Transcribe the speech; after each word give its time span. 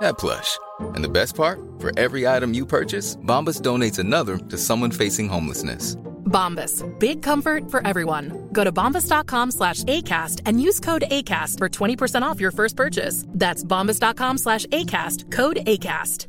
that 0.00 0.18
plush. 0.18 0.58
And 0.94 1.04
the 1.04 1.08
best 1.08 1.34
part? 1.34 1.60
For 1.78 1.96
every 1.98 2.26
item 2.26 2.54
you 2.54 2.66
purchase, 2.66 3.16
Bombas 3.16 3.60
donates 3.60 3.98
another 3.98 4.36
to 4.38 4.58
someone 4.58 4.90
facing 4.90 5.28
homelessness. 5.28 5.96
Bombas. 6.30 6.84
Big 6.98 7.22
comfort 7.22 7.70
for 7.70 7.86
everyone. 7.86 8.48
Go 8.52 8.64
to 8.64 8.72
bombas.com 8.72 9.50
slash 9.50 9.82
ACAST 9.84 10.42
and 10.46 10.62
use 10.62 10.80
code 10.80 11.04
ACAST 11.10 11.58
for 11.58 11.68
20% 11.68 12.22
off 12.22 12.40
your 12.40 12.52
first 12.52 12.76
purchase. 12.76 13.24
That's 13.28 13.64
bombas.com 13.64 14.38
slash 14.38 14.66
ACAST. 14.66 15.30
Code 15.32 15.56
ACAST. 15.66 16.26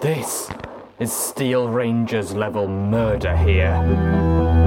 This 0.00 0.50
is 0.98 1.12
Steel 1.12 1.68
Rangers 1.68 2.32
level 2.32 2.66
murder 2.66 3.36
here. 3.36 4.61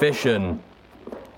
Fission. 0.00 0.62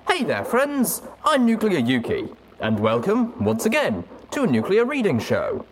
Hey 0.07 0.23
there, 0.23 0.45
friends! 0.45 1.03
I'm 1.25 1.45
Nuclear 1.45 1.81
Yuki, 1.81 2.29
and 2.61 2.79
welcome 2.79 3.45
once 3.45 3.67
again 3.67 4.05
to 4.31 4.45
a 4.45 4.47
nuclear 4.47 4.85
reading 4.85 5.19
show. 5.19 5.67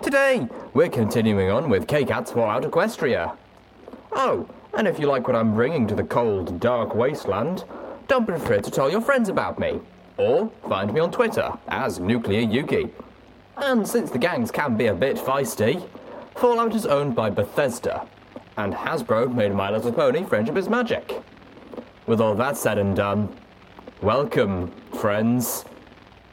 Today, 0.00 0.46
we're 0.72 0.88
continuing 0.88 1.50
on 1.50 1.68
with 1.68 1.88
Kkat's 1.88 2.30
Fallout 2.30 2.62
Equestria. 2.62 3.36
Oh, 4.12 4.48
and 4.74 4.86
if 4.86 5.00
you 5.00 5.08
like 5.08 5.26
what 5.26 5.34
I'm 5.34 5.56
bringing 5.56 5.88
to 5.88 5.96
the 5.96 6.04
cold, 6.04 6.60
dark 6.60 6.94
wasteland, 6.94 7.64
don't 8.06 8.28
be 8.28 8.34
afraid 8.34 8.62
to 8.62 8.70
tell 8.70 8.88
your 8.88 9.00
friends 9.00 9.28
about 9.28 9.58
me. 9.58 9.80
Or 10.16 10.48
find 10.68 10.94
me 10.94 11.00
on 11.00 11.10
Twitter 11.10 11.52
as 11.66 11.98
Nuclear 11.98 12.42
Yuki. 12.42 12.90
And 13.56 13.84
since 13.88 14.12
the 14.12 14.18
gangs 14.18 14.52
can 14.52 14.76
be 14.76 14.86
a 14.86 14.94
bit 14.94 15.16
feisty, 15.16 15.84
Fallout 16.36 16.76
is 16.76 16.86
owned 16.86 17.16
by 17.16 17.28
Bethesda, 17.28 18.06
and 18.56 18.72
Hasbro 18.72 19.34
made 19.34 19.52
My 19.52 19.68
Little 19.72 19.92
Pony 19.92 20.22
Friendship 20.22 20.56
is 20.56 20.68
Magic. 20.68 21.24
With 22.06 22.20
all 22.20 22.36
that 22.36 22.56
said 22.56 22.78
and 22.78 22.94
done, 22.94 23.36
welcome, 24.00 24.70
friends, 25.00 25.64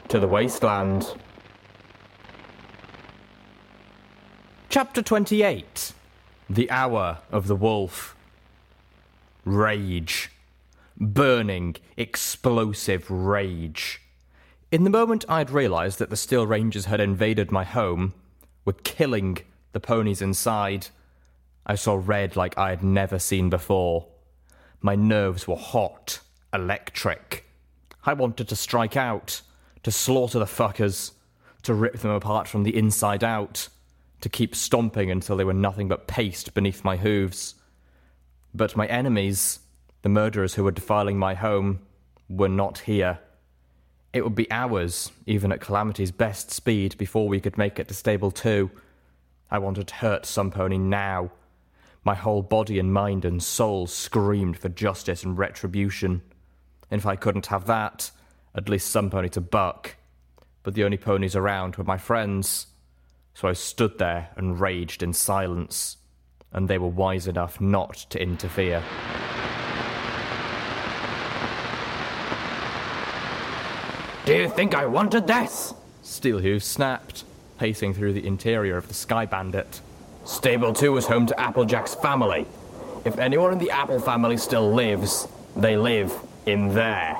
to 0.06 0.20
the 0.20 0.28
wasteland. 0.28 1.16
Chapter 4.68 5.02
28 5.02 5.92
The 6.48 6.70
Hour 6.70 7.18
of 7.32 7.48
the 7.48 7.56
Wolf. 7.56 8.14
Rage. 9.44 10.30
Burning, 10.96 11.74
explosive 11.96 13.10
rage. 13.10 14.00
In 14.70 14.84
the 14.84 14.90
moment 14.90 15.24
I'd 15.28 15.50
realised 15.50 15.98
that 15.98 16.08
the 16.08 16.16
Steel 16.16 16.46
Rangers 16.46 16.84
had 16.84 17.00
invaded 17.00 17.50
my 17.50 17.64
home, 17.64 18.14
were 18.64 18.74
killing 18.74 19.38
the 19.72 19.80
ponies 19.80 20.22
inside, 20.22 20.86
I 21.66 21.74
saw 21.74 22.00
red 22.00 22.36
like 22.36 22.56
I 22.56 22.70
had 22.70 22.84
never 22.84 23.18
seen 23.18 23.50
before. 23.50 24.06
My 24.84 24.96
nerves 24.96 25.48
were 25.48 25.56
hot, 25.56 26.20
electric. 26.52 27.46
I 28.04 28.12
wanted 28.12 28.48
to 28.48 28.54
strike 28.54 28.98
out, 28.98 29.40
to 29.82 29.90
slaughter 29.90 30.38
the 30.38 30.44
fuckers, 30.44 31.12
to 31.62 31.72
rip 31.72 32.00
them 32.00 32.10
apart 32.10 32.46
from 32.46 32.64
the 32.64 32.76
inside 32.76 33.24
out, 33.24 33.70
to 34.20 34.28
keep 34.28 34.54
stomping 34.54 35.10
until 35.10 35.38
they 35.38 35.44
were 35.44 35.54
nothing 35.54 35.88
but 35.88 36.06
paste 36.06 36.52
beneath 36.52 36.84
my 36.84 36.98
hooves. 36.98 37.54
But 38.52 38.76
my 38.76 38.86
enemies, 38.88 39.60
the 40.02 40.10
murderers 40.10 40.52
who 40.52 40.64
were 40.64 40.70
defiling 40.70 41.18
my 41.18 41.32
home, 41.32 41.80
were 42.28 42.50
not 42.50 42.80
here. 42.80 43.20
It 44.12 44.22
would 44.22 44.34
be 44.34 44.52
hours, 44.52 45.12
even 45.24 45.50
at 45.50 45.62
Calamity's 45.62 46.12
best 46.12 46.50
speed, 46.50 46.98
before 46.98 47.26
we 47.26 47.40
could 47.40 47.56
make 47.56 47.78
it 47.78 47.88
to 47.88 47.94
Stable 47.94 48.30
2. 48.30 48.70
I 49.50 49.60
wanted 49.60 49.88
to 49.88 49.94
hurt 49.94 50.26
some 50.26 50.50
pony 50.50 50.76
now. 50.76 51.30
My 52.04 52.14
whole 52.14 52.42
body 52.42 52.78
and 52.78 52.92
mind 52.92 53.24
and 53.24 53.42
soul 53.42 53.86
screamed 53.86 54.58
for 54.58 54.68
justice 54.68 55.24
and 55.24 55.38
retribution. 55.38 56.20
And 56.90 57.00
if 57.00 57.06
I 57.06 57.16
couldn't 57.16 57.46
have 57.46 57.66
that, 57.66 58.10
at 58.54 58.68
least 58.68 58.90
some 58.90 59.08
pony 59.08 59.30
to 59.30 59.40
buck. 59.40 59.96
But 60.62 60.74
the 60.74 60.84
only 60.84 60.98
ponies 60.98 61.34
around 61.34 61.76
were 61.76 61.84
my 61.84 61.96
friends. 61.96 62.66
So 63.32 63.48
I 63.48 63.54
stood 63.54 63.98
there 63.98 64.28
and 64.36 64.60
raged 64.60 65.02
in 65.02 65.12
silence, 65.12 65.96
and 66.52 66.68
they 66.68 66.78
were 66.78 66.88
wise 66.88 67.26
enough 67.26 67.60
not 67.60 67.96
to 68.10 68.22
interfere. 68.22 68.82
Do 74.24 74.34
you 74.34 74.48
think 74.48 74.74
I 74.74 74.86
wanted 74.86 75.26
this? 75.26 75.74
Steelhooves 76.02 76.62
snapped, 76.62 77.24
pacing 77.58 77.94
through 77.94 78.12
the 78.12 78.26
interior 78.26 78.76
of 78.76 78.88
the 78.88 78.94
Sky 78.94 79.26
Bandit. 79.26 79.80
Stable 80.24 80.72
2 80.72 80.90
was 80.92 81.06
home 81.06 81.26
to 81.26 81.38
Applejack's 81.38 81.94
family. 81.94 82.46
If 83.04 83.18
anyone 83.18 83.52
in 83.52 83.58
the 83.58 83.70
Apple 83.70 84.00
family 84.00 84.38
still 84.38 84.72
lives, 84.72 85.28
they 85.54 85.76
live 85.76 86.14
in 86.46 86.72
there. 86.74 87.18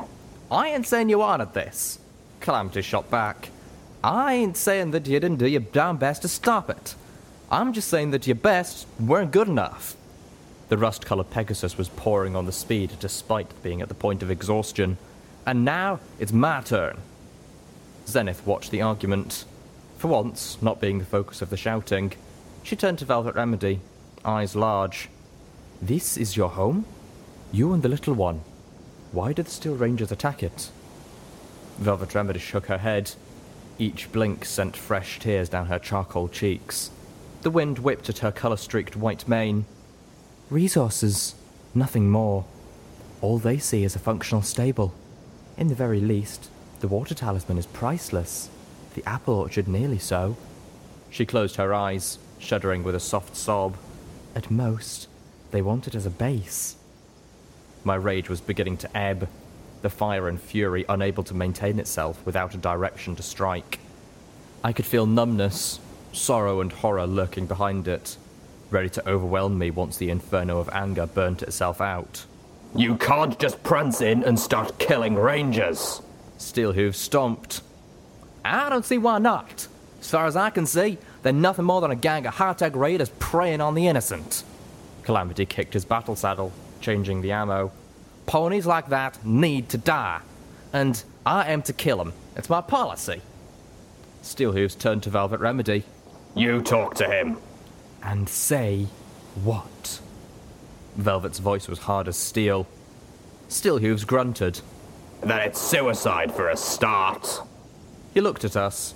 I 0.50 0.70
ain't 0.70 0.86
saying 0.86 1.10
you 1.10 1.20
aren't 1.20 1.42
at 1.42 1.52
this. 1.52 1.98
Calamity 2.40 2.80
shot 2.80 3.10
back. 3.10 3.50
I 4.02 4.34
ain't 4.34 4.56
saying 4.56 4.92
that 4.92 5.06
you 5.06 5.20
didn't 5.20 5.36
do 5.36 5.46
your 5.46 5.60
damn 5.60 5.98
best 5.98 6.22
to 6.22 6.28
stop 6.28 6.70
it. 6.70 6.94
I'm 7.50 7.74
just 7.74 7.88
saying 7.88 8.10
that 8.12 8.26
your 8.26 8.36
best 8.36 8.86
weren't 8.98 9.32
good 9.32 9.48
enough. 9.48 9.96
The 10.70 10.78
rust 10.78 11.04
colored 11.04 11.28
Pegasus 11.30 11.76
was 11.76 11.90
pouring 11.90 12.34
on 12.34 12.46
the 12.46 12.52
speed 12.52 12.92
despite 13.00 13.62
being 13.62 13.82
at 13.82 13.88
the 13.88 13.94
point 13.94 14.22
of 14.22 14.30
exhaustion. 14.30 14.96
And 15.46 15.62
now 15.62 16.00
it's 16.18 16.32
my 16.32 16.62
turn. 16.62 16.96
Xenith 18.06 18.46
watched 18.46 18.70
the 18.70 18.80
argument. 18.80 19.44
For 19.98 20.08
once, 20.08 20.56
not 20.62 20.80
being 20.80 20.98
the 20.98 21.04
focus 21.04 21.42
of 21.42 21.50
the 21.50 21.56
shouting. 21.58 22.14
She 22.64 22.76
turned 22.76 22.98
to 23.00 23.04
Velvet 23.04 23.34
Remedy, 23.34 23.80
eyes 24.24 24.56
large. 24.56 25.10
This 25.82 26.16
is 26.16 26.34
your 26.34 26.48
home? 26.48 26.86
You 27.52 27.74
and 27.74 27.82
the 27.82 27.90
little 27.90 28.14
one. 28.14 28.40
Why 29.12 29.34
did 29.34 29.44
the 29.44 29.50
Steel 29.50 29.76
Rangers 29.76 30.10
attack 30.10 30.42
it? 30.42 30.70
Velvet 31.76 32.14
Remedy 32.14 32.38
shook 32.38 32.66
her 32.66 32.78
head. 32.78 33.12
Each 33.78 34.10
blink 34.10 34.46
sent 34.46 34.78
fresh 34.78 35.18
tears 35.18 35.50
down 35.50 35.66
her 35.66 35.78
charcoal 35.78 36.26
cheeks. 36.26 36.90
The 37.42 37.50
wind 37.50 37.80
whipped 37.80 38.08
at 38.08 38.20
her 38.20 38.32
colour 38.32 38.56
streaked 38.56 38.96
white 38.96 39.28
mane. 39.28 39.66
Resources, 40.48 41.34
nothing 41.74 42.10
more. 42.10 42.46
All 43.20 43.36
they 43.36 43.58
see 43.58 43.84
is 43.84 43.94
a 43.94 43.98
functional 43.98 44.40
stable. 44.40 44.94
In 45.58 45.68
the 45.68 45.74
very 45.74 46.00
least, 46.00 46.48
the 46.80 46.88
water 46.88 47.14
talisman 47.14 47.58
is 47.58 47.66
priceless. 47.66 48.48
The 48.94 49.06
apple 49.06 49.34
orchard 49.34 49.68
nearly 49.68 49.98
so. 49.98 50.38
She 51.10 51.26
closed 51.26 51.56
her 51.56 51.74
eyes, 51.74 52.18
shuddering 52.44 52.82
with 52.82 52.94
a 52.94 53.00
soft 53.00 53.36
sob. 53.36 53.76
At 54.34 54.50
most, 54.50 55.08
they 55.50 55.62
want 55.62 55.88
it 55.88 55.94
as 55.94 56.06
a 56.06 56.10
base. 56.10 56.76
My 57.84 57.94
rage 57.94 58.28
was 58.28 58.40
beginning 58.40 58.76
to 58.78 58.96
ebb, 58.96 59.28
the 59.82 59.90
fire 59.90 60.28
and 60.28 60.40
fury 60.40 60.84
unable 60.88 61.24
to 61.24 61.34
maintain 61.34 61.78
itself 61.78 62.24
without 62.24 62.54
a 62.54 62.58
direction 62.58 63.16
to 63.16 63.22
strike. 63.22 63.78
I 64.62 64.72
could 64.72 64.86
feel 64.86 65.06
numbness, 65.06 65.80
sorrow, 66.12 66.60
and 66.60 66.72
horror 66.72 67.06
lurking 67.06 67.46
behind 67.46 67.86
it, 67.88 68.16
ready 68.70 68.88
to 68.90 69.08
overwhelm 69.08 69.58
me 69.58 69.70
once 69.70 69.96
the 69.96 70.10
inferno 70.10 70.58
of 70.58 70.70
anger 70.70 71.06
burnt 71.06 71.42
itself 71.42 71.80
out. 71.80 72.24
You 72.74 72.96
can't 72.96 73.38
just 73.38 73.62
prance 73.62 74.00
in 74.00 74.24
and 74.24 74.38
start 74.38 74.78
killing 74.78 75.14
rangers! 75.14 76.02
Steelhoof 76.38 76.94
stomped. 76.94 77.60
I 78.44 78.68
don't 78.68 78.84
see 78.84 78.98
why 78.98 79.18
not. 79.18 79.68
As 80.00 80.10
far 80.10 80.26
as 80.26 80.36
I 80.36 80.50
can 80.50 80.66
see, 80.66 80.98
they're 81.24 81.32
nothing 81.32 81.64
more 81.64 81.80
than 81.80 81.90
a 81.90 81.96
gang 81.96 82.26
of 82.26 82.34
high-tech 82.34 82.76
raiders 82.76 83.10
preying 83.18 83.62
on 83.62 83.74
the 83.74 83.88
innocent. 83.88 84.44
Calamity 85.02 85.46
kicked 85.46 85.72
his 85.72 85.84
battle 85.84 86.14
saddle, 86.14 86.52
changing 86.82 87.22
the 87.22 87.32
ammo. 87.32 87.72
Ponies 88.26 88.66
like 88.66 88.90
that 88.90 89.24
need 89.24 89.70
to 89.70 89.78
die, 89.78 90.20
and 90.72 91.02
I 91.24 91.50
am 91.50 91.62
to 91.62 91.72
kill 91.72 91.96
them. 91.96 92.12
It's 92.36 92.50
my 92.50 92.60
policy. 92.60 93.22
Steelhooves 94.22 94.78
turned 94.78 95.02
to 95.04 95.10
Velvet 95.10 95.40
Remedy. 95.40 95.84
You 96.34 96.60
talk 96.60 96.94
to 96.96 97.06
him. 97.06 97.38
And 98.02 98.28
say 98.28 98.88
what? 99.42 100.00
Velvet's 100.96 101.38
voice 101.38 101.68
was 101.68 101.80
hard 101.80 102.06
as 102.06 102.16
steel. 102.18 102.66
Steelhooves 103.48 104.06
grunted. 104.06 104.60
That 105.22 105.46
it's 105.46 105.60
suicide 105.60 106.34
for 106.34 106.50
a 106.50 106.56
start. 106.56 107.40
He 108.12 108.20
looked 108.20 108.44
at 108.44 108.56
us. 108.56 108.94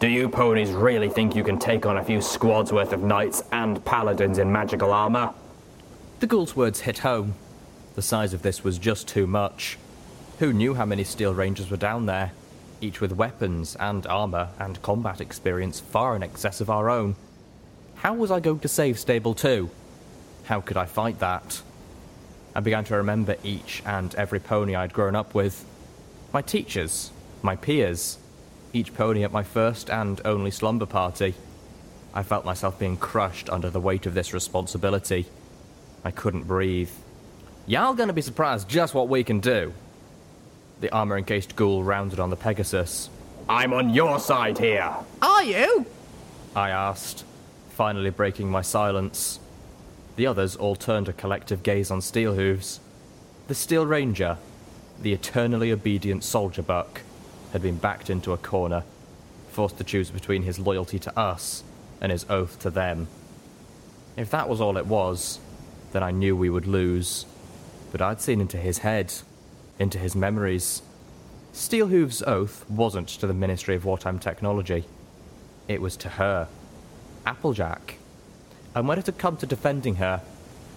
Do 0.00 0.08
you 0.08 0.30
ponies 0.30 0.70
really 0.72 1.10
think 1.10 1.36
you 1.36 1.44
can 1.44 1.58
take 1.58 1.84
on 1.84 1.98
a 1.98 2.02
few 2.02 2.22
squads 2.22 2.72
worth 2.72 2.94
of 2.94 3.02
knights 3.02 3.42
and 3.52 3.84
paladins 3.84 4.38
in 4.38 4.50
magical 4.50 4.94
armor? 4.94 5.34
The 6.20 6.26
ghoul's 6.26 6.56
words 6.56 6.80
hit 6.80 7.00
home. 7.00 7.34
The 7.96 8.00
size 8.00 8.32
of 8.32 8.40
this 8.40 8.64
was 8.64 8.78
just 8.78 9.06
too 9.06 9.26
much. 9.26 9.76
Who 10.38 10.54
knew 10.54 10.72
how 10.72 10.86
many 10.86 11.04
steel 11.04 11.34
rangers 11.34 11.70
were 11.70 11.76
down 11.76 12.06
there, 12.06 12.32
each 12.80 13.02
with 13.02 13.12
weapons 13.12 13.76
and 13.78 14.06
armor 14.06 14.48
and 14.58 14.80
combat 14.80 15.20
experience 15.20 15.80
far 15.80 16.16
in 16.16 16.22
excess 16.22 16.62
of 16.62 16.70
our 16.70 16.88
own? 16.88 17.14
How 17.96 18.14
was 18.14 18.30
I 18.30 18.40
going 18.40 18.60
to 18.60 18.68
save 18.68 18.98
Stable 18.98 19.34
2? 19.34 19.68
How 20.44 20.62
could 20.62 20.78
I 20.78 20.86
fight 20.86 21.18
that? 21.18 21.60
I 22.54 22.60
began 22.60 22.84
to 22.84 22.96
remember 22.96 23.36
each 23.44 23.82
and 23.84 24.14
every 24.14 24.40
pony 24.40 24.74
I'd 24.74 24.94
grown 24.94 25.14
up 25.14 25.34
with. 25.34 25.62
My 26.32 26.40
teachers, 26.40 27.10
my 27.42 27.54
peers, 27.54 28.16
each 28.72 28.94
pony 28.94 29.24
at 29.24 29.32
my 29.32 29.42
first 29.42 29.90
and 29.90 30.20
only 30.24 30.50
slumber 30.50 30.86
party. 30.86 31.34
I 32.12 32.22
felt 32.22 32.44
myself 32.44 32.78
being 32.78 32.96
crushed 32.96 33.48
under 33.50 33.70
the 33.70 33.80
weight 33.80 34.06
of 34.06 34.14
this 34.14 34.32
responsibility. 34.32 35.26
I 36.04 36.10
couldn't 36.10 36.44
breathe. 36.44 36.90
Y'all 37.66 37.94
gonna 37.94 38.12
be 38.12 38.22
surprised 38.22 38.68
just 38.68 38.94
what 38.94 39.08
we 39.08 39.22
can 39.22 39.40
do. 39.40 39.72
The 40.80 40.90
armor 40.90 41.18
encased 41.18 41.56
ghoul 41.56 41.84
rounded 41.84 42.18
on 42.18 42.30
the 42.30 42.36
Pegasus. 42.36 43.10
I'm 43.48 43.72
on 43.72 43.90
your 43.90 44.18
side 44.18 44.58
here. 44.58 44.94
Are 45.20 45.44
you? 45.44 45.86
I 46.56 46.70
asked, 46.70 47.24
finally 47.70 48.10
breaking 48.10 48.50
my 48.50 48.62
silence. 48.62 49.38
The 50.16 50.26
others 50.26 50.56
all 50.56 50.76
turned 50.76 51.08
a 51.08 51.12
collective 51.12 51.62
gaze 51.62 51.90
on 51.90 52.00
Steelhooves. 52.00 52.78
The 53.48 53.54
Steel 53.54 53.86
Ranger, 53.86 54.38
the 55.00 55.12
eternally 55.12 55.70
obedient 55.72 56.24
soldier 56.24 56.62
buck, 56.62 57.02
had 57.52 57.62
been 57.62 57.76
backed 57.76 58.10
into 58.10 58.32
a 58.32 58.38
corner, 58.38 58.84
forced 59.50 59.78
to 59.78 59.84
choose 59.84 60.10
between 60.10 60.42
his 60.42 60.58
loyalty 60.58 60.98
to 60.98 61.18
us 61.18 61.62
and 62.00 62.12
his 62.12 62.24
oath 62.30 62.58
to 62.60 62.70
them. 62.70 63.08
If 64.16 64.30
that 64.30 64.48
was 64.48 64.60
all 64.60 64.76
it 64.76 64.86
was, 64.86 65.38
then 65.92 66.02
I 66.02 66.10
knew 66.10 66.36
we 66.36 66.50
would 66.50 66.66
lose. 66.66 67.26
But 67.92 68.02
I'd 68.02 68.20
seen 68.20 68.40
into 68.40 68.56
his 68.56 68.78
head, 68.78 69.12
into 69.78 69.98
his 69.98 70.14
memories. 70.14 70.82
Steelhooves' 71.52 72.22
oath 72.26 72.64
wasn't 72.70 73.08
to 73.08 73.26
the 73.26 73.34
Ministry 73.34 73.74
of 73.74 73.84
Wartime 73.84 74.18
Technology. 74.18 74.84
It 75.66 75.80
was 75.80 75.96
to 75.98 76.10
her, 76.10 76.48
Applejack. 77.26 77.96
And 78.74 78.86
when 78.86 78.98
it 78.98 79.06
had 79.06 79.18
come 79.18 79.36
to 79.38 79.46
defending 79.46 79.96
her, 79.96 80.20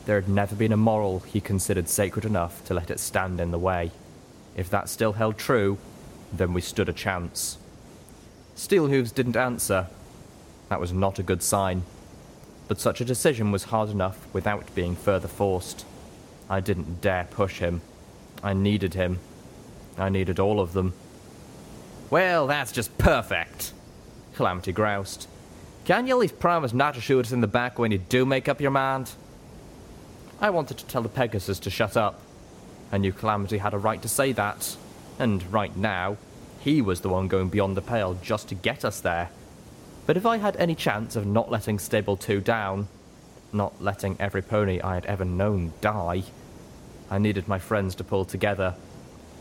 there 0.05 0.19
had 0.19 0.29
never 0.29 0.55
been 0.55 0.73
a 0.73 0.77
moral 0.77 1.19
he 1.19 1.39
considered 1.39 1.87
sacred 1.87 2.25
enough 2.25 2.65
to 2.65 2.73
let 2.73 2.89
it 2.89 2.99
stand 2.99 3.39
in 3.39 3.51
the 3.51 3.59
way. 3.59 3.91
If 4.55 4.69
that 4.71 4.89
still 4.89 5.13
held 5.13 5.37
true, 5.37 5.77
then 6.33 6.53
we 6.53 6.61
stood 6.61 6.89
a 6.89 6.93
chance. 6.93 7.57
Steelhooves 8.55 9.13
didn't 9.13 9.37
answer. 9.37 9.87
That 10.69 10.79
was 10.79 10.93
not 10.93 11.19
a 11.19 11.23
good 11.23 11.43
sign. 11.43 11.83
But 12.67 12.79
such 12.79 13.01
a 13.01 13.05
decision 13.05 13.51
was 13.51 13.65
hard 13.65 13.89
enough 13.89 14.25
without 14.33 14.73
being 14.75 14.95
further 14.95 15.27
forced. 15.27 15.85
I 16.49 16.59
didn't 16.59 17.01
dare 17.01 17.27
push 17.29 17.59
him. 17.59 17.81
I 18.43 18.53
needed 18.53 18.93
him. 18.93 19.19
I 19.97 20.09
needed 20.09 20.39
all 20.39 20.59
of 20.59 20.73
them. 20.73 20.93
Well, 22.09 22.47
that's 22.47 22.71
just 22.71 22.97
perfect, 22.97 23.73
Calamity 24.35 24.71
groused. 24.71 25.27
Can 25.85 26.07
you 26.07 26.13
at 26.13 26.19
least 26.19 26.39
promise 26.39 26.73
not 26.73 26.95
to 26.95 27.01
shoot 27.01 27.25
us 27.25 27.31
in 27.31 27.41
the 27.41 27.47
back 27.47 27.77
when 27.77 27.91
you 27.91 27.97
do 27.97 28.25
make 28.25 28.47
up 28.47 28.61
your 28.61 28.71
mind? 28.71 29.11
I 30.39 30.49
wanted 30.49 30.77
to 30.77 30.85
tell 30.85 31.01
the 31.01 31.09
Pegasus 31.09 31.59
to 31.59 31.69
shut 31.69 31.97
up. 31.97 32.21
I 32.91 32.97
knew 32.97 33.11
Calamity 33.11 33.57
had 33.57 33.73
a 33.73 33.77
right 33.77 34.01
to 34.01 34.07
say 34.07 34.31
that, 34.33 34.77
and 35.19 35.43
right 35.51 35.75
now, 35.75 36.17
he 36.59 36.81
was 36.81 37.01
the 37.01 37.09
one 37.09 37.27
going 37.27 37.49
beyond 37.49 37.75
the 37.75 37.81
pale 37.81 38.17
just 38.21 38.49
to 38.49 38.55
get 38.55 38.85
us 38.85 39.01
there. 39.01 39.29
But 40.05 40.17
if 40.17 40.25
I 40.25 40.37
had 40.37 40.55
any 40.57 40.75
chance 40.75 41.15
of 41.15 41.25
not 41.25 41.51
letting 41.51 41.79
Stable 41.79 42.17
2 42.17 42.41
down, 42.41 42.87
not 43.51 43.81
letting 43.81 44.17
every 44.19 44.41
pony 44.41 44.81
I 44.81 44.95
had 44.95 45.05
ever 45.05 45.25
known 45.25 45.73
die, 45.81 46.23
I 47.09 47.17
needed 47.19 47.47
my 47.47 47.59
friends 47.59 47.95
to 47.95 48.03
pull 48.03 48.25
together. 48.25 48.75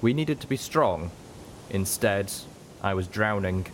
We 0.00 0.12
needed 0.12 0.40
to 0.40 0.46
be 0.46 0.56
strong. 0.56 1.10
Instead, 1.70 2.32
I 2.82 2.94
was 2.94 3.06
drowning, 3.06 3.66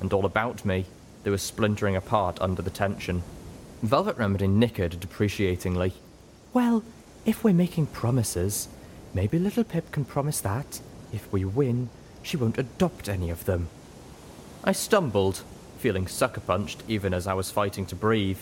and 0.00 0.12
all 0.12 0.24
about 0.24 0.64
me, 0.64 0.86
they 1.22 1.30
were 1.30 1.38
splintering 1.38 1.96
apart 1.96 2.40
under 2.40 2.62
the 2.62 2.70
tension. 2.70 3.22
Velvet 3.82 4.16
Remedy 4.16 4.46
nickered 4.46 4.98
depreciatingly. 5.00 5.92
Well, 6.52 6.82
if 7.24 7.44
we're 7.44 7.54
making 7.54 7.86
promises, 7.86 8.68
maybe 9.12 9.38
Littlepip 9.38 9.90
can 9.92 10.04
promise 10.04 10.40
that, 10.40 10.80
if 11.16 11.32
we 11.32 11.44
win, 11.44 11.88
she 12.22 12.36
won't 12.36 12.58
adopt 12.58 13.08
any 13.08 13.30
of 13.30 13.44
them. 13.44 13.68
I 14.62 14.72
stumbled, 14.72 15.42
feeling 15.78 16.06
sucker 16.06 16.40
punched 16.40 16.82
even 16.86 17.12
as 17.12 17.26
I 17.26 17.34
was 17.34 17.50
fighting 17.50 17.86
to 17.86 17.96
breathe. 17.96 18.38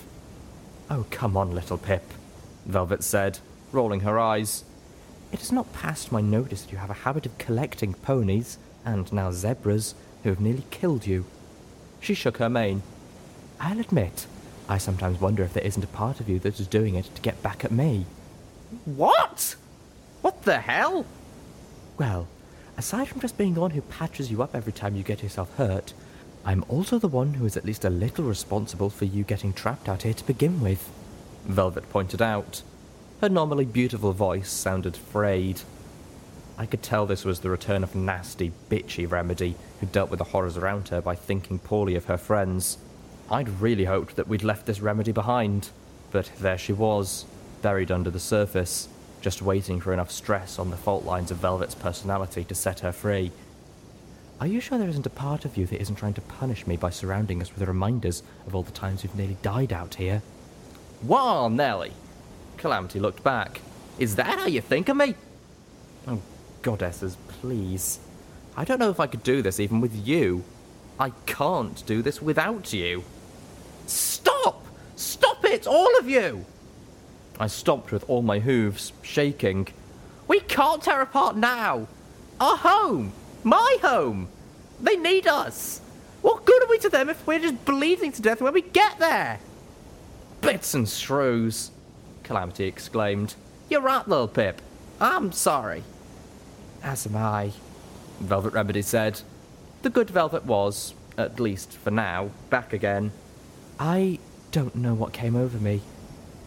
Oh, 0.91 1.07
come 1.11 1.37
on, 1.37 1.53
Littlepip, 1.53 2.03
Velvet 2.67 3.03
said, 3.03 3.39
rolling 3.73 4.01
her 4.01 4.19
eyes. 4.19 4.65
It 5.33 5.39
has 5.39 5.53
not 5.53 5.73
passed 5.73 6.13
my 6.13 6.21
notice 6.21 6.63
that 6.63 6.73
you 6.73 6.79
have 6.79 6.91
a 6.91 7.05
habit 7.05 7.27
of 7.27 7.39
collecting 7.39 7.95
ponies, 7.95 8.59
and 8.85 9.11
now 9.13 9.33
zebras, 9.33 9.95
who 10.23 10.29
have 10.31 10.41
nearly 10.41 10.65
killed 10.71 11.07
you. 11.07 11.25
She 12.01 12.15
shook 12.15 12.37
her 12.39 12.51
mane. 12.51 12.83
I'll 13.59 13.81
admit, 13.81 14.27
I 14.69 14.79
sometimes 14.79 15.21
wonder 15.21 15.43
if 15.43 15.53
there 15.53 15.65
isn't 15.65 15.85
a 15.85 15.89
part 15.89 16.21
of 16.21 16.29
you 16.29 16.39
that 16.41 16.61
is 16.61 16.67
doing 16.67 16.95
it 16.95 17.15
to 17.15 17.23
get 17.23 17.43
back 17.43 17.65
at 17.65 17.73
me. 17.73 18.07
What? 18.85 19.57
What 20.23 20.43
the 20.43 20.59
hell? 20.59 21.05
Well, 21.99 22.29
aside 22.77 23.09
from 23.09 23.21
just 23.21 23.39
being 23.39 23.55
the 23.55 23.61
one 23.61 23.73
who 23.73 23.81
patches 23.83 24.31
you 24.31 24.43
up 24.43 24.55
every 24.55 24.73
time 24.73 24.97
you 24.97 25.03
get 25.03 25.23
yourself 25.23 25.55
hurt, 25.57 25.93
I'm 26.45 26.65
also 26.69 26.99
the 26.99 27.09
one 27.09 27.35
who 27.35 27.47
is 27.47 27.57
at 27.57 27.65
least 27.65 27.85
a 27.85 27.91
little 27.91 28.25
responsible 28.25 28.91
for 28.91 29.07
you 29.07 29.25
getting 29.25 29.53
trapped 29.53 29.89
out 29.89 30.03
here 30.03 30.13
to 30.15 30.27
begin 30.27 30.61
with. 30.61 30.91
Velvet 31.45 31.89
pointed 31.91 32.21
out. 32.21 32.63
Her 33.21 33.29
normally 33.29 33.65
beautiful 33.65 34.13
voice 34.13 34.51
sounded 34.51 34.97
frayed. 34.97 35.63
I 36.59 36.67
could 36.67 36.83
tell 36.83 37.07
this 37.07 37.25
was 37.25 37.41
the 37.41 37.51
return 37.51 37.83
of 37.83 37.95
nasty, 37.95 38.53
bitchy 38.69 39.11
Remedy, 39.11 39.57
who 39.81 39.87
dealt 39.87 40.11
with 40.11 40.19
the 40.19 40.25
horrors 40.25 40.57
around 40.57 40.89
her 40.89 41.01
by 41.01 41.15
thinking 41.15 41.59
poorly 41.59 41.97
of 41.97 42.05
her 42.05 42.19
friends. 42.19 42.79
I'd 43.31 43.61
really 43.61 43.87
hoped 43.87 44.17
that 44.17 44.29
we'd 44.29 44.45
left 44.45 44.67
this 44.67 44.81
Remedy 44.81 45.13
behind, 45.13 45.71
but 46.11 46.31
there 46.39 46.59
she 46.59 46.73
was, 46.73 47.25
buried 47.63 47.91
under 47.91 48.11
the 48.11 48.21
surface, 48.21 48.89
just 49.25 49.41
waiting 49.41 49.81
for 49.81 49.95
enough 49.95 50.11
stress 50.11 50.59
on 50.59 50.69
the 50.69 50.77
fault 50.77 51.03
lines 51.03 51.31
of 51.31 51.39
Velvet's 51.39 51.75
personality 51.75 52.45
to 52.45 52.55
set 52.55 52.81
her 52.81 52.93
free. 52.93 53.33
Are 54.39 54.47
you 54.47 54.61
sure 54.61 54.77
there 54.77 54.87
isn't 54.87 55.07
a 55.07 55.11
part 55.11 55.47
of 55.47 55.57
you 55.57 55.65
that 55.65 55.81
isn't 55.81 55.97
trying 55.97 56.13
to 56.13 56.21
punish 56.21 56.67
me 56.67 56.77
by 56.77 56.91
surrounding 56.91 57.41
us 57.41 57.51
with 57.51 57.67
reminders 57.67 58.23
of 58.47 58.55
all 58.55 58.63
the 58.63 58.71
times 58.71 59.03
we've 59.03 59.15
nearly 59.15 59.39
died 59.41 59.73
out 59.73 59.95
here? 59.95 60.21
Whoa, 61.01 61.49
Nelly. 61.49 61.93
Calamity 62.59 63.01
looked 63.01 63.25
back. 63.25 63.63
Is 63.99 64.17
that 64.17 64.41
how 64.41 64.47
you 64.47 64.61
think 64.61 64.91
of 64.91 64.99
me? 64.99 65.15
Oh, 66.07 66.21
goddesses, 66.61 67.17
please. 67.41 68.01
I 68.59 68.67
don't 68.67 68.79
know 68.79 68.91
if 68.91 69.01
I 69.01 69.07
could 69.07 69.23
do 69.23 69.41
this 69.41 69.59
even 69.59 69.81
with 69.81 70.07
you. 70.07 70.45
I 71.01 71.13
can't 71.25 71.83
do 71.87 72.03
this 72.03 72.21
without 72.21 72.75
you. 72.75 73.05
Stop! 73.87 74.67
Stop 74.97 75.47
it, 75.47 75.67
all 75.67 75.99
of 75.99 76.11
you! 76.11 76.45
I 77.39 77.47
stopped 77.49 77.91
with 77.91 78.09
all 78.09 78.23
my 78.23 78.39
hooves, 78.39 78.93
shaking. 79.03 79.69
We 80.29 80.41
can't 80.41 80.83
tear 80.83 81.01
apart 81.01 81.37
now! 81.37 81.89
Our 82.41 82.57
home! 82.57 83.13
My 83.43 83.77
home! 83.83 84.29
They 84.81 84.97
need 84.97 85.27
us! 85.27 85.81
What 86.23 86.45
good 86.45 86.63
are 86.63 86.69
we 86.69 86.79
to 86.79 86.89
them 86.89 87.11
if 87.11 87.27
we're 87.27 87.41
just 87.41 87.65
bleeding 87.65 88.13
to 88.13 88.23
death 88.23 88.41
when 88.41 88.55
we 88.55 88.63
get 88.63 88.99
there? 88.99 89.41
Bits 90.41 90.75
and 90.75 90.89
shrews, 90.89 91.71
Calamity 92.23 92.65
exclaimed. 92.65 93.35
You're 93.69 93.81
right, 93.81 94.05
Littlepip. 94.07 94.57
I'm 95.01 95.33
sorry. 95.33 95.83
As 96.83 97.07
am 97.07 97.17
I, 97.17 97.53
Velvet 98.21 98.53
Remedy 98.53 98.83
said. 98.83 99.21
The 99.83 99.91
good 99.91 100.09
Velvet 100.09 100.45
was, 100.45 100.95
at 101.19 101.41
least 101.41 101.73
for 101.73 101.91
now, 101.91 102.31
back 102.49 102.73
again. 102.73 103.13
I 103.79 104.19
don't 104.51 104.77
know 104.77 104.95
what 104.95 105.13
came 105.13 105.37
over 105.37 105.59
me. 105.59 105.83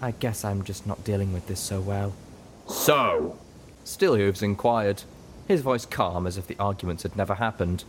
I 0.01 0.11
guess 0.11 0.45
I'm 0.45 0.63
just 0.63 0.85
not 0.85 1.03
dealing 1.03 1.33
with 1.33 1.47
this 1.47 1.59
so 1.59 1.79
well. 1.81 2.13
So? 2.67 3.37
Steelhooves 3.85 4.43
inquired, 4.43 5.03
his 5.47 5.61
voice 5.61 5.85
calm 5.85 6.27
as 6.27 6.37
if 6.37 6.45
the 6.47 6.57
arguments 6.59 7.03
had 7.03 7.15
never 7.15 7.35
happened. 7.35 7.83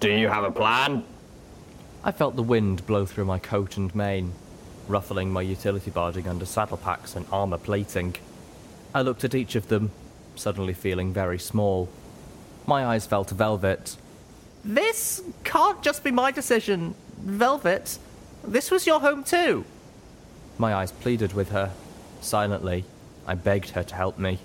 Do 0.00 0.10
you 0.10 0.28
have 0.28 0.44
a 0.44 0.50
plan? 0.50 1.04
I 2.04 2.12
felt 2.12 2.36
the 2.36 2.42
wind 2.42 2.86
blow 2.86 3.04
through 3.04 3.24
my 3.24 3.38
coat 3.38 3.76
and 3.76 3.94
mane, 3.94 4.32
ruffling 4.86 5.32
my 5.32 5.42
utility 5.42 5.90
barding 5.90 6.28
under 6.28 6.46
saddle 6.46 6.76
packs 6.76 7.16
and 7.16 7.26
armour 7.32 7.58
plating. 7.58 8.14
I 8.94 9.02
looked 9.02 9.24
at 9.24 9.34
each 9.34 9.56
of 9.56 9.68
them, 9.68 9.90
suddenly 10.36 10.72
feeling 10.72 11.12
very 11.12 11.38
small. 11.38 11.88
My 12.66 12.86
eyes 12.86 13.06
fell 13.06 13.24
to 13.24 13.34
Velvet. 13.34 13.96
This 14.64 15.22
can't 15.44 15.82
just 15.82 16.02
be 16.02 16.10
my 16.10 16.30
decision, 16.30 16.94
Velvet. 17.18 17.98
This 18.44 18.70
was 18.70 18.86
your 18.86 19.00
home 19.00 19.24
too. 19.24 19.64
My 20.58 20.74
eyes 20.74 20.92
pleaded 20.92 21.34
with 21.34 21.50
her. 21.50 21.72
Silently, 22.20 22.84
I 23.26 23.34
begged 23.34 23.70
her 23.70 23.82
to 23.82 23.94
help 23.94 24.18
me. 24.18 24.38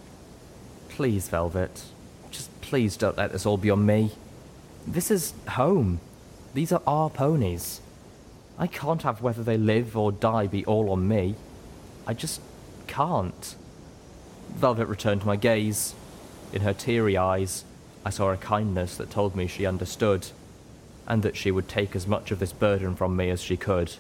Please, 0.90 1.30
Velvet. 1.30 1.84
Just 2.32 2.50
please 2.62 2.98
don't 2.98 3.18
let 3.18 3.32
this 3.32 3.46
all 3.46 3.58
be 3.58 3.70
on 3.70 3.86
me. 3.86 4.12
This 4.86 5.10
is 5.10 5.34
home. 5.50 6.00
These 6.54 6.72
are 6.72 6.82
our 6.86 7.10
ponies. 7.10 7.82
I 8.58 8.68
can't 8.68 9.04
have 9.04 9.22
whether 9.22 9.44
they 9.44 9.58
live 9.58 9.96
or 9.96 10.12
die 10.12 10.48
be 10.48 10.66
all 10.66 10.92
on 10.92 11.08
me. 11.08 11.36
I 12.06 12.14
just 12.14 12.42
can't. 12.88 13.56
Velvet 14.50 14.88
returned 14.88 15.26
my 15.26 15.38
gaze. 15.38 15.96
In 16.52 16.62
her 16.62 16.74
teary 16.74 17.16
eyes, 17.16 17.64
I 18.06 18.10
saw 18.10 18.32
a 18.32 18.38
kindness 18.38 18.98
that 18.98 19.10
told 19.10 19.36
me 19.36 19.48
she 19.48 19.66
understood, 19.66 20.28
and 21.08 21.24
that 21.24 21.38
she 21.38 21.52
would 21.52 21.70
take 21.70 21.96
as 21.96 22.06
much 22.06 22.32
of 22.32 22.40
this 22.40 22.52
burden 22.52 22.96
from 22.96 23.16
me 23.16 23.30
as 23.30 23.42
she 23.42 23.56
could. 23.56 23.96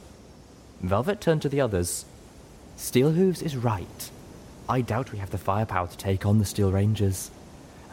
Velvet 0.81 1.21
turned 1.21 1.43
to 1.43 1.50
the 1.50 1.61
others. 1.61 2.05
Steelhooves 2.75 3.43
is 3.43 3.55
right. 3.55 4.09
I 4.67 4.81
doubt 4.81 5.11
we 5.11 5.19
have 5.19 5.29
the 5.29 5.38
firepower 5.38 5.88
to 5.88 5.97
take 5.97 6.25
on 6.25 6.39
the 6.39 6.45
Steel 6.45 6.71
Rangers. 6.71 7.29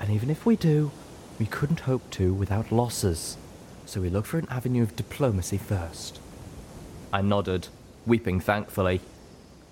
And 0.00 0.10
even 0.10 0.30
if 0.30 0.46
we 0.46 0.56
do, 0.56 0.90
we 1.38 1.44
couldn't 1.44 1.80
hope 1.80 2.10
to 2.12 2.32
without 2.32 2.72
losses. 2.72 3.36
So 3.84 4.00
we 4.00 4.08
look 4.08 4.24
for 4.24 4.38
an 4.38 4.48
avenue 4.48 4.82
of 4.82 4.96
diplomacy 4.96 5.58
first. 5.58 6.18
I 7.12 7.20
nodded, 7.20 7.68
weeping 8.06 8.40
thankfully. 8.40 9.02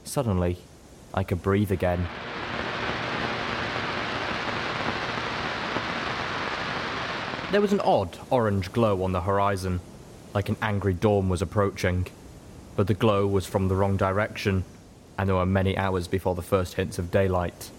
Suddenly, 0.04 0.58
I 1.14 1.24
could 1.24 1.42
breathe 1.42 1.72
again. 1.72 2.06
There 7.50 7.62
was 7.62 7.72
an 7.72 7.80
odd 7.80 8.18
orange 8.28 8.72
glow 8.72 9.02
on 9.02 9.12
the 9.12 9.22
horizon, 9.22 9.80
like 10.34 10.50
an 10.50 10.56
angry 10.60 10.92
dawn 10.92 11.30
was 11.30 11.40
approaching. 11.40 12.08
But 12.76 12.86
the 12.86 12.94
glow 12.94 13.26
was 13.26 13.46
from 13.46 13.68
the 13.68 13.74
wrong 13.74 13.96
direction, 13.96 14.64
and 15.18 15.28
there 15.28 15.36
were 15.36 15.46
many 15.46 15.76
hours 15.76 16.06
before 16.06 16.34
the 16.34 16.42
first 16.42 16.74
hints 16.74 16.98
of 16.98 17.10
daylight. 17.10 17.70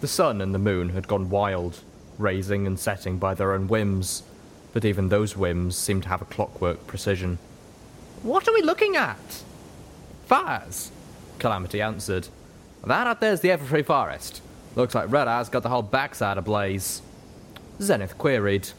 The 0.00 0.08
sun 0.08 0.40
and 0.40 0.52
the 0.52 0.58
moon 0.58 0.90
had 0.90 1.06
gone 1.06 1.30
wild, 1.30 1.80
raising 2.18 2.66
and 2.66 2.78
setting 2.78 3.18
by 3.18 3.34
their 3.34 3.52
own 3.52 3.68
whims, 3.68 4.24
but 4.72 4.84
even 4.84 5.08
those 5.08 5.36
whims 5.36 5.76
seemed 5.76 6.02
to 6.04 6.08
have 6.08 6.22
a 6.22 6.26
clockwork 6.26 6.86
precision. 6.86 7.38
What 8.22 8.48
are 8.48 8.54
we 8.54 8.62
looking 8.62 8.96
at? 8.96 9.42
Fires, 10.26 10.90
Calamity 11.38 11.80
answered. 11.80 12.28
That 12.84 13.06
up 13.06 13.20
there's 13.20 13.40
the 13.40 13.50
Everfree 13.50 13.86
Forest. 13.86 14.40
Looks 14.74 14.94
like 14.94 15.10
Red 15.10 15.28
Eye's 15.28 15.48
got 15.48 15.62
the 15.62 15.68
whole 15.68 15.82
backside 15.82 16.38
ablaze. 16.38 17.02
Xenith 17.78 18.16
queried. 18.18 18.70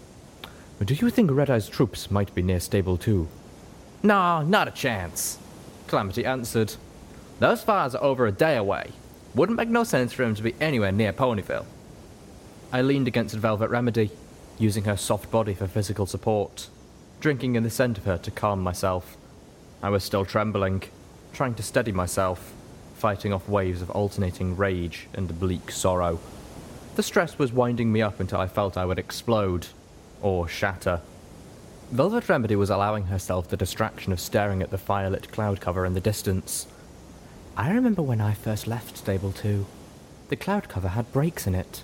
Do 0.84 0.94
you 0.94 1.10
think 1.10 1.32
Red 1.32 1.50
Eye's 1.50 1.70
troops 1.70 2.12
might 2.12 2.34
be 2.36 2.42
near 2.42 2.60
Stable 2.60 2.98
2? 2.98 3.28
No, 4.02 4.42
not 4.42 4.68
a 4.68 4.72
chance, 4.72 5.38
Calamity 5.88 6.26
answered. 6.26 6.76
Those 7.40 7.64
fires 7.64 7.96
are 7.96 8.04
over 8.04 8.26
a 8.26 8.32
day 8.32 8.56
away. 8.56 8.92
Wouldn't 9.36 9.58
make 9.58 9.70
no 9.70 9.84
sense 9.84 10.14
for 10.14 10.24
him 10.24 10.36
to 10.36 10.44
be 10.44 10.56
anywhere 10.62 10.92
near 10.92 11.14
Ponyville. 11.14 11.66
I 12.72 12.82
leaned 12.82 13.08
against 13.08 13.36
Velvet 13.36 13.70
Remedy, 13.70 14.12
using 14.58 14.84
her 14.86 14.98
soft 14.98 15.32
body 15.32 15.54
for 15.54 15.68
physical 15.68 16.06
support, 16.06 16.70
drinking 17.20 17.56
in 17.56 17.64
the 17.64 17.70
scent 17.70 17.98
of 17.98 18.06
her 18.06 18.18
to 18.20 18.32
calm 18.32 18.62
myself. 18.62 19.18
I 19.82 19.90
was 19.90 20.04
still 20.04 20.26
trembling, 20.26 20.84
trying 21.34 21.56
to 21.56 21.64
steady 21.64 21.92
myself, 21.92 22.54
fighting 22.96 23.34
off 23.34 23.50
waves 23.50 23.82
of 23.82 23.92
alternating 23.92 24.56
rage 24.56 25.08
and 25.14 25.40
bleak 25.40 25.72
sorrow. 25.72 26.20
The 26.96 27.04
stress 27.04 27.40
was 27.40 27.52
winding 27.52 27.92
me 27.92 28.02
up 28.02 28.20
until 28.20 28.40
I 28.40 28.48
felt 28.48 28.78
I 28.78 28.86
would 28.86 29.00
explode, 29.00 29.68
or 30.22 30.48
shatter. 30.48 31.02
Velvet 31.94 32.28
Remedy 32.28 32.56
was 32.56 32.72
allowing 32.72 33.06
herself 33.06 33.48
the 33.48 33.56
distraction 33.56 34.12
of 34.12 34.20
staring 34.20 34.64
at 34.64 34.72
the 34.72 34.80
firelit 34.80 35.32
cloud 35.32 35.62
cover 35.62 35.86
in 35.86 35.94
the 35.94 36.02
distance. 36.02 36.66
I 37.56 37.70
remember 37.70 38.02
when 38.02 38.20
I 38.20 38.34
first 38.34 38.66
left 38.66 38.98
Stable 38.98 39.32
2. 39.32 39.64
The 40.30 40.36
cloud 40.36 40.70
cover 40.70 40.88
had 40.88 41.12
breaks 41.12 41.46
in 41.46 41.54
it. 41.54 41.84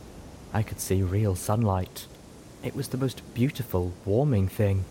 I 0.51 0.63
could 0.63 0.79
see 0.79 1.03
real 1.03 1.35
sunlight. 1.35 2.07
It 2.63 2.75
was 2.75 2.87
the 2.87 2.97
most 2.97 3.21
beautiful, 3.35 3.93
warming 4.03 4.47
thing. 4.47 4.85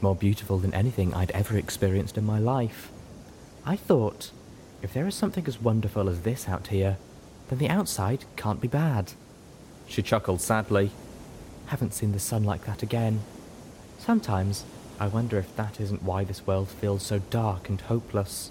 More 0.00 0.16
beautiful 0.16 0.58
than 0.58 0.74
anything 0.74 1.14
I'd 1.14 1.30
ever 1.30 1.56
experienced 1.56 2.18
in 2.18 2.26
my 2.26 2.40
life. 2.40 2.90
I 3.64 3.76
thought, 3.76 4.32
if 4.82 4.92
there 4.92 5.06
is 5.06 5.14
something 5.14 5.46
as 5.46 5.62
wonderful 5.62 6.08
as 6.08 6.22
this 6.22 6.48
out 6.48 6.66
here, 6.66 6.96
then 7.48 7.60
the 7.60 7.68
outside 7.68 8.24
can't 8.34 8.60
be 8.60 8.66
bad. 8.66 9.12
She 9.86 10.02
chuckled 10.02 10.40
sadly. 10.40 10.90
Haven't 11.66 11.94
seen 11.94 12.10
the 12.10 12.18
sun 12.18 12.42
like 12.42 12.66
that 12.66 12.82
again. 12.82 13.20
Sometimes 14.08 14.64
I 14.98 15.06
wonder 15.06 15.36
if 15.36 15.54
that 15.56 15.82
isn't 15.82 16.02
why 16.02 16.24
this 16.24 16.46
world 16.46 16.70
feels 16.70 17.02
so 17.02 17.18
dark 17.28 17.68
and 17.68 17.78
hopeless. 17.78 18.50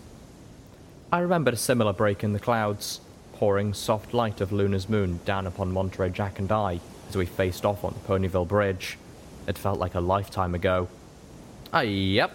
I 1.11 1.17
remembered 1.17 1.55
a 1.55 1.57
similar 1.57 1.93
break 1.93 2.23
in 2.23 2.33
the 2.33 2.39
clouds, 2.39 3.01
pouring 3.33 3.73
soft 3.73 4.13
light 4.13 4.39
of 4.39 4.51
Luna's 4.51 4.87
moon 4.87 5.19
down 5.25 5.47
upon 5.47 5.71
Monterey 5.71 6.11
Jack 6.11 6.37
and 6.37 6.51
I 6.51 6.79
as 7.09 7.17
we 7.17 7.25
faced 7.25 7.65
off 7.65 7.83
on 7.83 7.95
the 7.95 8.07
Ponyville 8.07 8.47
Bridge. 8.47 8.99
It 9.47 9.57
felt 9.57 9.79
like 9.79 9.95
a 9.95 9.99
lifetime 9.99 10.53
ago. 10.53 10.89
Ah, 11.73 11.81
yep, 11.81 12.33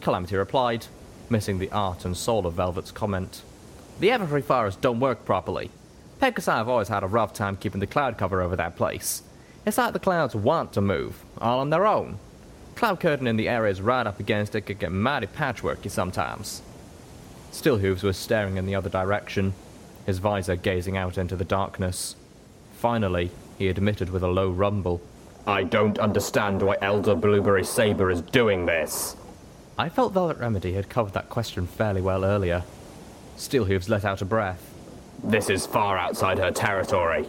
Calamity 0.00 0.36
replied, 0.36 0.86
missing 1.28 1.58
the 1.58 1.70
art 1.70 2.06
and 2.06 2.16
soul 2.16 2.46
of 2.46 2.54
Velvet's 2.54 2.90
comment. 2.90 3.42
The 3.98 4.08
Everfree 4.08 4.44
Forest 4.44 4.80
don't 4.80 4.98
work 4.98 5.26
properly. 5.26 5.70
Peg 6.20 6.38
and 6.38 6.48
I 6.48 6.56
have 6.56 6.70
always 6.70 6.88
had 6.88 7.02
a 7.02 7.06
rough 7.06 7.34
time 7.34 7.58
keeping 7.58 7.80
the 7.80 7.86
cloud 7.86 8.16
cover 8.16 8.40
over 8.40 8.56
that 8.56 8.76
place. 8.76 9.24
It's 9.66 9.76
like 9.76 9.92
the 9.92 9.98
clouds 9.98 10.34
want 10.34 10.72
to 10.72 10.80
move, 10.80 11.22
all 11.38 11.58
on 11.58 11.68
their 11.68 11.86
own. 11.86 12.18
Cloud 12.80 12.98
curtain 12.98 13.26
in 13.26 13.36
the 13.36 13.46
areas 13.46 13.82
right 13.82 14.06
up 14.06 14.18
against 14.20 14.54
it 14.54 14.62
could 14.62 14.78
get 14.78 14.90
mighty 14.90 15.26
patchworky 15.26 15.90
sometimes. 15.90 16.62
Steelhooves 17.52 18.02
was 18.02 18.16
staring 18.16 18.56
in 18.56 18.64
the 18.64 18.74
other 18.74 18.88
direction, 18.88 19.52
his 20.06 20.16
visor 20.16 20.56
gazing 20.56 20.96
out 20.96 21.18
into 21.18 21.36
the 21.36 21.44
darkness. 21.44 22.16
Finally, 22.72 23.32
he 23.58 23.68
admitted 23.68 24.08
with 24.08 24.22
a 24.22 24.28
low 24.28 24.48
rumble, 24.48 25.02
I 25.46 25.62
don't 25.62 25.98
understand 25.98 26.62
why 26.62 26.78
Elder 26.80 27.14
Blueberry 27.14 27.64
Saber 27.64 28.10
is 28.10 28.22
doing 28.22 28.64
this. 28.64 29.14
I 29.76 29.90
felt 29.90 30.14
Velvet 30.14 30.38
Remedy 30.38 30.72
had 30.72 30.88
covered 30.88 31.12
that 31.12 31.28
question 31.28 31.66
fairly 31.66 32.00
well 32.00 32.24
earlier. 32.24 32.64
Steelhooves 33.36 33.90
let 33.90 34.06
out 34.06 34.22
a 34.22 34.24
breath. 34.24 34.72
This 35.22 35.50
is 35.50 35.66
far 35.66 35.98
outside 35.98 36.38
her 36.38 36.50
territory. 36.50 37.28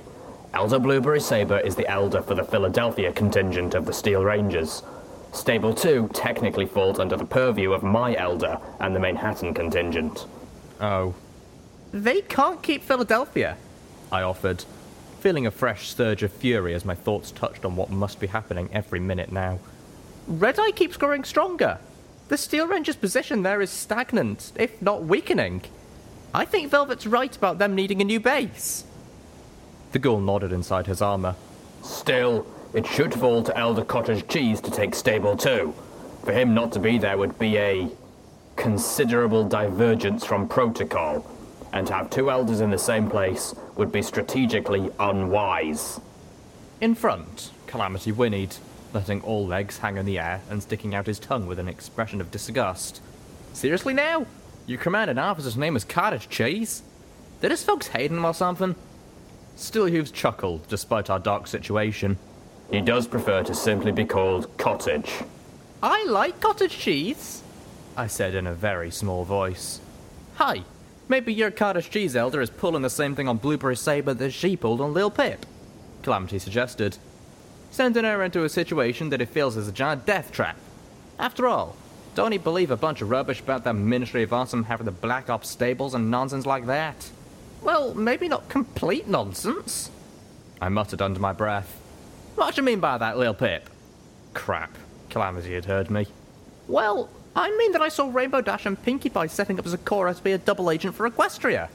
Elder 0.54 0.80
Blueberry 0.80 1.20
Saber 1.20 1.60
is 1.60 1.76
the 1.76 1.90
elder 1.90 2.22
for 2.22 2.36
the 2.36 2.46
Philadelphia 2.46 3.12
contingent 3.12 3.76
of 3.76 3.86
the 3.86 3.92
Steel 3.92 4.24
Rangers. 4.24 4.84
Stable 5.32 5.74
2 5.74 6.10
technically 6.14 6.66
falls 6.66 7.00
under 7.00 7.16
the 7.16 7.26
purview 7.26 7.72
of 7.72 7.84
my 7.84 8.16
elder 8.16 8.58
and 8.80 8.96
the 8.96 9.00
Manhattan 9.00 9.54
contingent. 9.54 10.26
Oh. 10.80 11.14
They 11.92 12.22
can't 12.22 12.62
keep 12.62 12.84
Philadelphia, 12.84 13.58
I 14.12 14.22
offered. 14.22 14.66
feeling 15.22 15.46
a 15.46 15.52
fresh 15.52 15.90
surge 15.94 16.24
of 16.24 16.32
fury 16.32 16.74
as 16.74 16.84
my 16.84 16.96
thoughts 16.96 17.32
touched 17.32 17.64
on 17.64 17.76
what 17.76 17.92
must 17.92 18.20
be 18.20 18.28
happening 18.28 18.70
every 18.74 19.00
minute 19.00 19.32
now. 19.32 19.60
Red 20.28 20.60
Eye 20.60 20.72
keeps 20.72 20.98
growing 20.98 21.24
stronger. 21.24 21.78
The 22.30 22.38
Steel 22.38 22.68
Ranger's 22.68 22.96
position 22.96 23.44
there 23.44 23.62
is 23.62 23.70
stagnant, 23.70 24.52
if 24.56 24.82
not 24.82 25.04
weakening. 25.04 25.62
I 26.34 26.46
think 26.46 26.72
Velvet's 26.72 27.06
right 27.06 27.36
about 27.36 27.60
them 27.60 27.76
needing 27.76 28.02
a 28.02 28.06
new 28.06 28.20
base. 28.20 28.84
The 29.92 30.00
ghoul 30.00 30.22
nodded 30.22 30.52
inside 30.52 30.88
his 30.88 31.02
armor. 31.02 31.36
Still, 31.84 32.48
it 32.74 32.88
should 32.88 33.14
fall 33.14 33.44
to 33.44 33.58
Elder 33.58 33.84
Cottage 33.84 34.28
Cheese 34.28 34.62
to 34.62 34.72
take 34.72 34.96
Stable 34.96 35.36
2. 35.36 35.74
For 36.24 36.32
him 36.32 36.54
not 36.54 36.72
to 36.74 36.80
be 36.80 36.98
there 36.98 37.18
would 37.18 37.38
be 37.38 37.58
a 37.58 37.90
considerable 38.56 39.44
divergence 39.44 40.26
from 40.26 40.48
protocol, 40.48 41.26
and 41.74 41.88
to 41.88 41.94
have 41.94 42.10
two 42.10 42.30
elders 42.30 42.62
in 42.62 42.70
the 42.70 42.78
same 42.78 43.10
place 43.10 43.56
would 43.76 43.92
be 43.92 44.02
strategically 44.02 44.90
unwise. 45.00 46.00
In 46.80 46.96
front, 46.96 47.52
Calamity 47.68 48.12
whinnied, 48.12 48.58
letting 48.94 49.22
all 49.22 49.46
legs 49.46 49.80
hang 49.80 49.98
in 49.98 50.06
the 50.06 50.20
air 50.20 50.42
and 50.50 50.62
sticking 50.62 50.94
out 50.94 51.08
his 51.08 51.20
tongue 51.20 51.48
with 51.48 51.60
an 51.60 51.68
expression 51.68 52.22
of 52.22 52.32
disgust. 52.32 53.02
Seriously 53.54 53.94
now? 53.94 54.26
You 54.66 54.78
command 54.78 55.10
an 55.10 55.18
officer's 55.18 55.58
name 55.58 55.76
is 55.76 55.84
Cottage 55.84 56.30
Cheese? 56.30 56.84
Did 57.42 57.52
his 57.52 57.64
folks 57.64 57.88
hate 57.88 58.12
him 58.12 58.24
or 58.24 58.34
something? 58.34 58.76
Steelhooves 59.58 60.14
chuckled, 60.14 60.68
despite 60.68 61.10
our 61.10 61.20
dark 61.20 61.48
situation. 61.48 62.18
He 62.72 62.80
does 62.80 63.06
prefer 63.06 63.44
to 63.44 63.54
simply 63.54 63.92
be 63.92 64.06
called 64.06 64.56
Cottage. 64.58 65.12
I 65.84 66.06
like 66.06 66.40
cottage 66.40 66.78
cheese. 66.78 67.44
I 67.98 68.08
said 68.08 68.34
in 68.34 68.48
a 68.48 68.54
very 68.54 68.90
small 68.92 69.26
voice. 69.26 69.82
Hi, 70.36 70.64
maybe 71.10 71.34
your 71.34 71.52
cottage 71.52 71.90
cheese 71.90 72.16
elder 72.16 72.40
is 72.40 72.50
pulling 72.50 72.82
the 72.82 72.90
same 72.90 73.14
thing 73.14 73.28
on 73.28 73.38
Blueberry 73.38 73.76
Saber 73.76 74.14
that 74.14 74.32
she 74.32 74.56
pulled 74.56 74.80
on 74.80 74.94
Lil 74.94 75.12
Pip. 75.12 75.46
Calamity 76.02 76.40
suggested, 76.40 76.98
sending 77.72 78.06
her 78.06 78.24
into 78.24 78.46
a 78.46 78.50
situation 78.50 79.10
that 79.10 79.20
he 79.20 79.26
feels 79.26 79.58
is 79.58 79.68
a 79.68 79.74
giant 79.74 80.06
death 80.06 80.32
trap. 80.32 80.56
After 81.20 81.48
all, 81.48 81.76
don't 82.16 82.32
he 82.32 82.38
believe 82.38 82.72
a 82.72 82.78
bunch 82.78 83.02
of 83.02 83.10
rubbish 83.10 83.42
about 83.42 83.66
the 83.66 83.74
Ministry 83.74 84.24
of 84.24 84.32
Awesome 84.32 84.64
having 84.64 84.86
the 84.86 84.92
Black 84.92 85.30
Ops 85.30 85.50
stables 85.50 85.94
and 85.94 86.10
nonsense 86.10 86.46
like 86.46 86.68
that? 86.68 87.10
Well, 87.62 87.94
maybe 87.94 88.30
not 88.30 88.48
complete 88.48 89.08
nonsense. 89.08 89.92
I 90.62 90.70
muttered 90.70 91.02
under 91.02 91.20
my 91.20 91.34
breath. 91.34 91.81
What 92.42 92.56
do 92.56 92.62
you 92.62 92.66
mean 92.66 92.80
by 92.80 92.98
that, 92.98 93.20
Lil 93.20 93.36
Pip? 93.36 93.70
Crap. 94.34 94.76
Calamity 95.12 95.54
had 95.54 95.66
heard 95.66 95.92
me. 95.92 96.08
Well, 96.68 97.08
I 97.36 97.56
mean 97.56 97.72
that 97.74 97.84
I 97.84 97.90
saw 97.90 98.10
Rainbow 98.12 98.42
Dash 98.42 98.66
and 98.66 98.82
Pinkie 98.82 99.10
Pie 99.10 99.28
setting 99.28 99.60
up 99.60 99.66
Zecora 99.66 100.18
to 100.18 100.24
be 100.24 100.32
a 100.32 100.40
double 100.40 100.72
agent 100.72 100.96
for 100.96 101.08
Equestria. 101.08 101.70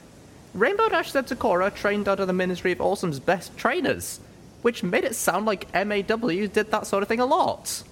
Rainbow 0.54 0.88
Dash 0.88 1.12
said 1.12 1.28
Zecora 1.28 1.72
trained 1.72 2.08
under 2.08 2.26
the 2.26 2.32
Ministry 2.32 2.72
of 2.72 2.80
Awesome's 2.80 3.20
best 3.20 3.56
trainers, 3.56 4.18
which 4.62 4.82
made 4.82 5.04
it 5.04 5.14
sound 5.14 5.46
like 5.46 5.72
MAW 5.72 6.02
did 6.02 6.72
that 6.72 6.88
sort 6.88 7.04
of 7.04 7.08
thing 7.08 7.20
a 7.20 7.26
lot. 7.26 7.84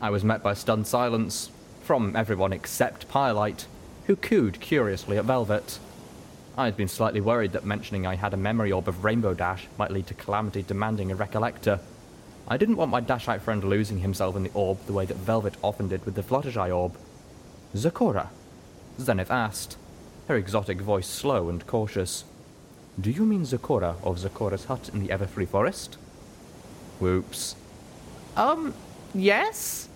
I 0.00 0.10
was 0.10 0.22
met 0.22 0.44
by 0.44 0.54
stunned 0.54 0.86
silence 0.86 1.50
from 1.82 2.14
everyone 2.14 2.52
except 2.52 3.08
Pyrelight, 3.08 3.66
who 4.06 4.14
cooed 4.14 4.60
curiously 4.60 5.18
at 5.18 5.24
Velvet. 5.24 5.80
I 6.56 6.66
had 6.66 6.76
been 6.76 6.88
slightly 6.88 7.20
worried 7.20 7.52
that 7.52 7.64
mentioning 7.64 8.06
I 8.06 8.14
had 8.14 8.32
a 8.32 8.36
memory 8.36 8.70
orb 8.70 8.86
of 8.86 9.04
Rainbow 9.04 9.34
Dash 9.34 9.66
might 9.76 9.90
lead 9.90 10.06
to 10.06 10.14
Calamity 10.14 10.62
demanding 10.62 11.10
a 11.10 11.16
recollector. 11.16 11.80
I 12.46 12.56
didn't 12.56 12.76
want 12.76 12.92
my 12.92 13.00
Dashite 13.00 13.40
friend 13.40 13.64
losing 13.64 13.98
himself 13.98 14.36
in 14.36 14.44
the 14.44 14.52
orb 14.54 14.78
the 14.86 14.92
way 14.92 15.04
that 15.06 15.16
Velvet 15.16 15.54
often 15.62 15.88
did 15.88 16.04
with 16.04 16.14
the 16.14 16.22
Fluttershy 16.22 16.74
orb. 16.74 16.96
Zecora? 17.74 18.28
Xenith 19.00 19.30
asked, 19.30 19.76
her 20.28 20.36
exotic 20.36 20.80
voice 20.80 21.08
slow 21.08 21.48
and 21.48 21.66
cautious. 21.66 22.24
Do 23.00 23.10
you 23.10 23.24
mean 23.24 23.44
Zecora 23.44 23.96
of 24.04 24.18
Zecora's 24.18 24.66
hut 24.66 24.88
in 24.92 25.00
the 25.00 25.08
Everfree 25.08 25.48
Forest? 25.48 25.96
Whoops. 27.00 27.56
Um, 28.36 28.74
yes? 29.12 29.88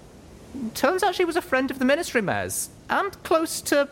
Turns 0.75 1.05
out 1.05 1.15
she 1.15 1.25
was 1.25 1.37
a 1.37 1.43
friend 1.43 1.71
of 1.71 1.79
the 1.79 1.85
Ministry 1.85 2.23
Mares, 2.23 2.71
and 2.91 3.23
close 3.23 3.61
to. 3.63 3.89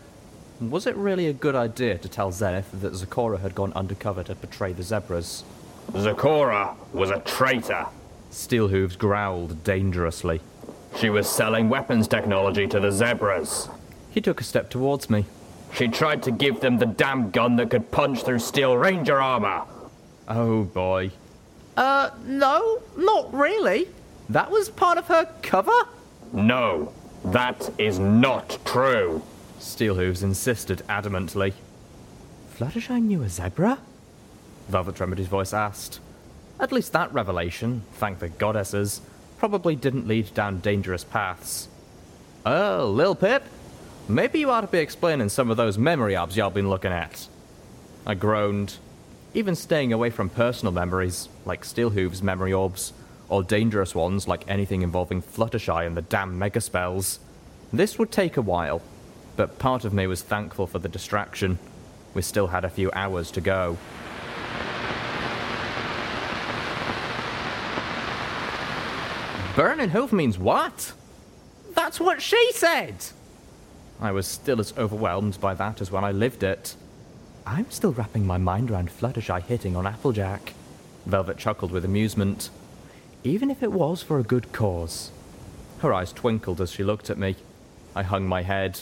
Was 0.60 0.86
it 0.86 0.96
really 0.96 1.26
a 1.26 1.34
good 1.34 1.54
idea 1.54 1.98
to 1.98 2.08
tell 2.08 2.30
Xenith 2.32 2.70
that 2.80 2.94
Zecora 2.94 3.40
had 3.40 3.54
gone 3.54 3.74
undercover 3.74 4.22
to 4.22 4.34
betray 4.34 4.72
the 4.72 4.82
zebras? 4.82 5.44
Zecora 5.92 6.74
was 6.94 7.10
a 7.10 7.20
traitor. 7.20 7.86
Steelhooves 8.30 8.96
growled 8.96 9.62
dangerously. 9.64 10.40
She 10.96 11.10
was 11.10 11.28
selling 11.28 11.68
weapons 11.68 12.08
technology 12.08 12.66
to 12.68 12.80
the 12.80 12.90
zebras. 12.90 13.68
He 14.10 14.22
took 14.22 14.40
a 14.40 14.44
step 14.44 14.70
towards 14.70 15.10
me. 15.10 15.26
She 15.74 15.88
tried 15.88 16.22
to 16.22 16.30
give 16.30 16.60
them 16.60 16.78
the 16.78 16.86
damn 16.86 17.30
gun 17.30 17.56
that 17.56 17.68
could 17.68 17.90
punch 17.90 18.22
through 18.22 18.38
Steel 18.38 18.78
Ranger 18.78 19.20
armor. 19.20 19.62
Oh 20.26 20.64
boy. 20.64 21.10
Uh, 21.76 22.10
no, 22.24 22.80
not 22.96 23.32
really. 23.34 23.88
That 24.30 24.50
was 24.50 24.70
part 24.70 24.96
of 24.96 25.06
her 25.08 25.28
cover? 25.42 25.78
No, 26.32 26.94
that 27.26 27.68
is 27.76 27.98
not 27.98 28.58
true. 28.64 29.22
Steelhooves 29.66 30.22
insisted 30.22 30.82
adamantly. 30.88 31.52
Fluttershy 32.56 33.02
knew 33.02 33.22
a 33.22 33.28
zebra? 33.28 33.78
Velvet 34.68 34.98
Remedy's 35.00 35.26
voice 35.26 35.52
asked. 35.52 36.00
At 36.58 36.72
least 36.72 36.92
that 36.92 37.12
revelation, 37.12 37.82
thank 37.94 38.20
the 38.20 38.28
goddesses, 38.28 39.00
probably 39.38 39.76
didn't 39.76 40.06
lead 40.06 40.32
down 40.34 40.60
dangerous 40.60 41.04
paths. 41.04 41.68
Oh, 42.46 42.90
Lil 42.94 43.14
Pip, 43.14 43.42
maybe 44.08 44.38
you 44.38 44.50
ought 44.50 44.62
to 44.62 44.66
be 44.68 44.78
explaining 44.78 45.28
some 45.28 45.50
of 45.50 45.56
those 45.56 45.76
memory 45.76 46.16
orbs 46.16 46.36
y'all 46.36 46.50
been 46.50 46.70
looking 46.70 46.92
at. 46.92 47.28
I 48.06 48.14
groaned. 48.14 48.76
Even 49.34 49.54
staying 49.54 49.92
away 49.92 50.10
from 50.10 50.30
personal 50.30 50.72
memories, 50.72 51.28
like 51.44 51.64
Steelhooves' 51.64 52.22
memory 52.22 52.52
orbs, 52.52 52.92
or 53.28 53.42
dangerous 53.42 53.94
ones 53.94 54.28
like 54.28 54.48
anything 54.48 54.82
involving 54.82 55.20
Fluttershy 55.20 55.86
and 55.86 55.96
the 55.96 56.02
damn 56.02 56.38
mega 56.38 56.60
spells. 56.60 57.18
This 57.72 57.98
would 57.98 58.12
take 58.12 58.36
a 58.36 58.42
while, 58.42 58.80
but 59.36 59.58
part 59.58 59.84
of 59.84 59.92
me 59.92 60.06
was 60.06 60.22
thankful 60.22 60.66
for 60.66 60.78
the 60.78 60.88
distraction. 60.88 61.58
We 62.14 62.22
still 62.22 62.48
had 62.48 62.64
a 62.64 62.70
few 62.70 62.90
hours 62.92 63.30
to 63.32 63.40
go. 63.40 63.76
Burning 69.54 69.90
hoof 69.90 70.12
means 70.12 70.38
what? 70.38 70.92
That's 71.74 72.00
what 72.00 72.20
she 72.20 72.52
said! 72.52 72.94
I 74.00 74.12
was 74.12 74.26
still 74.26 74.60
as 74.60 74.76
overwhelmed 74.76 75.40
by 75.40 75.54
that 75.54 75.80
as 75.80 75.90
when 75.90 76.04
I 76.04 76.12
lived 76.12 76.42
it. 76.42 76.74
I'm 77.46 77.70
still 77.70 77.92
wrapping 77.92 78.26
my 78.26 78.38
mind 78.38 78.70
around 78.70 78.90
Fluttershy 78.90 79.42
hitting 79.42 79.76
on 79.76 79.86
Applejack. 79.86 80.52
Velvet 81.06 81.38
chuckled 81.38 81.70
with 81.70 81.84
amusement. 81.84 82.50
Even 83.24 83.50
if 83.50 83.62
it 83.62 83.72
was 83.72 84.02
for 84.02 84.18
a 84.18 84.24
good 84.24 84.52
cause. 84.52 85.10
Her 85.78 85.94
eyes 85.94 86.12
twinkled 86.12 86.60
as 86.60 86.72
she 86.72 86.84
looked 86.84 87.08
at 87.08 87.18
me. 87.18 87.36
I 87.94 88.02
hung 88.02 88.26
my 88.26 88.42
head. 88.42 88.80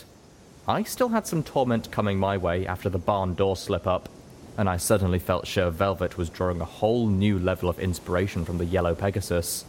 I 0.67 0.81
still 0.81 1.09
had 1.09 1.27
some 1.27 1.43
torment 1.43 1.91
coming 1.91 2.17
my 2.17 2.37
way 2.37 2.65
after 2.65 2.89
the 2.89 2.97
barn 2.97 3.35
door 3.35 3.55
slip 3.55 3.85
up, 3.85 4.09
and 4.57 4.67
I 4.67 4.77
suddenly 4.77 5.19
felt 5.19 5.45
sure 5.45 5.69
Velvet 5.69 6.17
was 6.17 6.29
drawing 6.29 6.59
a 6.59 6.65
whole 6.65 7.07
new 7.07 7.37
level 7.37 7.69
of 7.69 7.77
inspiration 7.77 8.45
from 8.45 8.57
the 8.57 8.65
Yellow 8.65 8.95
Pegasus. 8.95 9.63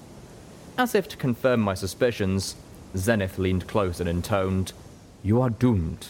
As 0.79 0.95
if 0.95 1.07
to 1.09 1.19
confirm 1.19 1.61
my 1.61 1.75
suspicions, 1.75 2.57
Xenith 2.95 3.37
leaned 3.37 3.67
close 3.67 4.01
and 4.01 4.09
intoned, 4.09 4.73
You 5.23 5.43
are 5.43 5.51
doomed. 5.51 6.07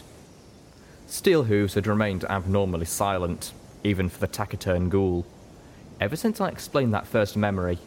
Steelhooves 1.09 1.75
had 1.75 1.88
remained 1.88 2.25
abnormally 2.25 2.87
silent, 2.87 3.53
even 3.83 4.09
for 4.09 4.20
the 4.20 4.29
taciturn 4.29 4.88
ghoul. 4.88 5.27
Ever 6.01 6.14
since 6.14 6.40
I 6.40 6.49
explained 6.49 6.94
that 6.94 7.09
first 7.09 7.37
memory, 7.37 7.79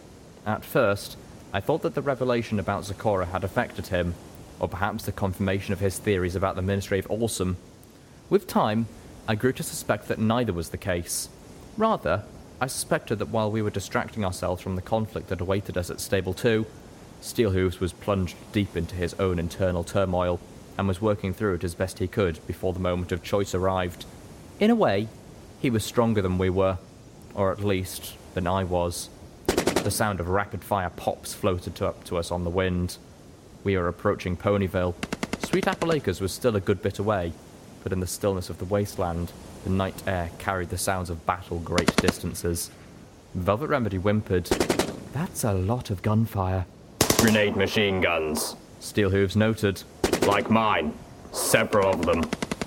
at 0.45 0.65
first, 0.65 1.15
I 1.53 1.61
thought 1.61 1.81
that 1.83 1.95
the 1.95 2.01
revelation 2.01 2.59
about 2.59 2.83
Zecora 2.83 3.27
had 3.27 3.45
affected 3.45 3.87
him, 3.87 4.15
or 4.59 4.67
perhaps 4.67 5.05
the 5.05 5.11
confirmation 5.11 5.73
of 5.73 5.79
his 5.79 5.97
theories 5.97 6.35
about 6.35 6.55
the 6.55 6.61
Ministry 6.61 6.99
of 6.99 7.09
Awesome. 7.09 7.57
With 8.29 8.47
time, 8.47 8.87
I 9.27 9.35
grew 9.35 9.53
to 9.53 9.63
suspect 9.63 10.07
that 10.07 10.19
neither 10.19 10.53
was 10.53 10.69
the 10.69 10.77
case. 10.77 11.29
Rather, 11.77 12.23
I 12.61 12.67
suspected 12.67 13.19
that 13.19 13.29
while 13.29 13.51
we 13.51 13.61
were 13.61 13.69
distracting 13.69 14.25
ourselves 14.25 14.61
from 14.61 14.75
the 14.75 14.81
conflict 14.81 15.29
that 15.29 15.41
awaited 15.41 15.77
us 15.77 15.89
at 15.89 16.01
Stable 16.01 16.33
2, 16.33 16.65
Steelhooves 17.21 17.79
was 17.79 17.93
plunged 17.93 18.35
deep 18.51 18.75
into 18.75 18.95
his 18.95 19.13
own 19.15 19.39
internal 19.39 19.83
turmoil 19.83 20.39
and 20.77 20.87
was 20.87 21.01
working 21.01 21.33
through 21.33 21.55
it 21.55 21.63
as 21.63 21.75
best 21.75 21.99
he 21.99 22.07
could 22.07 22.45
before 22.47 22.73
the 22.73 22.79
moment 22.79 23.11
of 23.11 23.23
choice 23.23 23.53
arrived. 23.53 24.05
In 24.59 24.69
a 24.69 24.75
way, 24.75 25.07
he 25.61 25.69
was 25.69 25.83
stronger 25.83 26.21
than 26.21 26.37
we 26.37 26.49
were, 26.49 26.77
or 27.33 27.51
at 27.51 27.63
least 27.63 28.15
than 28.33 28.47
I 28.47 28.63
was. 28.63 29.09
The 29.47 29.91
sound 29.91 30.19
of 30.19 30.29
rapid 30.29 30.63
fire 30.63 30.89
pops 30.89 31.33
floated 31.33 31.81
up 31.81 32.03
to 32.05 32.17
us 32.17 32.31
on 32.31 32.43
the 32.43 32.49
wind. 32.49 32.97
We 33.63 33.77
were 33.77 33.87
approaching 33.87 34.37
Ponyville. 34.37 34.95
Sweet 35.45 35.67
Apple 35.67 35.91
Acres 35.91 36.21
was 36.21 36.31
still 36.31 36.55
a 36.55 36.61
good 36.61 36.81
bit 36.81 36.99
away, 36.99 37.33
but 37.83 37.91
in 37.91 37.99
the 37.99 38.07
stillness 38.07 38.49
of 38.49 38.57
the 38.57 38.65
wasteland, 38.65 39.31
the 39.63 39.69
night 39.69 40.01
air 40.07 40.29
carried 40.39 40.69
the 40.69 40.77
sounds 40.77 41.09
of 41.09 41.25
battle 41.25 41.59
great 41.59 41.93
distances. 41.97 42.71
Velvet 43.35 43.67
Remedy 43.67 43.97
whimpered, 43.97 44.45
That's 45.13 45.43
a 45.43 45.53
lot 45.53 45.89
of 45.89 46.01
gunfire. 46.01 46.65
Grenade 47.17 47.55
machine 47.55 47.99
guns. 48.01 48.55
Steelhooves 48.79 49.35
noted, 49.35 49.83
Like 50.25 50.49
mine. 50.49 50.93
Several 51.31 51.89
of 51.89 52.05
them. 52.05 52.23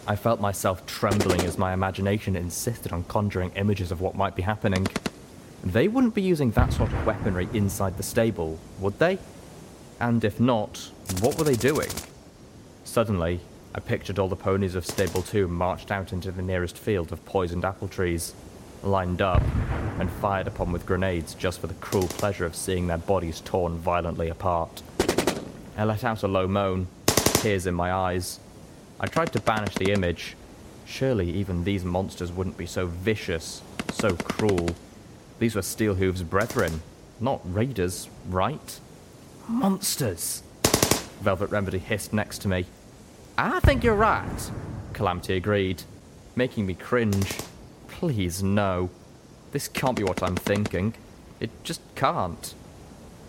I 0.07 0.17
felt 0.17 0.41
myself 0.41 0.85
trembling 0.87 1.41
as 1.43 1.59
my 1.59 1.73
imagination 1.73 2.37
insisted 2.37 2.93
on 2.93 3.05
conjuring 3.05 3.53
images 3.55 3.93
of 3.93 4.01
what 4.01 4.15
might 4.15 4.37
be 4.37 4.43
happening. 4.43 4.87
They 5.65 5.89
wouldn't 5.89 6.15
be 6.15 6.23
using 6.23 6.51
that 6.53 6.73
sort 6.73 6.93
of 6.93 7.07
weaponry 7.07 7.49
inside 7.55 7.97
the 7.97 8.03
stable, 8.03 8.59
would 8.81 8.99
they? 8.99 9.19
And 10.03 10.25
if 10.25 10.41
not, 10.41 10.91
what 11.21 11.39
were 11.39 11.45
they 11.45 11.55
doing? 11.55 11.89
Suddenly, 12.83 13.39
I 13.73 13.79
pictured 13.79 14.19
all 14.19 14.27
the 14.27 14.35
ponies 14.35 14.75
of 14.75 14.85
Stable 14.85 15.23
2 15.23 15.47
marched 15.47 15.93
out 15.93 16.13
into 16.13 16.33
the 16.33 16.43
nearest 16.43 16.77
field 16.77 17.13
of 17.13 17.25
poisoned 17.25 17.65
apple 17.65 17.87
trees, 17.87 18.35
lined 18.83 19.23
up, 19.23 19.45
and 20.01 20.11
fired 20.11 20.49
upon 20.49 20.73
with 20.73 20.87
grenades 20.87 21.35
just 21.35 21.61
for 21.61 21.69
the 21.69 21.75
cruel 21.75 22.09
pleasure 22.09 22.45
of 22.45 22.57
seeing 22.57 22.89
their 22.89 22.99
bodies 22.99 23.41
torn 23.43 23.79
violently 23.79 24.29
apart. 24.29 24.83
I 25.79 25.85
let 25.85 26.03
out 26.03 26.25
a 26.25 26.29
low 26.29 26.49
moan, 26.49 26.89
tears 27.07 27.69
in 27.69 27.75
my 27.77 27.93
eyes. 27.93 28.41
I 28.99 29.07
tried 29.07 29.33
to 29.35 29.41
banish 29.41 29.77
the 29.77 29.93
image. 29.93 30.35
Surely 30.85 31.31
even 31.31 31.63
these 31.63 31.85
monsters 31.85 32.33
wouldn't 32.33 32.59
be 32.59 32.67
so 32.67 32.87
vicious, 32.87 33.63
so 33.93 34.17
cruel. 34.17 34.71
These 35.39 35.55
were 35.55 35.63
Steelhooves' 35.63 36.29
brethren, 36.29 36.83
not 37.21 37.41
raiders, 37.45 38.09
right? 38.29 38.81
Monsters! 39.49 40.43
Velvet 41.21 41.51
Remedy 41.51 41.79
hissed 41.79 42.13
next 42.13 42.39
to 42.41 42.49
me. 42.49 42.67
I 43.39 43.61
think 43.61 43.83
you're 43.85 43.95
right, 43.95 44.51
Calamity 44.93 45.37
agreed, 45.37 45.83
making 46.37 46.67
me 46.67 46.75
cringe. 46.75 47.39
Please, 47.89 48.43
no. 48.43 48.91
This 49.53 49.69
can't 49.69 49.97
be 49.97 50.05
what 50.05 50.23
I'm 50.23 50.37
thinking. 50.37 50.95
It 51.41 51.51
just 51.63 51.81
can't. 51.95 52.55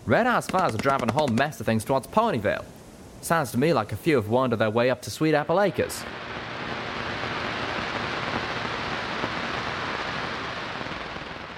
Red 0.06 0.26
Eyes 0.26 0.46
Fires 0.46 0.74
are 0.74 0.78
driving 0.78 1.08
a 1.08 1.12
whole 1.12 1.28
mess 1.28 1.60
of 1.60 1.66
things 1.66 1.84
towards 1.84 2.06
Ponyville. 2.06 2.64
Sounds 3.20 3.50
to 3.52 3.58
me 3.58 3.72
like 3.72 3.92
a 3.92 3.96
few 3.96 4.16
have 4.16 4.28
wandered 4.28 4.58
their 4.58 4.70
way 4.70 4.90
up 4.90 5.00
to 5.02 5.10
Sweet 5.10 5.34
Apple 5.34 5.60
Acres. 5.60 6.04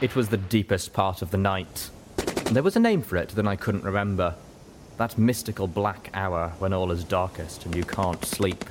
It 0.00 0.14
was 0.14 0.28
the 0.28 0.36
deepest 0.36 0.92
part 0.92 1.22
of 1.22 1.30
the 1.30 1.38
night. 1.38 1.90
There 2.52 2.62
was 2.62 2.76
a 2.76 2.80
name 2.80 3.02
for 3.02 3.16
it 3.16 3.30
that 3.30 3.46
I 3.46 3.56
couldn't 3.56 3.82
remember. 3.82 4.34
That 4.96 5.18
mystical 5.18 5.66
black 5.66 6.08
hour 6.14 6.54
when 6.58 6.72
all 6.72 6.90
is 6.90 7.04
darkest 7.04 7.66
and 7.66 7.76
you 7.76 7.84
can't 7.84 8.24
sleep, 8.24 8.64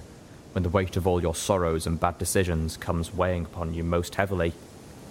when 0.54 0.64
the 0.64 0.70
weight 0.70 0.98
of 0.98 1.06
all 1.06 1.22
your 1.22 1.36
sorrows 1.36 1.86
and 1.86 2.00
bad 2.00 2.18
decisions 2.18 2.78
comes 2.78 3.14
weighing 3.14 3.46
upon 3.46 3.76
you 3.76 3.84
most 3.84 4.16
heavily, 4.16 4.54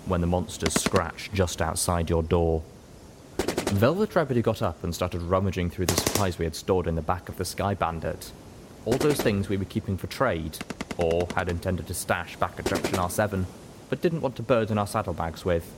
when 0.06 0.20
the 0.20 0.26
monsters 0.26 0.74
scratch 0.74 1.30
just 1.32 1.62
outside 1.62 2.10
your 2.10 2.24
door. 2.24 2.64
Velvet 3.38 4.16
Remedy 4.16 4.42
got 4.42 4.60
up 4.60 4.82
and 4.82 4.92
started 4.92 5.22
rummaging 5.22 5.70
through 5.70 5.86
the 5.86 5.96
supplies 5.96 6.36
we 6.36 6.46
had 6.46 6.56
stored 6.56 6.88
in 6.88 6.96
the 6.96 7.02
back 7.02 7.28
of 7.28 7.36
the 7.36 7.44
Sky 7.44 7.74
Bandit. 7.74 8.32
All 8.84 8.98
those 8.98 9.20
things 9.20 9.48
we 9.48 9.56
were 9.56 9.64
keeping 9.64 9.96
for 9.96 10.08
trade, 10.08 10.58
or 10.98 11.28
had 11.36 11.48
intended 11.48 11.86
to 11.86 11.94
stash 11.94 12.34
back 12.36 12.58
at 12.58 12.66
Junction 12.66 12.96
R7, 12.96 13.44
but 13.88 14.02
didn't 14.02 14.20
want 14.20 14.34
to 14.36 14.42
burden 14.42 14.78
our 14.78 14.86
saddlebags 14.86 15.44
with 15.44 15.72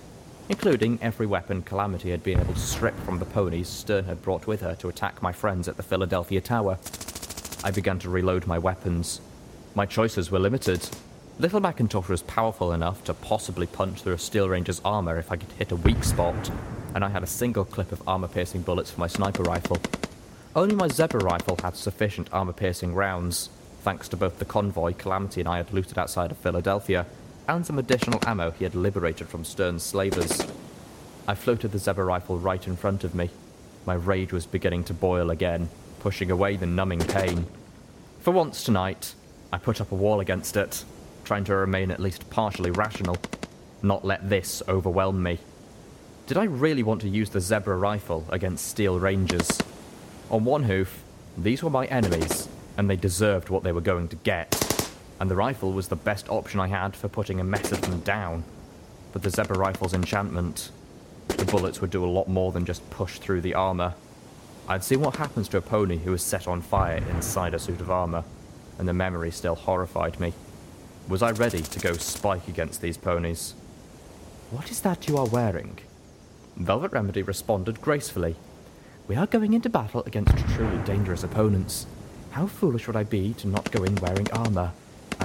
including 0.49 0.99
every 1.03 1.27
weapon 1.27 1.63
Calamity 1.63 2.11
had 2.11 2.23
been 2.23 2.41
able 2.41 2.55
to 2.55 2.61
strip 2.61 2.99
from 3.01 3.19
the 3.19 3.25
ponies 3.25 3.69
Stern 3.69 4.05
had 4.05 4.23
brought 4.23 4.47
with 4.47 4.61
her 4.61 4.75
to 4.77 4.89
attack 4.89 5.21
my 5.23 5.33
friends 5.33 5.69
at 5.69 5.77
the 5.77 5.83
Philadelphia 5.83 6.41
Tower. 6.41 6.79
I 7.65 7.71
began 7.71 7.99
to 8.01 8.11
reload 8.11 8.47
my 8.47 8.59
weapons. 8.59 9.21
My 9.75 9.87
choices 9.87 10.31
were 10.31 10.39
limited. 10.39 10.89
Little 11.39 11.61
Macintosh 11.61 12.09
was 12.09 12.23
powerful 12.23 12.73
enough 12.73 13.05
to 13.05 13.15
possibly 13.15 13.67
punch 13.67 14.03
through 14.03 14.15
a 14.15 14.19
Steel 14.19 14.49
Ranger's 14.49 14.81
armor 14.85 15.19
if 15.19 15.33
I 15.33 15.37
could 15.37 15.53
hit 15.53 15.73
a 15.73 15.77
weak 15.77 16.05
spot, 16.05 16.51
and 16.95 17.05
I 17.05 17.09
had 17.09 17.23
a 17.23 17.27
single 17.27 17.65
clip 17.65 17.93
of 17.93 18.07
armor 18.09 18.29
piercing 18.29 18.63
bullets 18.63 18.93
for 18.93 19.01
my 19.01 19.07
sniper 19.07 19.43
rifle. 19.43 19.79
Only 20.55 20.75
my 20.75 20.89
Zebra 20.89 21.21
rifle 21.21 21.59
had 21.63 21.77
sufficient 21.77 22.33
armor 22.33 22.55
piercing 22.55 22.95
rounds, 22.95 23.51
thanks 23.83 24.09
to 24.09 24.17
both 24.17 24.39
the 24.39 24.45
convoy 24.45 24.95
Calamity 24.95 25.41
and 25.41 25.49
I 25.49 25.59
had 25.59 25.73
looted 25.73 25.99
outside 25.99 26.31
of 26.31 26.39
Philadelphia 26.39 27.05
and 27.49 27.65
some 27.65 27.79
additional 27.79 28.21
ammo 28.27 28.51
he 28.51 28.65
had 28.65 28.75
liberated 28.75 29.29
from 29.29 29.45
Stern's 29.45 29.83
slavers. 29.83 30.47
I 31.29 31.35
floated 31.35 31.73
the 31.73 31.79
Zebra 31.79 32.05
rifle 32.05 32.39
right 32.39 32.67
in 32.67 32.77
front 32.77 33.05
of 33.05 33.15
me. 33.15 33.31
My 33.85 33.95
rage 33.95 34.33
was 34.33 34.47
beginning 34.47 34.85
to 34.85 34.95
boil 34.95 35.31
again, 35.31 35.69
pushing 36.01 36.31
away 36.31 36.57
the 36.57 36.67
numbing 36.67 37.01
pain. 37.01 37.47
For 38.21 38.33
once 38.33 38.65
tonight, 38.65 39.15
I 39.53 39.59
put 39.59 39.81
up 39.81 39.93
a 39.93 39.97
wall 39.97 40.21
against 40.21 40.57
it, 40.57 40.85
trying 41.25 41.45
to 41.45 41.55
remain 41.55 41.91
at 41.91 42.01
least 42.01 42.29
partially 42.31 42.71
rational, 42.71 43.17
not 43.83 44.05
let 44.05 44.29
this 44.29 44.63
overwhelm 44.69 45.23
me. 45.23 45.39
Did 46.27 46.37
I 46.37 46.45
really 46.45 46.83
want 46.83 47.03
to 47.03 47.09
use 47.09 47.31
the 47.31 47.41
Zebra 47.41 47.77
rifle 47.77 48.27
against 48.31 48.67
Steel 48.67 48.99
Rangers? 48.99 49.61
On 50.31 50.45
one 50.45 50.65
hoof, 50.65 51.05
these 51.39 51.63
were 51.63 51.71
my 51.71 51.87
enemies, 51.87 52.49
and 52.77 52.91
they 52.91 52.97
deserved 52.97 53.49
what 53.49 53.63
they 53.63 53.71
were 53.71 53.81
going 53.81 54.09
to 54.09 54.17
get 54.17 54.56
and 55.19 55.31
the 55.31 55.37
rifle 55.37 55.73
was 55.73 55.89
the 55.89 55.97
best 55.97 56.29
option 56.29 56.61
I 56.61 56.67
had 56.69 56.95
for 56.95 57.09
putting 57.09 57.41
a 57.41 57.45
mess 57.45 57.73
of 57.73 57.81
them 57.81 58.01
down. 58.01 58.45
But 59.13 59.23
the 59.23 59.31
Zebra 59.31 59.57
rifle's 59.57 59.95
enchantment, 59.95 60.71
the 61.29 61.45
bullets 61.45 61.81
would 61.81 61.91
do 61.91 62.05
a 62.05 62.07
lot 62.07 62.29
more 62.29 62.53
than 62.53 62.67
just 62.67 62.89
push 62.91 63.19
through 63.19 63.41
the 63.41 63.55
armour. 63.55 63.95
I'd 64.69 64.85
seen 64.85 65.01
what 65.01 65.17
happens 65.17 65.49
to 65.49 65.57
a 65.57 65.63
pony 65.63 65.99
who 65.99 66.13
is 66.13 66.23
set 66.23 66.47
on 66.47 66.61
fire 66.61 67.03
inside 67.11 67.55
a 67.55 67.59
suit 67.59 67.81
of 67.81 67.91
armour, 67.91 68.25
and 68.79 68.87
the 68.89 68.93
memory 68.93 69.31
still 69.31 69.55
horrified 69.55 70.21
me. 70.21 70.33
Was 71.09 71.23
I 71.23 71.31
ready 71.31 71.63
to 71.63 71.79
go 71.79 71.95
spike 71.95 72.49
against 72.49 72.81
these 72.81 72.97
ponies? 72.97 73.55
What 74.51 74.71
is 74.71 74.81
that 74.81 75.09
you 75.09 75.17
are 75.17 75.27
wearing? 75.27 75.79
Velvet 76.57 76.93
Remedy 76.93 77.23
responded 77.23 77.81
gracefully. 77.81 78.37
We 79.09 79.15
are 79.15 79.27
going 79.27 79.53
into 79.53 79.69
battle 79.69 80.03
against 80.05 80.37
truly 80.55 80.79
dangerous 80.85 81.23
opponents. 81.23 81.87
How 82.33 82.47
foolish 82.47 82.87
would 82.87 82.97
I 82.97 83.05
be 83.05 83.35
to 83.35 83.47
not 83.47 83.71
go 83.71 83.85
in 83.85 83.95
wearing 83.97 84.31
armour? 84.33 84.73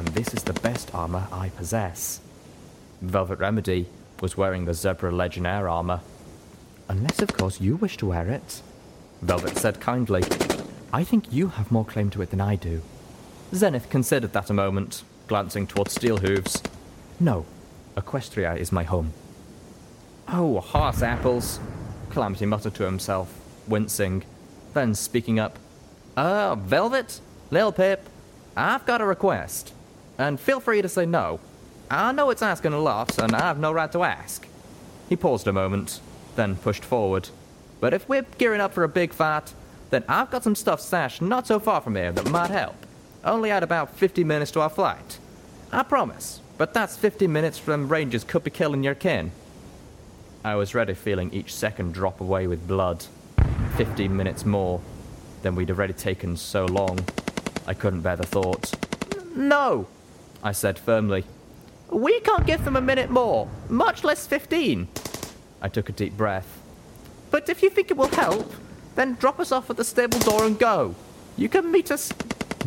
And 0.01 0.15
this 0.15 0.33
is 0.33 0.41
the 0.41 0.53
best 0.53 0.95
armor 0.95 1.27
I 1.31 1.49
possess. 1.49 2.21
Velvet 3.03 3.37
Remedy 3.37 3.85
was 4.19 4.35
wearing 4.35 4.65
the 4.65 4.73
Zebra 4.73 5.11
Legionnaire 5.11 5.69
armor. 5.69 6.01
Unless, 6.89 7.21
of 7.21 7.31
course, 7.37 7.61
you 7.61 7.75
wish 7.75 7.97
to 7.97 8.07
wear 8.07 8.27
it, 8.27 8.63
Velvet 9.21 9.55
said 9.57 9.79
kindly. 9.79 10.23
I 10.91 11.03
think 11.03 11.31
you 11.31 11.49
have 11.49 11.71
more 11.71 11.85
claim 11.85 12.09
to 12.09 12.21
it 12.23 12.31
than 12.31 12.41
I 12.41 12.55
do. 12.55 12.81
Xenith 13.51 13.91
considered 13.91 14.33
that 14.33 14.49
a 14.49 14.53
moment, 14.53 15.03
glancing 15.27 15.67
towards 15.67 15.93
steel 15.93 16.17
hooves. 16.17 16.63
No, 17.19 17.45
Equestria 17.95 18.57
is 18.57 18.71
my 18.71 18.81
home. 18.81 19.13
Oh, 20.27 20.61
horse 20.61 21.03
apples, 21.03 21.59
Calamity 22.09 22.47
muttered 22.47 22.73
to 22.73 22.85
himself, 22.85 23.39
wincing, 23.67 24.23
then 24.73 24.95
speaking 24.95 25.37
up. 25.37 25.59
Uh, 26.17 26.55
Velvet? 26.55 27.21
Lil 27.51 27.71
Pip, 27.71 28.09
I've 28.57 28.87
got 28.87 28.99
a 28.99 29.05
request 29.05 29.73
and 30.21 30.39
feel 30.39 30.59
free 30.59 30.81
to 30.81 30.89
say 30.89 31.05
no. 31.05 31.39
I 31.89 32.11
know 32.11 32.29
it's 32.29 32.43
asking 32.43 32.73
a 32.73 32.79
lot, 32.79 33.17
and 33.17 33.35
I 33.35 33.39
have 33.39 33.59
no 33.59 33.71
right 33.71 33.91
to 33.91 34.03
ask. 34.03 34.47
He 35.09 35.15
paused 35.15 35.47
a 35.47 35.53
moment, 35.53 35.99
then 36.35 36.55
pushed 36.55 36.85
forward. 36.85 37.29
But 37.79 37.93
if 37.93 38.07
we're 38.07 38.25
gearing 38.37 38.61
up 38.61 38.73
for 38.73 38.83
a 38.83 38.89
big 38.89 39.13
fight, 39.13 39.53
then 39.89 40.03
I've 40.07 40.31
got 40.31 40.43
some 40.43 40.55
stuff 40.55 40.79
stashed 40.79 41.21
not 41.21 41.47
so 41.47 41.59
far 41.59 41.81
from 41.81 41.95
here 41.95 42.11
that 42.11 42.29
might 42.29 42.51
help. 42.51 42.75
Only 43.23 43.51
at 43.51 43.63
about 43.63 43.95
50 43.95 44.23
minutes 44.23 44.51
to 44.51 44.61
our 44.61 44.69
flight. 44.69 45.17
I 45.71 45.83
promise, 45.83 46.39
but 46.57 46.73
that's 46.73 46.95
50 46.95 47.27
minutes 47.27 47.57
from 47.57 47.89
Rangers 47.89 48.23
could 48.23 48.43
be 48.43 48.51
killing 48.51 48.83
your 48.83 48.95
kin. 48.95 49.31
I 50.45 50.55
was 50.55 50.73
ready 50.75 50.93
feeling 50.93 51.33
each 51.33 51.53
second 51.53 51.93
drop 51.93 52.21
away 52.21 52.47
with 52.47 52.67
blood. 52.67 53.05
15 53.75 54.15
minutes 54.15 54.45
more 54.45 54.81
than 55.41 55.55
we'd 55.55 55.71
already 55.71 55.93
taken 55.93 56.37
so 56.37 56.65
long. 56.65 56.99
I 57.67 57.73
couldn't 57.73 58.01
bear 58.01 58.15
the 58.15 58.25
thought. 58.25 58.73
No! 59.35 59.87
I 60.43 60.51
said 60.51 60.79
firmly. 60.79 61.23
We 61.91 62.19
can't 62.21 62.47
give 62.47 62.63
them 62.63 62.75
a 62.75 62.81
minute 62.81 63.09
more, 63.09 63.49
much 63.69 64.03
less 64.03 64.25
15. 64.25 64.87
I 65.61 65.67
took 65.67 65.89
a 65.89 65.93
deep 65.93 66.17
breath. 66.17 66.59
But 67.29 67.49
if 67.49 67.61
you 67.61 67.69
think 67.69 67.91
it 67.91 67.97
will 67.97 68.07
help, 68.07 68.53
then 68.95 69.15
drop 69.15 69.39
us 69.39 69.51
off 69.51 69.69
at 69.69 69.77
the 69.77 69.83
stable 69.83 70.19
door 70.19 70.45
and 70.45 70.57
go. 70.57 70.95
You 71.37 71.49
can 71.49 71.71
meet 71.71 71.91
us. 71.91 72.11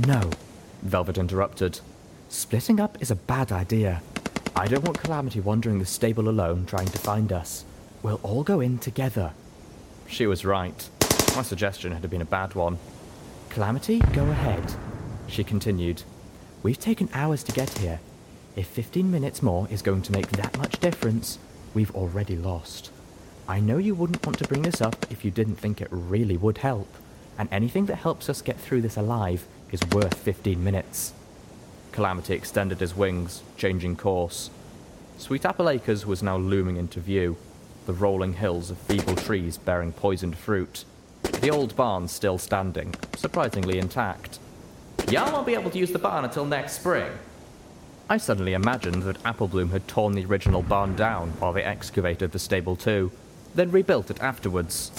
No, 0.06 0.30
Velvet 0.82 1.18
interrupted. 1.18 1.80
Splitting 2.28 2.80
up 2.80 3.00
is 3.00 3.10
a 3.10 3.16
bad 3.16 3.52
idea. 3.52 4.02
I 4.56 4.66
don't 4.66 4.84
want 4.84 4.98
Calamity 4.98 5.40
wandering 5.40 5.78
the 5.78 5.86
stable 5.86 6.28
alone 6.28 6.66
trying 6.66 6.88
to 6.88 6.98
find 6.98 7.32
us. 7.32 7.64
We'll 8.02 8.20
all 8.22 8.42
go 8.42 8.60
in 8.60 8.78
together. 8.78 9.32
She 10.06 10.26
was 10.26 10.44
right. 10.44 10.88
My 11.34 11.42
suggestion 11.42 11.92
had 11.92 12.08
been 12.08 12.22
a 12.22 12.26
bad 12.26 12.54
one. 12.54 12.78
Calamity, 13.50 13.98
go 14.12 14.24
ahead, 14.24 14.74
she 15.26 15.42
continued. 15.44 16.02
We've 16.64 16.80
taken 16.80 17.10
hours 17.12 17.42
to 17.42 17.52
get 17.52 17.76
here. 17.76 18.00
If 18.56 18.68
15 18.68 19.10
minutes 19.10 19.42
more 19.42 19.68
is 19.70 19.82
going 19.82 20.00
to 20.00 20.12
make 20.12 20.28
that 20.28 20.56
much 20.56 20.80
difference, 20.80 21.38
we've 21.74 21.94
already 21.94 22.36
lost. 22.36 22.90
I 23.46 23.60
know 23.60 23.76
you 23.76 23.94
wouldn't 23.94 24.24
want 24.24 24.38
to 24.38 24.48
bring 24.48 24.62
this 24.62 24.80
up 24.80 25.04
if 25.10 25.26
you 25.26 25.30
didn't 25.30 25.56
think 25.56 25.82
it 25.82 25.88
really 25.90 26.38
would 26.38 26.56
help, 26.56 26.88
and 27.36 27.50
anything 27.52 27.84
that 27.86 27.96
helps 27.96 28.30
us 28.30 28.40
get 28.40 28.58
through 28.58 28.80
this 28.80 28.96
alive 28.96 29.46
is 29.72 29.82
worth 29.92 30.14
15 30.14 30.64
minutes. 30.64 31.12
Calamity 31.92 32.32
extended 32.32 32.80
his 32.80 32.96
wings, 32.96 33.42
changing 33.58 33.96
course. 33.96 34.48
Sweet 35.18 35.44
Apple 35.44 35.68
Acres 35.68 36.06
was 36.06 36.22
now 36.22 36.38
looming 36.38 36.78
into 36.78 36.98
view, 36.98 37.36
the 37.84 37.92
rolling 37.92 38.32
hills 38.32 38.70
of 38.70 38.78
feeble 38.78 39.16
trees 39.16 39.58
bearing 39.58 39.92
poisoned 39.92 40.38
fruit. 40.38 40.86
The 41.24 41.50
old 41.50 41.76
barn 41.76 42.08
still 42.08 42.38
standing, 42.38 42.94
surprisingly 43.18 43.78
intact. 43.78 44.38
Y'all 45.08 45.32
won't 45.32 45.46
be 45.46 45.54
able 45.54 45.70
to 45.70 45.78
use 45.78 45.92
the 45.92 45.98
barn 45.98 46.24
until 46.24 46.44
next 46.46 46.74
spring. 46.74 47.10
I 48.08 48.16
suddenly 48.16 48.54
imagined 48.54 49.02
that 49.04 49.22
Applebloom 49.22 49.70
had 49.70 49.86
torn 49.86 50.14
the 50.14 50.24
original 50.24 50.62
barn 50.62 50.96
down 50.96 51.30
while 51.38 51.52
they 51.52 51.62
excavated 51.62 52.32
the 52.32 52.38
stable 52.38 52.76
too, 52.76 53.12
then 53.54 53.70
rebuilt 53.70 54.10
it 54.10 54.22
afterwards. 54.22 54.90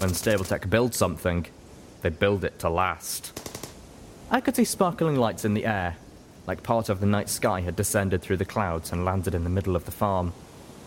When 0.00 0.14
Stable-Tec 0.14 0.68
builds 0.68 0.96
something, 0.96 1.46
they 2.02 2.10
build 2.10 2.44
it 2.44 2.58
to 2.60 2.68
last. 2.68 3.40
I 4.30 4.40
could 4.40 4.56
see 4.56 4.64
sparkling 4.64 5.16
lights 5.16 5.44
in 5.44 5.54
the 5.54 5.66
air, 5.66 5.96
like 6.46 6.62
part 6.62 6.88
of 6.88 7.00
the 7.00 7.06
night 7.06 7.28
sky 7.28 7.60
had 7.62 7.76
descended 7.76 8.20
through 8.22 8.36
the 8.36 8.44
clouds 8.44 8.92
and 8.92 9.04
landed 9.04 9.34
in 9.34 9.44
the 9.44 9.50
middle 9.50 9.76
of 9.76 9.86
the 9.86 9.90
farm. 9.90 10.32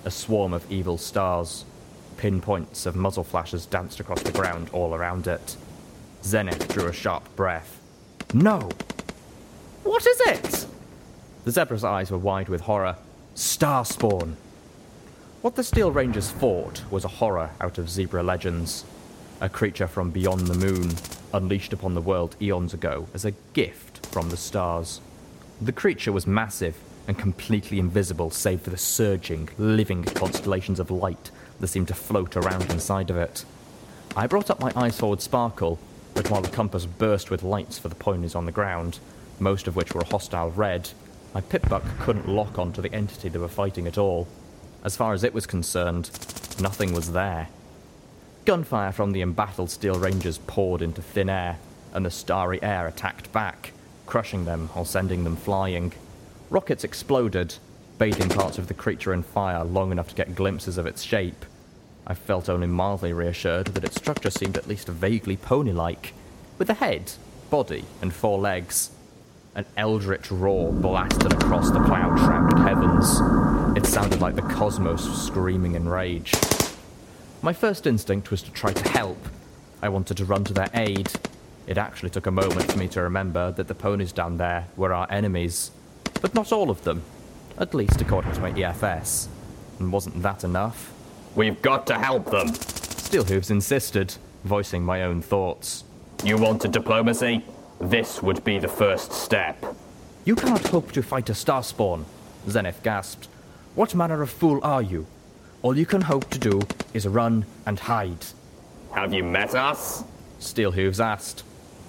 A 0.05 0.11
swarm 0.11 0.53
of 0.53 0.71
evil 0.71 0.97
stars. 0.97 1.65
Pinpoints 2.17 2.85
of 2.85 2.95
muzzle 2.95 3.23
flashes 3.23 3.65
danced 3.65 3.99
across 3.99 4.21
the 4.21 4.31
ground 4.31 4.69
all 4.71 4.93
around 4.93 5.27
it. 5.27 5.57
Xenith 6.23 6.67
drew 6.67 6.87
a 6.87 6.93
sharp 6.93 7.35
breath. 7.35 7.79
No! 8.33 8.69
What 9.83 10.05
is 10.05 10.19
it? 10.21 10.65
The 11.45 11.51
zebra's 11.51 11.83
eyes 11.83 12.11
were 12.11 12.17
wide 12.17 12.49
with 12.49 12.61
horror. 12.61 12.97
Starspawn! 13.35 14.35
What 15.41 15.55
the 15.55 15.63
Steel 15.63 15.91
Rangers 15.91 16.29
fought 16.29 16.83
was 16.91 17.05
a 17.05 17.09
horror 17.09 17.51
out 17.61 17.77
of 17.77 17.89
zebra 17.89 18.23
legends. 18.23 18.83
A 19.39 19.47
creature 19.47 19.87
from 19.87 20.09
beyond 20.09 20.47
the 20.47 20.55
moon, 20.55 20.95
unleashed 21.33 21.71
upon 21.71 21.93
the 21.93 22.01
world 22.01 22.35
eons 22.41 22.73
ago 22.73 23.07
as 23.13 23.23
a 23.23 23.33
gift 23.53 24.05
from 24.07 24.29
the 24.29 24.37
stars. 24.37 24.99
The 25.61 25.71
creature 25.71 26.11
was 26.11 26.27
massive 26.27 26.75
and 27.07 27.17
completely 27.17 27.79
invisible 27.79 28.29
save 28.29 28.61
for 28.61 28.71
the 28.71 28.77
surging, 28.77 29.47
living 29.57 30.03
constellations 30.03 30.79
of 30.79 30.91
light 30.91 31.31
that 31.61 31.67
seemed 31.67 31.87
to 31.87 31.93
float 31.93 32.35
around 32.35 32.69
inside 32.71 33.09
of 33.09 33.15
it. 33.15 33.45
I 34.15 34.27
brought 34.27 34.49
up 34.49 34.59
my 34.59 34.73
eyes 34.75 34.99
forward 34.99 35.21
sparkle, 35.21 35.79
but 36.17 36.31
while 36.31 36.41
the 36.41 36.49
compass 36.49 36.87
burst 36.87 37.29
with 37.29 37.43
lights 37.43 37.77
for 37.77 37.89
the 37.89 37.95
ponies 37.95 38.33
on 38.33 38.47
the 38.47 38.51
ground, 38.51 38.97
most 39.37 39.67
of 39.67 39.75
which 39.75 39.93
were 39.93 40.01
a 40.01 40.07
hostile 40.07 40.49
red, 40.49 40.89
my 41.35 41.41
Pip-Buck 41.41 41.83
couldn't 41.99 42.27
lock 42.27 42.57
onto 42.57 42.81
the 42.81 42.91
entity 42.91 43.29
they 43.29 43.37
were 43.37 43.47
fighting 43.47 43.85
at 43.85 43.99
all. 43.99 44.27
As 44.83 44.97
far 44.97 45.13
as 45.13 45.23
it 45.23 45.31
was 45.31 45.45
concerned, 45.45 46.09
nothing 46.59 46.91
was 46.91 47.11
there. 47.11 47.49
Gunfire 48.45 48.91
from 48.91 49.11
the 49.11 49.21
embattled 49.21 49.69
Steel 49.69 49.99
Rangers 49.99 50.39
poured 50.47 50.81
into 50.81 51.03
thin 51.03 51.29
air, 51.29 51.59
and 51.93 52.03
the 52.03 52.09
starry 52.09 52.61
air 52.63 52.87
attacked 52.87 53.31
back, 53.31 53.71
crushing 54.07 54.45
them 54.45 54.71
or 54.75 54.87
sending 54.87 55.23
them 55.23 55.35
flying. 55.35 55.93
Rockets 56.49 56.83
exploded, 56.83 57.53
bathing 57.99 58.29
parts 58.29 58.57
of 58.57 58.67
the 58.67 58.73
creature 58.73 59.13
in 59.13 59.21
fire 59.21 59.63
long 59.63 59.91
enough 59.91 60.07
to 60.07 60.15
get 60.15 60.33
glimpses 60.33 60.79
of 60.79 60.87
its 60.87 61.03
shape. 61.03 61.45
I 62.09 62.13
felt 62.13 62.47
only 62.47 62.67
mildly 62.67 63.11
reassured 63.11 63.67
that 63.67 63.83
its 63.83 63.97
structure 63.97 64.29
seemed 64.29 64.55
at 64.55 64.65
least 64.65 64.87
vaguely 64.87 65.35
pony 65.35 65.73
like, 65.73 66.13
with 66.57 66.69
a 66.69 66.75
head, 66.75 67.11
body, 67.49 67.83
and 68.01 68.13
four 68.13 68.39
legs. 68.39 68.91
An 69.55 69.65
eldritch 69.75 70.31
roar 70.31 70.71
blasted 70.71 71.33
across 71.33 71.69
the 71.69 71.83
cloud 71.83 72.17
shrouded 72.17 72.59
heavens. 72.59 73.19
It 73.77 73.85
sounded 73.85 74.21
like 74.21 74.35
the 74.35 74.41
cosmos 74.41 75.03
screaming 75.25 75.75
in 75.75 75.89
rage. 75.89 76.33
My 77.41 77.51
first 77.51 77.85
instinct 77.85 78.31
was 78.31 78.41
to 78.43 78.51
try 78.51 78.71
to 78.71 78.89
help. 78.89 79.27
I 79.81 79.89
wanted 79.89 80.15
to 80.17 80.25
run 80.25 80.45
to 80.45 80.53
their 80.53 80.69
aid. 80.73 81.11
It 81.67 81.77
actually 81.77 82.11
took 82.11 82.25
a 82.25 82.31
moment 82.31 82.71
for 82.71 82.77
me 82.77 82.87
to 82.89 83.01
remember 83.01 83.51
that 83.51 83.67
the 83.67 83.75
ponies 83.75 84.13
down 84.13 84.37
there 84.37 84.67
were 84.77 84.93
our 84.93 85.11
enemies. 85.11 85.71
But 86.21 86.33
not 86.33 86.53
all 86.53 86.69
of 86.69 86.85
them. 86.85 87.03
At 87.57 87.73
least 87.73 87.99
according 87.99 88.31
to 88.31 88.39
my 88.39 88.53
EFS. 88.53 89.27
And 89.79 89.91
wasn't 89.91 90.23
that 90.23 90.45
enough? 90.45 90.93
We've 91.37 91.61
got 91.61 91.85
to 91.85 91.93
help 91.93 92.31
them. 92.31 92.47
Steelhooves 92.47 93.51
insisted, 93.51 94.15
voicing 94.43 94.83
my 94.83 95.03
own 95.03 95.21
thoughts. 95.21 95.83
You 96.23 96.35
wanted 96.35 96.71
diplomacy? 96.71 97.45
This 97.79 98.23
would 98.23 98.43
be 98.43 98.57
the 98.57 98.67
first 98.67 99.11
step. 99.11 99.63
You 100.25 100.35
cannot 100.35 100.65
hope 100.65 100.91
to 100.93 101.03
fight 101.03 101.29
a 101.29 101.33
Starspawn, 101.33 102.05
Xenith 102.47 102.81
gasped. 102.81 103.27
What 103.75 103.93
manner 103.93 104.23
of 104.23 104.31
fool 104.31 104.59
are 104.63 104.81
you? 104.81 105.05
All 105.61 105.77
you 105.77 105.85
can 105.85 106.01
hope 106.01 106.27
to 106.31 106.39
do 106.39 106.59
is 106.95 107.07
run 107.07 107.45
and 107.67 107.77
hide. 107.77 108.25
Have 108.95 109.13
you 109.13 109.23
met 109.23 109.53
us? 109.53 110.03
Steelhooves 110.39 110.99
asked, 110.99 111.43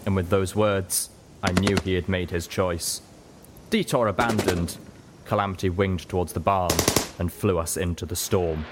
and 0.05 0.15
with 0.15 0.29
those 0.29 0.55
words, 0.55 1.09
I 1.43 1.53
knew 1.53 1.79
he 1.83 1.95
had 1.95 2.07
made 2.07 2.31
his 2.31 2.47
choice. 2.47 3.01
Detour 3.71 4.09
abandoned, 4.09 4.77
Calamity 5.25 5.71
winged 5.71 6.07
towards 6.07 6.35
the 6.35 6.41
barn 6.41 6.73
and 7.19 7.33
flew 7.33 7.59
us 7.59 7.79
into 7.79 8.05
the 8.05 8.17
storm. 8.17 8.67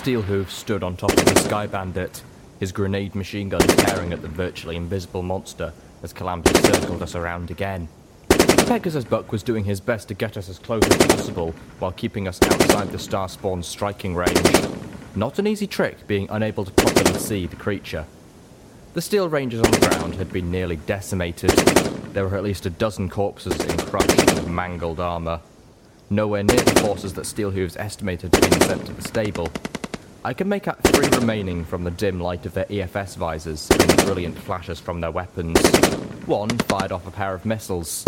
Steelhooves 0.00 0.48
stood 0.48 0.82
on 0.82 0.96
top 0.96 1.10
of 1.10 1.26
the 1.26 1.40
Sky 1.40 1.66
Bandit, 1.66 2.22
his 2.58 2.72
grenade 2.72 3.14
machine 3.14 3.50
gun 3.50 3.60
tearing 3.60 4.14
at 4.14 4.22
the 4.22 4.28
virtually 4.28 4.74
invisible 4.76 5.22
monster 5.22 5.74
as 6.02 6.14
Calamity 6.14 6.58
circled 6.62 7.02
us 7.02 7.14
around 7.14 7.50
again. 7.50 7.86
Pegasus 8.66 9.04
Buck 9.04 9.30
was 9.30 9.42
doing 9.42 9.62
his 9.62 9.78
best 9.78 10.08
to 10.08 10.14
get 10.14 10.38
us 10.38 10.48
as 10.48 10.58
close 10.58 10.88
as 10.88 10.96
possible 10.96 11.54
while 11.80 11.92
keeping 11.92 12.26
us 12.26 12.40
outside 12.40 12.90
the 12.90 12.98
star 12.98 13.28
spawn's 13.28 13.66
striking 13.66 14.14
range. 14.14 14.40
Not 15.14 15.38
an 15.38 15.46
easy 15.46 15.66
trick 15.66 16.06
being 16.06 16.28
unable 16.30 16.64
to 16.64 16.70
properly 16.70 17.18
see 17.18 17.44
the 17.44 17.56
creature. 17.56 18.06
The 18.94 19.02
Steel 19.02 19.28
Rangers 19.28 19.60
on 19.60 19.70
the 19.70 19.86
ground 19.86 20.14
had 20.14 20.32
been 20.32 20.50
nearly 20.50 20.76
decimated. 20.76 21.50
There 22.14 22.26
were 22.26 22.38
at 22.38 22.42
least 22.42 22.64
a 22.64 22.70
dozen 22.70 23.10
corpses 23.10 23.62
in 23.66 23.76
crushed 23.76 24.30
and 24.30 24.56
mangled 24.56 24.98
armour. 24.98 25.42
Nowhere 26.08 26.42
near 26.42 26.56
the 26.56 26.80
forces 26.80 27.12
that 27.12 27.26
Steelhooves 27.26 27.76
estimated 27.76 28.34
had 28.34 28.50
been 28.50 28.60
sent 28.62 28.86
to 28.86 28.94
the 28.94 29.02
stable. 29.02 29.50
I 30.22 30.34
can 30.34 30.50
make 30.50 30.68
out 30.68 30.82
three 30.82 31.08
remaining 31.08 31.64
from 31.64 31.82
the 31.82 31.90
dim 31.90 32.20
light 32.20 32.44
of 32.44 32.52
their 32.52 32.66
EFS 32.66 33.16
visors 33.16 33.70
and 33.70 33.96
brilliant 34.04 34.36
flashes 34.38 34.78
from 34.78 35.00
their 35.00 35.10
weapons. 35.10 35.58
One 36.26 36.50
fired 36.50 36.92
off 36.92 37.06
a 37.06 37.10
pair 37.10 37.32
of 37.32 37.46
missiles. 37.46 38.04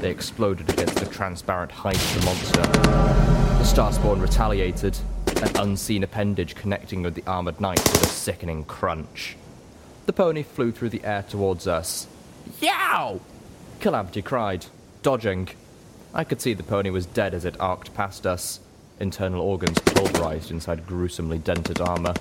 They 0.00 0.10
exploded 0.10 0.70
against 0.70 0.94
the 0.94 1.06
transparent 1.06 1.72
hide 1.72 1.96
of 1.96 2.14
the 2.14 2.24
monster. 2.24 2.62
The 2.62 3.64
Starspawn 3.64 4.20
retaliated, 4.20 4.96
an 5.42 5.56
unseen 5.56 6.04
appendage 6.04 6.54
connecting 6.54 7.02
with 7.02 7.16
the 7.16 7.24
armored 7.26 7.60
knight 7.60 7.82
with 7.82 8.02
a 8.04 8.06
sickening 8.06 8.64
crunch. 8.64 9.36
The 10.06 10.12
pony 10.12 10.44
flew 10.44 10.70
through 10.70 10.90
the 10.90 11.02
air 11.02 11.24
towards 11.28 11.66
us. 11.66 12.06
Yow! 12.60 13.20
Calamity 13.80 14.22
cried, 14.22 14.66
dodging. 15.02 15.48
I 16.14 16.22
could 16.22 16.40
see 16.40 16.54
the 16.54 16.62
pony 16.62 16.90
was 16.90 17.06
dead 17.06 17.34
as 17.34 17.44
it 17.44 17.56
arced 17.58 17.92
past 17.92 18.24
us 18.24 18.60
internal 19.00 19.40
organs 19.40 19.78
pulverized 19.80 20.50
inside 20.50 20.86
gruesomely 20.86 21.38
dented 21.38 21.80
armor. 21.80 22.14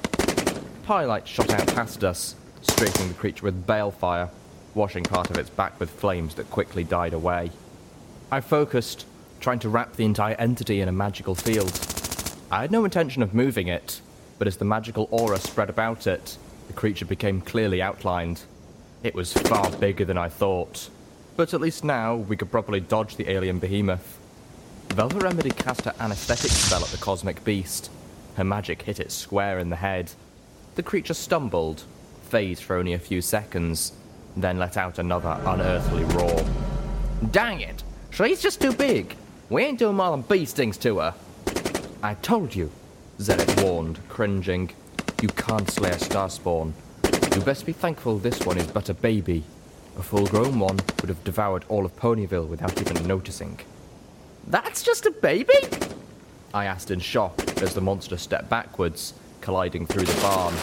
Pyrelight 0.83 1.27
shot 1.27 1.51
out 1.51 1.67
past 1.75 2.03
us, 2.03 2.35
streaking 2.61 3.07
the 3.07 3.13
creature 3.13 3.43
with 3.43 3.65
balefire, 3.65 4.29
washing 4.73 5.03
part 5.03 5.29
of 5.29 5.37
its 5.37 5.49
back 5.49 5.79
with 5.79 5.89
flames 5.89 6.35
that 6.35 6.49
quickly 6.49 6.83
died 6.83 7.13
away. 7.13 7.51
I 8.31 8.41
focused, 8.41 9.05
trying 9.39 9.59
to 9.59 9.69
wrap 9.69 9.95
the 9.95 10.05
entire 10.05 10.35
entity 10.35 10.81
in 10.81 10.89
a 10.89 10.91
magical 10.91 11.35
field. 11.35 11.79
I 12.51 12.61
had 12.61 12.71
no 12.71 12.85
intention 12.85 13.23
of 13.23 13.33
moving 13.33 13.67
it, 13.67 14.01
but 14.37 14.47
as 14.47 14.57
the 14.57 14.65
magical 14.65 15.07
aura 15.11 15.39
spread 15.39 15.69
about 15.69 16.07
it, 16.07 16.37
the 16.67 16.73
creature 16.73 17.05
became 17.05 17.41
clearly 17.41 17.81
outlined. 17.81 18.41
It 19.03 19.15
was 19.15 19.33
far 19.33 19.71
bigger 19.71 20.05
than 20.05 20.17
I 20.17 20.29
thought, 20.29 20.89
but 21.37 21.53
at 21.53 21.61
least 21.61 21.83
now 21.83 22.15
we 22.15 22.35
could 22.35 22.51
properly 22.51 22.79
dodge 22.79 23.15
the 23.15 23.29
alien 23.29 23.59
behemoth. 23.59 24.19
Velvet 24.89 25.23
Remedy 25.23 25.49
cast 25.51 25.85
her 25.85 25.93
anesthetic 25.99 26.51
spell 26.51 26.83
at 26.83 26.89
the 26.89 26.97
cosmic 26.97 27.43
beast. 27.43 27.91
Her 28.35 28.43
magic 28.43 28.81
hit 28.81 28.99
it 28.99 29.11
square 29.11 29.59
in 29.59 29.69
the 29.69 29.75
head. 29.75 30.11
The 30.75 30.83
creature 30.83 31.13
stumbled, 31.13 31.83
fazed 32.29 32.63
for 32.63 32.75
only 32.75 32.93
a 32.93 32.99
few 32.99 33.21
seconds, 33.21 33.93
then 34.37 34.57
let 34.57 34.77
out 34.77 34.99
another 34.99 35.39
unearthly 35.45 36.03
roar. 36.15 36.45
Dang 37.31 37.61
it! 37.61 37.83
She's 38.11 38.41
just 38.41 38.61
too 38.61 38.73
big! 38.73 39.15
We 39.49 39.63
ain't 39.63 39.79
doing 39.79 39.95
more 39.95 40.11
than 40.11 40.21
bee 40.21 40.45
stings 40.45 40.77
to 40.79 40.99
her! 40.99 41.13
I 42.01 42.13
told 42.15 42.55
you, 42.55 42.71
Xenith 43.19 43.63
warned, 43.63 43.99
cringing. 44.09 44.71
You 45.21 45.29
can't 45.29 45.69
slay 45.69 45.91
a 45.91 45.95
Starspawn. 45.95 46.73
You 47.35 47.41
best 47.41 47.65
be 47.65 47.73
thankful 47.73 48.17
this 48.17 48.45
one 48.45 48.57
is 48.57 48.67
but 48.67 48.89
a 48.89 48.93
baby. 48.93 49.43
A 49.97 50.03
full 50.03 50.27
grown 50.27 50.59
one 50.59 50.77
would 50.99 51.09
have 51.09 51.23
devoured 51.23 51.63
all 51.69 51.85
of 51.85 51.95
Ponyville 51.95 52.47
without 52.47 52.79
even 52.81 53.07
noticing. 53.07 53.59
That's 54.47 54.83
just 54.83 55.05
a 55.05 55.11
baby? 55.11 55.53
I 56.53 56.65
asked 56.65 56.91
in 56.91 56.99
shock 56.99 57.41
as 57.61 57.73
the 57.73 57.81
monster 57.81 58.17
stepped 58.17 58.49
backwards, 58.49 59.13
colliding 59.41 59.87
through 59.87 60.05
the 60.05 60.21
barn, 60.21 60.53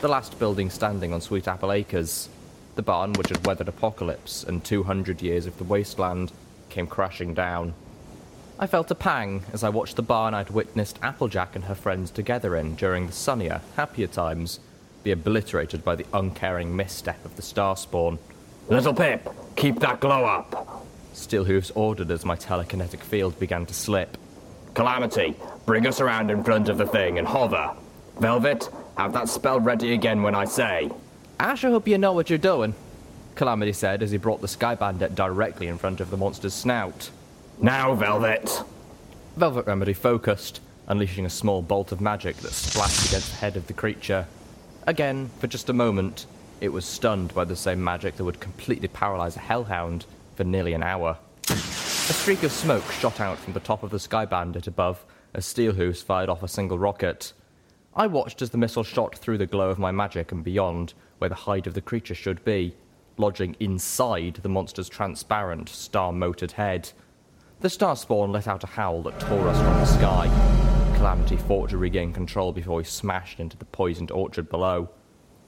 the 0.00 0.08
last 0.08 0.38
building 0.38 0.70
standing 0.70 1.12
on 1.12 1.20
Sweet 1.20 1.46
Apple 1.46 1.72
Acres. 1.72 2.28
The 2.76 2.82
barn, 2.82 3.12
which 3.14 3.28
had 3.28 3.46
weathered 3.46 3.68
apocalypse 3.68 4.44
and 4.44 4.64
200 4.64 5.20
years 5.20 5.46
of 5.46 5.58
the 5.58 5.64
wasteland, 5.64 6.32
came 6.70 6.86
crashing 6.86 7.34
down. 7.34 7.74
I 8.58 8.66
felt 8.66 8.90
a 8.90 8.94
pang 8.94 9.44
as 9.52 9.62
I 9.62 9.68
watched 9.68 9.96
the 9.96 10.02
barn 10.02 10.34
I'd 10.34 10.50
witnessed 10.50 10.98
Applejack 11.02 11.54
and 11.54 11.64
her 11.64 11.74
friends 11.74 12.10
together 12.10 12.56
in 12.56 12.76
during 12.76 13.06
the 13.06 13.12
sunnier, 13.12 13.60
happier 13.76 14.06
times 14.06 14.58
be 15.04 15.12
obliterated 15.12 15.84
by 15.84 15.96
the 15.96 16.06
uncaring 16.12 16.74
misstep 16.74 17.24
of 17.24 17.36
the 17.36 17.42
Starspawn. 17.42 18.18
Little 18.68 18.94
Pip, 18.94 19.28
keep 19.54 19.78
that 19.80 20.00
glow 20.00 20.24
up. 20.24 20.86
Steelhooves 21.18 21.72
ordered 21.74 22.10
as 22.10 22.24
my 22.24 22.36
telekinetic 22.36 23.00
field 23.00 23.38
began 23.38 23.66
to 23.66 23.74
slip. 23.74 24.16
Calamity, 24.74 25.34
bring 25.66 25.86
us 25.86 26.00
around 26.00 26.30
in 26.30 26.44
front 26.44 26.68
of 26.68 26.78
the 26.78 26.86
thing 26.86 27.18
and 27.18 27.26
hover. 27.26 27.74
Velvet, 28.20 28.70
have 28.96 29.12
that 29.12 29.28
spell 29.28 29.60
ready 29.60 29.92
again 29.92 30.22
when 30.22 30.34
I 30.34 30.44
say. 30.44 30.90
Ash, 31.40 31.50
I 31.50 31.54
sure 31.54 31.70
hope 31.70 31.88
you 31.88 31.98
know 31.98 32.12
what 32.12 32.30
you're 32.30 32.38
doing. 32.38 32.74
Calamity 33.34 33.72
said 33.72 34.02
as 34.02 34.10
he 34.10 34.18
brought 34.18 34.40
the 34.40 34.48
Sky 34.48 34.74
Bandit 34.74 35.14
directly 35.14 35.68
in 35.68 35.78
front 35.78 36.00
of 36.00 36.10
the 36.10 36.16
monster's 36.16 36.54
snout. 36.54 37.10
Now, 37.60 37.94
Velvet! 37.94 38.62
Velvet 39.36 39.66
Remedy 39.66 39.92
focused, 39.92 40.60
unleashing 40.88 41.26
a 41.26 41.30
small 41.30 41.62
bolt 41.62 41.92
of 41.92 42.00
magic 42.00 42.36
that 42.38 42.52
splashed 42.52 43.08
against 43.08 43.30
the 43.30 43.36
head 43.36 43.56
of 43.56 43.66
the 43.68 43.72
creature. 43.72 44.26
Again, 44.86 45.30
for 45.38 45.46
just 45.46 45.68
a 45.68 45.72
moment, 45.72 46.26
it 46.60 46.70
was 46.70 46.84
stunned 46.84 47.34
by 47.34 47.44
the 47.44 47.54
same 47.54 47.82
magic 47.82 48.16
that 48.16 48.24
would 48.24 48.40
completely 48.40 48.88
paralyze 48.88 49.36
a 49.36 49.40
hellhound 49.40 50.06
for 50.38 50.44
nearly 50.44 50.72
an 50.72 50.84
hour. 50.84 51.18
A 51.50 51.56
streak 51.56 52.44
of 52.44 52.52
smoke 52.52 52.88
shot 52.92 53.20
out 53.20 53.38
from 53.38 53.54
the 53.54 53.60
top 53.60 53.82
of 53.82 53.90
the 53.90 53.98
Sky 53.98 54.24
Bandit 54.24 54.68
above 54.68 55.04
as 55.34 55.44
Steelhooves 55.44 56.00
fired 56.00 56.28
off 56.28 56.44
a 56.44 56.48
single 56.48 56.78
rocket. 56.78 57.32
I 57.96 58.06
watched 58.06 58.40
as 58.40 58.50
the 58.50 58.56
missile 58.56 58.84
shot 58.84 59.18
through 59.18 59.38
the 59.38 59.46
glow 59.46 59.68
of 59.68 59.80
my 59.80 59.90
magic 59.90 60.30
and 60.30 60.44
beyond, 60.44 60.94
where 61.18 61.28
the 61.28 61.34
hide 61.34 61.66
of 61.66 61.74
the 61.74 61.80
creature 61.80 62.14
should 62.14 62.44
be, 62.44 62.76
lodging 63.16 63.56
inside 63.58 64.36
the 64.36 64.48
monster's 64.48 64.88
transparent, 64.88 65.68
star 65.68 66.12
motored 66.12 66.52
head. 66.52 66.92
The 67.58 67.68
star 67.68 67.96
spawn 67.96 68.30
let 68.30 68.46
out 68.46 68.62
a 68.62 68.68
howl 68.68 69.02
that 69.02 69.18
tore 69.18 69.48
us 69.48 69.58
from 69.58 69.74
the 69.74 69.86
sky. 69.86 70.94
Calamity 70.98 71.36
fought 71.36 71.70
to 71.70 71.78
regain 71.78 72.12
control 72.12 72.52
before 72.52 72.80
he 72.80 72.86
smashed 72.86 73.40
into 73.40 73.56
the 73.56 73.64
poisoned 73.64 74.12
orchard 74.12 74.48
below. 74.48 74.88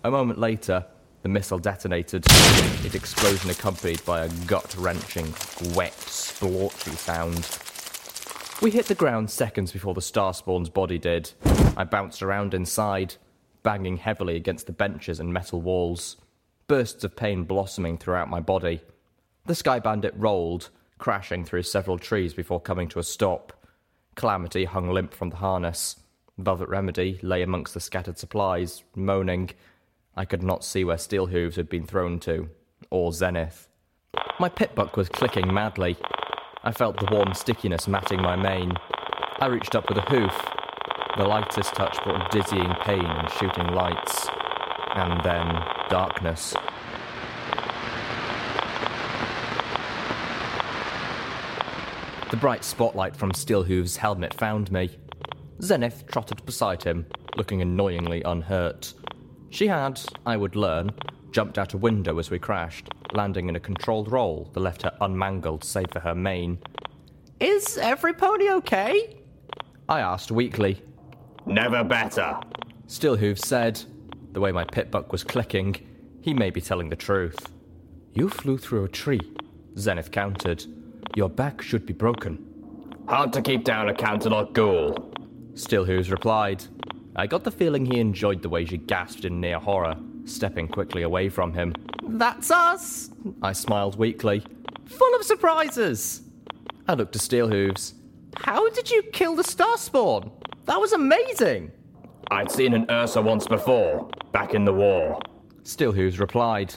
A 0.03 0.11
moment 0.11 0.41
later, 0.41 0.85
the 1.23 1.29
missile 1.29 1.59
detonated, 1.59 2.25
its 2.29 2.95
explosion 2.95 3.51
accompanied 3.51 4.05
by 4.05 4.25
a 4.25 4.29
gut 4.47 4.75
wrenching, 4.79 5.35
wet, 5.75 5.93
splotchy 5.95 6.93
sound. 6.93 7.59
We 8.63 8.71
hit 8.71 8.87
the 8.87 8.95
ground 8.95 9.31
seconds 9.31 9.73
before 9.73 9.95
the 9.95 10.03
star 10.03 10.35
spawn's 10.35 10.69
body 10.69 10.99
did. 10.99 11.33
I 11.77 11.85
bounced 11.85 12.23
around 12.23 12.55
inside, 12.55 13.17
banging 13.63 13.99
heavily 13.99 14.37
against 14.37 14.67
the 14.67 14.73
benches 14.73 15.21
and 15.21 15.33
metal 15.33 15.61
walls, 15.61 16.17
bursts 16.67 17.05
of 17.05 17.17
pain 17.17 17.45
blossoming 17.45 17.99
throughout 17.99 18.29
my 18.29 18.41
body. 18.41 18.81
The 19.47 19.55
Sky 19.55 19.79
Bandit 19.79 20.15
rolled, 20.17 20.71
crashing 20.99 21.45
through 21.45 21.63
several 21.63 21.99
trees 21.99 22.35
before 22.35 22.61
coming 22.61 22.89
to 22.89 22.99
a 22.99 23.03
stop. 23.03 23.53
Calamity 24.15 24.65
hung 24.65 24.91
limp 24.91 25.15
from 25.15 25.31
the 25.31 25.37
harness. 25.37 25.97
Velvet 26.39 26.69
Remedy 26.69 27.19
lay 27.23 27.43
amongst 27.43 27.75
the 27.75 27.81
scattered 27.81 28.19
supplies, 28.19 28.85
moaning. 28.95 29.51
I 30.21 30.27
could 30.27 30.43
not 30.43 30.67
see 30.67 30.85
where 30.85 30.99
Steelhooves 30.99 31.57
had 31.57 31.71
been 31.71 31.87
thrown 31.87 32.21
to, 32.21 32.51
or 32.91 33.11
Xenith. 33.11 33.69
My 34.39 34.51
Pip-Buck 34.51 34.99
was 34.99 35.09
clicking 35.09 35.51
madly. 35.51 35.97
I 36.63 36.73
felt 36.73 37.01
the 37.01 37.09
warm 37.11 37.33
stickiness 37.33 37.89
matting 37.89 38.21
my 38.21 38.37
mane. 38.37 38.75
I 39.41 39.47
reached 39.47 39.75
up 39.75 39.89
with 39.89 39.97
a 39.97 40.03
hoof. 40.03 40.39
The 41.17 41.25
lightest 41.27 41.73
touch 41.73 41.97
brought 42.05 42.31
dizzying 42.31 42.75
pain 42.83 43.03
and 43.03 43.31
shooting 43.31 43.69
lights. 43.69 44.29
And 44.95 45.25
then 45.25 45.47
darkness. 45.89 46.55
The 52.31 52.37
bright 52.37 52.63
spotlight 52.63 53.17
from 53.17 53.33
Steelhooves' 53.33 53.97
helmet 53.97 54.35
found 54.35 54.71
me. 54.71 54.91
Xenith 55.61 56.07
trotted 56.09 56.45
beside 56.45 56.83
him, 56.83 57.07
looking 57.37 57.63
annoyingly 57.63 58.21
unhurt. 58.23 58.93
She 59.51 59.67
had, 59.67 60.01
I 60.25 60.37
would 60.37 60.57
learn, 60.57 60.91
jumped 61.33 61.59
out 61.59 61.75
a 61.75 61.79
window 61.79 62.19
as 62.19 62.31
we 62.31 62.39
crashed, 62.39 62.89
landing 63.13 63.49
in 63.49 63.57
a 63.57 63.61
controlled 63.61 64.11
roll 64.11 64.49
that 64.53 64.61
left 64.61 64.83
her 64.83 64.97
unmangled 65.01 65.65
save 65.65 65.91
for 65.93 66.01
her 66.01 66.15
mane. 66.15 66.59
Is 67.41 67.79
every 67.79 68.13
pony 68.13 68.51
okay? 68.51 69.17
I 69.89 70.01
asked 70.01 70.31
weakly. 70.31 70.83
Never 71.47 71.83
better. 71.83 72.39
Steelhooves 72.87 73.45
said, 73.45 73.83
the 74.33 74.41
way 74.41 74.53
my 74.53 74.65
Pip-Buck 74.65 75.11
was 75.11 75.25
clicking, 75.25 75.87
he 76.21 76.35
may 76.35 76.51
be 76.51 76.61
telling 76.61 76.89
the 76.89 76.97
truth. 76.97 77.53
You 78.15 78.29
flew 78.29 78.59
through 78.59 78.85
a 78.85 78.89
tree, 78.89 79.21
Xenith 79.75 80.13
countered. 80.13 80.65
Your 81.17 81.29
back 81.29 81.63
should 81.63 81.87
be 81.87 81.93
broken. 81.93 82.47
Hard 83.09 83.33
to 83.33 83.43
keep 83.43 83.65
down 83.65 83.89
a 83.89 83.95
Canterlot 83.95 84.53
ghoul. 84.53 85.13
Steelhooves 85.55 86.11
replied. 86.11 86.65
I 87.21 87.27
got 87.27 87.45
the 87.45 87.51
feeling 87.51 87.85
he 87.85 88.01
enjoyed 88.01 88.41
the 88.41 88.49
way 88.49 88.65
she 88.65 88.79
gasped 88.79 89.27
in 89.27 89.43
near 89.43 89.59
horror, 89.59 89.95
stepping 90.25 90.67
quickly 90.67 91.03
away 91.03 91.29
from 91.29 91.53
him. 91.53 91.75
That's 92.03 92.51
us! 92.51 93.11
I 93.43 93.53
smiled 93.53 93.99
weakly. 93.99 94.43
Full 94.87 95.15
of 95.15 95.23
surprises! 95.25 96.23
I 96.89 96.95
looked 96.95 97.13
to 97.13 97.19
Steelhooves. 97.19 97.93
How 98.37 98.71
did 98.71 98.91
you 98.91 99.03
kill 99.03 99.37
the 99.37 99.43
Starspawn? 99.43 100.33
That 100.65 100.81
was 100.81 100.95
amazing! 100.95 101.73
I'd 102.31 102.51
seen 102.51 102.73
an 102.73 102.87
Ursa 102.91 103.21
once 103.21 103.47
before, 103.47 104.09
back 104.33 104.55
in 104.55 104.65
the 104.65 104.73
war. 104.73 105.21
Steelhooves 105.63 106.21
replied. 106.21 106.75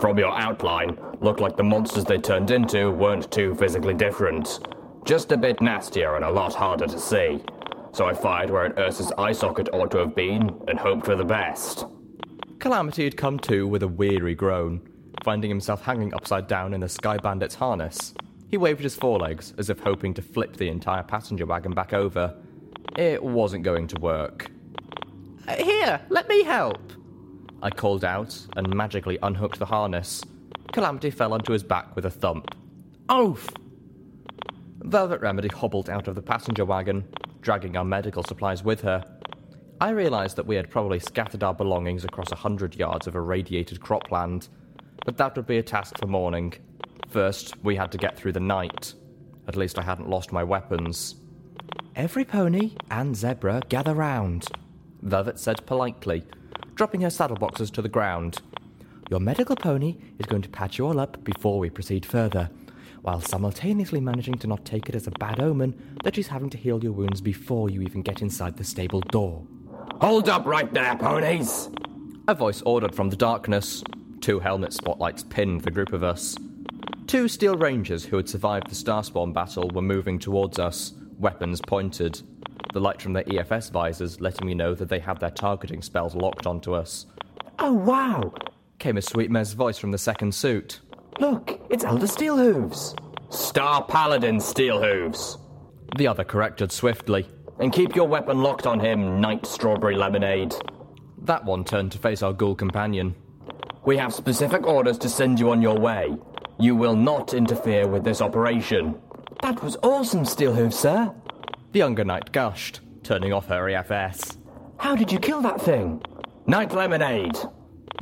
From 0.00 0.18
your 0.18 0.36
outline, 0.36 0.98
looked 1.20 1.38
like 1.38 1.56
the 1.56 1.62
monsters 1.62 2.04
they 2.04 2.18
turned 2.18 2.50
into 2.50 2.90
weren't 2.90 3.30
too 3.30 3.54
physically 3.54 3.94
different. 3.94 4.58
Just 5.04 5.30
a 5.30 5.36
bit 5.36 5.60
nastier 5.60 6.16
and 6.16 6.24
a 6.24 6.30
lot 6.30 6.54
harder 6.54 6.88
to 6.88 6.98
see. 6.98 7.40
So 7.96 8.04
I 8.04 8.12
fired 8.12 8.50
where 8.50 8.66
an 8.66 8.72
Ursa's 8.72 9.10
eye 9.16 9.32
socket 9.32 9.70
ought 9.72 9.90
to 9.92 9.96
have 9.96 10.14
been 10.14 10.54
and 10.68 10.78
hoped 10.78 11.06
for 11.06 11.16
the 11.16 11.24
best. 11.24 11.86
Calamity 12.58 13.04
had 13.04 13.16
come 13.16 13.38
to 13.38 13.66
with 13.66 13.82
a 13.82 13.88
weary 13.88 14.34
groan, 14.34 14.86
finding 15.24 15.48
himself 15.48 15.80
hanging 15.80 16.12
upside 16.12 16.46
down 16.46 16.74
in 16.74 16.82
the 16.82 16.90
Sky 16.90 17.16
Bandit's 17.16 17.54
harness. 17.54 18.12
He 18.50 18.58
waved 18.58 18.82
his 18.82 18.94
forelegs 18.94 19.54
as 19.56 19.70
if 19.70 19.80
hoping 19.80 20.12
to 20.12 20.20
flip 20.20 20.58
the 20.58 20.68
entire 20.68 21.04
passenger 21.04 21.46
wagon 21.46 21.72
back 21.72 21.94
over. 21.94 22.36
It 22.98 23.24
wasn't 23.24 23.64
going 23.64 23.86
to 23.86 24.00
work. 24.02 24.50
Here, 25.56 25.98
let 26.10 26.28
me 26.28 26.44
help. 26.44 26.92
I 27.62 27.70
called 27.70 28.04
out 28.04 28.38
and 28.58 28.68
magically 28.76 29.18
unhooked 29.22 29.58
the 29.58 29.64
harness. 29.64 30.22
Calamity 30.70 31.10
fell 31.10 31.32
onto 31.32 31.54
his 31.54 31.62
back 31.62 31.96
with 31.96 32.04
a 32.04 32.10
thump. 32.10 32.54
Oof! 33.10 33.48
Velvet 34.80 35.22
Remedy 35.22 35.48
hobbled 35.48 35.88
out 35.88 36.08
of 36.08 36.14
the 36.14 36.20
passenger 36.20 36.66
wagon, 36.66 37.08
dragging 37.46 37.76
our 37.76 37.84
medical 37.84 38.24
supplies 38.24 38.64
with 38.64 38.80
her. 38.80 39.04
I 39.80 39.90
realised 39.90 40.34
that 40.34 40.48
we 40.48 40.56
had 40.56 40.68
probably 40.68 40.98
scattered 40.98 41.44
our 41.44 41.54
belongings 41.54 42.04
across 42.04 42.32
a 42.32 42.34
hundred 42.34 42.74
yards 42.74 43.06
of 43.06 43.14
irradiated 43.14 43.78
cropland, 43.78 44.48
but 45.04 45.16
that 45.18 45.36
would 45.36 45.46
be 45.46 45.58
a 45.58 45.62
task 45.62 45.96
for 45.96 46.08
morning. 46.08 46.54
First, 47.08 47.54
we 47.62 47.76
had 47.76 47.92
to 47.92 47.98
get 47.98 48.16
through 48.16 48.32
the 48.32 48.40
night. 48.40 48.94
At 49.46 49.54
least 49.54 49.78
I 49.78 49.82
hadn't 49.82 50.10
lost 50.10 50.32
my 50.32 50.42
weapons. 50.42 51.14
Every 51.94 52.24
pony 52.24 52.72
and 52.90 53.14
zebra 53.14 53.62
gather 53.68 53.94
round, 53.94 54.48
Velvet 55.02 55.38
said 55.38 55.64
politely, 55.66 56.24
dropping 56.74 57.02
her 57.02 57.10
saddle 57.10 57.36
boxes 57.36 57.70
to 57.70 57.80
the 57.80 57.88
ground. 57.88 58.40
Your 59.08 59.20
medical 59.20 59.54
pony 59.54 59.98
is 60.18 60.26
going 60.26 60.42
to 60.42 60.48
patch 60.48 60.78
you 60.78 60.86
all 60.88 60.98
up 60.98 61.22
before 61.22 61.60
we 61.60 61.70
proceed 61.70 62.04
further, 62.04 62.50
while 63.06 63.20
simultaneously 63.20 64.00
managing 64.00 64.36
to 64.36 64.48
not 64.48 64.64
take 64.64 64.88
it 64.88 64.96
as 64.96 65.06
a 65.06 65.12
bad 65.12 65.38
omen 65.38 65.96
that 66.02 66.16
she's 66.16 66.26
having 66.26 66.50
to 66.50 66.58
heal 66.58 66.82
your 66.82 66.92
wounds 66.92 67.20
before 67.20 67.70
you 67.70 67.80
even 67.80 68.02
get 68.02 68.20
inside 68.20 68.56
the 68.56 68.64
stable 68.64 69.00
door. 69.00 69.46
Hold 70.00 70.28
up 70.28 70.44
right 70.44 70.72
there, 70.74 70.96
ponies! 70.96 71.70
A 72.26 72.34
voice 72.34 72.62
ordered 72.62 72.96
from 72.96 73.08
the 73.08 73.14
darkness. 73.14 73.84
Two 74.20 74.40
helmet 74.40 74.72
spotlights 74.72 75.22
pinned 75.22 75.60
the 75.60 75.70
group 75.70 75.92
of 75.92 76.02
us. 76.02 76.36
Two 77.06 77.28
steel 77.28 77.54
rangers 77.54 78.04
who 78.04 78.16
had 78.16 78.28
survived 78.28 78.68
the 78.68 78.74
Starspawn 78.74 79.32
battle 79.32 79.70
were 79.72 79.82
moving 79.82 80.18
towards 80.18 80.58
us, 80.58 80.92
weapons 81.16 81.60
pointed. 81.60 82.20
The 82.72 82.80
light 82.80 83.00
from 83.00 83.12
their 83.12 83.22
EFS 83.22 83.70
visors 83.70 84.20
letting 84.20 84.48
me 84.48 84.54
know 84.54 84.74
that 84.74 84.88
they 84.88 84.98
had 84.98 85.20
their 85.20 85.30
targeting 85.30 85.80
spells 85.80 86.16
locked 86.16 86.48
onto 86.48 86.74
us. 86.74 87.06
Oh, 87.60 87.72
wow! 87.72 88.34
Came 88.80 88.96
a 88.96 89.02
sweet 89.02 89.30
Mez 89.30 89.54
voice 89.54 89.78
from 89.78 89.92
the 89.92 89.98
second 89.98 90.34
suit. 90.34 90.80
Look, 91.18 91.58
it's 91.70 91.84
Elder 91.84 92.06
Steelhooves. 92.06 92.94
Star 93.32 93.82
Paladin 93.84 94.36
Steelhooves. 94.36 95.38
The 95.96 96.06
other 96.06 96.24
corrected 96.24 96.70
swiftly. 96.70 97.26
And 97.58 97.72
keep 97.72 97.96
your 97.96 98.06
weapon 98.06 98.42
locked 98.42 98.66
on 98.66 98.80
him, 98.80 99.20
Knight 99.20 99.46
Strawberry 99.46 99.96
Lemonade. 99.96 100.54
That 101.22 101.44
one 101.44 101.64
turned 101.64 101.92
to 101.92 101.98
face 101.98 102.22
our 102.22 102.34
ghoul 102.34 102.54
companion. 102.54 103.14
We 103.86 103.96
have 103.96 104.12
specific 104.12 104.66
orders 104.66 104.98
to 104.98 105.08
send 105.08 105.40
you 105.40 105.50
on 105.50 105.62
your 105.62 105.78
way. 105.78 106.14
You 106.58 106.76
will 106.76 106.96
not 106.96 107.32
interfere 107.32 107.88
with 107.88 108.04
this 108.04 108.20
operation. 108.20 109.00
That 109.42 109.62
was 109.62 109.76
awesome, 109.82 110.24
Steelhooves, 110.24 110.74
sir. 110.74 111.14
The 111.72 111.78
younger 111.78 112.04
knight 112.04 112.32
gushed, 112.32 112.80
turning 113.02 113.32
off 113.32 113.46
her 113.46 113.64
EFS. 113.64 114.36
How 114.78 114.94
did 114.94 115.10
you 115.10 115.18
kill 115.18 115.40
that 115.42 115.62
thing? 115.62 116.02
Knight 116.46 116.72
Lemonade. 116.72 117.38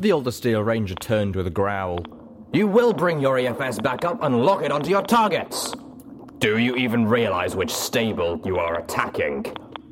The 0.00 0.10
older 0.12 0.32
Steel 0.32 0.64
Ranger 0.64 0.96
turned 0.96 1.36
with 1.36 1.46
a 1.46 1.50
growl. 1.50 2.00
You 2.54 2.68
will 2.68 2.92
bring 2.92 3.18
your 3.18 3.36
EFS 3.36 3.82
back 3.82 4.04
up 4.04 4.22
and 4.22 4.44
lock 4.44 4.62
it 4.62 4.70
onto 4.70 4.88
your 4.88 5.02
targets. 5.02 5.74
Do 6.38 6.58
you 6.58 6.76
even 6.76 7.04
realize 7.04 7.56
which 7.56 7.74
stable 7.74 8.40
you 8.44 8.58
are 8.58 8.78
attacking? 8.78 9.42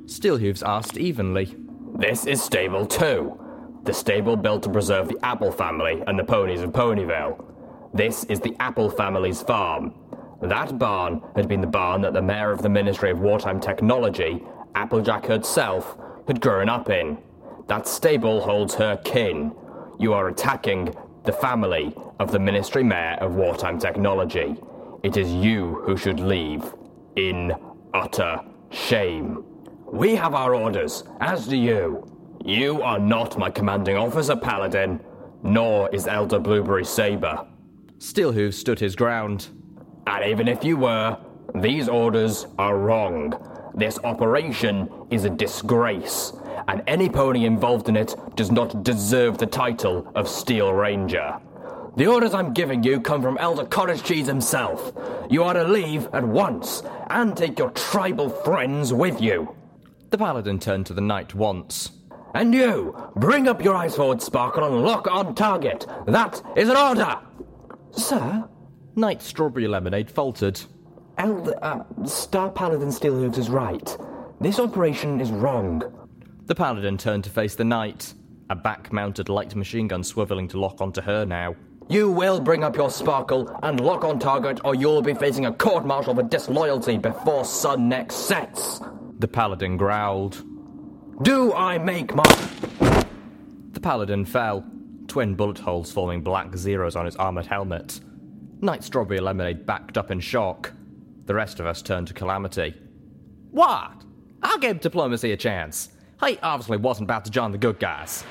Steelhooves 0.05 0.63
asked 0.65 0.97
evenly. 0.97 1.57
This 1.97 2.25
is 2.25 2.41
Stable 2.41 2.87
2, 2.87 3.81
the 3.83 3.93
stable 3.93 4.37
built 4.37 4.63
to 4.63 4.71
preserve 4.71 5.09
the 5.09 5.19
Apple 5.25 5.51
family 5.51 6.05
and 6.07 6.17
the 6.17 6.23
ponies 6.23 6.63
of 6.63 6.71
Ponyville. 6.71 7.45
This 7.95 8.23
is 8.27 8.39
the 8.39 8.55
Apple 8.61 8.91
family's 8.91 9.43
farm. 9.43 9.93
That 10.41 10.79
barn 10.79 11.21
had 11.35 11.49
been 11.49 11.63
the 11.63 11.67
barn 11.67 12.01
that 12.03 12.13
the 12.13 12.23
mayor 12.23 12.53
of 12.53 12.63
the 12.63 12.69
Ministry 12.69 13.11
of 13.11 13.19
Wartime 13.19 13.59
Technology, 13.59 14.41
Applejack 14.77 15.27
herself, 15.27 15.97
had 16.29 16.41
grown 16.41 16.69
up 16.69 16.91
in. 16.91 17.19
That 17.67 17.89
stable 17.89 18.41
holds 18.41 18.77
her 18.77 18.99
kin. 18.99 19.51
You 19.99 20.13
are 20.13 20.29
attacking 20.29 20.95
the 21.25 21.33
family 21.33 21.95
of 22.19 22.33
the 22.33 22.39
Ministry 22.39 22.83
Mare 22.83 23.17
of 23.21 23.37
Wartime 23.37 23.79
Technology. 23.79 24.57
It 25.03 25.17
is 25.17 25.31
you 25.33 25.83
who 25.85 25.97
should 25.97 26.21
leave. 26.21 26.75
In 27.17 27.53
utter 27.95 28.41
shame. 28.71 29.45
We 29.87 30.15
have 30.17 30.35
our 30.35 30.55
orders, 30.55 31.05
as 31.21 31.47
do 31.47 31.57
you. 31.57 32.09
You 32.45 32.83
are 32.83 32.99
not 32.99 33.39
my 33.39 33.51
commanding 33.51 33.97
officer, 33.97 34.35
Paladin, 34.35 34.99
nor 35.43 35.95
is 35.95 36.07
Elder 36.07 36.39
Blueberry 36.39 36.85
Saber. 36.85 37.47
Steelhooves 37.99 38.55
stood 38.55 38.81
his 38.81 38.97
ground. 38.97 39.49
And 40.07 40.25
even 40.25 40.49
if 40.49 40.65
you 40.65 40.77
were, 40.77 41.19
these 41.55 41.89
orders 41.89 42.47
are 42.59 42.79
wrong. 42.79 43.35
This 43.75 43.99
operation 44.03 44.89
is 45.11 45.25
a 45.25 45.31
disgrace, 45.31 46.33
and 46.69 46.83
any 46.87 47.09
pony 47.09 47.45
involved 47.45 47.89
in 47.89 47.97
it 47.97 48.15
does 48.35 48.51
not 48.51 48.85
deserve 48.85 49.39
the 49.39 49.47
title 49.47 50.11
of 50.15 50.29
Steel 50.29 50.73
Ranger. 50.73 51.39
The 51.97 52.07
orders 52.07 52.33
I'm 52.33 52.55
giving 52.55 52.83
you 52.83 53.01
come 53.01 53.21
from 53.21 53.37
Elder 53.39 53.67
Cottage 53.67 54.03
Cheese 54.03 54.27
himself. 54.27 54.93
You 55.29 55.45
are 55.45 55.53
to 55.53 55.65
leave 55.65 56.09
at 56.15 56.27
once 56.27 56.83
and 57.11 57.37
take 57.37 57.59
your 57.59 57.71
tribal 57.71 58.31
friends 58.31 58.93
with 58.95 59.21
you. 59.21 59.55
The 60.11 60.19
paladin 60.19 60.59
turned 60.59 60.87
to 60.87 60.95
the 60.95 61.03
knight 61.03 61.35
once. 61.35 61.91
And 62.35 62.55
you, 62.55 62.97
bring 63.17 63.47
up 63.47 63.63
your 63.63 63.75
eyes 63.75 63.95
forward, 63.95 64.23
Sparkle, 64.23 64.65
and 64.65 64.83
lock 64.83 65.07
on 65.07 65.35
target. 65.35 65.87
That 66.07 66.41
is 66.57 66.71
an 66.71 66.77
order. 66.77 67.19
Sir? 67.91 68.49
Knight 68.97 69.21
Strawberry 69.21 69.69
Lemonade 69.69 70.11
faltered. 70.11 70.61
Elder, 71.19 71.59
uh, 71.63 71.85
Star 72.07 72.51
Paladin 72.51 72.89
Steelhooves 72.89 73.37
is 73.37 73.51
right. 73.51 73.97
This 74.41 74.59
operation 74.59 75.21
is 75.21 75.31
wrong. 75.31 75.83
The 76.53 76.57
paladin 76.57 76.99
turned 76.99 77.25
to 77.25 77.31
face 77.31 77.55
the 77.55 77.65
knight, 77.65 78.13
a 78.51 78.55
back 78.55 78.93
mounted 78.93 79.31
light 79.31 79.57
machine 79.57 79.89
gun 79.89 80.03
swiveling 80.03 80.51
to 80.51 80.61
lock 80.61 80.83
onto 80.83 81.01
her 81.01 81.25
now. 81.25 81.57
You 81.89 82.11
will 82.11 82.41
bring 82.41 82.63
up 82.63 82.77
your 82.77 82.91
sparkle 82.91 83.59
and 83.63 83.81
lock 83.81 84.05
on 84.05 84.19
target, 84.19 84.61
or 84.63 84.75
you'll 84.75 85.01
be 85.01 85.15
facing 85.15 85.47
a 85.47 85.53
court 85.55 85.87
martial 85.87 86.15
for 86.15 86.23
disloyalty 86.23 86.99
before 86.99 87.47
sun 87.47 87.89
next 87.89 88.17
sets. 88.17 88.83
The 89.19 89.29
paladin 89.29 89.79
growled. 89.79 90.45
Do 91.23 91.55
I 91.55 91.79
make 91.79 92.15
my. 92.15 92.23
The 93.73 93.81
paladin 93.81 94.27
fell, 94.27 94.63
twin 95.07 95.35
bullet 95.35 95.59
holes 95.59 95.91
forming 95.91 96.21
black 96.21 96.55
zeros 96.55 96.97
on 96.97 97.07
his 97.07 97.17
armored 97.17 97.47
helmet. 97.47 97.99
Knight 98.61 98.85
Strawberry 98.85 99.21
Lemonade 99.21 99.65
backed 99.65 99.97
up 99.97 100.11
in 100.11 100.21
shock. 100.21 100.71
The 101.25 101.35
rest 101.35 101.61
of 101.61 101.67
us 101.67 101.81
turned 101.81 102.09
to 102.09 102.13
Calamity. 102.13 102.75
What? 103.53 104.05
I'll 104.43 104.59
give 104.59 104.81
diplomacy 104.81 105.33
a 105.33 105.37
chance. 105.39 105.89
He 106.27 106.39
obviously 106.43 106.77
wasn't 106.77 107.07
about 107.07 107.25
to 107.25 107.31
join 107.31 107.51
the 107.51 107.59
good 107.59 107.81
guys. 107.81 108.25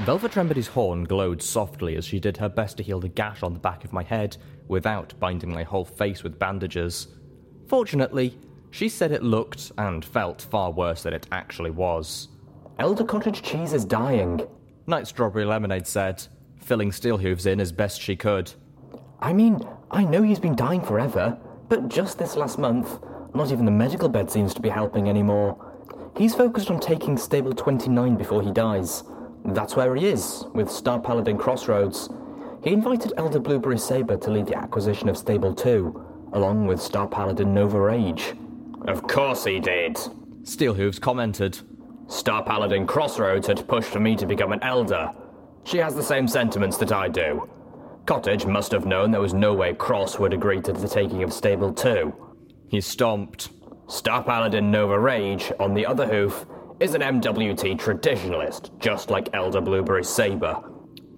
Velvet 0.00 0.34
Remedy's 0.34 0.66
horn 0.66 1.04
glowed 1.04 1.40
softly 1.40 1.94
as 1.94 2.04
she 2.04 2.18
did 2.18 2.36
her 2.36 2.48
best 2.48 2.78
to 2.78 2.82
heal 2.82 2.98
the 2.98 3.08
gash 3.08 3.44
on 3.44 3.52
the 3.52 3.60
back 3.60 3.84
of 3.84 3.92
my 3.92 4.02
head 4.02 4.36
without 4.66 5.14
binding 5.20 5.54
my 5.54 5.62
whole 5.62 5.84
face 5.84 6.24
with 6.24 6.40
bandages. 6.40 7.06
Fortunately, 7.68 8.36
she 8.72 8.88
said 8.88 9.12
it 9.12 9.22
looked 9.22 9.70
and 9.78 10.04
felt 10.04 10.42
far 10.42 10.72
worse 10.72 11.04
than 11.04 11.12
it 11.12 11.28
actually 11.30 11.70
was. 11.70 12.28
Elder 12.80 13.04
Cottage 13.04 13.42
Cheese 13.42 13.72
is 13.72 13.84
dying. 13.84 14.40
Knight 14.88 15.06
Strawberry 15.06 15.44
Lemonade 15.44 15.86
said, 15.86 16.26
filling 16.56 16.90
Steelhooves 16.90 17.46
in 17.46 17.60
as 17.60 17.70
best 17.70 18.00
she 18.00 18.16
could. 18.16 18.52
I 19.20 19.32
mean, 19.32 19.64
I 19.92 20.02
know 20.02 20.22
he's 20.22 20.40
been 20.40 20.56
dying 20.56 20.80
forever, 20.80 21.38
but 21.72 21.88
just 21.88 22.18
this 22.18 22.36
last 22.36 22.58
month, 22.58 22.98
not 23.34 23.50
even 23.50 23.64
the 23.64 23.70
medical 23.70 24.06
bed 24.06 24.30
seems 24.30 24.52
to 24.52 24.60
be 24.60 24.68
helping 24.68 25.08
anymore. 25.08 25.56
He's 26.18 26.34
focused 26.34 26.70
on 26.70 26.78
taking 26.78 27.16
Stable 27.16 27.54
29 27.54 28.14
before 28.14 28.42
he 28.42 28.50
dies. 28.50 29.04
That's 29.42 29.74
where 29.74 29.96
he 29.96 30.04
is, 30.04 30.44
with 30.52 30.70
Star 30.70 31.00
Paladin 31.00 31.38
Crossroads. 31.38 32.10
He 32.62 32.74
invited 32.74 33.14
Elder 33.16 33.40
Blueberry 33.40 33.78
Saber 33.78 34.18
to 34.18 34.30
lead 34.30 34.48
the 34.48 34.54
acquisition 34.54 35.08
of 35.08 35.16
Stable 35.16 35.54
2, 35.54 36.30
along 36.34 36.66
with 36.66 36.78
Star 36.78 37.08
Paladin 37.08 37.54
Nova 37.54 37.80
Rage. 37.80 38.34
Of 38.86 39.04
course 39.04 39.44
he 39.44 39.58
did. 39.58 39.96
Steelhooves 40.42 41.00
commented. 41.00 41.58
Star 42.06 42.44
Paladin 42.44 42.86
Crossroads 42.86 43.46
had 43.46 43.66
pushed 43.66 43.88
for 43.88 43.98
me 43.98 44.14
to 44.16 44.26
become 44.26 44.52
an 44.52 44.62
elder. 44.62 45.10
She 45.64 45.78
has 45.78 45.94
the 45.94 46.02
same 46.02 46.28
sentiments 46.28 46.76
that 46.76 46.92
I 46.92 47.08
do. 47.08 47.48
Cottage 48.06 48.46
must 48.46 48.72
have 48.72 48.84
known 48.84 49.10
there 49.10 49.20
was 49.20 49.34
no 49.34 49.54
way 49.54 49.74
Cross 49.74 50.18
would 50.18 50.32
agree 50.32 50.60
to 50.62 50.72
the 50.72 50.88
taking 50.88 51.22
of 51.22 51.32
Stable 51.32 51.72
2. 51.72 52.12
He 52.68 52.80
stomped. 52.80 53.50
Star 53.86 54.24
Paladin 54.24 54.70
Nova 54.70 54.98
Rage, 54.98 55.52
on 55.60 55.74
the 55.74 55.86
other 55.86 56.06
hoof, 56.06 56.46
is 56.80 56.94
an 56.94 57.02
MWT 57.02 57.78
traditionalist, 57.78 58.76
just 58.80 59.10
like 59.10 59.28
Elder 59.34 59.60
Blueberry 59.60 60.02
Saber. 60.02 60.60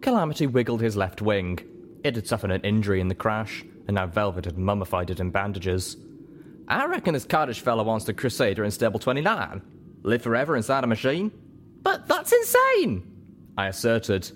Calamity 0.02 0.46
wiggled 0.46 0.82
his 0.82 0.96
left 0.96 1.22
wing. 1.22 1.58
It 2.04 2.16
had 2.16 2.26
suffered 2.26 2.50
an 2.50 2.60
injury 2.60 3.00
in 3.00 3.08
the 3.08 3.14
crash, 3.14 3.64
and 3.86 3.94
now 3.94 4.06
Velvet 4.06 4.44
had 4.44 4.58
mummified 4.58 5.08
it 5.08 5.20
in 5.20 5.30
bandages. 5.30 5.96
I 6.68 6.84
reckon 6.84 7.14
this 7.14 7.24
cottage 7.24 7.60
fellow 7.60 7.84
wants 7.84 8.04
the 8.04 8.12
Crusader 8.12 8.64
in 8.64 8.70
Stable 8.70 8.98
29. 8.98 9.62
Live 10.02 10.22
forever 10.22 10.56
inside 10.56 10.84
a 10.84 10.86
machine? 10.86 11.30
But 11.82 12.06
that's 12.08 12.32
insane! 12.32 13.10
I 13.56 13.68
asserted. 13.68 14.30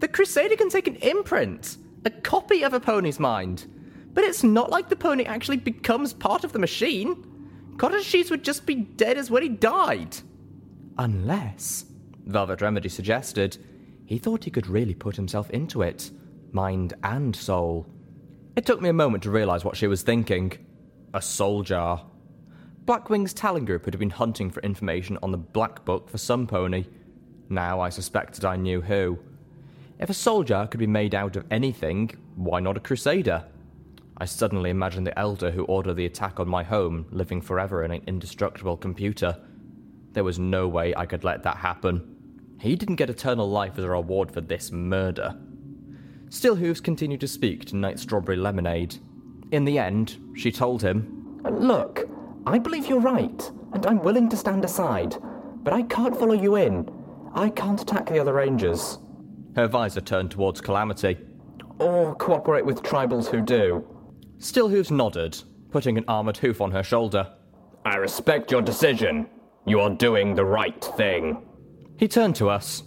The 0.00 0.08
Crusader 0.08 0.56
can 0.56 0.70
take 0.70 0.88
an 0.88 0.96
imprint, 0.96 1.76
a 2.04 2.10
copy 2.10 2.62
of 2.62 2.72
a 2.72 2.80
pony's 2.80 3.20
mind. 3.20 3.66
But 4.12 4.24
it's 4.24 4.42
not 4.42 4.70
like 4.70 4.88
the 4.88 4.96
pony 4.96 5.24
actually 5.24 5.58
becomes 5.58 6.12
part 6.12 6.42
of 6.42 6.52
the 6.52 6.58
machine. 6.58 7.74
Cottage 7.76 8.06
Cheese 8.06 8.30
would 8.30 8.42
just 8.42 8.66
be 8.66 8.74
dead 8.74 9.18
as 9.18 9.30
when 9.30 9.42
he 9.42 9.48
died. 9.48 10.16
Unless, 10.98 11.84
Velvet 12.26 12.62
Remedy 12.62 12.88
suggested, 12.88 13.58
he 14.06 14.18
thought 14.18 14.44
he 14.44 14.50
could 14.50 14.66
really 14.66 14.94
put 14.94 15.16
himself 15.16 15.50
into 15.50 15.82
it, 15.82 16.10
mind 16.50 16.94
and 17.04 17.36
soul. 17.36 17.86
It 18.56 18.66
took 18.66 18.80
me 18.80 18.88
a 18.88 18.94
moment 18.94 19.22
to 19.24 19.30
realize 19.30 19.64
what 19.64 19.76
she 19.76 19.86
was 19.86 20.02
thinking. 20.02 20.52
A 21.12 21.22
soul 21.22 21.62
jar. 21.62 22.04
Blackwing's 22.86 23.34
Talon 23.34 23.66
group 23.66 23.84
had 23.84 23.98
been 23.98 24.10
hunting 24.10 24.50
for 24.50 24.60
information 24.62 25.18
on 25.22 25.30
the 25.30 25.38
Black 25.38 25.84
Book 25.84 26.08
for 26.08 26.18
some 26.18 26.46
pony. 26.46 26.86
Now 27.50 27.80
I 27.80 27.90
suspected 27.90 28.44
I 28.44 28.56
knew 28.56 28.80
who. 28.80 29.18
If 30.00 30.08
a 30.08 30.14
soul 30.14 30.44
jar 30.44 30.66
could 30.66 30.80
be 30.80 30.86
made 30.86 31.14
out 31.14 31.36
of 31.36 31.44
anything, 31.50 32.10
why 32.34 32.58
not 32.60 32.78
a 32.78 32.80
crusader? 32.80 33.44
I 34.16 34.24
suddenly 34.24 34.70
imagined 34.70 35.06
the 35.06 35.18
elder 35.18 35.50
who 35.50 35.64
ordered 35.64 35.94
the 35.94 36.06
attack 36.06 36.40
on 36.40 36.48
my 36.48 36.62
home 36.62 37.04
living 37.10 37.42
forever 37.42 37.84
in 37.84 37.90
an 37.90 38.02
indestructible 38.06 38.78
computer. 38.78 39.36
There 40.12 40.24
was 40.24 40.38
no 40.38 40.68
way 40.68 40.94
I 40.96 41.04
could 41.04 41.22
let 41.22 41.42
that 41.42 41.58
happen. 41.58 42.16
He 42.58 42.76
didn't 42.76 42.96
get 42.96 43.10
eternal 43.10 43.50
life 43.50 43.76
as 43.76 43.84
a 43.84 43.90
reward 43.90 44.32
for 44.32 44.40
this 44.40 44.72
murder. 44.72 45.38
Steelhooves 46.30 46.82
continued 46.82 47.20
to 47.20 47.28
speak 47.28 47.66
to 47.66 47.76
Knight 47.76 47.98
Strawberry 47.98 48.38
Lemonade. 48.38 48.96
In 49.52 49.66
the 49.66 49.78
end, 49.78 50.16
she 50.34 50.50
told 50.50 50.80
him, 50.80 51.42
Look, 51.44 52.08
I 52.46 52.58
believe 52.58 52.86
you're 52.86 53.00
right, 53.00 53.50
and 53.74 53.84
I'm 53.84 54.02
willing 54.02 54.30
to 54.30 54.36
stand 54.38 54.64
aside, 54.64 55.16
but 55.62 55.74
I 55.74 55.82
can't 55.82 56.18
follow 56.18 56.32
you 56.32 56.56
in. 56.56 56.88
I 57.34 57.50
can't 57.50 57.80
attack 57.82 58.08
the 58.08 58.18
other 58.18 58.32
rangers. 58.32 58.98
Her 59.60 59.68
visor 59.68 60.00
turned 60.00 60.30
towards 60.30 60.62
Calamity. 60.62 61.18
Or 61.78 62.14
cooperate 62.14 62.64
with 62.64 62.82
tribals 62.82 63.26
who 63.26 63.42
do. 63.42 63.86
Steelhooves 64.38 64.90
nodded, 64.90 65.42
putting 65.70 65.98
an 65.98 66.06
armored 66.08 66.38
hoof 66.38 66.62
on 66.62 66.70
her 66.70 66.82
shoulder. 66.82 67.30
I 67.84 67.96
respect 67.96 68.50
your 68.50 68.62
decision. 68.62 69.28
You 69.66 69.80
are 69.80 69.90
doing 69.90 70.34
the 70.34 70.46
right 70.46 70.82
thing. 70.96 71.46
He 71.98 72.08
turned 72.08 72.36
to 72.36 72.48
us. 72.48 72.84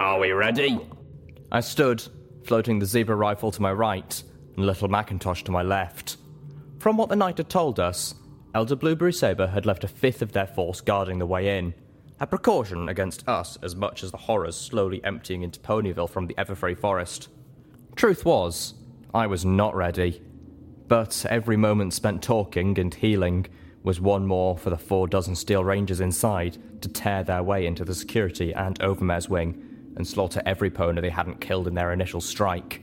Are 0.00 0.18
we 0.18 0.32
ready? 0.32 0.80
I 1.52 1.60
stood, 1.60 2.02
floating 2.42 2.80
the 2.80 2.86
zebra 2.86 3.14
rifle 3.14 3.52
to 3.52 3.62
my 3.62 3.72
right 3.72 4.20
and 4.56 4.66
little 4.66 4.88
Macintosh 4.88 5.44
to 5.44 5.52
my 5.52 5.62
left. 5.62 6.16
From 6.80 6.96
what 6.96 7.10
the 7.10 7.16
knight 7.16 7.38
had 7.38 7.48
told 7.48 7.78
us, 7.78 8.16
Elder 8.56 8.74
Blueberry 8.74 9.12
Saber 9.12 9.46
had 9.46 9.66
left 9.66 9.84
a 9.84 9.88
fifth 9.88 10.20
of 10.20 10.32
their 10.32 10.48
force 10.48 10.80
guarding 10.80 11.20
the 11.20 11.26
way 11.26 11.58
in, 11.58 11.74
a 12.20 12.26
precaution 12.26 12.88
against 12.88 13.28
us 13.28 13.58
as 13.62 13.76
much 13.76 14.02
as 14.02 14.10
the 14.10 14.16
horrors 14.16 14.56
slowly 14.56 15.02
emptying 15.04 15.42
into 15.42 15.60
Ponyville 15.60 16.10
from 16.10 16.26
the 16.26 16.34
Everfree 16.34 16.76
forest. 16.76 17.28
Truth 17.94 18.24
was, 18.24 18.74
I 19.14 19.26
was 19.26 19.44
not 19.44 19.74
ready. 19.74 20.22
But 20.88 21.26
every 21.28 21.56
moment 21.56 21.92
spent 21.92 22.22
talking 22.22 22.78
and 22.78 22.94
healing 22.94 23.46
was 23.82 24.00
one 24.00 24.26
more 24.26 24.56
for 24.56 24.70
the 24.70 24.78
four 24.78 25.06
dozen 25.06 25.34
steel 25.36 25.62
rangers 25.62 26.00
inside 26.00 26.56
to 26.82 26.88
tear 26.88 27.22
their 27.22 27.42
way 27.42 27.66
into 27.66 27.84
the 27.84 27.94
security 27.94 28.52
and 28.52 28.80
Overmare's 28.80 29.28
wing 29.28 29.92
and 29.96 30.06
slaughter 30.06 30.42
every 30.46 30.70
pony 30.70 31.00
they 31.00 31.10
hadn't 31.10 31.40
killed 31.40 31.68
in 31.68 31.74
their 31.74 31.92
initial 31.92 32.20
strike. 32.20 32.82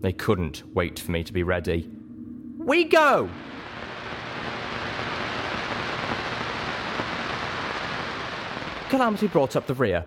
They 0.00 0.12
couldn't 0.12 0.62
wait 0.74 0.98
for 0.98 1.10
me 1.10 1.24
to 1.24 1.32
be 1.32 1.42
ready. 1.42 1.88
We 2.56 2.84
go! 2.84 3.28
Calamity 8.88 9.26
brought 9.26 9.54
up 9.54 9.66
the 9.66 9.74
rear. 9.74 10.06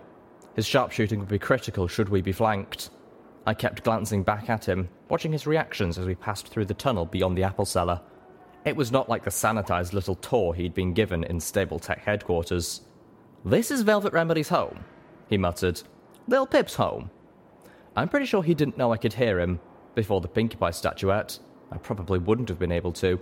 His 0.56 0.66
sharpshooting 0.66 1.20
would 1.20 1.30
be 1.30 1.38
critical 1.38 1.88
should 1.88 2.10
we 2.10 2.22
be 2.22 2.32
flanked. 2.32 2.90
I 3.46 3.54
kept 3.54 3.84
glancing 3.84 4.24
back 4.24 4.50
at 4.50 4.66
him, 4.68 4.90
watching 5.08 5.32
his 5.32 5.46
reactions 5.46 6.00
as 6.00 6.08
we 6.08 6.16
passed 6.16 6.48
through 6.48 6.66
the 6.66 6.74
tunnel 6.74 7.06
beyond 7.06 7.38
the 7.38 7.44
apple 7.44 7.66
cellar. 7.66 8.02
It 8.66 8.76
was 8.76 8.92
not 8.92 9.08
like 9.08 9.24
the 9.24 9.30
sanitized 9.30 9.94
little 9.94 10.16
tour 10.16 10.54
he'd 10.56 10.74
been 10.74 10.94
given 10.94 11.24
in 11.24 11.40
Stable-Tec 11.40 12.04
headquarters. 12.04 12.82
This 13.46 13.70
is 13.70 13.82
Velvet 13.84 14.14
Remedy's 14.14 14.50
home. 14.50 14.84
he 15.30 15.38
muttered. 15.38 15.82
Littlepip's 16.28 16.76
home. 16.76 17.12
I'm 17.96 18.10
pretty 18.10 18.26
sure 18.26 18.42
he 18.42 18.56
didn't 18.56 18.78
know 18.80 18.92
I 18.92 18.98
could 18.98 19.14
hear 19.14 19.40
him 19.40 19.60
before 19.94 20.22
the 20.22 20.28
Pinkie 20.28 20.58
Pie 20.58 20.72
statuette. 20.72 21.38
I 21.72 21.78
probably 21.78 22.18
wouldn't 22.18 22.50
have 22.50 22.60
been 22.60 22.72
able 22.72 22.94
to. 22.94 23.20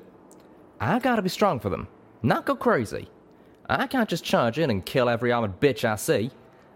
I 0.80 1.00
gotta 1.00 1.22
be 1.22 1.30
strong 1.30 1.60
for 1.60 1.70
them, 1.70 1.90
not 2.24 2.46
go 2.46 2.56
crazy. 2.56 3.10
I 3.70 3.86
can't 3.86 4.10
just 4.10 4.24
charge 4.24 4.58
in 4.58 4.72
and 4.72 4.84
kill 4.84 5.08
every 5.08 5.32
armored 5.32 5.60
bitch 5.60 5.86
I 5.86 5.96
see. 5.96 6.32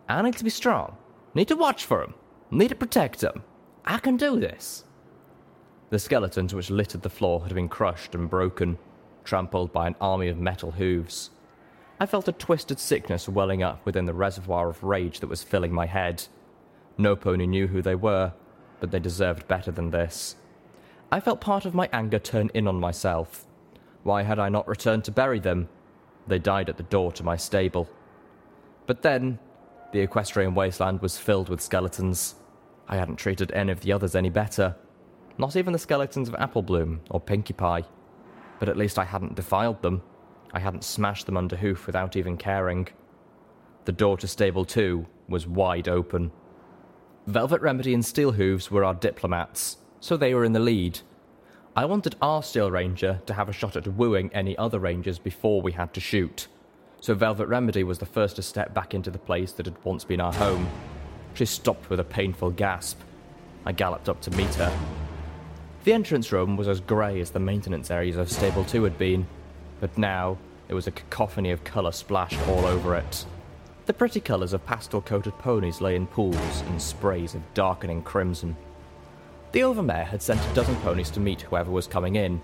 I 0.08 0.22
need 0.22 0.38
to 0.38 0.44
be 0.44 0.52
strong. 0.52 0.96
Need 1.34 1.48
to 1.48 1.56
watch 1.56 1.86
for 1.86 2.02
them. 2.02 2.14
Need 2.52 2.70
to 2.70 2.76
protect 2.76 3.20
them. 3.20 3.44
I 3.84 3.98
can 3.98 4.16
do 4.16 4.40
this. 4.40 4.84
The 5.90 5.98
skeletons 5.98 6.54
which 6.54 6.70
littered 6.70 7.02
the 7.02 7.10
floor 7.10 7.42
had 7.44 7.56
been 7.56 7.68
crushed 7.68 8.14
and 8.14 8.30
broken, 8.30 8.78
trampled 9.24 9.74
by 9.74 9.88
an 9.88 9.96
army 10.00 10.28
of 10.28 10.38
metal 10.38 10.72
hooves. 10.72 11.32
I 12.00 12.06
felt 12.06 12.28
a 12.28 12.32
twisted 12.32 12.80
sickness 12.80 13.28
welling 13.28 13.64
up 13.64 13.84
within 13.86 14.06
the 14.06 14.14
reservoir 14.14 14.70
of 14.70 14.84
rage 14.84 15.20
that 15.20 15.30
was 15.30 15.42
filling 15.42 15.74
my 15.74 15.88
head. 15.88 16.28
No 16.98 17.16
pony 17.16 17.48
knew 17.48 17.68
who 17.68 17.82
they 17.82 17.96
were, 17.96 18.34
but 18.80 18.92
they 18.92 19.00
deserved 19.00 19.48
better 19.48 19.72
than 19.72 19.90
this. 19.90 20.36
I 21.12 21.20
felt 21.20 21.42
part 21.42 21.66
of 21.66 21.74
my 21.74 21.90
anger 21.92 22.20
turn 22.20 22.52
in 22.54 22.68
on 22.68 22.80
myself. 22.80 23.46
Why 24.04 24.24
had 24.24 24.38
I 24.38 24.50
not 24.50 24.68
returned 24.68 25.04
to 25.06 25.12
bury 25.12 25.40
them? 25.40 25.70
They 26.28 26.40
died 26.40 26.70
at 26.70 26.78
the 26.78 26.84
door 26.84 27.12
to 27.14 27.24
my 27.24 27.36
stable. 27.36 27.90
But 28.86 29.02
then, 29.02 29.40
the 29.92 30.00
equestrian 30.00 30.56
wasteland 30.56 31.02
was 31.02 31.18
filled 31.18 31.50
with 31.50 31.62
skeletons. 31.62 32.36
I 32.88 32.98
hadn't 32.98 33.18
treated 33.18 33.52
any 33.52 33.72
of 33.72 33.82
the 33.82 33.92
others 33.94 34.16
any 34.16 34.30
better. 34.30 34.76
Not 35.38 35.56
even 35.56 35.74
the 35.74 35.80
skeletons 35.80 36.30
of 36.30 36.36
Applebloom 36.36 37.00
or 37.10 37.20
Pinkie 37.20 37.54
Pie. 37.54 37.84
But 38.60 38.70
at 38.70 38.78
least 38.78 39.00
I 39.00 39.06
hadn't 39.06 39.36
defiled 39.36 39.82
them. 39.82 40.02
I 40.54 40.60
hadn't 40.60 40.84
smashed 40.84 41.26
them 41.26 41.38
under 41.38 41.56
hoof 41.56 41.88
without 41.88 42.16
even 42.16 42.38
caring. 42.38 42.88
The 43.86 43.92
door 43.92 44.18
to 44.18 44.28
Stable 44.28 44.66
2 44.66 45.06
was 45.28 45.48
wide 45.48 45.88
open. 45.88 46.32
Velvet 47.28 47.62
Remedy 47.62 47.94
and 47.94 48.04
Steelhooves 48.04 48.70
were 48.70 48.84
our 48.84 48.94
diplomats, 48.94 49.78
so 50.00 50.16
they 50.16 50.34
were 50.34 50.44
in 50.44 50.54
the 50.54 50.60
lead. 50.60 51.00
I 51.76 51.86
wanted 51.86 52.16
our 52.22 52.44
Steel 52.44 52.70
Ranger 52.70 53.20
to 53.26 53.34
have 53.34 53.50
a 53.50 53.54
shot 53.54 53.76
at 53.76 53.88
wooing 53.88 54.30
any 54.32 54.56
other 54.60 54.78
Rangers 54.78 55.18
before 55.18 55.60
we 55.60 55.72
had 55.72 55.92
to 55.96 56.00
shoot, 56.00 56.48
so 57.02 57.16
Velvet 57.16 57.48
Remedy 57.48 57.84
was 57.84 57.98
the 57.98 58.06
first 58.06 58.36
to 58.36 58.44
step 58.44 58.76
back 58.76 58.94
into 58.94 59.10
the 59.10 59.18
place 59.18 59.54
that 59.54 59.66
had 59.66 59.84
once 59.84 60.04
been 60.04 60.22
our 60.22 60.34
home. 60.34 60.70
She 61.34 61.46
stopped 61.46 61.90
with 61.90 62.00
a 62.00 62.04
painful 62.04 62.52
gasp. 62.52 63.00
I 63.66 63.72
galloped 63.72 64.08
up 64.08 64.22
to 64.22 64.32
meet 64.38 64.54
her. 64.54 64.72
The 65.84 65.94
entrance 65.94 66.32
room 66.32 66.58
was 66.58 66.68
as 66.68 66.80
grey 66.80 67.20
as 67.20 67.32
the 67.32 67.40
maintenance 67.40 67.90
areas 67.90 68.18
of 68.18 68.30
Stable 68.30 68.66
2 68.66 68.84
had 68.84 69.00
been, 69.00 69.26
but 69.80 69.98
now 69.98 70.38
it 70.70 70.76
was 70.76 70.86
a 70.86 70.92
cacophony 70.92 71.50
of 71.50 71.64
colour 71.64 71.92
splashed 71.92 72.40
all 72.50 72.68
over 72.68 72.96
it. 72.96 73.26
The 73.88 73.94
pretty 73.94 74.20
colours 74.20 74.54
of 74.54 74.64
pastel 74.64 75.02
coated 75.02 75.40
ponies 75.40 75.82
lay 75.82 75.96
in 75.96 76.06
pools 76.06 76.62
and 76.68 76.80
sprays 76.80 77.34
of 77.34 77.42
darkening 77.56 78.04
crimson. 78.04 78.56
The 79.54 79.60
Overmare 79.60 80.08
had 80.08 80.24
sent 80.24 80.42
a 80.44 80.54
dozen 80.56 80.76
ponies 80.78 81.12
to 81.12 81.20
meet 81.20 81.42
whoever 81.42 81.70
was 81.70 81.86
coming 81.86 82.16
in. 82.16 82.42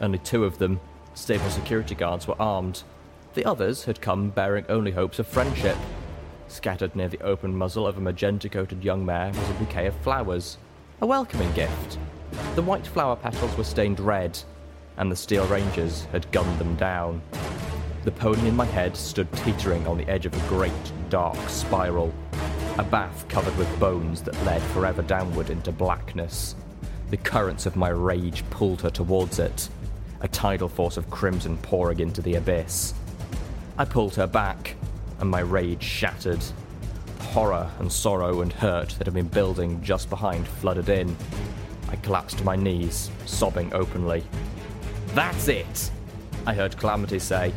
Only 0.00 0.18
two 0.18 0.44
of 0.44 0.58
them, 0.58 0.78
stable 1.14 1.50
security 1.50 1.96
guards, 1.96 2.28
were 2.28 2.40
armed. 2.40 2.84
The 3.34 3.44
others 3.44 3.86
had 3.86 4.00
come 4.00 4.30
bearing 4.30 4.64
only 4.68 4.92
hopes 4.92 5.18
of 5.18 5.26
friendship. 5.26 5.76
Scattered 6.46 6.94
near 6.94 7.08
the 7.08 7.20
open 7.22 7.56
muzzle 7.56 7.88
of 7.88 7.98
a 7.98 8.00
magenta 8.00 8.48
coated 8.48 8.84
young 8.84 9.04
mare 9.04 9.32
was 9.32 9.50
a 9.50 9.54
bouquet 9.54 9.88
of 9.88 9.96
flowers, 9.96 10.56
a 11.00 11.06
welcoming 11.06 11.52
gift. 11.54 11.98
The 12.54 12.62
white 12.62 12.86
flower 12.86 13.16
petals 13.16 13.56
were 13.56 13.64
stained 13.64 13.98
red, 13.98 14.38
and 14.96 15.10
the 15.10 15.16
Steel 15.16 15.48
Rangers 15.48 16.04
had 16.12 16.30
gunned 16.30 16.60
them 16.60 16.76
down. 16.76 17.20
The 18.04 18.12
pony 18.12 18.46
in 18.46 18.54
my 18.54 18.66
head 18.66 18.96
stood 18.96 19.32
teetering 19.32 19.88
on 19.88 19.98
the 19.98 20.08
edge 20.08 20.24
of 20.24 20.34
a 20.34 20.48
great, 20.48 20.92
dark 21.10 21.48
spiral, 21.48 22.14
a 22.76 22.82
bath 22.82 23.28
covered 23.28 23.56
with 23.56 23.78
bones 23.78 24.20
that 24.22 24.44
led 24.44 24.60
forever 24.60 25.02
downward 25.02 25.48
into 25.48 25.70
blackness. 25.70 26.56
The 27.10 27.16
currents 27.16 27.66
of 27.66 27.76
my 27.76 27.90
rage 27.90 28.42
pulled 28.50 28.82
her 28.82 28.90
towards 28.90 29.38
it, 29.38 29.68
a 30.20 30.28
tidal 30.28 30.68
force 30.68 30.96
of 30.96 31.08
crimson 31.08 31.56
pouring 31.58 32.00
into 32.00 32.20
the 32.20 32.34
abyss. 32.34 32.94
I 33.78 33.84
pulled 33.84 34.16
her 34.16 34.26
back, 34.26 34.74
and 35.20 35.30
my 35.30 35.40
rage 35.40 35.84
shattered. 35.84 36.42
Horror 37.20 37.70
and 37.78 37.92
sorrow 37.92 38.40
and 38.40 38.52
hurt 38.52 38.90
that 38.90 39.06
had 39.06 39.14
been 39.14 39.28
building 39.28 39.80
just 39.80 40.10
behind 40.10 40.48
flooded 40.48 40.88
in. 40.88 41.16
I 41.88 41.96
collapsed 41.96 42.38
to 42.38 42.44
my 42.44 42.56
knees, 42.56 43.08
sobbing 43.24 43.72
openly. 43.72 44.24
That's 45.14 45.46
it! 45.46 45.92
I 46.44 46.54
heard 46.54 46.76
Calamity 46.76 47.20
say, 47.20 47.52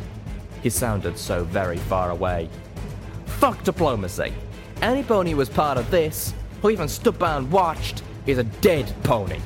he 0.62 0.70
sounded 0.70 1.18
so 1.18 1.42
very 1.42 1.78
far 1.78 2.10
away. 2.10 2.48
Fuck 3.26 3.64
diplomacy. 3.64 4.32
Any 4.80 5.02
pony 5.02 5.32
who 5.32 5.36
was 5.36 5.48
part 5.48 5.76
of 5.76 5.90
this, 5.90 6.32
who 6.62 6.70
even 6.70 6.88
stood 6.88 7.18
by 7.18 7.36
and 7.36 7.50
watched, 7.50 8.02
is 8.26 8.38
a 8.38 8.44
dead 8.44 8.92
pony. 9.02 9.40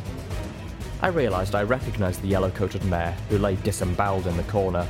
I 1.01 1.09
realised 1.09 1.55
I 1.55 1.63
recognised 1.63 2.23
the 2.23 2.29
yellow 2.29 2.51
coated 2.51 2.85
mare 2.85 3.17
who 3.29 3.39
lay 3.39 3.57
disemboweled 3.57 4.27
in 4.27 4.37
the 4.37 4.43
corner, 4.45 4.87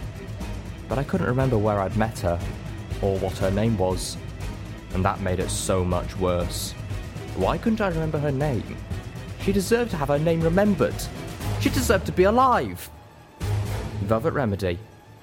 but 0.88 0.99
I 0.99 1.05
couldn't 1.05 1.26
remember 1.26 1.59
where 1.59 1.80
I'd 1.80 1.97
met 1.97 2.18
her 2.20 2.40
or 3.01 3.18
what 3.18 3.38
her 3.38 3.51
name 3.51 3.78
was, 3.78 4.16
and 4.95 5.05
that 5.05 5.20
made 5.20 5.38
it 5.38 5.51
so 5.51 5.84
much 5.84 6.16
worse. 6.18 6.72
Why 7.36 7.57
couldn't 7.57 7.80
I 7.80 7.88
remember 7.88 8.18
her 8.18 8.32
name? 8.32 8.76
She 9.43 9.53
deserved 9.53 9.93
to 9.93 9.97
have 9.97 10.09
her 10.09 10.18
name 10.18 10.40
remembered. 10.40 10.95
She 11.61 11.70
deserved 11.70 12.07
to 12.07 12.12
be 12.12 12.24
alive. 12.24 12.90
Velvet 14.03 14.32
Remedy 14.32 14.78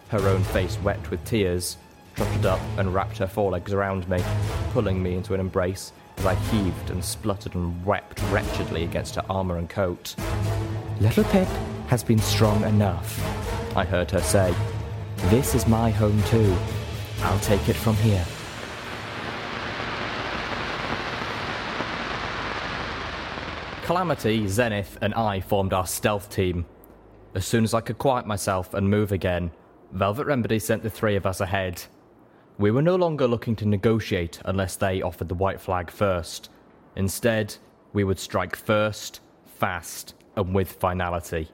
her 0.09 0.27
own 0.27 0.43
face 0.43 0.77
wet 0.83 1.09
with 1.11 1.23
tears, 1.23 1.77
trotted 2.19 2.45
up 2.45 2.59
and 2.77 2.93
wrapped 2.93 3.17
her 3.17 3.27
forelegs 3.27 3.71
around 3.71 4.09
me, 4.09 4.21
pulling 4.73 5.01
me 5.01 5.15
into 5.15 5.33
an 5.33 5.39
embrace 5.39 5.93
as 6.17 6.25
I 6.25 6.35
heaved 6.35 6.89
and 6.89 7.01
spluttered 7.01 7.55
and 7.55 7.85
wept 7.85 8.21
wretchedly 8.23 8.83
against 8.83 9.15
her 9.15 9.23
armour 9.29 9.55
and 9.55 9.69
coat. 9.69 10.17
Littlepip 10.99 11.47
has 11.87 12.03
been 12.03 12.19
strong 12.19 12.65
enough, 12.65 13.17
I 13.73 13.85
heard 13.85 14.11
her 14.11 14.19
say. 14.19 14.53
This 15.29 15.55
is 15.55 15.65
my 15.65 15.91
home 15.91 16.21
too. 16.23 16.53
I'll 17.21 17.39
take 17.39 17.69
it 17.69 17.77
from 17.77 17.95
here. 17.95 18.25
Calamity, 23.83 24.41
Xenith, 24.41 24.97
and 25.01 25.13
I 25.13 25.39
formed 25.39 25.71
our 25.71 25.87
stealth 25.87 26.29
team. 26.29 26.65
As 27.33 27.45
soon 27.45 27.63
as 27.63 27.73
I 27.73 27.79
could 27.79 27.97
quiet 27.97 28.27
myself 28.27 28.73
and 28.73 28.89
move 28.89 29.13
again, 29.13 29.51
Velvet 29.93 30.25
Remedy 30.25 30.59
sent 30.59 30.83
the 30.83 30.89
three 30.89 31.15
of 31.15 31.25
us 31.25 31.39
ahead. 31.39 31.81
We 32.59 32.71
were 32.71 32.81
no 32.81 32.97
longer 32.97 33.25
looking 33.25 33.55
to 33.57 33.65
negotiate 33.65 34.41
unless 34.43 34.75
they 34.75 35.01
offered 35.01 35.29
the 35.29 35.33
white 35.33 35.61
flag 35.61 35.89
first. 35.89 36.49
Instead, 36.97 37.55
we 37.93 38.03
would 38.03 38.19
strike 38.19 38.53
first, 38.57 39.21
fast, 39.45 40.13
and 40.35 40.53
with 40.53 40.73
finality. 40.73 41.47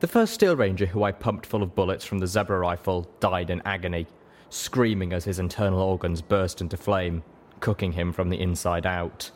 The 0.00 0.06
first 0.06 0.34
Steel 0.34 0.54
Ranger 0.54 0.84
who 0.84 1.02
I 1.02 1.12
pumped 1.12 1.46
full 1.46 1.62
of 1.62 1.74
bullets 1.74 2.04
from 2.04 2.18
the 2.18 2.26
Zebra 2.26 2.58
rifle 2.58 3.10
died 3.20 3.48
in 3.48 3.62
agony, 3.64 4.06
screaming 4.50 5.14
as 5.14 5.24
his 5.24 5.38
internal 5.38 5.80
organs 5.80 6.20
burst 6.20 6.60
into 6.60 6.76
flame, 6.76 7.22
cooking 7.60 7.92
him 7.92 8.12
from 8.12 8.28
the 8.28 8.38
inside 8.38 8.84
out. 8.84 9.30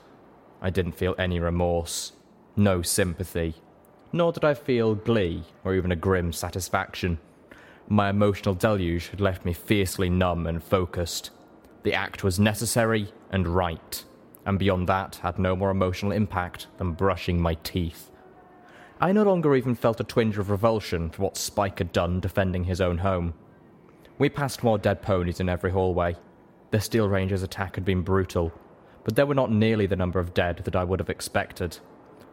I 0.60 0.68
didn't 0.68 0.92
feel 0.92 1.14
any 1.18 1.40
remorse, 1.40 2.12
no 2.54 2.82
sympathy, 2.82 3.54
nor 4.12 4.30
did 4.30 4.44
I 4.44 4.52
feel 4.52 4.94
glee 4.94 5.44
or 5.64 5.74
even 5.74 5.90
a 5.90 5.96
grim 5.96 6.34
satisfaction. 6.34 7.18
My 7.88 8.10
emotional 8.10 8.54
deluge 8.54 9.08
had 9.08 9.20
left 9.20 9.44
me 9.44 9.52
fiercely 9.52 10.08
numb 10.08 10.46
and 10.46 10.62
focused. 10.62 11.30
The 11.82 11.94
act 11.94 12.22
was 12.22 12.38
necessary 12.38 13.12
and 13.30 13.48
right, 13.48 14.04
and 14.46 14.58
beyond 14.58 14.88
that 14.88 15.16
had 15.16 15.38
no 15.38 15.56
more 15.56 15.70
emotional 15.70 16.12
impact 16.12 16.68
than 16.78 16.92
brushing 16.92 17.40
my 17.40 17.54
teeth. 17.62 18.10
I 19.00 19.10
no 19.12 19.24
longer 19.24 19.56
even 19.56 19.74
felt 19.74 20.00
a 20.00 20.04
twinge 20.04 20.38
of 20.38 20.48
revulsion 20.48 21.10
for 21.10 21.22
what 21.22 21.36
Spike 21.36 21.78
had 21.78 21.92
done 21.92 22.20
defending 22.20 22.64
his 22.64 22.80
own 22.80 22.98
home. 22.98 23.34
We 24.16 24.28
passed 24.28 24.62
more 24.62 24.78
dead 24.78 25.02
ponies 25.02 25.40
in 25.40 25.48
every 25.48 25.72
hallway. 25.72 26.16
The 26.70 26.80
Steel 26.80 27.08
Ranger's 27.08 27.42
attack 27.42 27.74
had 27.74 27.84
been 27.84 28.02
brutal, 28.02 28.52
but 29.02 29.16
there 29.16 29.26
were 29.26 29.34
not 29.34 29.50
nearly 29.50 29.86
the 29.86 29.96
number 29.96 30.20
of 30.20 30.34
dead 30.34 30.58
that 30.64 30.76
I 30.76 30.84
would 30.84 31.00
have 31.00 31.10
expected. 31.10 31.78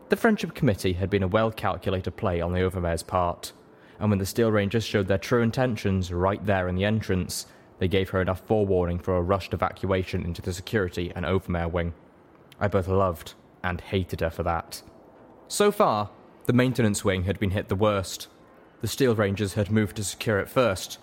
The 0.10 0.16
Friendship 0.16 0.54
Committee 0.54 0.94
had 0.94 1.10
been 1.10 1.24
a 1.24 1.28
well 1.28 1.52
calculated 1.52 2.12
play 2.12 2.40
on 2.40 2.54
the 2.54 2.62
Overmare's 2.62 3.04
part 3.04 3.52
and 4.00 4.10
when 4.10 4.20
the 4.20 4.26
Steel 4.26 4.52
Rangers 4.52 4.86
showed 4.86 5.08
their 5.08 5.18
true 5.18 5.42
intentions 5.42 6.12
right 6.12 6.44
there 6.46 6.68
in 6.68 6.76
the 6.76 6.86
entrance, 6.86 7.46
they 7.80 7.88
gave 7.88 8.10
her 8.10 8.22
enough 8.22 8.42
forewarning 8.46 9.00
for 9.00 9.18
a 9.18 9.22
rushed 9.22 9.54
evacuation 9.54 10.24
into 10.24 10.42
the 10.42 10.54
security 10.54 11.12
and 11.16 11.26
Overmare 11.26 11.72
wing. 11.72 11.94
I 12.60 12.68
both 12.68 12.88
loved 12.88 13.34
and 13.64 13.82
hated 13.82 14.22
her 14.22 14.30
for 14.30 14.44
that. 14.44 14.82
So 15.48 15.72
far, 15.72 16.10
the 16.46 16.54
maintenance 16.54 17.04
wing 17.04 17.24
had 17.24 17.40
been 17.40 17.52
hit 17.52 17.68
the 17.68 17.76
worst. 17.76 18.28
The 18.82 18.88
Steel 18.88 19.16
Rangers 19.16 19.54
had 19.54 19.72
moved 19.72 19.98
to 19.98 20.04
secure 20.04 20.40
it 20.40 20.50
first, 20.50 21.00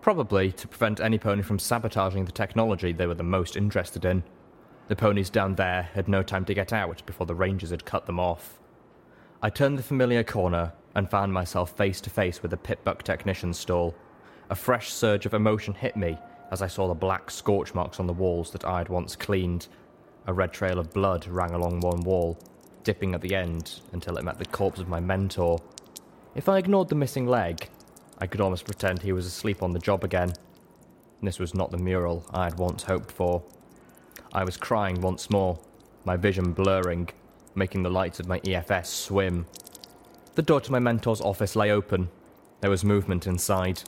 probably 0.00 0.50
to 0.52 0.68
prevent 0.68 1.00
any 1.00 1.18
pony 1.18 1.42
from 1.42 1.58
sabotaging 1.58 2.24
the 2.24 2.32
technology 2.32 2.92
they 2.92 3.06
were 3.06 3.14
the 3.14 3.22
most 3.22 3.56
interested 3.56 4.04
in. 4.04 4.24
The 4.88 4.96
ponies 4.96 5.30
down 5.30 5.54
there 5.54 5.90
had 5.94 6.08
no 6.08 6.22
time 6.24 6.44
to 6.46 6.54
get 6.54 6.72
out 6.72 7.04
before 7.06 7.26
the 7.26 7.34
Rangers 7.34 7.70
had 7.70 7.84
cut 7.84 8.06
them 8.06 8.18
off. 8.18 8.58
I 9.40 9.50
turned 9.50 9.78
the 9.78 9.84
familiar 9.84 10.24
corner 10.24 10.72
and 10.94 11.10
found 11.10 11.32
myself 11.32 11.76
face 11.76 12.00
to 12.02 12.10
face 12.10 12.42
with 12.42 12.52
a 12.52 12.56
Pip-Buck 12.56 13.02
technician's 13.02 13.58
stall. 13.58 13.94
A 14.50 14.54
fresh 14.54 14.92
surge 14.92 15.26
of 15.26 15.34
emotion 15.34 15.74
hit 15.74 15.96
me 15.96 16.18
as 16.50 16.62
I 16.62 16.66
saw 16.66 16.88
the 16.88 16.94
black 16.94 17.30
scorch 17.30 17.74
marks 17.74 18.00
on 18.00 18.06
the 18.06 18.12
walls 18.12 18.50
that 18.50 18.64
I 18.64 18.78
had 18.78 18.88
once 18.88 19.14
cleaned. 19.14 19.68
A 20.26 20.32
red 20.32 20.52
trail 20.52 20.78
of 20.78 20.92
blood 20.92 21.26
ran 21.28 21.54
along 21.54 21.80
one 21.80 22.00
wall, 22.00 22.38
dipping 22.82 23.14
at 23.14 23.20
the 23.20 23.34
end 23.34 23.80
until 23.92 24.16
it 24.16 24.24
met 24.24 24.38
the 24.38 24.44
corpse 24.44 24.80
of 24.80 24.88
my 24.88 25.00
mentor. 25.00 25.60
If 26.34 26.48
I 26.48 26.58
ignored 26.58 26.88
the 26.88 26.94
missing 26.94 27.26
leg, 27.26 27.68
I 28.18 28.26
could 28.26 28.40
almost 28.40 28.64
pretend 28.64 29.00
he 29.00 29.12
was 29.12 29.26
asleep 29.26 29.62
on 29.62 29.72
the 29.72 29.78
job 29.78 30.04
again. 30.04 30.32
This 31.22 31.38
was 31.38 31.54
not 31.54 31.70
the 31.70 31.78
mural 31.78 32.24
I 32.32 32.44
had 32.44 32.58
once 32.58 32.82
hoped 32.82 33.12
for. 33.12 33.42
I 34.32 34.44
was 34.44 34.56
crying 34.56 35.00
once 35.00 35.30
more, 35.30 35.58
my 36.04 36.16
vision 36.16 36.52
blurring, 36.52 37.08
making 37.54 37.82
the 37.82 37.90
lights 37.90 38.20
of 38.20 38.26
my 38.26 38.40
EFS 38.40 38.86
swim. 38.86 39.46
The 40.36 40.42
door 40.42 40.60
to 40.60 40.70
my 40.70 40.78
mentor's 40.78 41.20
office 41.20 41.56
lay 41.56 41.72
open. 41.72 42.08
There 42.60 42.70
was 42.70 42.84
movement 42.84 43.26
inside, 43.26 43.82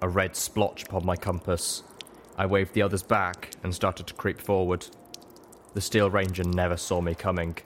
a 0.00 0.08
red 0.08 0.34
splotch 0.34 0.84
upon 0.84 1.04
my 1.04 1.16
compass. 1.16 1.82
I 2.38 2.46
waved 2.46 2.72
the 2.72 2.80
others 2.80 3.02
back 3.02 3.50
and 3.62 3.74
started 3.74 4.06
to 4.06 4.14
creep 4.14 4.40
forward. 4.40 4.86
The 5.74 5.82
Steel 5.82 6.08
Ranger 6.10 6.44
never 6.44 6.78
saw 6.78 7.02
me 7.02 7.14
coming. 7.14 7.58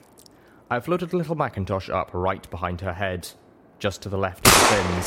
I 0.69 0.81
floated 0.81 1.13
little 1.13 1.35
Macintosh 1.35 1.89
up 1.89 2.09
right 2.11 2.47
behind 2.49 2.81
her 2.81 2.93
head, 2.93 3.29
just 3.79 4.01
to 4.01 4.09
the 4.09 4.17
left 4.17 4.45
of 4.45 4.53
the 4.53 4.59
fins. 4.59 5.05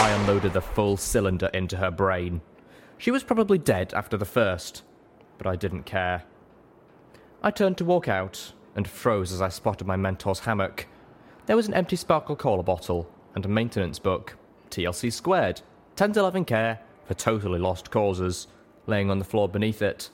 I 0.00 0.16
unloaded 0.20 0.52
the 0.52 0.60
full 0.60 0.96
cylinder 0.96 1.50
into 1.52 1.78
her 1.78 1.90
brain. 1.90 2.40
She 2.98 3.10
was 3.10 3.24
probably 3.24 3.58
dead 3.58 3.92
after 3.94 4.16
the 4.16 4.24
first, 4.24 4.84
but 5.38 5.46
I 5.48 5.56
didn't 5.56 5.84
care. 5.84 6.22
I 7.42 7.50
turned 7.50 7.78
to 7.78 7.84
walk 7.84 8.06
out 8.06 8.52
and 8.78 8.86
froze 8.86 9.32
as 9.32 9.42
I 9.42 9.48
spotted 9.48 9.88
my 9.88 9.96
mentor's 9.96 10.38
hammock. 10.38 10.86
There 11.46 11.56
was 11.56 11.66
an 11.66 11.74
empty 11.74 11.96
sparkle 11.96 12.36
cola 12.36 12.62
bottle 12.62 13.10
and 13.34 13.44
a 13.44 13.48
maintenance 13.48 13.98
book, 13.98 14.36
TLC 14.70 15.12
squared, 15.12 15.62
10 15.96 16.12
to 16.12 16.20
11 16.20 16.44
care 16.44 16.78
for 17.04 17.14
totally 17.14 17.58
lost 17.58 17.90
causes, 17.90 18.46
laying 18.86 19.10
on 19.10 19.18
the 19.18 19.24
floor 19.24 19.48
beneath 19.48 19.82
it. 19.82 20.10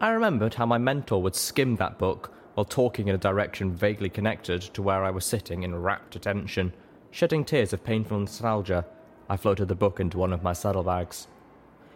I 0.00 0.08
remembered 0.08 0.54
how 0.54 0.66
my 0.66 0.78
mentor 0.78 1.22
would 1.22 1.36
skim 1.36 1.76
that 1.76 1.96
book 1.96 2.34
while 2.54 2.64
talking 2.64 3.06
in 3.06 3.14
a 3.14 3.18
direction 3.18 3.72
vaguely 3.72 4.08
connected 4.08 4.62
to 4.62 4.82
where 4.82 5.04
I 5.04 5.10
was 5.10 5.24
sitting 5.24 5.62
in 5.62 5.76
rapt 5.76 6.16
attention. 6.16 6.72
Shedding 7.12 7.44
tears 7.44 7.72
of 7.72 7.84
painful 7.84 8.18
nostalgia, 8.18 8.84
I 9.28 9.36
floated 9.36 9.68
the 9.68 9.76
book 9.76 10.00
into 10.00 10.18
one 10.18 10.32
of 10.32 10.42
my 10.42 10.54
saddlebags. 10.54 11.28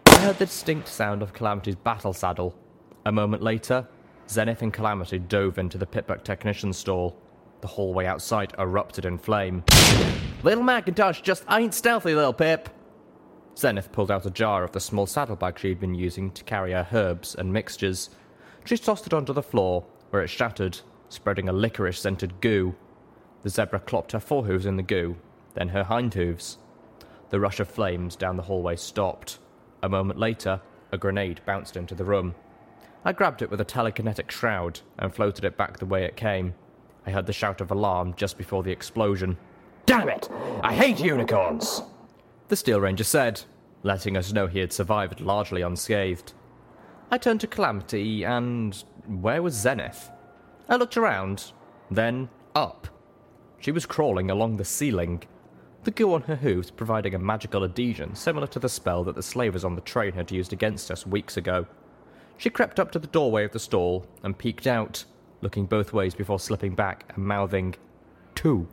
I 0.05 0.19
heard 0.19 0.37
the 0.37 0.45
distinct 0.45 0.87
sound 0.87 1.21
of 1.21 1.33
Calamity's 1.33 1.75
battle 1.75 2.13
saddle. 2.13 2.55
A 3.05 3.11
moment 3.11 3.43
later, 3.43 3.89
Xenith 4.27 4.61
and 4.61 4.73
Calamity 4.73 5.19
dove 5.19 5.57
into 5.57 5.77
the 5.77 5.85
Pip-Buck 5.85 6.23
technician's 6.23 6.77
stall. 6.77 7.17
The 7.61 7.67
hallway 7.67 8.05
outside 8.05 8.53
erupted 8.59 9.05
in 9.05 9.17
flame. 9.17 9.63
Little 10.43 10.63
Macintosh 10.63 11.21
just 11.21 11.45
ain't 11.49 11.73
stealthy, 11.73 12.13
little 12.13 12.33
Pip. 12.33 12.69
Xenith 13.55 13.91
pulled 13.91 14.11
out 14.11 14.25
a 14.25 14.29
jar 14.29 14.63
of 14.63 14.71
the 14.71 14.79
small 14.79 15.07
saddlebag 15.07 15.57
she'd 15.57 15.79
been 15.79 15.95
using 15.95 16.29
to 16.31 16.43
carry 16.43 16.73
her 16.73 16.87
herbs 16.91 17.35
and 17.35 17.51
mixtures. 17.51 18.11
She 18.65 18.77
tossed 18.77 19.07
it 19.07 19.13
onto 19.13 19.33
the 19.33 19.41
floor, 19.41 19.85
where 20.09 20.21
it 20.21 20.27
shattered, 20.27 20.79
spreading 21.09 21.49
a 21.49 21.53
licorice 21.53 21.99
scented 21.99 22.39
goo. 22.41 22.75
The 23.43 23.49
zebra 23.49 23.79
clopped 23.79 24.11
her 24.11 24.19
forehooves 24.19 24.65
in 24.65 24.75
the 24.75 24.83
goo, 24.83 25.15
then 25.55 25.69
her 25.69 25.85
hindhooves. 25.85 26.57
The 27.29 27.39
rush 27.39 27.59
of 27.59 27.67
flames 27.67 28.15
down 28.15 28.37
the 28.37 28.43
hallway 28.43 28.75
stopped. 28.75 29.39
A 29.81 29.89
moment 29.89 30.19
later, 30.19 30.61
a 30.91 30.97
grenade 30.97 31.41
bounced 31.45 31.77
into 31.77 31.95
the 31.95 32.05
room. 32.05 32.35
I 33.07 33.13
grabbed 33.13 33.41
it 33.41 33.49
with 33.49 33.61
a 33.61 33.65
telekinetic 33.65 34.29
shroud 34.31 34.81
and 34.99 35.15
floated 35.15 35.45
it 35.45 35.55
back 35.55 35.79
the 35.79 35.85
way 35.85 36.03
it 36.03 36.17
came. 36.17 36.53
I 37.05 37.11
heard 37.11 37.25
the 37.25 37.31
shout 37.31 37.61
of 37.61 37.71
alarm 37.71 38.15
just 38.17 38.37
before 38.37 38.63
the 38.63 38.71
explosion. 38.73 39.37
Damn 39.85 40.09
it! 40.09 40.29
I 40.61 40.73
hate 40.73 40.99
unicorns! 40.99 41.83
The 42.49 42.57
Steel 42.57 42.81
Ranger 42.81 43.05
said, 43.05 43.43
letting 43.81 44.17
us 44.17 44.33
know 44.33 44.47
he 44.47 44.59
had 44.59 44.73
survived 44.73 45.21
largely 45.21 45.61
unscathed. 45.61 46.33
I 47.09 47.17
turned 47.17 47.39
to 47.39 47.47
Calamity 47.47 48.25
and. 48.25 48.75
where 49.05 49.41
was 49.41 49.55
Xenith? 49.55 50.11
I 50.67 50.75
looked 50.75 50.97
around, 50.97 51.53
then 51.89 52.27
up. 52.55 52.89
She 53.61 53.71
was 53.71 53.85
crawling 53.85 54.29
along 54.29 54.57
the 54.57 54.65
ceiling, 54.65 55.23
the 55.85 55.91
goo 55.91 56.13
on 56.13 56.23
her 56.23 56.35
hooves 56.35 56.71
providing 56.71 57.15
a 57.15 57.19
magical 57.19 57.63
adhesion 57.63 58.15
similar 58.15 58.47
to 58.47 58.59
the 58.59 58.67
spell 58.67 59.05
that 59.05 59.15
the 59.15 59.23
slavers 59.23 59.63
on 59.63 59.75
the 59.75 59.81
train 59.81 60.11
had 60.11 60.29
used 60.29 60.51
against 60.51 60.91
us 60.91 61.07
weeks 61.07 61.37
ago. 61.37 61.67
She 62.37 62.49
crept 62.51 62.79
up 62.79 62.91
to 62.91 62.99
the 62.99 63.07
doorway 63.07 63.45
of 63.45 63.51
the 63.51 63.59
stall 63.59 64.05
and 64.23 64.37
peeked 64.37 64.67
out, 64.67 65.03
looking 65.41 65.65
both 65.65 65.91
ways 65.91 66.13
before 66.13 66.39
slipping 66.39 66.75
back 66.75 67.11
and 67.15 67.25
mouthing, 67.25 67.75
Two. 68.35 68.67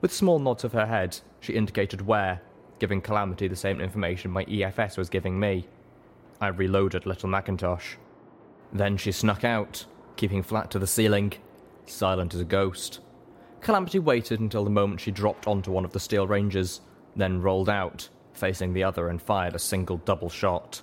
With 0.00 0.12
small 0.12 0.40
nods 0.40 0.64
of 0.64 0.72
her 0.72 0.86
head, 0.86 1.20
she 1.38 1.52
indicated 1.52 2.04
where, 2.04 2.42
giving 2.80 3.00
Calamity 3.00 3.46
the 3.46 3.54
same 3.54 3.80
information 3.80 4.32
my 4.32 4.44
EFS 4.46 4.98
was 4.98 5.08
giving 5.08 5.38
me. 5.38 5.68
I 6.40 6.48
reloaded 6.48 7.06
Little 7.06 7.28
Macintosh. 7.28 7.94
Then 8.72 8.96
she 8.96 9.12
snuck 9.12 9.44
out, 9.44 9.84
keeping 10.16 10.42
flat 10.42 10.72
to 10.72 10.80
the 10.80 10.86
ceiling, 10.88 11.34
silent 11.86 12.34
as 12.34 12.40
a 12.40 12.44
ghost. 12.44 12.98
Calamity 13.60 14.00
waited 14.00 14.40
until 14.40 14.64
the 14.64 14.70
moment 14.70 15.00
she 15.00 15.12
dropped 15.12 15.46
onto 15.46 15.70
one 15.70 15.84
of 15.84 15.92
the 15.92 16.00
Steel 16.00 16.26
Rangers, 16.26 16.80
then 17.14 17.40
rolled 17.40 17.68
out, 17.68 18.08
facing 18.32 18.72
the 18.72 18.82
other, 18.82 19.08
and 19.08 19.22
fired 19.22 19.54
a 19.54 19.60
single 19.60 19.98
double 19.98 20.28
shot. 20.28 20.82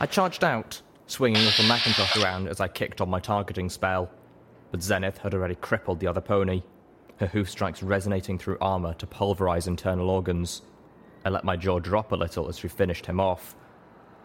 I 0.00 0.06
charged 0.06 0.42
out, 0.42 0.80
swinging 1.10 1.42
Little 1.44 1.64
Macintosh 1.66 2.16
around 2.16 2.48
as 2.48 2.60
I 2.60 2.68
kicked 2.68 3.00
on 3.00 3.10
my 3.10 3.18
targeting 3.18 3.68
spell. 3.68 4.10
But 4.70 4.80
Xenith 4.80 5.18
had 5.18 5.34
already 5.34 5.56
crippled 5.56 5.98
the 5.98 6.06
other 6.06 6.20
pony, 6.20 6.62
her 7.18 7.26
hoof 7.26 7.50
strikes 7.50 7.82
resonating 7.82 8.38
through 8.38 8.58
armor 8.60 8.94
to 8.94 9.06
pulverize 9.06 9.66
internal 9.66 10.08
organs. 10.08 10.62
I 11.24 11.30
let 11.30 11.44
my 11.44 11.56
jaw 11.56 11.80
drop 11.80 12.12
a 12.12 12.16
little 12.16 12.48
as 12.48 12.58
she 12.58 12.68
finished 12.68 13.06
him 13.06 13.18
off. 13.18 13.56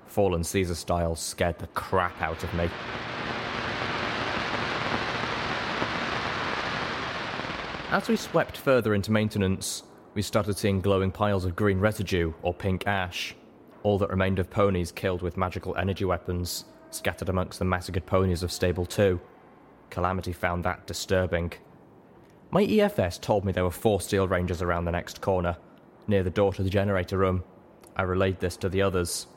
Fallen 0.05 0.43
Caesar 0.43 0.75
style 0.75 1.15
scared 1.15 1.57
the 1.57 1.67
crap 1.67 2.21
out 2.21 2.43
of 2.43 2.53
me. 2.53 2.69
As 7.89 8.07
we 8.07 8.15
swept 8.15 8.57
further 8.57 8.93
into 8.93 9.11
maintenance, 9.11 9.83
we 10.13 10.21
started 10.21 10.57
seeing 10.57 10.81
glowing 10.81 11.11
piles 11.11 11.45
of 11.45 11.55
green 11.55 11.79
residue 11.79 12.33
or 12.43 12.53
pink 12.53 12.85
ash, 12.85 13.35
all 13.83 13.97
that 13.97 14.09
remained 14.09 14.37
of 14.37 14.49
ponies 14.49 14.91
killed 14.91 15.21
with 15.21 15.37
magical 15.37 15.75
energy 15.75 16.05
weapons, 16.05 16.65
scattered 16.95 17.29
amongst 17.29 17.59
the 17.59 17.65
massacred 17.65 18.05
ponies 18.05 18.43
of 18.43 18.51
Stable 18.51 18.85
2. 18.85 19.19
Calamity 19.89 20.33
found 20.33 20.63
that 20.63 20.87
disturbing. 20.87 21.53
My 22.51 22.63
EFS 22.65 23.19
told 23.19 23.45
me 23.45 23.51
there 23.51 23.63
were 23.63 23.71
four 23.71 24.01
Steel 24.01 24.27
Rangers 24.27 24.61
around 24.61 24.85
the 24.85 24.91
next 24.91 25.21
corner, 25.21 25.57
near 26.07 26.23
the 26.23 26.29
door 26.29 26.53
to 26.53 26.63
the 26.63 26.69
generator 26.69 27.17
room. 27.17 27.43
I 27.95 28.03
relayed 28.03 28.39
this 28.39 28.57
to 28.57 28.69
the 28.69 28.81
others. 28.81 29.27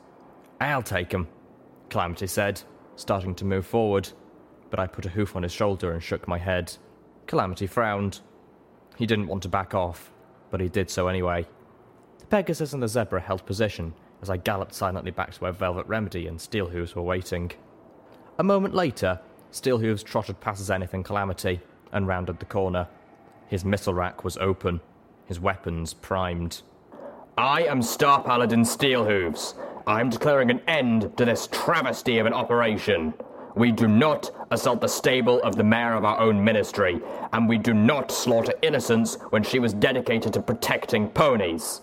I'll 0.59 0.83
take 0.83 1.13
'em, 1.13 1.27
Calamity 1.89 2.27
said, 2.27 2.61
starting 2.95 3.35
to 3.35 3.45
move 3.45 3.65
forward, 3.65 4.09
but 4.69 4.79
I 4.79 4.87
put 4.87 5.05
a 5.05 5.09
hoof 5.09 5.35
on 5.35 5.43
his 5.43 5.51
shoulder 5.51 5.91
and 5.91 6.01
shook 6.01 6.27
my 6.27 6.37
head. 6.37 6.75
Calamity 7.27 7.67
frowned. 7.67 8.19
He 8.97 9.05
didn't 9.05 9.27
want 9.27 9.43
to 9.43 9.49
back 9.49 9.73
off, 9.73 10.11
but 10.49 10.59
he 10.59 10.67
did 10.67 10.89
so 10.89 11.07
anyway. 11.07 11.47
The 12.19 12.25
Pegasus 12.25 12.73
and 12.73 12.83
the 12.83 12.87
Zebra 12.87 13.21
held 13.21 13.45
position 13.45 13.93
as 14.21 14.29
I 14.29 14.37
galloped 14.37 14.73
silently 14.73 15.11
back 15.11 15.33
to 15.33 15.39
where 15.39 15.51
Velvet 15.51 15.87
Remedy 15.87 16.27
and 16.27 16.39
Steelhooves 16.39 16.95
were 16.95 17.01
waiting. 17.01 17.51
A 18.37 18.43
moment 18.43 18.73
later, 18.73 19.19
Steelhooves 19.51 20.03
trotted 20.03 20.39
past 20.39 20.67
Xenith 20.67 20.93
and 20.93 21.03
Calamity 21.03 21.61
and 21.91 22.07
rounded 22.07 22.39
the 22.39 22.45
corner. 22.45 22.87
His 23.47 23.65
missile 23.65 23.93
rack 23.93 24.23
was 24.23 24.37
open, 24.37 24.81
his 25.25 25.39
weapons 25.39 25.93
primed. 25.93 26.61
I 27.37 27.63
am 27.63 27.81
Star 27.81 28.21
Paladin 28.21 28.63
Steelhooves. 28.63 29.55
I'm 29.87 30.09
declaring 30.09 30.51
an 30.51 30.61
end 30.67 31.17
to 31.17 31.25
this 31.25 31.47
travesty 31.51 32.19
of 32.19 32.25
an 32.25 32.33
operation. 32.33 33.13
We 33.55 33.71
do 33.71 33.87
not 33.87 34.29
assault 34.51 34.81
the 34.81 34.87
stable 34.87 35.41
of 35.41 35.55
the 35.55 35.63
mayor 35.63 35.95
of 35.95 36.05
our 36.05 36.19
own 36.19 36.43
ministry, 36.43 37.01
and 37.33 37.49
we 37.49 37.57
do 37.57 37.73
not 37.73 38.11
slaughter 38.11 38.53
innocents 38.61 39.15
when 39.31 39.43
she 39.43 39.59
was 39.59 39.73
dedicated 39.73 40.33
to 40.33 40.41
protecting 40.41 41.09
ponies. 41.09 41.81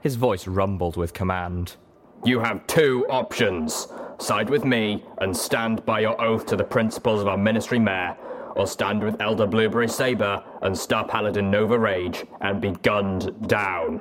His 0.00 0.14
voice 0.14 0.46
rumbled 0.46 0.96
with 0.96 1.12
command. 1.12 1.76
You 2.24 2.40
have 2.40 2.66
two 2.66 3.06
options 3.08 3.88
side 4.18 4.50
with 4.50 4.64
me 4.64 5.04
and 5.18 5.36
stand 5.36 5.84
by 5.84 6.00
your 6.00 6.20
oath 6.20 6.46
to 6.46 6.56
the 6.56 6.64
principles 6.64 7.20
of 7.20 7.28
our 7.28 7.36
ministry 7.36 7.78
mare, 7.78 8.16
or 8.56 8.66
stand 8.66 9.02
with 9.02 9.20
Elder 9.20 9.46
Blueberry 9.46 9.88
Saber 9.88 10.42
and 10.62 10.76
Star 10.76 11.06
Paladin 11.06 11.50
Nova 11.50 11.78
Rage 11.78 12.24
and 12.40 12.60
be 12.60 12.72
gunned 12.82 13.48
down. 13.48 14.00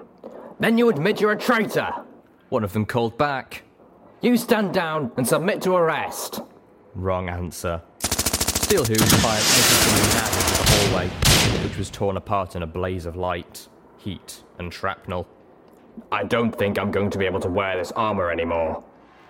Then 0.60 0.78
you 0.78 0.90
admit 0.90 1.22
you're 1.22 1.34
a 1.34 1.38
traitor. 1.38 1.92
One 2.50 2.64
of 2.64 2.74
them 2.74 2.86
called 2.86 3.18
back. 3.18 3.64
You 4.22 4.38
stand 4.38 4.74
down 4.74 5.12
and 5.18 5.28
submit 5.28 5.62
to 5.64 5.76
arrest. 5.76 6.42
Wrong 6.96 7.30
answer. 7.30 7.82
Steelhooves 8.00 9.22
fired 9.22 9.38
everything 9.38 10.04
he 10.04 10.18
had 10.18 10.32
into 10.34 10.58
the 10.58 10.90
hallway, 10.90 11.64
which 11.64 11.78
was 11.78 11.90
torn 11.92 12.18
apart 12.18 12.56
in 12.56 12.64
a 12.64 12.68
blaze 12.68 13.06
of 13.06 13.16
light, 13.16 13.68
heat, 13.98 14.44
and 14.58 14.74
shrapnel. 14.74 15.28
I 16.12 16.24
don't 16.24 16.52
think 16.52 16.80
I'm 16.80 16.92
going 16.92 17.10
to 17.10 17.18
be 17.18 17.26
able 17.26 17.40
to 17.42 17.50
wear 17.50 17.78
this 17.78 17.92
armor 17.94 18.32
anymore, 18.32 18.84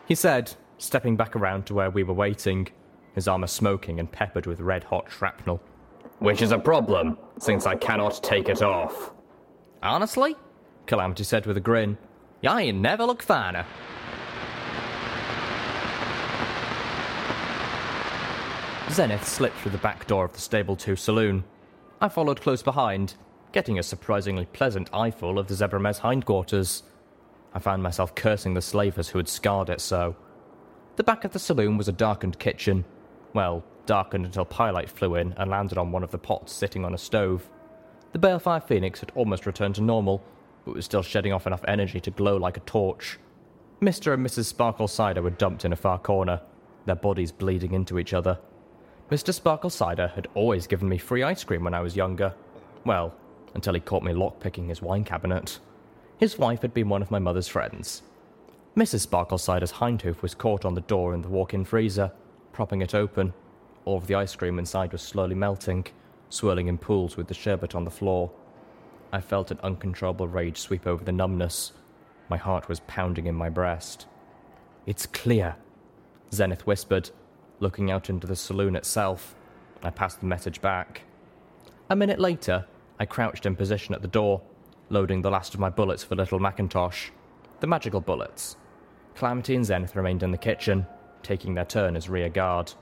he 0.08 0.16
said, 0.16 0.54
stepping 0.78 1.18
back 1.18 1.36
around 1.36 1.66
to 1.66 1.74
where 1.74 1.90
we 1.90 2.02
were 2.02 2.14
waiting, 2.14 2.70
his 3.14 3.28
armor 3.28 3.48
smoking 3.48 4.00
and 4.00 4.10
peppered 4.10 4.46
with 4.46 4.62
red 4.62 4.86
hot 4.86 5.12
shrapnel. 5.12 5.62
Which 6.20 6.42
is 6.42 6.54
a 6.54 6.58
problem, 6.58 7.18
since 7.40 7.66
I 7.66 7.76
cannot 7.76 8.24
take 8.24 8.48
it 8.48 8.62
off. 8.62 9.12
Honestly? 9.84 10.36
Calamity 10.86 11.26
said 11.26 11.46
with 11.46 11.58
a 11.58 11.62
grin. 11.62 11.98
I 12.48 12.72
never 12.72 13.04
looked 13.04 13.24
finer. 13.24 13.66
Xenith 18.88 19.26
slipped 19.26 19.58
through 19.58 19.72
the 19.72 19.78
back 19.80 20.08
door 20.08 20.24
of 20.24 20.32
the 20.32 20.40
Stable 20.40 20.78
2 20.78 20.96
saloon. 20.96 21.44
I 22.00 22.08
followed 22.08 22.40
close 22.40 22.64
behind, 22.64 23.16
getting 23.58 23.80
a 23.80 23.82
surprisingly 23.82 24.46
pleasant 24.46 24.88
eyeful 24.94 25.40
of 25.40 25.48
the 25.48 25.56
Zebra 25.56 25.82
hindquarters. 25.92 26.84
I 27.56 27.58
found 27.58 27.82
myself 27.82 28.14
cursing 28.14 28.54
the 28.54 28.62
slavers 28.62 29.10
who 29.10 29.18
had 29.18 29.28
scarred 29.28 29.72
it 29.72 29.82
so. 29.82 30.16
The 30.96 31.04
back 31.04 31.24
of 31.24 31.34
the 31.34 31.40
saloon 31.40 31.76
was 31.76 31.88
a 31.88 31.92
darkened 31.92 32.38
kitchen. 32.38 32.86
Well, 33.34 33.64
darkened 33.88 34.28
until 34.28 34.46
Pyrelight 34.46 34.92
flew 34.92 35.16
in 35.16 35.34
and 35.38 35.50
landed 35.50 35.80
on 35.80 35.92
one 35.92 36.04
of 36.04 36.12
the 36.12 36.20
pots 36.20 36.54
sitting 36.54 36.86
on 36.86 36.94
a 36.94 37.00
stove. 37.00 37.50
The 38.12 38.20
Balefire 38.20 38.62
Phoenix 38.62 39.00
had 39.00 39.12
almost 39.16 39.48
returned 39.48 39.74
to 39.74 39.82
normal, 39.82 40.24
but 40.64 40.76
was 40.76 40.86
still 40.86 41.02
shedding 41.02 41.34
off 41.34 41.48
enough 41.48 41.66
energy 41.68 42.00
to 42.02 42.12
glow 42.12 42.38
like 42.38 42.58
a 42.58 42.60
torch. 42.60 43.18
Mr. 43.82 44.14
and 44.14 44.24
Mrs. 44.24 44.46
Sparkle 44.46 44.88
Cider 44.88 45.24
were 45.24 45.32
dumped 45.32 45.66
in 45.66 45.74
a 45.74 45.76
far 45.76 45.98
corner, 45.98 46.42
their 46.86 46.94
bodies 46.94 47.32
bleeding 47.32 47.74
into 47.74 47.98
each 47.98 48.14
other. 48.14 48.38
Mr. 49.10 49.34
Sparkle 49.34 49.72
Cider 49.72 50.10
had 50.10 50.28
always 50.36 50.68
given 50.68 50.88
me 50.88 51.00
free 51.00 51.24
ice 51.24 51.44
cream 51.44 51.64
when 51.64 51.74
I 51.74 51.82
was 51.82 51.96
younger. 51.96 52.36
Well, 52.86 53.16
until 53.58 53.74
he 53.74 53.80
caught 53.80 54.04
me 54.04 54.14
lockpicking 54.14 54.70
his 54.70 54.84
wine 54.84 55.04
cabinet. 55.04 55.58
His 56.20 56.38
wife 56.38 56.62
had 56.62 56.76
been 56.76 56.90
one 56.90 57.02
of 57.02 57.10
my 57.10 57.18
mother's 57.18 57.48
friends. 57.48 58.04
Mrs. 58.78 59.00
Sparkle 59.00 59.40
Cider's 59.40 59.72
hindhoof 59.72 60.22
was 60.22 60.36
caught 60.36 60.64
on 60.64 60.76
the 60.76 60.82
door 60.82 61.16
in 61.16 61.24
the 61.24 61.28
walk 61.28 61.56
in 61.56 61.66
freezer, 61.66 62.12
propping 62.54 62.84
it 62.84 62.94
open. 62.94 63.34
All 63.84 63.98
of 63.98 64.06
the 64.06 64.14
ice 64.14 64.36
cream 64.36 64.60
inside 64.60 64.92
was 64.92 65.02
slowly 65.02 65.34
melting, 65.34 65.88
swirling 66.30 66.68
in 66.68 66.78
pools 66.78 67.18
with 67.18 67.28
the 67.28 67.34
sherbet 67.34 67.74
on 67.74 67.84
the 67.84 67.90
floor. 67.90 68.30
I 69.12 69.22
felt 69.22 69.50
an 69.50 69.60
uncontrollable 69.64 70.28
rage 70.28 70.60
sweep 70.60 70.86
over 70.86 71.04
the 71.04 71.12
numbness. 71.12 71.72
My 72.30 72.38
heart 72.38 72.70
was 72.70 72.82
pounding 72.82 73.26
in 73.26 73.34
my 73.34 73.50
breast. 73.50 74.06
It's 74.86 75.08
clear, 75.08 75.56
Xenith 76.30 76.62
whispered, 76.62 77.10
looking 77.60 77.90
out 77.90 78.08
into 78.08 78.28
the 78.28 78.36
saloon 78.36 78.76
itself. 78.76 79.34
I 79.82 79.90
passed 79.90 80.20
the 80.20 80.28
message 80.28 80.62
back. 80.62 81.02
A 81.90 81.96
minute 81.96 82.20
later, 82.20 82.68
I 83.00 83.06
crouched 83.06 83.46
in 83.46 83.56
position 83.56 83.94
at 83.94 84.02
the 84.02 84.08
door, 84.08 84.42
loading 84.90 85.22
the 85.22 85.30
last 85.30 85.54
of 85.54 85.60
my 85.60 85.70
bullets 85.70 86.04
for 86.04 86.16
little 86.16 86.40
Macintosh. 86.40 87.10
The 87.60 87.68
magical 87.68 88.02
bullets. 88.02 88.56
Calamity 89.16 89.56
and 89.56 89.66
Xenith 89.66 89.96
remained 89.96 90.24
in 90.24 90.32
the 90.32 90.38
kitchen, 90.38 90.88
taking 91.24 91.54
their 91.54 91.66
turn 91.66 91.96
as 91.96 92.10
rear 92.10 92.30
guard. 92.30 92.74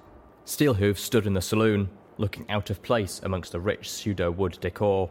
Steelhoof 0.45 0.97
stood 0.97 1.25
in 1.25 1.33
the 1.33 1.41
saloon, 1.41 1.89
looking 2.17 2.49
out 2.49 2.69
of 2.69 2.81
place 2.81 3.19
amongst 3.23 3.51
the 3.51 3.59
rich 3.59 3.89
pseudo 3.89 4.31
wood 4.31 4.57
decor. 4.61 5.09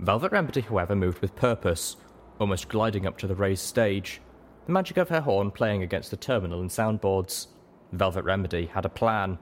Velvet 0.00 0.32
Remedy, 0.32 0.60
however, 0.60 0.94
moved 0.96 1.20
with 1.20 1.36
purpose, 1.36 1.96
almost 2.38 2.68
gliding 2.68 3.06
up 3.06 3.16
to 3.18 3.26
the 3.26 3.34
raised 3.34 3.64
stage, 3.64 4.20
the 4.66 4.72
magic 4.72 4.96
of 4.96 5.08
her 5.08 5.20
horn 5.20 5.50
playing 5.50 5.82
against 5.82 6.10
the 6.10 6.16
terminal 6.16 6.60
and 6.60 6.70
soundboards. 6.70 7.48
Velvet 7.92 8.24
Remedy 8.24 8.66
had 8.66 8.84
a 8.84 8.90
plan. 8.90 9.38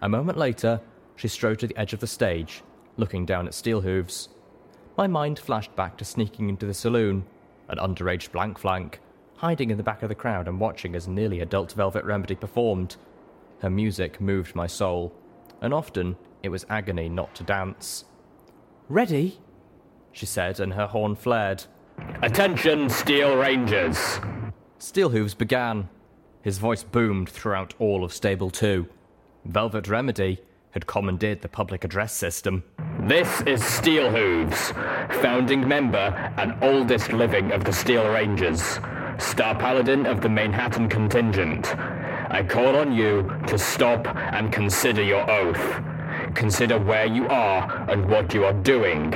A 0.00 0.08
moment 0.08 0.38
later, 0.38 0.80
she 1.16 1.28
strode 1.28 1.58
to 1.58 1.66
the 1.66 1.76
edge 1.76 1.92
of 1.92 2.00
the 2.00 2.06
stage, 2.06 2.62
looking 2.96 3.26
down 3.26 3.46
at 3.46 3.52
Steelhooves. 3.52 4.28
My 5.00 5.06
mind 5.06 5.38
flashed 5.38 5.74
back 5.76 5.96
to 5.96 6.04
sneaking 6.04 6.50
into 6.50 6.66
the 6.66 6.74
saloon, 6.74 7.24
an 7.70 7.78
underage 7.78 8.30
blank 8.32 8.58
flank, 8.58 9.00
hiding 9.38 9.70
in 9.70 9.78
the 9.78 9.82
back 9.82 10.02
of 10.02 10.10
the 10.10 10.14
crowd 10.14 10.46
and 10.46 10.60
watching 10.60 10.94
as 10.94 11.08
nearly 11.08 11.40
adult 11.40 11.72
Velvet 11.72 12.04
Remedy 12.04 12.34
performed. 12.34 12.96
Her 13.62 13.70
music 13.70 14.20
moved 14.20 14.54
my 14.54 14.66
soul, 14.66 15.14
and 15.62 15.72
often 15.72 16.16
it 16.42 16.50
was 16.50 16.66
agony 16.68 17.08
not 17.08 17.34
to 17.36 17.42
dance. 17.42 18.04
Ready? 18.90 19.38
she 20.12 20.26
said, 20.26 20.60
and 20.60 20.74
her 20.74 20.88
horn 20.88 21.16
flared. 21.16 21.64
Attention, 22.20 22.90
Steel 22.90 23.36
Rangers! 23.36 24.20
Steelhooves 24.78 25.32
began. 25.32 25.88
His 26.42 26.58
voice 26.58 26.82
boomed 26.82 27.30
throughout 27.30 27.72
all 27.78 28.04
of 28.04 28.12
Stable 28.12 28.50
2. 28.50 28.86
Velvet 29.46 29.88
Remedy 29.88 30.42
had 30.70 30.86
commandeered 30.86 31.42
the 31.42 31.48
public 31.48 31.84
address 31.84 32.12
system. 32.12 32.62
This 33.00 33.40
is 33.42 33.60
Steelhooves, 33.60 34.72
founding 35.20 35.66
member 35.66 36.32
and 36.36 36.54
oldest 36.62 37.12
living 37.12 37.52
of 37.52 37.64
the 37.64 37.72
Steel 37.72 38.08
Rangers, 38.08 38.78
Star 39.18 39.54
Paladin 39.54 40.06
of 40.06 40.20
the 40.20 40.28
Manhattan 40.28 40.88
contingent. 40.88 41.76
I 42.32 42.44
call 42.48 42.76
on 42.76 42.92
you 42.92 43.30
to 43.48 43.58
stop 43.58 44.06
and 44.06 44.52
consider 44.52 45.02
your 45.02 45.28
oath. 45.30 45.82
Consider 46.34 46.78
where 46.78 47.06
you 47.06 47.26
are 47.28 47.90
and 47.90 48.08
what 48.08 48.32
you 48.32 48.44
are 48.44 48.52
doing. 48.52 49.10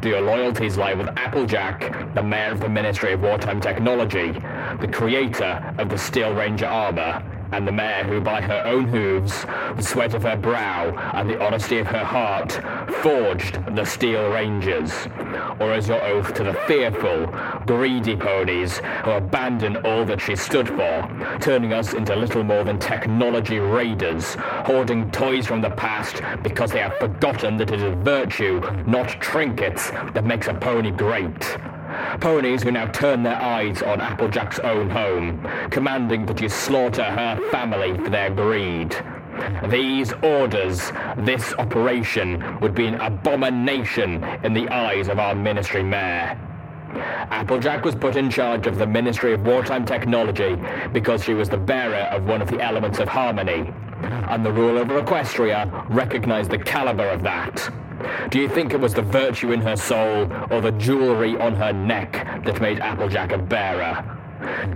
Do 0.00 0.08
your 0.10 0.20
loyalties 0.20 0.76
lie 0.76 0.94
with 0.94 1.08
Applejack, 1.16 2.14
the 2.14 2.22
mayor 2.22 2.52
of 2.52 2.60
the 2.60 2.68
Ministry 2.68 3.14
of 3.14 3.22
Wartime 3.22 3.60
Technology, 3.60 4.32
the 4.80 4.88
creator 4.92 5.74
of 5.78 5.88
the 5.88 5.98
Steel 5.98 6.32
Ranger 6.34 6.66
armor, 6.66 7.22
and 7.54 7.68
the 7.68 7.72
mare 7.72 8.02
who 8.02 8.20
by 8.20 8.40
her 8.40 8.62
own 8.66 8.88
hooves, 8.88 9.44
the 9.76 9.82
sweat 9.82 10.12
of 10.12 10.24
her 10.24 10.36
brow, 10.36 10.90
and 11.14 11.30
the 11.30 11.40
honesty 11.40 11.78
of 11.78 11.86
her 11.86 12.04
heart, 12.04 12.52
forged 13.00 13.64
the 13.76 13.84
Steel 13.84 14.28
Rangers? 14.28 14.92
Or 15.60 15.72
is 15.72 15.86
your 15.86 16.02
oath 16.02 16.34
to 16.34 16.42
the 16.42 16.54
fearful, 16.66 17.26
greedy 17.64 18.16
ponies 18.16 18.78
who 19.04 19.12
abandon 19.12 19.76
all 19.86 20.04
that 20.04 20.20
she 20.20 20.34
stood 20.34 20.66
for, 20.66 21.38
turning 21.40 21.72
us 21.72 21.94
into 21.94 22.16
little 22.16 22.42
more 22.42 22.64
than 22.64 22.80
technology 22.80 23.60
raiders, 23.60 24.34
hoarding 24.34 25.08
toys 25.12 25.46
from 25.46 25.60
the 25.60 25.70
past 25.70 26.22
because 26.42 26.72
they 26.72 26.80
have 26.80 26.98
forgotten 26.98 27.56
that 27.58 27.70
it 27.70 27.80
is 27.80 27.94
virtue, 28.04 28.60
not 28.84 29.08
trinkets, 29.20 29.90
that 30.12 30.24
makes 30.24 30.48
a 30.48 30.54
pony 30.54 30.90
great? 30.90 31.56
Ponies 32.20 32.62
who 32.62 32.70
now 32.70 32.86
turn 32.86 33.22
their 33.22 33.40
eyes 33.40 33.82
on 33.82 34.00
Applejack's 34.00 34.58
own 34.60 34.88
home, 34.88 35.46
commanding 35.70 36.26
that 36.26 36.40
you 36.40 36.48
slaughter 36.48 37.04
her 37.04 37.38
family 37.50 37.96
for 37.98 38.10
their 38.10 38.30
greed. 38.30 38.96
These 39.68 40.12
orders, 40.22 40.92
this 41.18 41.52
operation, 41.54 42.60
would 42.60 42.74
be 42.74 42.86
an 42.86 42.94
abomination 43.00 44.22
in 44.44 44.54
the 44.54 44.68
eyes 44.68 45.08
of 45.08 45.18
our 45.18 45.34
ministry 45.34 45.82
mare. 45.82 46.38
Applejack 46.94 47.84
was 47.84 47.94
put 47.94 48.16
in 48.16 48.30
charge 48.30 48.66
of 48.66 48.78
the 48.78 48.86
Ministry 48.86 49.32
of 49.32 49.46
Wartime 49.46 49.84
Technology 49.84 50.56
because 50.92 51.24
she 51.24 51.34
was 51.34 51.48
the 51.48 51.56
bearer 51.56 52.08
of 52.10 52.24
one 52.24 52.40
of 52.40 52.50
the 52.50 52.60
elements 52.60 52.98
of 52.98 53.08
harmony, 53.08 53.72
and 54.28 54.44
the 54.44 54.52
ruler 54.52 54.82
of 54.82 54.88
Equestria 54.88 55.86
recognized 55.88 56.50
the 56.50 56.58
caliber 56.58 57.08
of 57.08 57.22
that. 57.22 57.70
Do 58.30 58.38
you 58.40 58.48
think 58.48 58.72
it 58.72 58.80
was 58.80 58.94
the 58.94 59.02
virtue 59.02 59.52
in 59.52 59.60
her 59.62 59.76
soul 59.76 60.30
or 60.50 60.60
the 60.60 60.72
jewelry 60.72 61.36
on 61.36 61.54
her 61.54 61.72
neck 61.72 62.44
that 62.44 62.60
made 62.60 62.80
Applejack 62.80 63.32
a 63.32 63.38
bearer? 63.38 64.23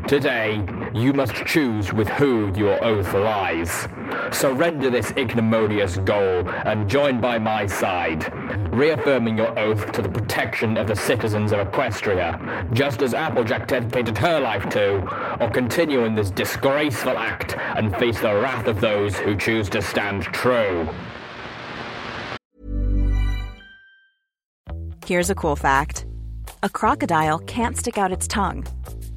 Today, 0.07 0.65
you 0.95 1.13
must 1.13 1.35
choose 1.45 1.93
with 1.93 2.09
who 2.09 2.53
your 2.57 2.83
oath 2.83 3.13
lies. 3.15 3.87
Surrender 4.33 4.91
this 4.91 5.13
ignominious 5.17 5.97
goal 5.99 6.49
and 6.65 6.89
join 6.89 7.21
by 7.21 7.39
my 7.39 7.67
side, 7.67 8.33
reaffirming 8.73 9.37
your 9.37 9.59
oath 9.59 9.93
to 9.93 10.03
the 10.03 10.09
protection 10.09 10.77
of 10.77 10.87
the 10.87 10.97
citizens 10.97 11.53
of 11.53 11.67
Equestria, 11.67 12.73
just 12.73 13.03
as 13.03 13.15
Applejack 13.15 13.69
dedicated 13.69 14.17
her 14.19 14.41
life 14.41 14.69
to, 14.71 14.99
or 15.43 15.51
continue 15.51 16.05
in 16.05 16.15
this 16.15 16.31
disgraceful 16.31 17.19
act 17.19 17.57
and 17.77 17.95
face 17.97 18.21
the 18.21 18.35
wrath 18.35 18.67
of 18.67 18.81
those 18.81 19.17
who 19.17 19.37
choose 19.37 19.69
to 19.71 19.83
stand 19.83 20.23
true. 20.25 20.89
Here's 25.07 25.31
a 25.31 25.35
cool 25.35 25.57
fact 25.57 26.05
a 26.63 26.69
crocodile 26.69 27.39
can't 27.41 27.77
stick 27.77 27.99
out 27.99 28.13
its 28.13 28.27
tongue. 28.27 28.67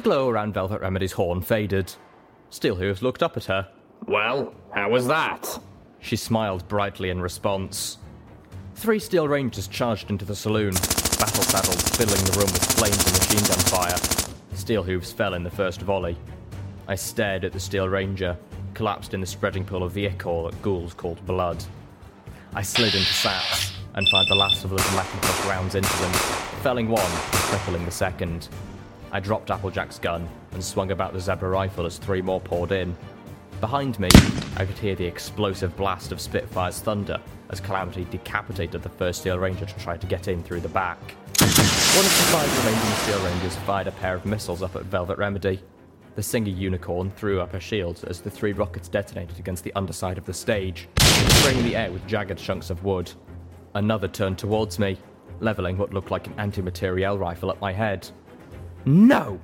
Glow 0.00 0.28
around 0.28 0.54
Velvet 0.54 0.80
Remedy's 0.80 1.12
horn 1.12 1.42
faded. 1.42 1.94
Steelhooves 2.50 3.02
looked 3.02 3.22
up 3.22 3.36
at 3.36 3.44
her. 3.44 3.68
Well, 4.06 4.54
how 4.72 4.90
was 4.90 5.06
that? 5.06 5.58
She 6.00 6.16
smiled 6.16 6.66
brightly 6.68 7.10
in 7.10 7.20
response. 7.20 7.98
Three 8.74 8.98
Steel 8.98 9.28
Rangers 9.28 9.68
charged 9.68 10.10
into 10.10 10.24
the 10.24 10.34
saloon, 10.34 10.74
battle 10.74 11.42
saddled, 11.42 11.80
filling 11.96 12.24
the 12.24 12.38
room 12.38 12.52
with 12.52 12.64
flames 12.72 13.04
and 13.06 13.18
machine 13.18 13.48
gun 13.48 13.58
fire. 13.70 13.96
Steelhooves 14.54 15.12
fell 15.12 15.34
in 15.34 15.42
the 15.42 15.50
first 15.50 15.80
volley. 15.80 16.16
I 16.86 16.94
stared 16.94 17.44
at 17.44 17.52
the 17.52 17.60
Steel 17.60 17.88
Ranger, 17.88 18.36
collapsed 18.74 19.14
in 19.14 19.20
the 19.20 19.26
spreading 19.26 19.64
pool 19.64 19.82
of 19.82 19.94
the 19.94 20.06
ichor 20.06 20.50
that 20.50 20.60
ghouls 20.60 20.92
called 20.92 21.24
blood. 21.24 21.64
I 22.54 22.62
slid 22.62 22.94
into 22.94 23.10
sats 23.10 23.72
and 23.94 24.08
fired 24.08 24.26
the 24.28 24.34
last 24.34 24.64
of 24.64 24.70
the 24.70 24.76
little 24.76 24.96
Macintosh 24.96 25.46
rounds 25.46 25.74
into 25.74 25.96
them, 25.98 26.12
felling 26.62 26.88
one 26.88 27.00
and 27.00 27.20
crippling 27.32 27.84
the 27.84 27.90
second. 27.90 28.48
I 29.14 29.20
dropped 29.20 29.52
Applejack's 29.52 30.00
gun 30.00 30.28
and 30.54 30.64
swung 30.64 30.90
about 30.90 31.12
the 31.12 31.20
zebra 31.20 31.48
rifle 31.48 31.86
as 31.86 31.98
three 31.98 32.20
more 32.20 32.40
poured 32.40 32.72
in. 32.72 32.96
Behind 33.60 33.96
me, 34.00 34.08
I 34.56 34.66
could 34.66 34.76
hear 34.76 34.96
the 34.96 35.04
explosive 35.04 35.76
blast 35.76 36.10
of 36.10 36.20
Spitfire's 36.20 36.80
thunder 36.80 37.20
as 37.50 37.60
Calamity 37.60 38.06
decapitated 38.10 38.82
the 38.82 38.88
first 38.88 39.20
Steel 39.20 39.38
Ranger 39.38 39.66
to 39.66 39.78
try 39.78 39.96
to 39.96 40.06
get 40.08 40.26
in 40.26 40.42
through 40.42 40.62
the 40.62 40.68
back. 40.68 40.98
One 40.98 42.04
of 42.04 42.10
the 42.10 42.26
five 42.32 42.58
remaining 42.58 42.96
Steel 42.96 43.24
Rangers 43.24 43.54
fired 43.58 43.86
a 43.86 43.92
pair 43.92 44.16
of 44.16 44.26
missiles 44.26 44.64
up 44.64 44.74
at 44.74 44.82
Velvet 44.86 45.16
Remedy. 45.16 45.62
The 46.16 46.22
Singer 46.24 46.50
Unicorn 46.50 47.12
threw 47.12 47.40
up 47.40 47.52
her 47.52 47.60
shield 47.60 48.02
as 48.08 48.20
the 48.20 48.30
three 48.30 48.52
rockets 48.52 48.88
detonated 48.88 49.38
against 49.38 49.62
the 49.62 49.72
underside 49.74 50.18
of 50.18 50.26
the 50.26 50.34
stage, 50.34 50.88
spraying 50.98 51.62
the 51.62 51.76
air 51.76 51.92
with 51.92 52.04
jagged 52.08 52.38
chunks 52.38 52.68
of 52.68 52.82
wood. 52.82 53.12
Another 53.76 54.08
turned 54.08 54.38
towards 54.38 54.80
me, 54.80 54.98
leveling 55.38 55.78
what 55.78 55.94
looked 55.94 56.10
like 56.10 56.26
an 56.26 56.34
anti-materiel 56.36 57.16
rifle 57.16 57.52
at 57.52 57.60
my 57.60 57.72
head. 57.72 58.10
No! 58.86 59.40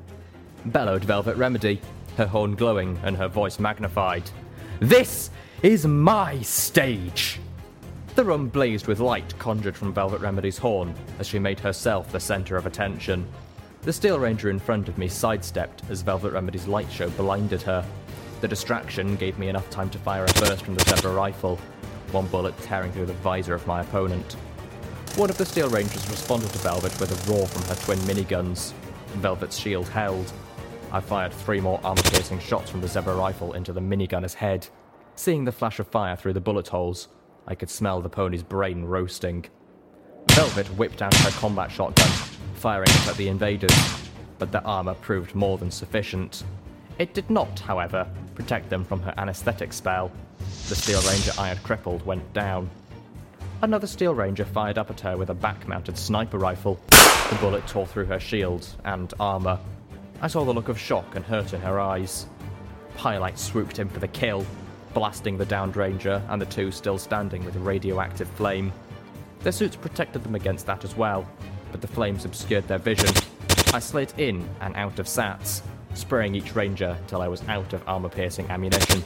bellowed 0.67 1.05
Velvet 1.05 1.37
Remedy, 1.37 1.81
her 2.17 2.27
horn 2.27 2.55
glowing 2.55 2.99
and 3.03 3.17
her 3.17 3.29
voice 3.29 3.59
magnified. 3.59 4.31
This 4.81 5.31
is 5.63 5.87
my 5.87 6.41
stage! 6.43 7.41
The 8.15 8.25
room 8.25 8.49
blazed 8.49 8.87
with 8.87 9.01
light 9.01 9.39
conjured 9.39 9.77
from 9.77 9.95
Velvet 9.95 10.21
Remedy's 10.21 10.59
horn 10.59 10.95
as 11.19 11.27
she 11.27 11.39
made 11.39 11.61
herself 11.61 12.13
the 12.13 12.21
center 12.21 12.57
of 12.57 12.67
attention. 12.67 13.27
The 13.83 13.93
Steel 13.93 14.19
Ranger 14.19 14.51
in 14.51 14.59
front 14.59 14.89
of 14.89 14.99
me 14.99 15.09
sidestepped 15.09 15.83
as 15.89 16.03
Velvet 16.03 16.33
Remedy's 16.33 16.67
light 16.67 16.91
show 16.93 17.09
blinded 17.11 17.63
her. 17.63 17.83
The 18.43 18.49
distraction 18.49 19.17
gave 19.17 19.39
me 19.39 19.49
enough 19.49 19.71
time 19.71 19.89
to 19.91 19.99
fire 19.99 20.25
a 20.25 20.41
burst 20.41 20.65
from 20.65 20.75
the 20.75 20.85
Zebra 20.85 21.13
rifle, 21.13 21.57
one 22.13 22.27
bullet 22.27 22.57
tearing 22.63 22.93
through 22.93 23.07
the 23.07 23.15
visor 23.15 23.55
of 23.55 23.67
my 23.67 23.81
opponent. 23.81 24.35
One 25.17 25.31
of 25.31 25.39
the 25.39 25.47
Steel 25.47 25.71
Rangers 25.71 26.09
responded 26.11 26.51
to 26.51 26.59
Velvet 26.59 26.99
with 27.01 27.11
a 27.11 27.33
roar 27.33 27.47
from 27.47 27.63
her 27.65 27.75
twin 27.83 27.99
miniguns. 28.01 28.73
Velvet's 29.19 29.59
shield 29.59 29.89
held. 29.89 30.33
I 30.93 31.01
fired 31.01 31.33
three 31.33 31.61
more 31.61 31.81
armor 31.85 32.03
piercing 32.03 32.39
shots 32.41 32.71
from 32.71 32.81
the 32.81 32.89
Zebra 32.89 33.15
rifle 33.15 33.53
into 33.53 33.73
the 33.73 33.81
minigunner's 33.81 34.35
head. 34.35 34.67
Seeing 35.15 35.45
the 35.45 35.53
flash 35.53 35.79
of 35.79 35.87
fire 35.87 36.17
through 36.17 36.33
the 36.33 36.41
bullet 36.41 36.69
holes, 36.69 37.09
I 37.47 37.55
could 37.55 37.71
smell 37.71 38.01
the 38.01 38.09
pony's 38.09 38.43
brain 38.43 38.85
roasting. 38.85 39.47
Velvet 40.31 40.67
whipped 40.77 41.03
out 41.03 41.15
her 41.15 41.31
combat 41.31 41.71
shotgun, 41.71 42.11
firing 42.55 42.89
it 42.89 43.09
at 43.09 43.17
the 43.17 43.29
invaders, 43.29 43.77
but 44.39 44.53
their 44.53 44.67
armor 44.67 44.95
proved 44.95 45.35
more 45.35 45.59
than 45.59 45.71
sufficient. 45.71 46.45
It 46.99 47.15
did 47.15 47.31
not, 47.31 47.61
however, 47.61 48.07
protect 48.35 48.71
them 48.71 48.85
from 48.85 49.01
her 49.03 49.15
anesthetic 49.17 49.73
spell. 49.73 50.11
The 50.69 50.75
Steel 50.75 51.01
Ranger 51.03 51.33
I 51.39 51.49
had 51.49 51.63
crippled 51.63 52.05
went 52.05 52.33
down. 52.33 52.71
Another 53.63 53.87
Steel 53.87 54.15
Ranger 54.15 54.47
fired 54.47 54.79
up 54.79 54.89
at 54.89 55.01
her 55.01 55.19
with 55.19 55.29
a 55.29 55.35
back 55.35 55.69
mounted 55.69 55.99
sniper 55.99 56.39
rifle. 56.39 56.81
The 56.89 57.37
bullet 57.43 57.67
tore 57.67 57.87
through 57.87 58.07
her 58.07 58.19
shield 58.19 58.67
and 58.87 59.13
armor. 59.21 59.59
I 60.23 60.29
saw 60.29 60.45
the 60.45 60.55
look 60.55 60.71
of 60.71 60.79
shock 60.79 61.15
and 61.15 61.23
hurt 61.23 61.53
in 61.53 61.61
her 61.61 61.79
eyes. 61.79 62.27
Pyrelight 62.97 63.39
swooped 63.39 63.79
in 63.79 63.91
for 63.91 64.01
the 64.01 64.09
kill, 64.09 64.47
blasting 64.95 65.37
the 65.37 65.45
downed 65.45 65.77
Ranger 65.77 66.23
and 66.31 66.41
the 66.41 66.47
two 66.47 66.71
still 66.71 66.97
standing 66.97 67.45
with 67.45 67.55
radioactive 67.57 68.29
flame. 68.31 68.73
Their 69.41 69.53
suits 69.53 69.77
protected 69.77 70.25
them 70.25 70.35
against 70.35 70.65
that 70.65 70.83
as 70.83 70.97
well, 70.97 71.29
but 71.71 71.83
the 71.83 71.87
flames 71.87 72.25
obscured 72.25 72.67
their 72.67 72.79
vision. 72.79 73.15
I 73.75 73.79
slid 73.79 74.15
in 74.17 74.49
and 74.63 74.75
out 74.75 74.99
of 74.99 75.05
sats, 75.05 75.61
spraying 75.93 76.35
each 76.35 76.55
Ranger 76.55 76.97
till 77.07 77.21
I 77.21 77.29
was 77.29 77.47
out 77.47 77.75
of 77.75 77.87
armor 77.87 78.09
piercing 78.09 78.49
ammunition. 78.49 79.05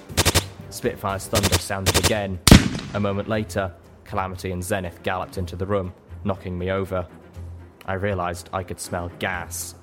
Spitfire's 0.71 1.27
thunder 1.27 1.59
sounded 1.59 1.99
again. 2.05 2.39
A 2.95 3.01
moment 3.01 3.29
later, 3.29 3.73
Calamity 4.15 4.53
and 4.53 4.63
Xenith 4.63 5.03
galloped 5.03 5.39
into 5.39 5.57
the 5.57 5.67
room, 5.67 5.93
knocking 6.23 6.57
me 6.57 6.71
over. 6.71 7.05
I 7.85 7.95
realized 7.95 8.49
I 8.53 8.63
could 8.63 8.79
smell 8.79 9.11
gas. 9.19 9.75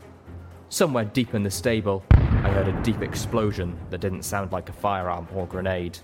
Somewhere 0.70 1.04
deep 1.04 1.34
in 1.34 1.44
the 1.44 1.52
stable, 1.52 2.02
I 2.12 2.50
heard 2.50 2.70
a 2.70 2.82
deep 2.82 3.02
explosion 3.02 3.78
that 3.90 4.00
didn't 4.00 4.24
sound 4.24 4.54
like 4.54 4.70
a 4.70 4.72
firearm 4.72 5.28
or 5.36 5.48
grenade. 5.48 6.00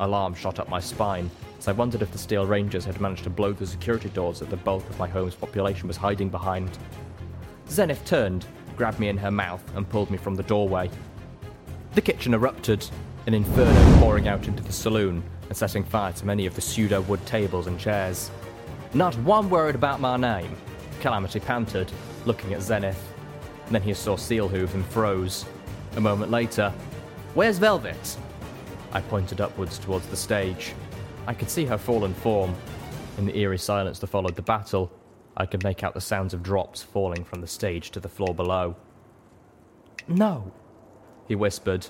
Alarm 0.00 0.34
shot 0.34 0.58
up 0.58 0.68
my 0.68 0.80
spine 0.80 1.30
as 1.58 1.66
I 1.66 1.72
wondered 1.72 2.02
if 2.02 2.12
the 2.12 2.18
Steel 2.18 2.44
Rangers 2.44 2.84
had 2.84 3.00
managed 3.00 3.24
to 3.24 3.30
blow 3.30 3.54
the 3.54 3.66
security 3.66 4.10
doors 4.10 4.40
that 4.40 4.50
the 4.50 4.56
bulk 4.58 4.86
of 4.90 4.98
my 4.98 5.08
home's 5.08 5.34
population 5.34 5.88
was 5.88 5.96
hiding 5.96 6.28
behind. 6.28 6.76
Xenith 7.68 8.04
turned, 8.04 8.44
grabbed 8.76 9.00
me 9.00 9.08
in 9.08 9.16
her 9.16 9.30
mouth, 9.30 9.64
and 9.76 9.88
pulled 9.88 10.10
me 10.10 10.18
from 10.18 10.34
the 10.34 10.42
doorway. 10.42 10.90
The 11.94 12.02
kitchen 12.02 12.34
erupted, 12.34 12.86
an 13.26 13.32
inferno 13.32 13.98
pouring 13.98 14.28
out 14.28 14.46
into 14.46 14.62
the 14.62 14.74
saloon 14.74 15.22
and 15.52 15.56
setting 15.58 15.84
fire 15.84 16.14
to 16.14 16.24
many 16.24 16.46
of 16.46 16.54
the 16.54 16.62
pseudo 16.62 17.02
wood 17.02 17.20
tables 17.26 17.66
and 17.66 17.78
chairs. 17.78 18.30
Not 18.94 19.14
one 19.18 19.50
word 19.50 19.74
about 19.74 20.00
my 20.00 20.16
name, 20.16 20.56
Calamity 21.02 21.40
panted, 21.40 21.92
looking 22.24 22.54
at 22.54 22.60
Xenith. 22.60 22.96
Then 23.70 23.82
he 23.82 23.92
saw 23.92 24.16
Steelhooves 24.16 24.72
and 24.72 24.82
froze. 24.86 25.44
A 25.96 26.00
moment 26.00 26.30
later, 26.30 26.72
Where's 27.34 27.58
Velvet? 27.58 28.16
I 28.94 29.02
pointed 29.02 29.42
upwards 29.42 29.78
towards 29.78 30.06
the 30.06 30.16
stage. 30.16 30.72
I 31.26 31.34
could 31.34 31.50
see 31.50 31.66
her 31.66 31.76
fallen 31.76 32.14
form. 32.14 32.54
In 33.18 33.26
the 33.26 33.36
eerie 33.36 33.58
silence 33.58 33.98
that 33.98 34.06
followed 34.06 34.36
the 34.36 34.40
battle, 34.40 34.90
I 35.36 35.44
could 35.44 35.64
make 35.64 35.84
out 35.84 35.92
the 35.92 36.00
sounds 36.00 36.32
of 36.32 36.42
drops 36.42 36.82
falling 36.82 37.24
from 37.24 37.42
the 37.42 37.46
stage 37.46 37.90
to 37.90 38.00
the 38.00 38.08
floor 38.08 38.34
below. 38.34 38.74
No, 40.08 40.50
he 41.28 41.34
whispered. 41.34 41.88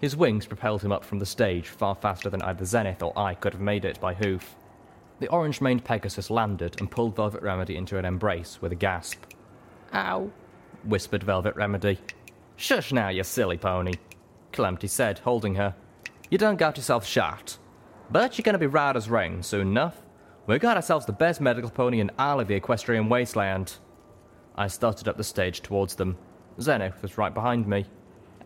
His 0.00 0.16
wings 0.16 0.46
propelled 0.46 0.82
him 0.82 0.92
up 0.92 1.04
from 1.04 1.18
the 1.18 1.26
stage 1.26 1.68
far 1.68 1.94
faster 1.94 2.28
than 2.28 2.42
either 2.42 2.64
Xenith 2.64 3.02
or 3.02 3.18
I 3.18 3.34
could 3.34 3.54
have 3.54 3.62
made 3.62 3.84
it 3.84 4.00
by 4.00 4.14
hoof. 4.14 4.56
The 5.18 5.28
orange 5.28 5.60
maned 5.60 5.84
Pegasus 5.84 6.30
landed 6.30 6.78
and 6.78 6.90
pulled 6.90 7.16
Velvet 7.16 7.42
Remedy 7.42 7.76
into 7.76 7.96
an 7.96 8.04
embrace 8.04 8.60
with 8.60 8.72
a 8.72 8.76
gasp. 8.76 9.22
Ow, 9.94 10.30
whispered 10.84 11.22
Velvet 11.22 11.56
Remedy. 11.56 11.98
Shush 12.56 12.92
now, 12.92 13.08
you 13.08 13.24
silly 13.24 13.56
pony, 13.56 13.94
Calamity 14.52 14.88
said, 14.88 15.18
holding 15.20 15.54
her. 15.54 15.74
You 16.30 16.38
done 16.38 16.56
got 16.56 16.76
yourself 16.76 17.06
shot. 17.06 17.56
But 18.10 18.36
you're 18.36 18.44
gonna 18.44 18.58
be 18.58 18.66
right 18.66 18.96
as 18.96 19.08
rain 19.08 19.42
soon 19.42 19.68
enough. 19.68 20.02
We 20.46 20.58
got 20.58 20.76
ourselves 20.76 21.06
the 21.06 21.12
best 21.12 21.40
medical 21.40 21.70
pony 21.70 22.00
in 22.00 22.10
all 22.18 22.38
of 22.38 22.48
the 22.48 22.54
equestrian 22.54 23.08
wasteland. 23.08 23.76
I 24.56 24.68
started 24.68 25.08
up 25.08 25.16
the 25.16 25.24
stage 25.24 25.60
towards 25.60 25.94
them. 25.94 26.16
Xenith 26.58 27.02
was 27.02 27.18
right 27.18 27.34
behind 27.34 27.66
me. 27.66 27.84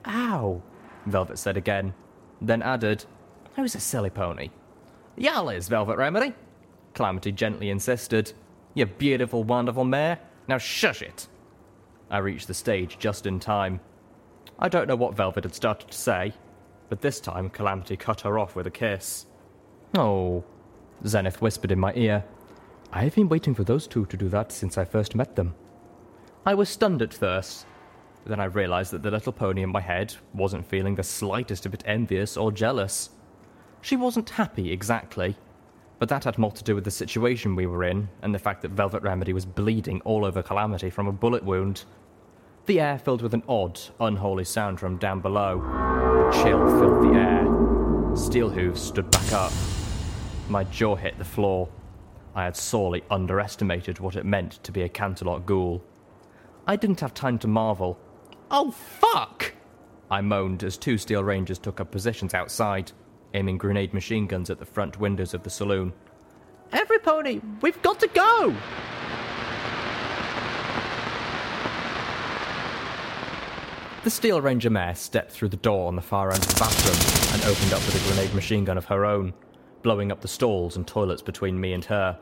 Ow, 0.06 0.62
Velvet 1.06 1.38
said 1.38 1.56
again, 1.56 1.94
then 2.40 2.62
added, 2.62 3.04
Who's 3.56 3.74
a 3.74 3.80
silly 3.80 4.10
pony? 4.10 4.50
Y'all 5.16 5.48
is, 5.48 5.68
Velvet 5.68 5.98
Remedy. 5.98 6.34
Calamity 6.94 7.32
gently 7.32 7.70
insisted. 7.70 8.32
You 8.74 8.86
beautiful, 8.86 9.44
wonderful 9.44 9.84
mare. 9.84 10.18
Now 10.48 10.58
shush 10.58 11.02
it. 11.02 11.28
I 12.10 12.18
reached 12.18 12.48
the 12.48 12.54
stage 12.54 12.98
just 12.98 13.26
in 13.26 13.38
time. 13.40 13.80
I 14.58 14.68
don't 14.68 14.88
know 14.88 14.96
what 14.96 15.14
Velvet 15.14 15.44
had 15.44 15.54
started 15.54 15.90
to 15.90 15.96
say, 15.96 16.32
but 16.88 17.00
this 17.00 17.20
time 17.20 17.50
Calamity 17.50 17.96
cut 17.96 18.22
her 18.22 18.38
off 18.38 18.54
with 18.54 18.66
a 18.66 18.70
kiss. 18.70 19.26
Oh, 19.96 20.44
Xenith 21.04 21.40
whispered 21.40 21.72
in 21.72 21.78
my 21.78 21.92
ear. 21.94 22.24
I've 22.92 23.14
been 23.14 23.28
waiting 23.28 23.54
for 23.54 23.64
those 23.64 23.86
two 23.86 24.06
to 24.06 24.16
do 24.16 24.28
that 24.28 24.52
since 24.52 24.76
I 24.76 24.84
first 24.84 25.14
met 25.14 25.36
them. 25.36 25.54
I 26.44 26.54
was 26.54 26.68
stunned 26.68 27.02
at 27.02 27.14
first. 27.14 27.66
Then 28.26 28.40
I 28.40 28.44
realized 28.44 28.92
that 28.92 29.02
the 29.02 29.10
little 29.10 29.32
pony 29.32 29.62
in 29.62 29.70
my 29.70 29.80
head 29.80 30.14
wasn't 30.34 30.66
feeling 30.66 30.94
the 30.94 31.02
slightest 31.02 31.70
bit 31.70 31.82
envious 31.86 32.36
or 32.36 32.52
jealous. 32.52 33.10
She 33.80 33.96
wasn't 33.96 34.30
happy 34.30 34.72
exactly, 34.72 35.36
but 35.98 36.08
that 36.08 36.24
had 36.24 36.38
more 36.38 36.52
to 36.52 36.64
do 36.64 36.74
with 36.74 36.84
the 36.84 36.90
situation 36.90 37.56
we 37.56 37.66
were 37.66 37.84
in 37.84 38.08
and 38.22 38.34
the 38.34 38.38
fact 38.38 38.62
that 38.62 38.72
Velvet 38.72 39.02
Remedy 39.02 39.32
was 39.32 39.46
bleeding 39.46 40.00
all 40.02 40.24
over 40.24 40.42
Calamity 40.42 40.90
from 40.90 41.06
a 41.06 41.12
bullet 41.12 41.44
wound. 41.44 41.84
The 42.66 42.80
air 42.80 42.98
filled 42.98 43.22
with 43.22 43.34
an 43.34 43.42
odd, 43.48 43.80
unholy 44.00 44.44
sound 44.44 44.80
from 44.80 44.98
down 44.98 45.20
below. 45.20 45.60
A 45.60 46.32
chill 46.32 46.66
filled 46.78 47.02
the 47.04 47.18
air. 47.18 47.44
Steelhooves 48.14 48.78
stood 48.78 49.10
back 49.10 49.32
up. 49.32 49.52
My 50.48 50.64
jaw 50.64 50.96
hit 50.96 51.16
the 51.18 51.24
floor. 51.24 51.68
I 52.34 52.44
had 52.44 52.56
sorely 52.56 53.02
underestimated 53.10 53.98
what 53.98 54.16
it 54.16 54.24
meant 54.24 54.62
to 54.62 54.72
be 54.72 54.82
a 54.82 54.88
Canterlot 54.88 55.46
ghoul. 55.46 55.82
I 56.66 56.76
didn't 56.76 57.00
have 57.00 57.14
time 57.14 57.38
to 57.40 57.48
marvel. 57.48 57.98
Oh, 58.50 58.72
fuck! 58.72 59.54
I 60.10 60.20
moaned 60.20 60.64
as 60.64 60.76
two 60.76 60.98
Steel 60.98 61.22
Rangers 61.22 61.58
took 61.58 61.80
up 61.80 61.92
positions 61.92 62.34
outside, 62.34 62.90
aiming 63.32 63.58
grenade 63.58 63.94
machine 63.94 64.26
guns 64.26 64.50
at 64.50 64.58
the 64.58 64.64
front 64.64 64.98
windows 64.98 65.34
of 65.34 65.44
the 65.44 65.50
saloon. 65.50 65.92
Every 66.72 66.98
pony, 66.98 67.40
we've 67.60 67.80
got 67.82 68.00
to 68.00 68.08
go! 68.08 68.54
The 74.02 74.10
Steel 74.10 74.40
Ranger 74.40 74.70
mare 74.70 74.94
stepped 74.94 75.30
through 75.30 75.50
the 75.50 75.56
door 75.56 75.86
on 75.86 75.94
the 75.94 76.02
far 76.02 76.32
end 76.32 76.42
of 76.42 76.48
the 76.48 76.58
bathroom 76.58 77.34
and 77.34 77.44
opened 77.44 77.72
up 77.72 77.84
with 77.86 77.94
a 77.94 78.08
grenade 78.08 78.34
machine 78.34 78.64
gun 78.64 78.78
of 78.78 78.86
her 78.86 79.04
own, 79.04 79.32
blowing 79.82 80.10
up 80.10 80.22
the 80.22 80.28
stalls 80.28 80.74
and 80.74 80.86
toilets 80.86 81.22
between 81.22 81.60
me 81.60 81.72
and 81.72 81.84
her. 81.84 82.18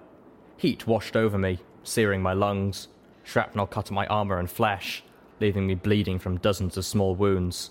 Heat 0.59 0.87
washed 0.87 1.17
over 1.17 1.39
me, 1.39 1.61
searing 1.85 2.21
my 2.21 2.35
lungs. 2.35 2.89
Shrapnel 3.23 3.67
cut 3.69 3.87
at 3.87 3.93
my 3.93 4.07
armor 4.09 4.39
and 4.39 4.51
flesh, 4.51 5.05
leaving 5.41 5.67
me 5.67 5.75
bleeding 5.75 6.19
from 6.19 6.39
dozens 6.39 6.77
of 6.77 6.85
small 6.85 7.15
wounds. 7.15 7.71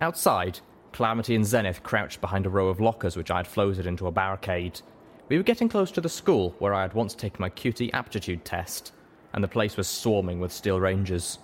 Outside, 0.00 0.60
Calamity 0.92 1.34
and 1.34 1.44
Xenith 1.44 1.82
crouched 1.82 2.20
behind 2.20 2.46
a 2.46 2.50
row 2.50 2.68
of 2.68 2.80
lockers 2.80 3.16
which 3.16 3.30
I 3.30 3.38
had 3.38 3.46
floated 3.46 3.86
into 3.86 4.06
a 4.06 4.12
barricade. 4.12 4.80
We 5.28 5.36
were 5.36 5.42
getting 5.42 5.68
close 5.68 5.90
to 5.92 6.00
the 6.00 6.08
school 6.08 6.54
where 6.58 6.72
I 6.72 6.82
had 6.82 6.94
once 6.94 7.14
taken 7.14 7.40
my 7.40 7.50
QT 7.50 7.90
aptitude 7.92 8.44
test, 8.44 8.92
and 9.32 9.44
the 9.44 9.48
place 9.48 9.76
was 9.76 9.88
swarming 9.88 10.40
with 10.40 10.52
Steel 10.52 10.80
Rangers. 10.80 11.38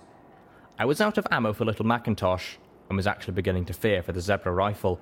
I 0.79 0.85
was 0.85 1.01
out 1.01 1.17
of 1.17 1.27
ammo 1.29 1.53
for 1.53 1.65
Little 1.65 1.85
Macintosh, 1.85 2.55
and 2.89 2.97
was 2.97 3.07
actually 3.07 3.33
beginning 3.33 3.65
to 3.65 3.73
fear 3.73 4.03
for 4.03 4.11
the 4.11 4.21
Zebra 4.21 4.51
rifle. 4.51 4.99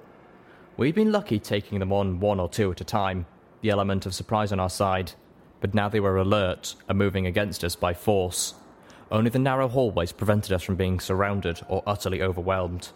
We'd 0.78 0.96
been 0.96 1.12
lucky 1.12 1.40
taking 1.40 1.80
them 1.80 1.94
on 1.94 2.20
one 2.20 2.40
or 2.40 2.50
two 2.50 2.72
at 2.72 2.82
a 2.82 2.86
time, 2.86 3.26
the 3.62 3.70
element 3.70 4.06
of 4.06 4.16
surprise 4.16 4.52
on 4.52 4.60
our 4.60 4.70
side, 4.70 5.14
but 5.60 5.74
now 5.74 5.90
they 5.90 6.00
were 6.00 6.18
alert 6.18 6.76
and 6.88 6.98
moving 6.98 7.26
against 7.26 7.64
us 7.64 7.76
by 7.76 7.94
force. 7.94 8.56
Only 9.12 9.30
the 9.30 9.40
narrow 9.40 9.68
hallways 9.68 10.14
prevented 10.14 10.54
us 10.54 10.64
from 10.64 10.76
being 10.76 11.00
surrounded 11.00 11.60
or 11.68 11.84
utterly 11.86 12.22
overwhelmed. 12.22 12.90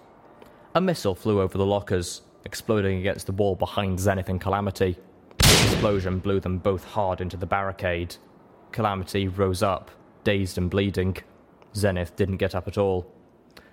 A 0.74 0.80
missile 0.80 1.14
flew 1.14 1.42
over 1.42 1.58
the 1.58 1.66
lockers, 1.66 2.22
exploding 2.46 3.00
against 3.00 3.26
the 3.26 3.34
wall 3.34 3.56
behind 3.56 4.00
Xenith 4.00 4.30
and 4.30 4.40
Calamity. 4.40 4.98
The 5.40 5.72
explosion 5.72 6.20
blew 6.20 6.40
them 6.40 6.58
both 6.58 6.86
hard 6.86 7.20
into 7.20 7.36
the 7.36 7.46
barricade. 7.46 8.16
Calamity 8.72 9.28
rose 9.28 9.62
up, 9.62 9.92
dazed 10.24 10.58
and 10.58 10.70
bleeding. 10.70 11.18
Xenith 11.74 12.16
didn't 12.16 12.38
get 12.38 12.56
up 12.56 12.68
at 12.68 12.78
all. 12.78 13.12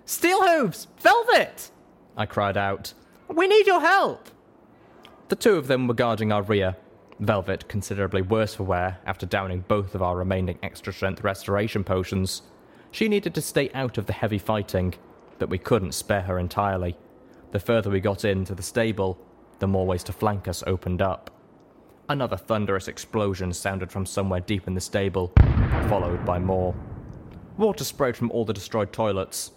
Steelhooves! 0.05 0.89
Velvet! 0.99 1.71
I 2.17 2.27
cried 2.27 2.57
out. 2.57 2.93
We 3.29 3.47
need 3.47 3.69
your 3.69 3.81
help! 3.81 4.29
The 5.29 5.37
two 5.37 5.55
of 5.55 5.69
them 5.69 5.87
were 5.87 5.95
guarding 5.95 6.33
our 6.33 6.43
rear, 6.43 6.77
Velvet 7.23 7.69
considerably 7.69 8.21
worse 8.21 8.57
for 8.57 8.65
wear 8.65 8.99
after 9.07 9.27
downing 9.27 9.65
both 9.69 9.95
of 9.95 10.03
our 10.03 10.17
remaining 10.17 10.59
extra 10.61 10.93
strength 10.93 11.23
restoration 11.23 11.85
potions. 11.85 12.43
She 12.91 13.09
needed 13.09 13.33
to 13.35 13.41
stay 13.41 13.71
out 13.75 13.97
of 13.97 14.07
the 14.07 14.13
heavy 14.13 14.39
fighting, 14.39 14.95
but 15.39 15.49
we 15.49 15.57
couldn't 15.57 15.93
spare 15.93 16.23
her 16.23 16.41
entirely. 16.41 16.97
The 17.53 17.61
further 17.61 17.91
we 17.91 18.01
got 18.01 18.25
into 18.25 18.57
the 18.57 18.63
stable, 18.63 19.25
the 19.61 19.69
more 19.69 19.87
ways 19.87 20.03
to 20.05 20.13
flank 20.13 20.49
us 20.49 20.65
opened 20.67 21.01
up. 21.01 21.31
Another 22.09 22.37
thunderous 22.37 22.89
explosion 22.89 23.53
sounded 23.53 23.93
from 23.93 24.05
somewhere 24.05 24.41
deep 24.41 24.67
in 24.67 24.75
the 24.75 24.81
stable, 24.81 25.33
followed 25.89 26.25
by 26.25 26.41
more. 26.41 26.75
Water 27.57 27.85
sprayed 27.85 28.17
from 28.17 28.33
all 28.33 28.45
the 28.45 28.53
destroyed 28.53 28.93
toilets. 28.93 29.53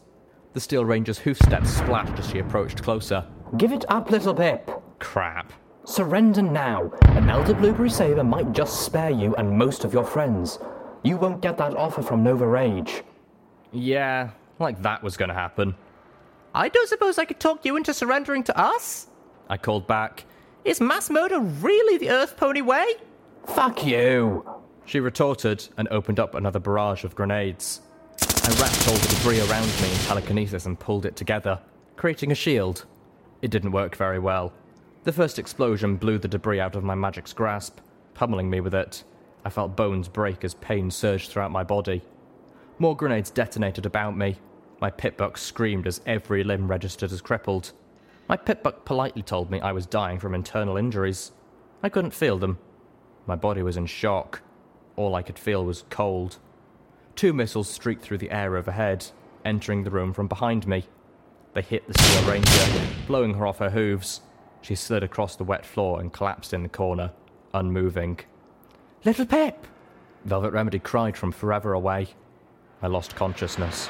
The 0.53 0.59
Steel 0.59 0.86
Ranger's 0.86 1.18
hoofsteps 1.18 1.72
splashed 1.72 2.20
as 2.20 2.30
she 2.30 2.38
approached 2.38 2.84
closer. 2.84 3.26
Give 3.57 3.74
it 3.74 3.86
up, 3.89 4.09
Littlepip. 4.09 4.82
Crap. 4.99 5.51
Surrender 5.86 6.41
now. 6.41 6.91
An 7.09 7.29
Elder 7.29 7.53
Blueberry 7.53 7.91
Saber 7.91 8.23
might 8.23 8.51
just 8.53 8.81
spare 8.81 9.11
you 9.11 9.36
and 9.36 9.55
most 9.55 9.83
of 9.83 9.93
your 9.93 10.03
friends. 10.03 10.57
You 11.03 11.15
won't 11.15 11.41
get 11.41 11.57
that 11.59 11.77
offer 11.77 12.01
from 12.01 12.23
Nova 12.23 12.47
Rage. 12.47 13.03
Yeah, 13.71 14.31
like 14.57 14.81
that 14.81 15.03
was 15.03 15.15
going 15.15 15.29
to 15.29 15.36
happen. 15.36 15.75
I 16.55 16.69
don't 16.69 16.89
suppose 16.89 17.19
I 17.19 17.25
could 17.25 17.39
talk 17.39 17.65
you 17.65 17.77
into 17.77 17.93
surrendering 17.93 18.43
to 18.45 18.57
us? 18.57 19.07
I 19.47 19.57
called 19.57 19.86
back. 19.86 20.25
Is 20.63 20.81
mass 20.81 21.11
murder 21.11 21.39
really 21.39 21.99
the 21.99 22.09
Earth 22.09 22.36
Pony 22.36 22.61
way? 22.61 22.86
Fuck 23.45 23.86
you! 23.86 24.43
She 24.86 24.99
retorted 24.99 25.67
and 25.77 25.88
opened 25.89 26.19
up 26.19 26.33
another 26.33 26.59
barrage 26.59 27.03
of 27.03 27.13
grenades. 27.13 27.81
I 28.19 28.49
wrapped 28.59 28.88
all 28.88 28.95
the 28.95 29.15
debris 29.15 29.41
around 29.41 29.67
me 29.81 29.91
in 29.91 29.97
telekinesis 29.99 30.65
and 30.65 30.79
pulled 30.79 31.05
it 31.05 31.15
together, 31.15 31.59
creating 31.95 32.31
a 32.31 32.36
shield. 32.36 32.86
It 33.43 33.51
didn't 33.51 33.71
work 33.71 33.95
very 33.95 34.17
well. 34.17 34.51
The 35.06 35.14
first 35.14 35.38
explosion 35.38 35.97
blew 35.97 36.18
the 36.18 36.28
debris 36.28 36.60
out 36.60 36.76
of 36.76 36.84
my 36.84 36.95
magic's 36.95 37.32
grasp, 37.32 37.78
pummeling 38.16 38.49
me 38.49 38.60
with 38.60 38.74
it. 38.74 39.03
I 39.45 39.51
felt 39.51 39.76
bones 39.76 40.08
break 40.08 40.43
as 40.43 40.56
pain 40.56 40.89
surged 40.89 41.30
throughout 41.30 41.51
my 41.51 41.64
body. 41.64 42.01
More 42.80 42.97
grenades 42.97 43.30
detonated 43.30 43.86
about 43.86 44.18
me. 44.18 44.38
My 44.82 44.89
Pip-Buck 44.89 45.38
screamed 45.38 45.86
as 45.86 46.01
every 46.08 46.43
limb 46.43 46.68
registered 46.68 47.12
as 47.12 47.22
crippled. 47.22 47.72
My 48.28 48.36
Pip-Buck 48.36 48.84
politely 48.84 49.22
told 49.22 49.51
me 49.51 49.62
I 49.62 49.74
was 49.74 49.86
dying 49.86 50.18
from 50.18 50.34
internal 50.34 50.76
injuries. 50.76 51.32
I 51.84 51.89
couldn't 51.89 52.16
feel 52.16 52.39
them. 52.39 52.58
My 53.28 53.36
body 53.36 53.62
was 53.62 53.78
in 53.78 53.86
shock. 53.86 54.41
All 54.95 55.14
I 55.14 55.22
could 55.22 55.38
feel 55.38 55.64
was 55.64 55.86
cold. 55.91 56.39
Two 57.16 57.32
missiles 57.32 57.70
streaked 57.70 58.01
through 58.01 58.18
the 58.18 58.32
air 58.32 58.58
overhead, 58.58 59.06
entering 59.45 59.84
the 59.84 59.91
room 59.91 60.14
from 60.14 60.28
behind 60.28 60.66
me. 60.66 60.86
They 61.53 61.62
hit 61.62 61.88
the 61.88 61.93
Steel 61.93 62.28
Ranger, 62.28 62.88
blowing 63.06 63.36
her 63.36 63.45
off 63.45 63.60
her 63.60 63.70
hooves. 63.70 64.22
She 64.66 64.74
slid 64.74 65.03
across 65.03 65.36
the 65.36 65.43
wet 65.43 65.63
floor 65.63 65.99
and 65.99 66.11
collapsed 66.11 66.51
in 66.51 66.63
the 66.63 66.70
corner, 66.70 67.11
unmoving. 67.53 68.22
Littlepip! 69.05 69.53
Velvet 70.24 70.53
Remedy 70.53 70.80
cried 70.80 71.16
from 71.16 71.32
forever 71.32 71.74
away. 71.74 72.07
I 72.82 72.88
lost 72.88 73.16
consciousness. 73.16 73.89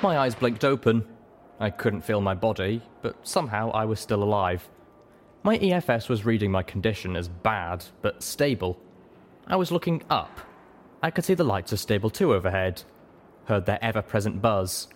My 0.00 0.18
eyes 0.18 0.36
blinked 0.36 0.64
open. 0.64 1.04
I 1.58 1.70
couldn't 1.70 2.02
feel 2.02 2.20
my 2.20 2.34
body, 2.34 2.80
but 3.02 3.16
somehow 3.26 3.72
I 3.72 3.86
was 3.86 3.98
still 3.98 4.22
alive. 4.22 4.68
My 5.42 5.58
EFS 5.58 6.08
was 6.08 6.24
reading 6.24 6.52
my 6.52 6.62
condition 6.62 7.16
as 7.16 7.26
bad, 7.26 7.86
but 8.02 8.22
stable. 8.22 8.78
I 9.48 9.56
was 9.56 9.72
looking 9.72 10.04
up. 10.10 10.42
I 11.02 11.10
could 11.10 11.24
see 11.24 11.34
the 11.34 11.42
lights 11.42 11.72
of 11.72 11.80
Stable 11.80 12.08
2 12.08 12.34
overhead, 12.34 12.84
heard 13.46 13.66
their 13.66 13.80
ever 13.82 14.00
present 14.00 14.40
buzz, 14.40 14.86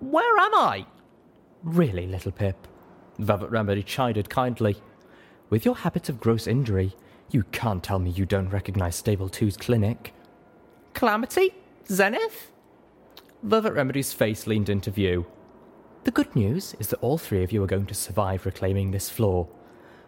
where 0.00 0.38
am 0.38 0.54
I? 0.54 0.86
Really, 1.62 2.06
Littlepip, 2.06 2.54
Velvet 3.18 3.50
Remedy 3.50 3.82
chided 3.82 4.28
kindly. 4.28 4.76
With 5.50 5.64
your 5.64 5.76
habits 5.76 6.08
of 6.08 6.20
gross 6.20 6.46
injury, 6.46 6.94
you 7.30 7.44
can't 7.52 7.82
tell 7.82 7.98
me 7.98 8.10
you 8.10 8.26
don't 8.26 8.50
recognize 8.50 8.96
Stable 8.96 9.28
2's 9.28 9.56
clinic. 9.56 10.12
Calamity? 10.94 11.54
Xenith? 11.88 12.48
Velvet 13.42 13.72
Remedy's 13.72 14.12
face 14.12 14.46
leaned 14.46 14.68
into 14.68 14.90
view. 14.90 15.26
The 16.04 16.10
good 16.10 16.34
news 16.36 16.74
is 16.78 16.88
that 16.88 17.00
all 17.00 17.18
three 17.18 17.42
of 17.42 17.52
you 17.52 17.62
are 17.62 17.68
going 17.68 17.86
to 17.86 17.94
survive 17.94 18.46
reclaiming 18.46 18.90
this 18.90 19.10
floor. 19.10 19.48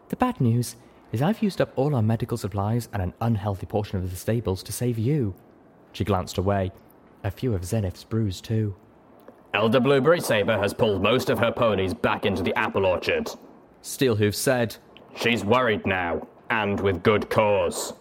The 0.09 0.17
bad 0.17 0.41
news 0.41 0.77
is 1.13 1.23
I've 1.23 1.43
used 1.43 1.61
up 1.61 1.73
all 1.77 1.95
our 1.95 2.03
medical 2.03 2.37
supplies 2.37 2.89
and 2.93 3.03
an 3.03 3.15
unhealthy 3.21 3.67
portion 3.67 3.99
of 3.99 4.11
the 4.11 4.17
stables 4.17 4.63
to 4.65 4.73
save 4.73 4.99
you. 4.99 5.35
She 5.93 6.05
glanced 6.05 6.39
away. 6.39 6.73
A 7.25 7.31
few 7.31 7.55
of 7.55 7.63
Xenith's 7.63 8.05
brews, 8.05 8.41
too. 8.41 8.77
Elder 9.55 9.81
Blueberry 9.81 10.21
Saber 10.21 10.59
has 10.59 10.75
pulled 10.75 11.03
most 11.03 11.31
of 11.31 11.39
her 11.39 11.51
ponies 11.51 11.95
back 11.95 12.27
into 12.27 12.43
the 12.43 12.57
apple 12.57 12.85
orchard. 12.85 13.31
Steelhooves 13.83 14.35
said. 14.35 14.77
She's 15.17 15.45
worried 15.45 15.87
now, 15.87 16.27
and 16.51 16.79
with 16.81 17.03
good 17.03 17.31
cause. 17.31 17.95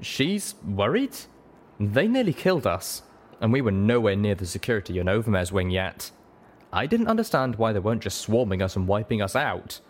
She's 0.00 0.54
worried? 0.64 1.16
They 1.78 2.06
nearly 2.06 2.32
killed 2.32 2.66
us, 2.66 3.02
and 3.40 3.52
we 3.52 3.62
were 3.62 3.70
nowhere 3.70 4.16
near 4.16 4.34
the 4.34 4.46
security 4.46 5.00
on 5.00 5.08
Overmare's 5.08 5.52
wing 5.52 5.70
yet. 5.70 6.10
I 6.72 6.86
didn't 6.86 7.08
understand 7.08 7.56
why 7.56 7.72
they 7.72 7.80
weren't 7.80 8.02
just 8.02 8.20
swarming 8.20 8.62
us 8.62 8.76
and 8.76 8.86
wiping 8.86 9.22
us 9.22 9.34
out. 9.34 9.80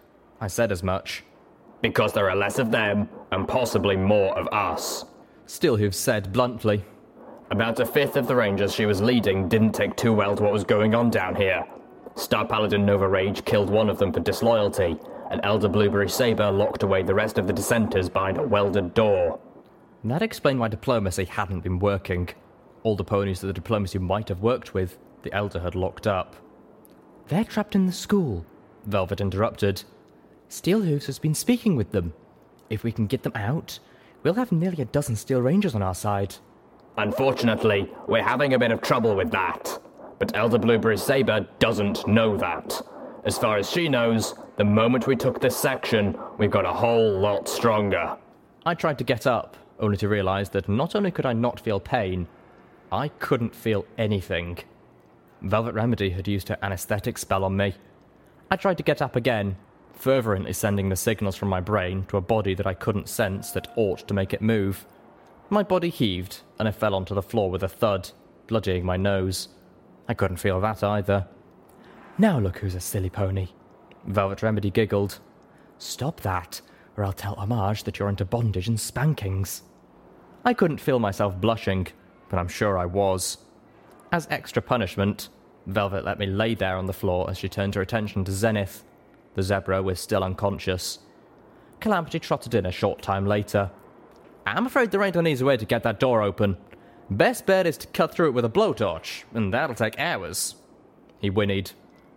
I 0.41 0.47
said 0.47 0.73
as 0.73 0.83
much. 0.83 1.25
Because 1.83 2.13
there 2.13 2.31
are 2.31 2.37
less 2.37 2.59
of 2.59 2.71
them, 2.71 3.09
and 3.33 3.49
possibly 3.49 3.97
more 3.97 4.39
of 4.39 4.47
us. 4.49 5.05
Steelhooves 5.47 5.95
said 5.95 6.33
bluntly. 6.33 6.85
About 7.51 7.81
a 7.81 7.87
fifth 7.87 8.15
of 8.15 8.29
the 8.29 8.37
Rangers 8.37 8.73
she 8.73 8.87
was 8.87 9.03
leading 9.03 9.49
didn't 9.49 9.73
take 9.73 9.97
too 9.97 10.13
well 10.13 10.37
to 10.37 10.43
what 10.43 10.53
was 10.53 10.63
going 10.63 10.95
on 10.95 11.11
down 11.11 11.35
here. 11.35 11.67
Star 12.15 12.47
Paladin 12.47 12.87
Nova 12.87 13.09
Rage 13.09 13.45
killed 13.45 13.69
one 13.69 13.91
of 13.91 13.99
them 13.99 14.13
for 14.13 14.21
disloyalty, 14.21 14.97
and 15.33 15.41
Elder 15.43 15.69
Blueberry 15.69 16.09
Saber 16.09 16.53
locked 16.53 16.85
away 16.85 17.03
the 17.03 17.15
rest 17.15 17.39
of 17.39 17.49
the 17.49 17.53
dissenters 17.53 18.09
behind 18.09 18.39
a 18.39 18.43
welded 18.43 18.95
door. 18.95 19.41
That 20.05 20.23
explained 20.23 20.61
why 20.61 20.69
diplomacy 20.69 21.25
hadn't 21.25 21.61
been 21.61 21.81
working. 21.81 22.29
All 22.85 22.95
the 22.95 23.03
ponies 23.03 23.41
that 23.41 23.49
the 23.49 23.53
diplomacy 23.53 23.99
might 23.99 24.29
have 24.29 24.43
worked 24.43 24.73
with, 24.73 24.97
the 25.23 25.33
Elder 25.33 25.59
had 25.59 25.75
locked 25.75 26.07
up. 26.07 26.37
They're 27.27 27.45
trapped 27.45 27.75
in 27.75 27.87
the 27.87 27.93
school, 27.93 28.47
Velvet 28.87 29.21
interrupted. 29.21 29.83
Steelhooves 30.49 31.07
has 31.07 31.19
been 31.19 31.35
speaking 31.35 31.75
with 31.75 31.91
them. 31.91 32.13
If 32.71 32.85
we 32.85 32.93
can 32.93 33.09
get 33.09 33.25
them 33.25 33.35
out, 33.35 33.81
we'll 34.23 34.35
have 34.35 34.53
nearly 34.53 34.83
a 34.83 34.87
dozen 34.87 35.17
Steel 35.17 35.43
Rangers 35.43 35.75
on 35.75 35.83
our 35.83 35.97
side. 35.97 36.37
Unfortunately, 36.99 37.91
we're 38.07 38.23
having 38.23 38.55
a 38.55 38.59
bit 38.59 38.73
of 38.73 38.83
trouble 38.83 39.15
with 39.15 39.31
that. 39.31 39.79
But 40.19 40.37
Elder 40.37 40.59
Blueberry 40.59 40.99
Saber 40.99 41.47
doesn't 41.59 42.07
know 42.07 42.37
that. 42.37 42.83
As 43.25 43.39
far 43.39 43.57
as 43.57 43.71
she 43.71 43.89
knows, 43.89 44.35
the 44.57 44.65
moment 44.65 45.07
we 45.07 45.17
took 45.17 45.41
this 45.41 45.57
section, 45.57 46.19
we've 46.39 46.51
got 46.51 46.67
a 46.67 46.73
whole 46.73 47.19
lot 47.19 47.49
stronger. 47.49 48.17
I 48.67 48.75
tried 48.75 48.99
to 48.99 49.05
get 49.05 49.27
up, 49.27 49.57
only 49.79 49.97
to 49.99 50.09
realize 50.09 50.51
that 50.51 50.69
not 50.69 50.95
only 50.95 51.11
could 51.11 51.27
I 51.27 51.33
not 51.33 51.61
feel 51.61 51.81
pain, 51.81 52.29
I 52.93 53.09
couldn't 53.09 53.55
feel 53.55 53.87
anything. 53.97 54.59
Velvet 55.43 55.75
Remedy 55.75 56.11
had 56.11 56.29
used 56.29 56.49
her 56.49 56.59
anesthetic 56.61 57.17
spell 57.17 57.45
on 57.45 57.57
me. 57.57 57.75
I 58.51 58.57
tried 58.57 58.77
to 58.79 58.83
get 58.83 59.01
up 59.01 59.17
again, 59.17 59.57
fervently 59.95 60.53
sending 60.53 60.89
the 60.89 60.97
signals 60.97 61.37
from 61.37 61.49
my 61.49 61.61
brain 61.61 62.05
to 62.09 62.17
a 62.17 62.21
body 62.21 62.55
that 62.55 62.67
I 62.67 62.75
couldn't 62.75 63.09
sense 63.09 63.53
that 63.53 63.69
ought 63.77 64.07
to 64.09 64.15
make 64.15 64.35
it 64.35 64.43
move. 64.43 64.87
My 65.53 65.65
body 65.65 65.91
heaved, 65.91 66.43
and 66.61 66.69
I 66.69 66.71
fell 66.71 66.95
onto 66.95 67.13
the 67.13 67.23
floor 67.23 67.51
with 67.51 67.65
a 67.65 67.69
thud, 67.69 68.13
bloodying 68.47 68.85
my 68.85 68.97
nose. 68.97 69.49
I 70.09 70.15
couldn't 70.15 70.37
feel 70.37 70.61
that 70.61 70.85
either. 70.85 71.27
Now 72.19 72.39
look 72.39 72.59
who's 72.59 72.77
a 72.77 72.81
silly 72.81 73.11
pony. 73.11 73.49
Velvet 74.07 74.43
Remedy 74.45 74.71
giggled. 74.71 75.19
Stop 75.79 76.21
that, 76.21 76.61
or 76.97 77.05
I'll 77.05 77.13
tell 77.13 77.35
Homage 77.35 77.83
that 77.83 77.99
you're 77.99 78.09
into 78.09 78.25
bondage 78.25 78.69
and 78.69 78.79
spankings. 78.79 79.63
I 80.45 80.55
couldn't 80.55 80.81
feel 80.81 81.01
myself 81.01 81.41
blushing, 81.41 81.89
but 82.29 82.39
I'm 82.39 82.49
sure 82.49 82.79
I 82.79 82.87
was. 82.87 83.39
As 84.13 84.29
extra 84.31 84.63
punishment, 84.63 85.31
Velvet 85.67 86.05
let 86.05 86.21
me 86.21 86.27
lay 86.27 86.55
there 86.55 86.77
on 86.77 86.87
the 86.87 86.93
floor 86.93 87.29
as 87.29 87.39
she 87.39 87.49
turned 87.49 87.75
her 87.75 87.83
attention 87.83 88.25
to 88.25 88.31
Xenith. 88.31 88.85
The 89.35 89.43
zebra 89.43 89.83
was 89.83 89.99
still 89.99 90.23
unconscious. 90.23 91.01
Calamity 91.81 92.21
trotted 92.21 92.55
in 92.55 92.67
a 92.67 92.73
short 92.73 93.03
time 93.03 93.27
later. 93.27 93.71
I'm 94.47 94.67
afraid 94.67 94.91
there 94.91 95.03
ain't 95.03 95.17
an 95.17 95.27
easy 95.27 95.45
way 95.45 95.57
to 95.57 95.65
get 95.65 95.83
that 95.83 96.01
door 96.01 96.23
open. 96.23 96.57
Best 97.11 97.47
bet 97.47 97.67
is 97.67 97.77
to 97.79 97.87
cut 97.89 98.15
through 98.15 98.29
it 98.29 98.35
with 98.35 98.45
a 98.45 98.49
blowtorch, 98.49 99.25
and 99.35 99.53
that'll 99.53 99.75
take 99.75 99.99
hours. 99.99 100.55
He 101.19 101.31
whinnied. 101.31 101.73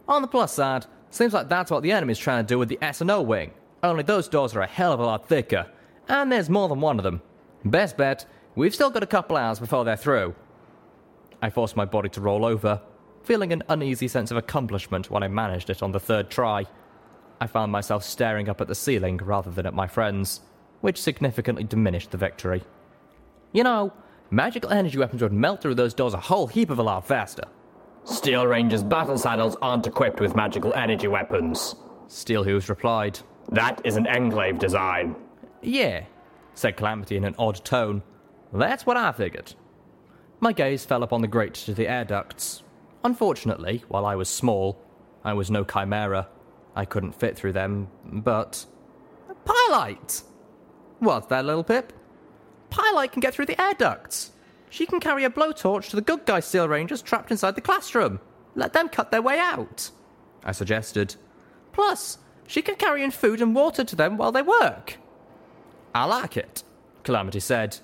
On 0.07 0.21
the 0.21 0.27
plus 0.27 0.53
side, 0.53 0.85
seems 1.09 1.33
like 1.33 1.49
that's 1.49 1.71
what 1.71 1.83
the 1.83 1.91
enemy's 1.91 2.19
trying 2.19 2.43
to 2.43 2.47
do 2.47 2.59
with 2.59 2.69
the 2.69 2.79
S&O 2.81 3.21
wing. 3.21 3.51
Only 3.81 4.03
those 4.03 4.27
doors 4.27 4.55
are 4.55 4.61
a 4.61 4.67
hell 4.67 4.93
of 4.93 4.99
a 4.99 5.05
lot 5.05 5.27
thicker, 5.27 5.67
and 6.07 6.31
there's 6.31 6.49
more 6.49 6.69
than 6.69 6.81
one 6.81 6.99
of 6.99 7.03
them. 7.03 7.21
Best 7.65 7.97
bet, 7.97 8.25
we've 8.55 8.73
still 8.73 8.89
got 8.89 9.03
a 9.03 9.07
couple 9.07 9.37
hours 9.37 9.59
before 9.59 9.83
they're 9.83 9.97
through. 9.97 10.35
I 11.41 11.49
forced 11.49 11.75
my 11.75 11.85
body 11.85 12.09
to 12.09 12.21
roll 12.21 12.45
over, 12.45 12.81
feeling 13.23 13.51
an 13.51 13.63
uneasy 13.69 14.07
sense 14.07 14.31
of 14.31 14.37
accomplishment 14.37 15.09
when 15.09 15.23
I 15.23 15.27
managed 15.27 15.69
it 15.69 15.83
on 15.83 15.91
the 15.91 15.99
third 15.99 16.29
try. 16.29 16.65
I 17.41 17.47
found 17.47 17.71
myself 17.71 18.03
staring 18.03 18.47
up 18.47 18.61
at 18.61 18.67
the 18.67 18.75
ceiling 18.75 19.17
rather 19.17 19.51
than 19.51 19.65
at 19.65 19.73
my 19.73 19.87
friends, 19.87 20.41
which 20.83 21.01
significantly 21.01 21.63
diminished 21.63 22.11
the 22.11 22.17
victory. 22.17 22.61
You 23.53 23.63
know, 23.63 23.93
magical 24.29 24.69
energy 24.69 24.97
weapons 24.97 25.21
would 25.21 25.31
melt 25.31 25.61
through 25.61 25.75
those 25.75 25.93
doors 25.93 26.13
a 26.13 26.19
whole 26.19 26.47
heap 26.47 26.69
of 26.69 26.77
a 26.77 26.83
lot 26.83 27.07
faster. 27.07 27.45
Steel 28.03 28.45
Rangers 28.45 28.83
battle 28.83 29.17
saddles 29.17 29.55
aren't 29.61 29.87
equipped 29.87 30.19
with 30.19 30.35
magical 30.35 30.73
energy 30.73 31.07
weapons. 31.07 31.75
Steelhooves 32.09 32.67
replied. 32.67 33.17
That 33.49 33.79
is 33.85 33.95
an 33.95 34.07
Enclave 34.07 34.59
design. 34.59 35.15
Yeah, 35.61 36.03
said 36.53 36.75
Calamity 36.75 37.15
in 37.15 37.23
an 37.23 37.35
odd 37.39 37.63
tone. 37.63 38.03
That's 38.51 38.85
what 38.85 38.97
I 38.97 39.13
figured. 39.13 39.53
My 40.41 40.51
gaze 40.51 40.83
fell 40.83 41.03
upon 41.03 41.21
the 41.21 41.29
grate 41.29 41.53
to 41.53 41.73
the 41.73 41.87
air 41.87 42.03
ducts. 42.03 42.61
Unfortunately, 43.05 43.85
while 43.87 44.05
I 44.05 44.17
was 44.17 44.27
small, 44.27 44.83
I 45.23 45.31
was 45.31 45.49
no 45.49 45.63
chimera. 45.63 46.27
I 46.75 46.83
couldn't 46.83 47.13
fit 47.13 47.37
through 47.37 47.53
them, 47.53 47.87
but. 48.03 48.65
Pyrelight! 49.45 50.23
What's 51.03 51.27
that, 51.27 51.43
Littlepip? 51.43 51.89
Pyrelight 52.69 53.11
can 53.11 53.19
get 53.19 53.33
through 53.33 53.47
the 53.47 53.61
air 53.61 53.73
ducts. 53.73 54.31
She 54.69 54.85
can 54.85 55.01
carry 55.01 55.25
a 55.25 55.29
blowtorch 55.29 55.89
to 55.89 55.97
the 55.97 56.01
good 56.01 56.25
guy 56.25 56.39
Steel 56.39 56.69
Rangers 56.69 57.01
trapped 57.01 57.29
inside 57.29 57.55
the 57.55 57.61
classroom. 57.61 58.21
Let 58.55 58.71
them 58.71 58.87
cut 58.87 59.11
their 59.11 59.21
way 59.21 59.37
out. 59.37 59.91
I 60.45 60.53
suggested. 60.53 61.15
Plus, 61.73 62.19
she 62.47 62.61
can 62.61 62.75
carry 62.75 63.03
in 63.03 63.11
food 63.11 63.41
and 63.41 63.53
water 63.53 63.83
to 63.83 63.95
them 63.97 64.15
while 64.15 64.31
they 64.31 64.41
work. 64.41 64.97
I 65.93 66.05
like 66.05 66.37
it, 66.37 66.63
Calamity 67.03 67.41
said, 67.41 67.79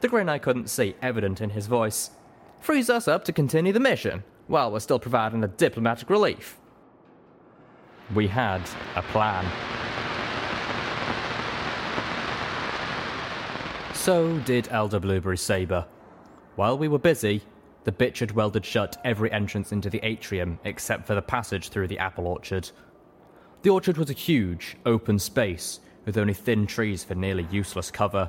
the 0.00 0.08
grin 0.08 0.30
I 0.30 0.38
couldn't 0.38 0.70
see 0.70 0.96
evident 1.02 1.42
in 1.42 1.50
his 1.50 1.66
voice. 1.66 2.12
Frees 2.58 2.88
us 2.88 3.06
up 3.06 3.24
to 3.26 3.34
continue 3.34 3.74
the 3.74 3.80
mission, 3.80 4.24
while 4.46 4.72
we're 4.72 4.80
still 4.80 4.98
providing 4.98 5.42
the 5.42 5.48
diplomatic 5.48 6.08
relief. 6.08 6.58
We 8.14 8.28
had 8.28 8.62
a 8.96 9.02
plan. 9.02 9.44
So 14.02 14.36
did 14.40 14.66
Elder 14.72 14.98
Blueberry 14.98 15.38
Saber. 15.38 15.86
While 16.56 16.76
we 16.76 16.88
were 16.88 16.98
busy, 16.98 17.40
the 17.84 17.92
bitch 17.92 18.18
had 18.18 18.32
welded 18.32 18.66
shut 18.66 19.00
every 19.04 19.30
entrance 19.30 19.70
into 19.70 19.90
the 19.90 20.00
atrium 20.04 20.58
except 20.64 21.06
for 21.06 21.14
the 21.14 21.22
passage 21.22 21.68
through 21.68 21.86
the 21.86 22.00
apple 22.00 22.26
orchard. 22.26 22.68
The 23.62 23.70
orchard 23.70 23.98
was 23.98 24.10
a 24.10 24.14
huge, 24.14 24.76
open 24.84 25.20
space 25.20 25.78
with 26.04 26.18
only 26.18 26.34
thin 26.34 26.66
trees 26.66 27.04
for 27.04 27.14
nearly 27.14 27.46
useless 27.52 27.92
cover. 27.92 28.28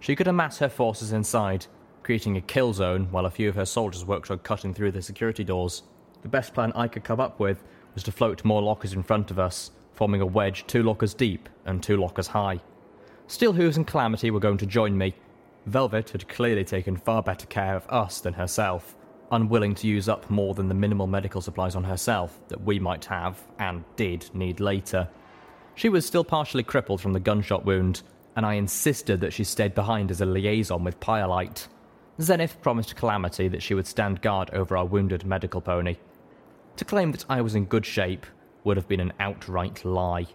She 0.00 0.14
could 0.14 0.28
amass 0.28 0.58
her 0.58 0.68
forces 0.68 1.12
inside, 1.12 1.64
creating 2.02 2.36
a 2.36 2.42
kill 2.42 2.74
zone 2.74 3.08
while 3.10 3.24
a 3.24 3.30
few 3.30 3.48
of 3.48 3.54
her 3.54 3.64
soldiers 3.64 4.04
worked 4.04 4.30
on 4.30 4.40
cutting 4.40 4.74
through 4.74 4.92
the 4.92 5.00
security 5.00 5.44
doors. 5.44 5.82
The 6.20 6.28
best 6.28 6.52
plan 6.52 6.72
I 6.74 6.88
could 6.88 7.04
come 7.04 7.20
up 7.20 7.40
with 7.40 7.64
was 7.94 8.02
to 8.02 8.12
float 8.12 8.44
more 8.44 8.60
lockers 8.60 8.92
in 8.92 9.02
front 9.02 9.30
of 9.30 9.38
us, 9.38 9.70
forming 9.94 10.20
a 10.20 10.26
wedge 10.26 10.66
two 10.66 10.82
lockers 10.82 11.14
deep 11.14 11.48
and 11.64 11.82
two 11.82 11.96
lockers 11.96 12.26
high. 12.26 12.60
Steelhooves 13.28 13.76
and 13.76 13.86
Calamity 13.86 14.30
were 14.30 14.40
going 14.40 14.58
to 14.58 14.66
join 14.66 14.96
me. 14.96 15.14
Velvet 15.66 16.10
had 16.10 16.28
clearly 16.28 16.64
taken 16.64 16.96
far 16.96 17.22
better 17.22 17.46
care 17.46 17.74
of 17.74 17.86
us 17.88 18.20
than 18.20 18.34
herself, 18.34 18.94
unwilling 19.32 19.74
to 19.74 19.88
use 19.88 20.08
up 20.08 20.30
more 20.30 20.54
than 20.54 20.68
the 20.68 20.74
minimal 20.74 21.08
medical 21.08 21.40
supplies 21.40 21.74
on 21.74 21.82
herself 21.82 22.38
that 22.48 22.62
we 22.62 22.78
might 22.78 23.04
have, 23.06 23.42
and 23.58 23.84
did, 23.96 24.32
need 24.32 24.60
later. 24.60 25.08
She 25.74 25.88
was 25.88 26.06
still 26.06 26.24
partially 26.24 26.62
crippled 26.62 27.00
from 27.00 27.12
the 27.12 27.20
gunshot 27.20 27.64
wound, 27.64 28.02
and 28.36 28.46
I 28.46 28.54
insisted 28.54 29.20
that 29.20 29.32
she 29.32 29.42
stayed 29.42 29.74
behind 29.74 30.12
as 30.12 30.20
a 30.20 30.26
liaison 30.26 30.84
with 30.84 31.00
Pyrelight. 31.00 31.66
Xenith 32.20 32.60
promised 32.62 32.94
Calamity 32.94 33.48
that 33.48 33.62
she 33.62 33.74
would 33.74 33.88
stand 33.88 34.22
guard 34.22 34.50
over 34.50 34.76
our 34.76 34.86
wounded 34.86 35.26
medical 35.26 35.60
pony. 35.60 35.96
To 36.76 36.84
claim 36.84 37.10
that 37.10 37.24
I 37.28 37.40
was 37.40 37.56
in 37.56 37.64
good 37.64 37.84
shape 37.84 38.24
would 38.62 38.76
have 38.76 38.86
been 38.86 39.00
an 39.00 39.12
outright 39.18 39.84
lie, 39.84 40.26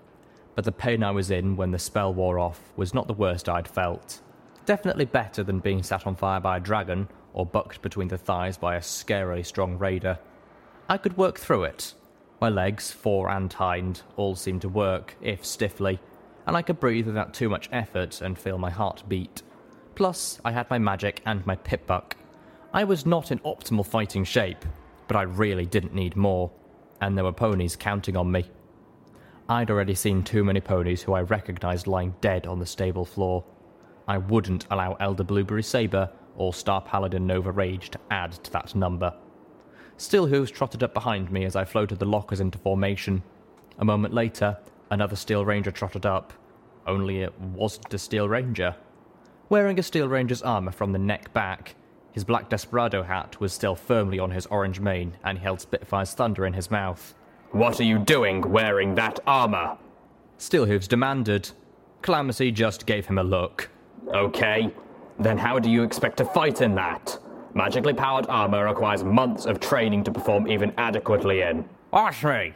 but 0.55 0.65
the 0.65 0.71
pain 0.71 1.03
I 1.03 1.11
was 1.11 1.31
in 1.31 1.55
when 1.55 1.71
the 1.71 1.79
spell 1.79 2.13
wore 2.13 2.39
off 2.39 2.59
was 2.75 2.93
not 2.93 3.07
the 3.07 3.13
worst 3.13 3.49
I'd 3.49 3.67
felt. 3.67 4.21
Definitely 4.65 5.05
better 5.05 5.43
than 5.43 5.59
being 5.59 5.83
sat 5.83 6.05
on 6.05 6.15
fire 6.15 6.39
by 6.39 6.57
a 6.57 6.59
dragon 6.59 7.07
or 7.33 7.45
bucked 7.45 7.81
between 7.81 8.07
the 8.07 8.17
thighs 8.17 8.57
by 8.57 8.75
a 8.75 8.81
scarily 8.81 9.45
strong 9.45 9.77
raider. 9.77 10.19
I 10.89 10.97
could 10.97 11.17
work 11.17 11.39
through 11.39 11.63
it. 11.63 11.93
My 12.41 12.49
legs, 12.49 12.91
fore 12.91 13.29
and 13.29 13.51
hind, 13.51 14.01
all 14.17 14.35
seemed 14.35 14.61
to 14.61 14.69
work, 14.69 15.15
if 15.21 15.45
stiffly, 15.45 15.99
and 16.45 16.57
I 16.57 16.61
could 16.61 16.79
breathe 16.79 17.07
without 17.07 17.33
too 17.33 17.49
much 17.49 17.69
effort 17.71 18.21
and 18.21 18.37
feel 18.37 18.57
my 18.57 18.71
heart 18.71 19.03
beat. 19.07 19.43
Plus, 19.95 20.41
I 20.43 20.51
had 20.51 20.69
my 20.69 20.79
magic 20.79 21.21
and 21.25 21.45
my 21.45 21.55
pip-buck. 21.55 22.17
I 22.73 22.83
was 22.83 23.05
not 23.05 23.31
in 23.31 23.39
optimal 23.39 23.85
fighting 23.85 24.23
shape, 24.23 24.65
but 25.07 25.17
I 25.17 25.23
really 25.23 25.65
didn't 25.65 25.93
need 25.93 26.15
more, 26.15 26.51
and 26.99 27.15
there 27.15 27.25
were 27.25 27.31
ponies 27.31 27.75
counting 27.75 28.17
on 28.17 28.31
me. 28.31 28.49
I'd 29.51 29.69
already 29.69 29.95
seen 29.95 30.23
too 30.23 30.45
many 30.45 30.61
ponies 30.61 31.01
who 31.01 31.11
I 31.11 31.23
recognized 31.23 31.85
lying 31.85 32.15
dead 32.21 32.47
on 32.47 32.57
the 32.57 32.65
stable 32.65 33.03
floor. 33.03 33.43
I 34.07 34.17
wouldn't 34.17 34.65
allow 34.71 34.93
Elder 35.01 35.25
Blueberry 35.25 35.61
Saber 35.61 36.09
or 36.37 36.53
Star 36.53 36.79
Paladin 36.79 37.27
Nova 37.27 37.51
Rage 37.51 37.89
to 37.89 37.99
add 38.09 38.31
to 38.45 38.51
that 38.53 38.73
number. 38.75 39.13
Steelhooves 39.97 40.53
trotted 40.53 40.83
up 40.83 40.93
behind 40.93 41.33
me 41.33 41.43
as 41.43 41.57
I 41.57 41.65
floated 41.65 41.99
the 41.99 42.05
lockers 42.05 42.39
into 42.39 42.59
formation. 42.59 43.23
A 43.79 43.83
moment 43.83 44.13
later, 44.13 44.57
another 44.89 45.17
Steel 45.17 45.43
Ranger 45.43 45.71
trotted 45.71 46.05
up, 46.05 46.31
only 46.87 47.19
it 47.19 47.37
wasn't 47.37 47.93
a 47.93 47.99
Steel 47.99 48.29
Ranger. 48.29 48.73
Wearing 49.49 49.77
a 49.77 49.83
Steel 49.83 50.07
Ranger's 50.07 50.43
armor 50.43 50.71
from 50.71 50.93
the 50.93 50.97
neck 50.97 51.33
back, 51.33 51.75
his 52.13 52.23
black 52.23 52.47
Desperado 52.47 53.03
hat 53.03 53.41
was 53.41 53.51
still 53.51 53.75
firmly 53.75 54.17
on 54.17 54.31
his 54.31 54.45
orange 54.45 54.79
mane, 54.79 55.17
and 55.25 55.37
he 55.37 55.43
held 55.43 55.59
Spitfire's 55.59 56.13
thunder 56.13 56.45
in 56.45 56.53
his 56.53 56.71
mouth. 56.71 57.13
What 57.51 57.81
are 57.81 57.83
you 57.83 57.99
doing 57.99 58.49
wearing 58.49 58.95
that 58.95 59.19
armor? 59.27 59.77
Steelhooves 60.39 60.87
demanded. 60.87 61.51
Calamity 62.01 62.49
just 62.49 62.85
gave 62.85 63.05
him 63.05 63.17
a 63.17 63.23
look. 63.23 63.69
Okay, 64.07 64.73
then 65.19 65.37
how 65.37 65.59
do 65.59 65.69
you 65.69 65.83
expect 65.83 66.17
to 66.17 66.25
fight 66.25 66.61
in 66.61 66.75
that? 66.75 67.19
Magically 67.53 67.93
powered 67.93 68.25
armor 68.27 68.65
requires 68.65 69.03
months 69.03 69.45
of 69.45 69.59
training 69.59 70.05
to 70.05 70.11
perform 70.11 70.47
even 70.47 70.73
adequately 70.77 71.41
in. 71.41 71.67
Watch 71.91 72.23
me! 72.23 72.53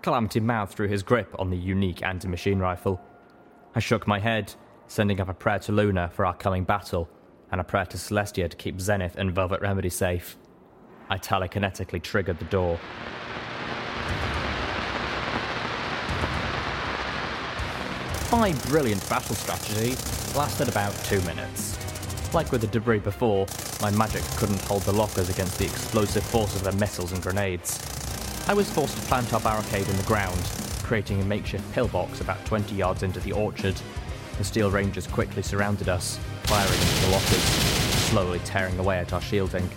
Calamity 0.00 0.40
mouthed 0.40 0.72
through 0.72 0.88
his 0.88 1.02
grip 1.02 1.34
on 1.38 1.50
the 1.50 1.56
unique 1.56 2.02
anti 2.02 2.26
machine 2.26 2.58
rifle. 2.58 2.98
I 3.74 3.80
shook 3.80 4.06
my 4.06 4.18
head, 4.18 4.54
sending 4.86 5.20
up 5.20 5.28
a 5.28 5.34
prayer 5.34 5.58
to 5.60 5.72
Luna 5.72 6.08
for 6.08 6.24
our 6.24 6.34
coming 6.34 6.64
battle, 6.64 7.10
and 7.52 7.60
a 7.60 7.64
prayer 7.64 7.84
to 7.84 7.98
Celestia 7.98 8.48
to 8.48 8.56
keep 8.56 8.78
Xenith 8.78 9.16
and 9.16 9.34
Velvet 9.34 9.60
Remedy 9.60 9.90
safe. 9.90 10.38
I 11.10 11.18
telekinetically 11.18 12.02
triggered 12.02 12.38
the 12.38 12.46
door. 12.46 12.80
My 18.30 18.52
brilliant 18.66 19.08
battle 19.08 19.34
strategy 19.34 19.96
lasted 20.36 20.68
about 20.68 20.94
two 21.04 21.18
minutes. 21.22 21.78
Like 22.34 22.52
with 22.52 22.60
the 22.60 22.66
debris 22.66 22.98
before, 22.98 23.46
my 23.80 23.90
magic 23.90 24.22
couldn't 24.36 24.60
hold 24.60 24.82
the 24.82 24.92
lockers 24.92 25.30
against 25.30 25.58
the 25.58 25.64
explosive 25.64 26.22
force 26.24 26.54
of 26.54 26.62
their 26.62 26.74
missiles 26.74 27.12
and 27.12 27.22
grenades. 27.22 27.80
I 28.46 28.52
was 28.52 28.70
forced 28.70 28.98
to 28.98 29.02
plant 29.06 29.32
our 29.32 29.40
barricade 29.40 29.88
in 29.88 29.96
the 29.96 30.02
ground, 30.02 30.38
creating 30.82 31.22
a 31.22 31.24
makeshift 31.24 31.72
pillbox 31.72 32.20
about 32.20 32.44
20 32.44 32.74
yards 32.74 33.02
into 33.02 33.18
the 33.20 33.32
orchard. 33.32 33.80
The 34.36 34.44
Steel 34.44 34.70
Rangers 34.70 35.06
quickly 35.06 35.40
surrounded 35.40 35.88
us, 35.88 36.18
firing 36.42 36.80
into 36.80 37.06
the 37.06 37.12
lockers, 37.12 37.42
slowly 38.10 38.40
tearing 38.40 38.78
away 38.78 38.98
at 38.98 39.14
our 39.14 39.22
shielding. 39.22 39.68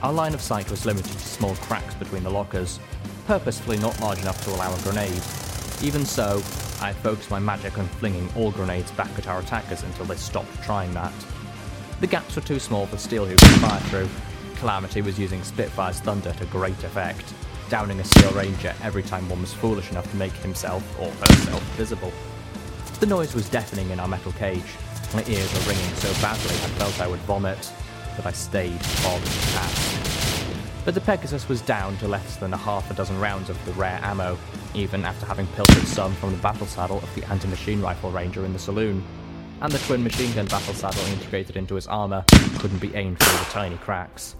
Our 0.00 0.12
line 0.12 0.34
of 0.34 0.40
sight 0.40 0.70
was 0.70 0.86
limited 0.86 1.12
to 1.12 1.26
small 1.26 1.56
cracks 1.56 1.94
between 1.94 2.22
the 2.22 2.30
lockers, 2.30 2.78
purposefully 3.26 3.78
not 3.78 4.00
large 4.00 4.20
enough 4.20 4.44
to 4.44 4.50
allow 4.50 4.72
a 4.72 4.80
grenade. 4.82 5.22
Even 5.82 6.06
so, 6.06 6.40
I 6.84 6.92
focused 6.92 7.30
my 7.30 7.38
magic 7.38 7.78
on 7.78 7.86
flinging 7.86 8.28
all 8.36 8.50
grenades 8.50 8.90
back 8.90 9.10
at 9.18 9.26
our 9.26 9.40
attackers 9.40 9.82
until 9.84 10.04
they 10.04 10.16
stopped 10.16 10.62
trying 10.62 10.92
that. 10.92 11.14
The 12.00 12.06
gaps 12.06 12.36
were 12.36 12.42
too 12.42 12.58
small 12.58 12.84
for 12.84 12.96
Steelhooves 12.96 13.38
to 13.38 13.66
fire 13.66 13.80
through. 13.80 14.08
Calamity 14.56 15.00
was 15.00 15.18
using 15.18 15.42
Spitfire's 15.42 16.00
thunder 16.00 16.34
to 16.34 16.44
great 16.44 16.84
effect, 16.84 17.32
downing 17.70 18.00
a 18.00 18.04
Steel 18.04 18.32
Ranger 18.32 18.74
every 18.82 19.02
time 19.02 19.26
one 19.30 19.40
was 19.40 19.54
foolish 19.54 19.90
enough 19.90 20.10
to 20.10 20.16
make 20.18 20.34
himself 20.34 20.84
or 21.00 21.10
herself 21.10 21.62
visible. 21.76 22.12
The 23.00 23.06
noise 23.06 23.34
was 23.34 23.48
deafening 23.48 23.88
in 23.88 23.98
our 23.98 24.08
metal 24.08 24.32
cage. 24.32 24.74
My 25.14 25.24
ears 25.26 25.54
were 25.54 25.72
ringing 25.72 25.94
so 25.94 26.12
badly 26.20 26.50
I 26.50 26.68
felt 26.76 27.00
I 27.00 27.08
would 27.08 27.20
vomit, 27.20 27.72
but 28.14 28.26
I 28.26 28.32
stayed 28.32 28.82
on 29.06 29.22
the 29.22 29.50
path. 29.54 30.82
But 30.84 30.92
the 30.92 31.00
Pegasus 31.00 31.48
was 31.48 31.62
down 31.62 31.96
to 31.96 32.08
less 32.08 32.36
than 32.36 32.52
a 32.52 32.58
half 32.58 32.90
a 32.90 32.94
dozen 32.94 33.18
rounds 33.18 33.48
of 33.48 33.64
the 33.64 33.72
rare 33.72 34.00
ammo, 34.02 34.36
even 34.74 35.04
after 35.04 35.26
having 35.26 35.46
pilfered 35.48 35.86
some 35.86 36.14
from 36.14 36.32
the 36.32 36.38
battle 36.38 36.66
saddle 36.66 36.98
of 36.98 37.14
the 37.14 37.24
anti-machine 37.30 37.80
rifle 37.80 38.10
ranger 38.10 38.44
in 38.44 38.52
the 38.52 38.58
saloon. 38.58 39.04
And 39.60 39.72
the 39.72 39.78
twin 39.78 40.02
machine 40.02 40.32
gun 40.34 40.46
battle 40.46 40.74
saddle 40.74 41.04
integrated 41.06 41.56
into 41.56 41.76
his 41.76 41.86
armor 41.86 42.24
couldn't 42.58 42.80
be 42.80 42.94
aimed 42.94 43.18
through 43.18 43.38
the 43.38 43.50
tiny 43.50 43.76
cracks. 43.76 44.36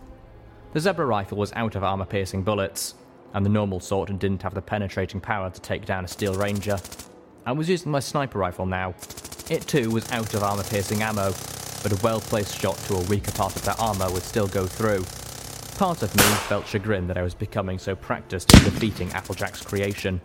The 0.73 0.81
Zebra 0.81 1.07
rifle 1.07 1.39
was 1.39 1.53
out 1.53 1.77
of 1.77 1.85
armor 1.85 2.05
piercing 2.05 2.43
bullets, 2.43 2.95
and 3.33 3.47
the 3.47 3.51
normal 3.51 3.81
sort 3.81 4.09
didn't 4.19 4.43
have 4.43 4.55
the 4.55 4.63
penetrating 4.63 5.21
power 5.21 5.51
to 5.51 5.61
take 5.61 5.87
down 5.87 6.05
a 6.05 6.09
Steel 6.09 6.35
Ranger. 6.35 6.79
I 7.47 7.53
was 7.53 7.69
using 7.69 7.93
my 7.93 8.01
sniper 8.01 8.39
rifle 8.39 8.67
now. 8.67 8.95
It 9.51 9.63
too 9.67 9.91
was 9.91 10.11
out 10.11 10.35
of 10.35 10.43
armor 10.43 10.65
piercing 10.65 11.03
ammo, 11.03 11.33
but 11.83 11.93
a 11.93 12.03
well 12.03 12.21
placed 12.21 12.59
shot 12.59 12.77
to 12.89 12.95
a 12.95 13.03
weaker 13.03 13.33
part 13.33 13.55
of 13.55 13.65
their 13.65 13.79
armor 13.79 14.11
would 14.11 14.23
still 14.23 14.49
go 14.49 14.67
through. 14.67 15.05
Part 15.77 16.05
of 16.05 16.15
me 16.15 16.23
felt 16.23 16.69
chagrin 16.69 17.09
that 17.09 17.19
I 17.19 17.23
was 17.23 17.35
becoming 17.35 17.81
so 17.81 17.97
practiced 17.97 18.55
in 18.55 18.63
defeating 18.63 19.11
Applejack's 19.11 19.61
creation. 19.61 20.21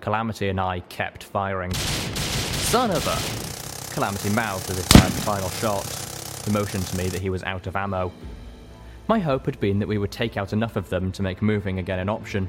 Calamity 0.00 0.48
and 0.48 0.58
I 0.58 0.80
kept 0.80 1.22
firing. 1.22 1.70
Son 1.74 2.90
of 2.90 3.06
a! 3.06 3.92
Calamity 3.94 4.30
mouthed 4.30 4.70
as 4.70 4.78
he 4.78 4.82
fired 4.84 5.12
the 5.12 5.20
final 5.20 5.50
shot, 5.50 5.84
the 6.46 6.52
motion 6.52 6.80
to 6.80 6.96
me 6.96 7.08
that 7.08 7.20
he 7.20 7.28
was 7.28 7.42
out 7.42 7.66
of 7.66 7.76
ammo. 7.76 8.10
My 9.06 9.18
hope 9.18 9.44
had 9.44 9.60
been 9.60 9.80
that 9.80 9.88
we 9.88 9.98
would 9.98 10.10
take 10.10 10.38
out 10.38 10.54
enough 10.54 10.76
of 10.76 10.88
them 10.88 11.12
to 11.12 11.22
make 11.22 11.42
moving 11.42 11.78
again 11.78 11.98
an 11.98 12.08
option. 12.08 12.48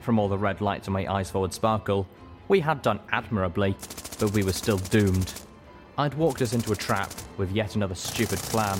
From 0.00 0.18
all 0.18 0.28
the 0.28 0.38
red 0.38 0.62
lights 0.62 0.88
on 0.88 0.94
my 0.94 1.06
eyes 1.12 1.30
forward 1.30 1.52
sparkle, 1.52 2.06
we 2.48 2.60
had 2.60 2.80
done 2.80 3.00
admirably, 3.12 3.76
but 4.18 4.32
we 4.32 4.42
were 4.42 4.54
still 4.54 4.78
doomed. 4.78 5.34
I'd 5.98 6.14
walked 6.14 6.40
us 6.40 6.54
into 6.54 6.72
a 6.72 6.76
trap 6.76 7.12
with 7.36 7.52
yet 7.52 7.76
another 7.76 7.94
stupid 7.94 8.38
plan, 8.38 8.78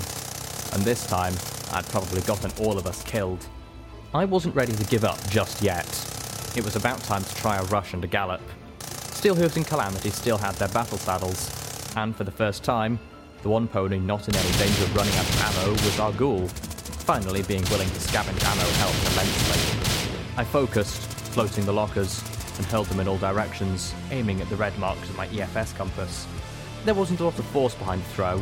and 0.73 0.81
this 0.81 1.05
time 1.05 1.35
I'd 1.71 1.85
probably 1.87 2.21
gotten 2.21 2.51
all 2.63 2.77
of 2.77 2.87
us 2.87 3.03
killed. 3.03 3.45
I 4.13 4.25
wasn't 4.25 4.55
ready 4.55 4.73
to 4.73 4.83
give 4.85 5.03
up 5.03 5.19
just 5.29 5.61
yet. 5.61 5.85
It 6.55 6.63
was 6.63 6.75
about 6.75 6.99
time 7.01 7.23
to 7.23 7.35
try 7.35 7.57
a 7.57 7.63
rush 7.65 7.93
and 7.93 8.03
a 8.03 8.07
gallop. 8.07 8.41
Steelhooves 8.79 9.57
and 9.57 9.67
Calamity 9.67 10.09
still 10.09 10.37
had 10.37 10.55
their 10.55 10.69
battle 10.69 10.97
saddles, 10.97 11.51
and 11.95 12.15
for 12.15 12.23
the 12.23 12.31
first 12.31 12.63
time, 12.63 12.99
the 13.43 13.49
one 13.49 13.67
pony 13.67 13.99
not 13.99 14.27
in 14.27 14.35
any 14.35 14.51
danger 14.57 14.83
of 14.83 14.95
running 14.95 15.13
out 15.15 15.27
of 15.27 15.41
ammo 15.41 15.71
was 15.71 15.99
our 15.99 16.11
ghoul. 16.13 16.47
Finally, 16.47 17.43
being 17.43 17.63
willing 17.69 17.89
to 17.89 17.99
scavenge 17.99 18.43
ammo 18.43 18.63
helped 18.77 19.11
immensely. 19.11 20.13
I 20.37 20.43
focused, 20.43 21.01
floating 21.33 21.65
the 21.65 21.73
lockers, 21.73 22.23
and 22.57 22.65
hurled 22.67 22.87
them 22.87 22.99
in 22.99 23.07
all 23.07 23.17
directions, 23.17 23.93
aiming 24.11 24.41
at 24.41 24.49
the 24.49 24.55
red 24.55 24.77
marks 24.79 25.09
of 25.09 25.17
my 25.17 25.27
EFS 25.27 25.75
compass. 25.75 26.27
There 26.85 26.93
wasn't 26.93 27.19
a 27.19 27.23
lot 27.25 27.37
of 27.37 27.45
force 27.45 27.75
behind 27.75 28.01
the 28.01 28.09
throw, 28.09 28.41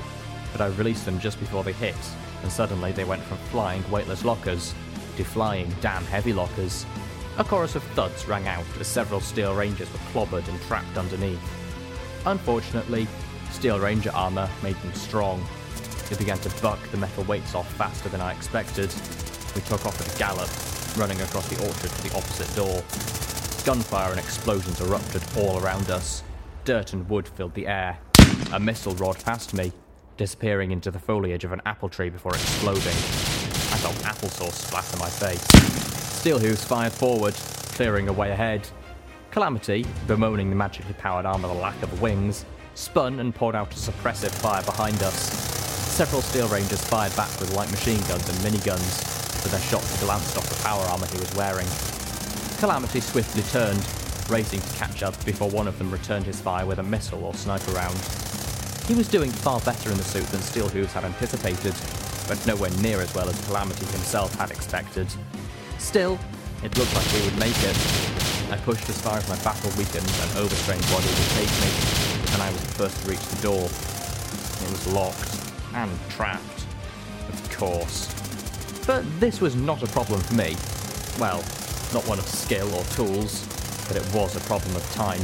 but 0.52 0.62
I 0.62 0.68
released 0.68 1.06
them 1.06 1.20
just 1.20 1.40
before 1.40 1.64
they 1.64 1.74
hit, 1.74 1.96
and 2.42 2.52
suddenly 2.52 2.92
they 2.92 3.04
went 3.04 3.24
from 3.24 3.38
flying 3.50 3.90
weightless 3.92 4.26
lockers 4.26 4.74
to 5.18 5.24
flying 5.24 5.74
damn 5.82 6.06
heavy 6.06 6.34
lockers. 6.34 6.86
A 7.38 7.44
chorus 7.44 7.76
of 7.76 7.84
thuds 7.94 8.28
rang 8.28 8.48
out 8.48 8.66
as 8.80 8.88
several 8.88 9.20
Steel 9.20 9.54
Rangers 9.54 9.92
were 9.92 10.00
clobbered 10.12 10.48
and 10.48 10.62
trapped 10.62 10.98
underneath. 10.98 11.42
Unfortunately, 12.26 13.08
Steel 13.52 13.80
Ranger 13.80 14.12
armour 14.14 14.50
made 14.64 14.76
them 14.78 14.94
strong, 14.94 15.46
they 16.10 16.16
began 16.18 16.38
to 16.40 16.62
buck 16.62 16.80
the 16.92 16.98
metal 16.98 17.24
weights 17.24 17.56
off 17.56 17.72
faster 17.74 18.10
than 18.10 18.22
I 18.22 18.32
expected. 18.34 18.94
We 19.56 19.62
took 19.62 19.86
off 19.86 20.00
at 20.00 20.14
a 20.14 20.20
gallop, 20.20 20.50
running 20.98 21.20
across 21.22 21.48
the 21.50 21.66
orchard 21.66 21.90
to 21.90 22.04
the 22.04 22.16
opposite 22.16 22.54
door. 22.56 22.84
Gunfire 23.66 24.12
and 24.12 24.20
explosions 24.20 24.80
erupted 24.82 25.24
all 25.38 25.60
around 25.60 25.90
us. 25.90 26.22
Dirt 26.64 26.94
and 26.94 27.10
wood 27.10 27.28
filled 27.28 27.56
the 27.56 27.66
air. 27.66 27.98
A 28.54 28.60
missile 28.60 28.94
roared 28.96 29.24
past 29.24 29.56
me, 29.56 29.72
disappearing 30.18 30.72
into 30.72 30.92
the 30.92 31.00
foliage 31.00 31.44
of 31.44 31.52
an 31.52 31.62
apple 31.66 31.90
tree 31.90 32.10
before 32.10 32.34
exploding. 32.34 32.84
I 32.84 33.78
felt 33.78 33.96
applesauce 33.96 34.54
splatter 34.54 34.98
my 34.98 35.10
face. 35.10 35.46
Steelhooves 36.22 36.66
fired 36.66 36.94
forward, 36.94 37.34
clearing 37.74 38.08
a 38.08 38.14
way 38.14 38.32
ahead. 38.32 38.68
Calamity, 39.32 39.86
bemoaning 40.08 40.50
the 40.50 40.56
magically 40.56 40.94
powered 40.94 41.26
arm 41.26 41.42
the 41.42 41.48
lack 41.50 41.82
of 41.84 42.02
wings, 42.02 42.46
spun 42.74 43.20
and 43.20 43.36
poured 43.36 43.56
out 43.56 43.74
a 43.74 43.76
suppressive 43.76 44.32
fire 44.32 44.64
behind 44.64 45.02
us. 45.04 45.16
Several 45.96 46.22
Steel 46.22 46.48
Rangers 46.48 46.84
fired 46.86 47.16
back 47.16 47.30
with 47.40 47.54
light 47.54 47.70
machine 47.72 48.00
guns 48.08 48.28
and 48.30 48.38
miniguns, 48.40 49.44
but 49.44 49.52
their 49.52 49.62
shots 49.62 50.02
glanced 50.04 50.38
off 50.38 50.50
the 50.50 50.64
power 50.64 50.84
armor 50.86 51.08
he 51.08 51.20
was 51.20 51.34
wearing. 51.36 51.68
Calamity 52.60 53.02
swiftly 53.02 53.44
turned, 53.44 53.86
racing 54.30 54.62
to 54.62 54.74
catch 54.76 55.04
up 55.04 55.14
before 55.26 55.50
one 55.50 55.68
of 55.68 55.78
them 55.78 55.92
returned 55.92 56.26
his 56.26 56.40
fire 56.40 56.66
with 56.66 56.80
a 56.80 56.84
missile 56.84 57.24
or 57.24 57.34
sniper 57.34 57.72
round. 57.72 58.25
He 58.88 58.94
was 58.94 59.08
doing 59.08 59.32
far 59.32 59.60
better 59.62 59.90
in 59.90 59.98
the 59.98 60.04
suit 60.04 60.28
than 60.28 60.42
Steelhooves 60.42 60.92
had 60.92 61.06
anticipated, 61.06 61.74
but 62.28 62.38
nowhere 62.46 62.70
near 62.82 63.02
as 63.02 63.14
well 63.16 63.28
as 63.28 63.46
Calamity 63.48 63.86
himself 63.88 64.36
had 64.36 64.52
expected. 64.52 65.08
Still, 65.80 66.20
it 66.64 66.78
looked 66.78 66.94
like 66.94 67.12
we 67.14 67.24
would 67.24 67.38
make 67.40 67.58
it. 67.64 67.78
I 68.52 68.58
pushed 68.64 68.88
as 68.88 69.02
far 69.02 69.18
as 69.18 69.28
my 69.28 69.38
battle 69.44 69.72
weakened 69.76 70.06
and 70.06 70.38
overstrained 70.38 70.86
body 70.94 71.08
would 71.08 71.34
take 71.34 71.50
me, 71.66 71.70
and 72.34 72.42
I 72.44 72.52
was 72.52 72.62
the 72.62 72.74
first 72.78 73.02
to 73.02 73.10
reach 73.10 73.26
the 73.26 73.42
door. 73.42 73.64
It 73.66 74.70
was 74.70 74.94
locked 74.94 75.34
and 75.74 75.92
trapped. 76.12 76.66
Of 77.30 77.58
course. 77.58 78.06
But 78.86 79.04
this 79.20 79.42
was 79.42 79.56
not 79.56 79.82
a 79.82 79.88
problem 79.88 80.22
for 80.22 80.36
me. 80.36 80.56
Well, 81.20 81.44
not 81.92 82.08
one 82.08 82.20
of 82.20 82.28
skill 82.28 82.72
or 82.76 82.84
tools, 82.94 83.48
but 83.88 83.98
it 83.98 84.06
was 84.14 84.36
a 84.36 84.42
problem 84.42 84.76
of 84.76 84.84
time. 84.94 85.22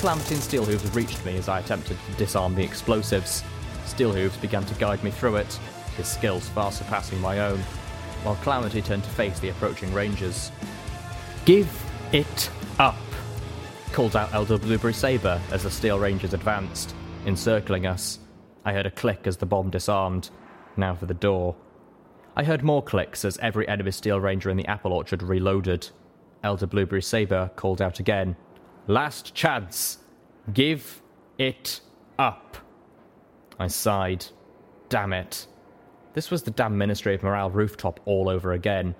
Calamity 0.00 0.34
and 0.34 0.42
Steelhooves 0.42 0.94
reached 0.94 1.24
me 1.24 1.36
as 1.36 1.48
I 1.48 1.60
attempted 1.60 1.96
to 2.06 2.12
disarm 2.16 2.54
the 2.54 2.62
explosives. 2.62 3.42
Steelhooves 3.86 4.40
began 4.40 4.64
to 4.66 4.74
guide 4.74 5.02
me 5.02 5.10
through 5.10 5.36
it, 5.36 5.58
his 5.96 6.08
skills 6.08 6.48
far 6.48 6.72
surpassing 6.72 7.20
my 7.20 7.40
own, 7.40 7.58
while 8.22 8.36
Calamity 8.36 8.82
turned 8.82 9.04
to 9.04 9.10
face 9.10 9.38
the 9.40 9.50
approaching 9.50 9.92
Rangers. 9.92 10.50
Give 11.44 11.68
it 12.12 12.50
up! 12.78 12.96
called 13.92 14.16
out 14.16 14.34
Elder 14.34 14.58
Blueberry 14.58 14.92
Saber 14.92 15.40
as 15.52 15.62
the 15.62 15.70
Steel 15.70 15.98
Rangers 16.00 16.34
advanced, 16.34 16.94
encircling 17.26 17.86
us. 17.86 18.18
I 18.64 18.72
heard 18.72 18.86
a 18.86 18.90
click 18.90 19.26
as 19.26 19.36
the 19.36 19.46
bomb 19.46 19.70
disarmed. 19.70 20.30
Now 20.76 20.94
for 20.96 21.06
the 21.06 21.14
door. 21.14 21.54
I 22.34 22.42
heard 22.42 22.64
more 22.64 22.82
clicks 22.82 23.24
as 23.24 23.38
every 23.38 23.68
enemy 23.68 23.92
Steel 23.92 24.18
Ranger 24.18 24.50
in 24.50 24.56
the 24.56 24.66
apple 24.66 24.92
orchard 24.92 25.22
reloaded. 25.22 25.90
Elder 26.42 26.66
Blueberry 26.66 27.02
Saber 27.02 27.52
called 27.54 27.80
out 27.80 28.00
again. 28.00 28.36
Last 28.86 29.34
chance! 29.34 29.98
Give 30.52 31.02
it 31.38 31.80
up! 32.18 32.58
I 33.58 33.66
sighed. 33.68 34.26
Damn 34.88 35.12
it. 35.12 35.46
This 36.12 36.30
was 36.30 36.42
the 36.42 36.50
damn 36.50 36.76
Ministry 36.76 37.14
of 37.14 37.22
Morale 37.22 37.50
rooftop 37.50 38.00
all 38.04 38.28
over 38.28 38.52
again. 38.52 38.94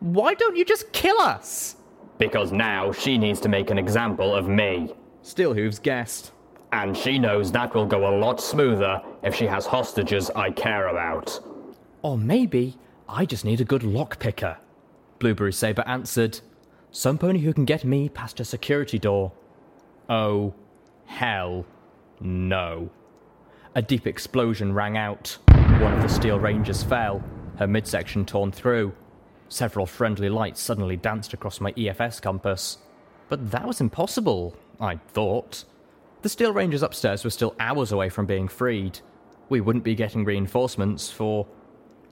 Why 0.00 0.34
don't 0.34 0.56
you 0.56 0.64
just 0.64 0.92
kill 0.92 1.18
us? 1.20 1.76
Because 2.18 2.52
now 2.52 2.92
she 2.92 3.16
needs 3.16 3.40
to 3.40 3.48
make 3.48 3.70
an 3.70 3.78
example 3.78 4.34
of 4.34 4.48
me. 4.48 4.92
Steelhooves 5.22 5.80
guessed. 5.80 6.32
And 6.72 6.96
she 6.96 7.18
knows 7.18 7.52
that 7.52 7.74
will 7.74 7.86
go 7.86 8.08
a 8.08 8.18
lot 8.18 8.40
smoother 8.40 9.00
if 9.22 9.34
she 9.34 9.46
has 9.46 9.66
hostages 9.66 10.30
I 10.30 10.50
care 10.50 10.88
about. 10.88 11.38
Or 12.02 12.18
maybe 12.18 12.76
I 13.08 13.24
just 13.26 13.44
need 13.44 13.60
a 13.60 13.64
good 13.64 13.82
lockpicker. 13.82 14.56
Blueberry 15.18 15.52
Saber 15.52 15.84
answered. 15.86 16.40
Some 16.94 17.16
pony 17.16 17.38
who 17.38 17.54
can 17.54 17.64
get 17.64 17.84
me 17.84 18.10
past 18.10 18.38
a 18.38 18.44
security 18.44 18.98
door. 18.98 19.32
Oh, 20.10 20.52
hell 21.06 21.64
no. 22.20 22.90
A 23.74 23.80
deep 23.80 24.06
explosion 24.06 24.74
rang 24.74 24.98
out. 24.98 25.38
One 25.48 25.94
of 25.94 26.02
the 26.02 26.08
Steel 26.08 26.38
Rangers 26.38 26.82
fell, 26.82 27.24
her 27.56 27.66
midsection 27.66 28.26
torn 28.26 28.52
through. 28.52 28.92
Several 29.48 29.86
friendly 29.86 30.28
lights 30.28 30.60
suddenly 30.60 30.98
danced 30.98 31.32
across 31.32 31.62
my 31.62 31.72
EFS 31.72 32.20
compass. 32.20 32.76
But 33.30 33.50
that 33.50 33.66
was 33.66 33.80
impossible, 33.80 34.54
I 34.78 34.96
thought. 34.96 35.64
The 36.20 36.28
Steel 36.28 36.52
Rangers 36.52 36.82
upstairs 36.82 37.24
were 37.24 37.30
still 37.30 37.54
hours 37.58 37.92
away 37.92 38.10
from 38.10 38.26
being 38.26 38.48
freed. 38.48 39.00
We 39.48 39.62
wouldn't 39.62 39.84
be 39.84 39.94
getting 39.94 40.26
reinforcements 40.26 41.10
for. 41.10 41.46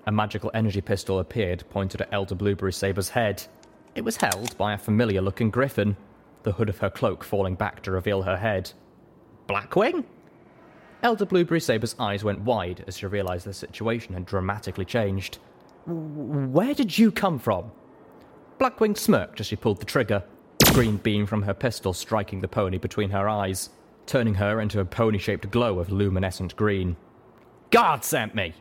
A 0.06 0.12
magical 0.12 0.50
energy 0.54 0.80
pistol 0.80 1.18
appeared, 1.18 1.64
pointed 1.68 2.00
at 2.00 2.08
Elder 2.12 2.34
Blueberry 2.34 2.72
Saber's 2.72 3.10
head. 3.10 3.46
It 3.94 4.04
was 4.04 4.16
held 4.16 4.56
by 4.56 4.72
a 4.72 4.78
familiar 4.78 5.20
looking 5.20 5.50
griffin, 5.50 5.96
the 6.42 6.52
hood 6.52 6.68
of 6.68 6.78
her 6.78 6.90
cloak 6.90 7.24
falling 7.24 7.54
back 7.54 7.82
to 7.82 7.90
reveal 7.90 8.22
her 8.22 8.36
head. 8.36 8.72
Blackwing? 9.46 10.04
Elder 11.02 11.26
Blueberry 11.26 11.60
Saber's 11.60 11.96
eyes 11.98 12.22
went 12.22 12.40
wide 12.40 12.84
as 12.86 12.98
she 12.98 13.06
realized 13.06 13.46
the 13.46 13.52
situation 13.52 14.14
had 14.14 14.26
dramatically 14.26 14.84
changed. 14.84 15.38
Where 15.86 16.74
did 16.74 16.98
you 16.98 17.10
come 17.10 17.38
from? 17.38 17.72
Blackwing 18.58 18.96
smirked 18.96 19.40
as 19.40 19.46
she 19.46 19.56
pulled 19.56 19.80
the 19.80 19.86
trigger, 19.86 20.22
green 20.72 20.98
beam 20.98 21.26
from 21.26 21.42
her 21.42 21.54
pistol 21.54 21.92
striking 21.92 22.40
the 22.40 22.48
pony 22.48 22.78
between 22.78 23.10
her 23.10 23.28
eyes 23.28 23.70
turning 24.10 24.34
her 24.34 24.60
into 24.60 24.80
a 24.80 24.84
pony 24.84 25.18
shaped 25.18 25.48
glow 25.52 25.78
of 25.78 25.92
luminescent 25.92 26.56
green. 26.56 26.96
Gawd 27.70 28.04
sent 28.04 28.34
me! 28.34 28.52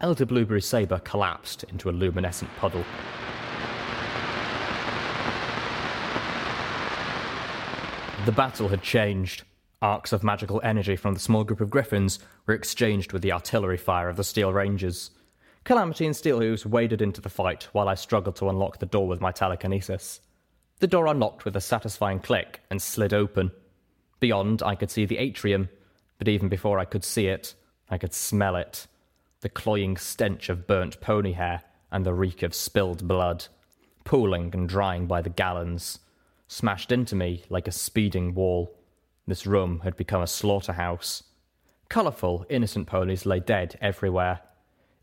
Elder 0.00 0.26
Blueberry 0.26 0.60
Sabre 0.60 0.98
collapsed 0.98 1.62
into 1.64 1.88
a 1.88 1.92
luminescent 1.92 2.50
puddle. 2.56 2.84
The 8.28 8.32
battle 8.32 8.68
had 8.68 8.82
changed. 8.82 9.44
Arcs 9.80 10.12
of 10.12 10.22
magical 10.22 10.60
energy 10.62 10.96
from 10.96 11.14
the 11.14 11.18
small 11.18 11.44
group 11.44 11.62
of 11.62 11.70
griffins 11.70 12.18
were 12.44 12.52
exchanged 12.52 13.10
with 13.10 13.22
the 13.22 13.32
artillery 13.32 13.78
fire 13.78 14.10
of 14.10 14.16
the 14.16 14.22
Steel 14.22 14.52
Rangers. 14.52 15.12
Calamity 15.64 16.04
and 16.04 16.14
Steelhooves 16.14 16.66
waded 16.66 17.00
into 17.00 17.22
the 17.22 17.30
fight 17.30 17.68
while 17.72 17.88
I 17.88 17.94
struggled 17.94 18.36
to 18.36 18.50
unlock 18.50 18.80
the 18.80 18.84
door 18.84 19.08
with 19.08 19.22
my 19.22 19.32
telekinesis. 19.32 20.20
The 20.78 20.86
door 20.86 21.06
unlocked 21.06 21.46
with 21.46 21.56
a 21.56 21.60
satisfying 21.62 22.20
click 22.20 22.60
and 22.68 22.82
slid 22.82 23.14
open. 23.14 23.50
Beyond, 24.20 24.62
I 24.62 24.74
could 24.74 24.90
see 24.90 25.06
the 25.06 25.16
atrium, 25.16 25.70
but 26.18 26.28
even 26.28 26.50
before 26.50 26.78
I 26.78 26.84
could 26.84 27.04
see 27.04 27.28
it, 27.28 27.54
I 27.88 27.96
could 27.96 28.12
smell 28.12 28.56
it 28.56 28.88
the 29.40 29.48
cloying 29.48 29.96
stench 29.96 30.50
of 30.50 30.66
burnt 30.66 31.00
pony 31.00 31.32
hair 31.32 31.62
and 31.90 32.04
the 32.04 32.12
reek 32.12 32.42
of 32.42 32.54
spilled 32.54 33.08
blood, 33.08 33.46
pooling 34.04 34.50
and 34.52 34.68
drying 34.68 35.06
by 35.06 35.22
the 35.22 35.30
gallons, 35.30 36.00
smashed 36.48 36.90
into 36.90 37.14
me 37.14 37.44
like 37.48 37.68
a 37.68 37.72
speeding 37.72 38.34
wall. 38.34 38.76
This 39.26 39.46
room 39.46 39.80
had 39.84 39.96
become 39.96 40.22
a 40.22 40.26
slaughterhouse. 40.26 41.22
Colourful, 41.88 42.46
innocent 42.48 42.86
ponies 42.86 43.26
lay 43.26 43.40
dead 43.40 43.78
everywhere. 43.80 44.40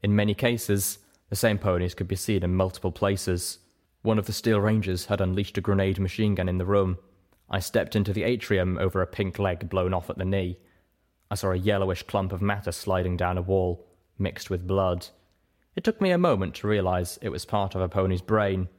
In 0.03 0.15
many 0.15 0.33
cases, 0.33 0.99
the 1.29 1.35
same 1.35 1.57
ponies 1.57 1.93
could 1.93 2.07
be 2.07 2.15
seen 2.15 2.43
in 2.43 2.55
multiple 2.55 2.91
places. 2.91 3.59
One 4.01 4.19
of 4.19 4.25
the 4.25 4.33
Steel 4.33 4.59
Rangers 4.59 5.05
had 5.05 5.21
unleashed 5.21 5.57
a 5.57 5.61
grenade 5.61 5.99
machine 5.99 6.35
gun 6.35 6.49
in 6.49 6.57
the 6.57 6.65
room. 6.65 6.97
I 7.49 7.59
stepped 7.59 7.95
into 7.95 8.13
the 8.13 8.23
atrium 8.23 8.77
over 8.77 9.01
a 9.01 9.07
pink 9.07 9.39
leg 9.39 9.69
blown 9.69 9.93
off 9.93 10.09
at 10.09 10.17
the 10.17 10.25
knee. 10.25 10.57
I 11.29 11.35
saw 11.35 11.51
a 11.51 11.55
yellowish 11.55 12.03
clump 12.03 12.31
of 12.31 12.41
matter 12.41 12.71
sliding 12.71 13.17
down 13.17 13.37
a 13.37 13.41
wall, 13.41 13.87
mixed 14.17 14.49
with 14.49 14.67
blood. 14.67 15.07
It 15.75 15.83
took 15.83 15.99
me 15.99 16.11
a 16.11 16.17
moment 16.17 16.55
to 16.55 16.67
realize 16.67 17.19
it 17.21 17.29
was 17.29 17.45
part 17.45 17.75
of 17.75 17.81
a 17.81 17.89
pony's 17.89 18.21
brain. 18.21 18.69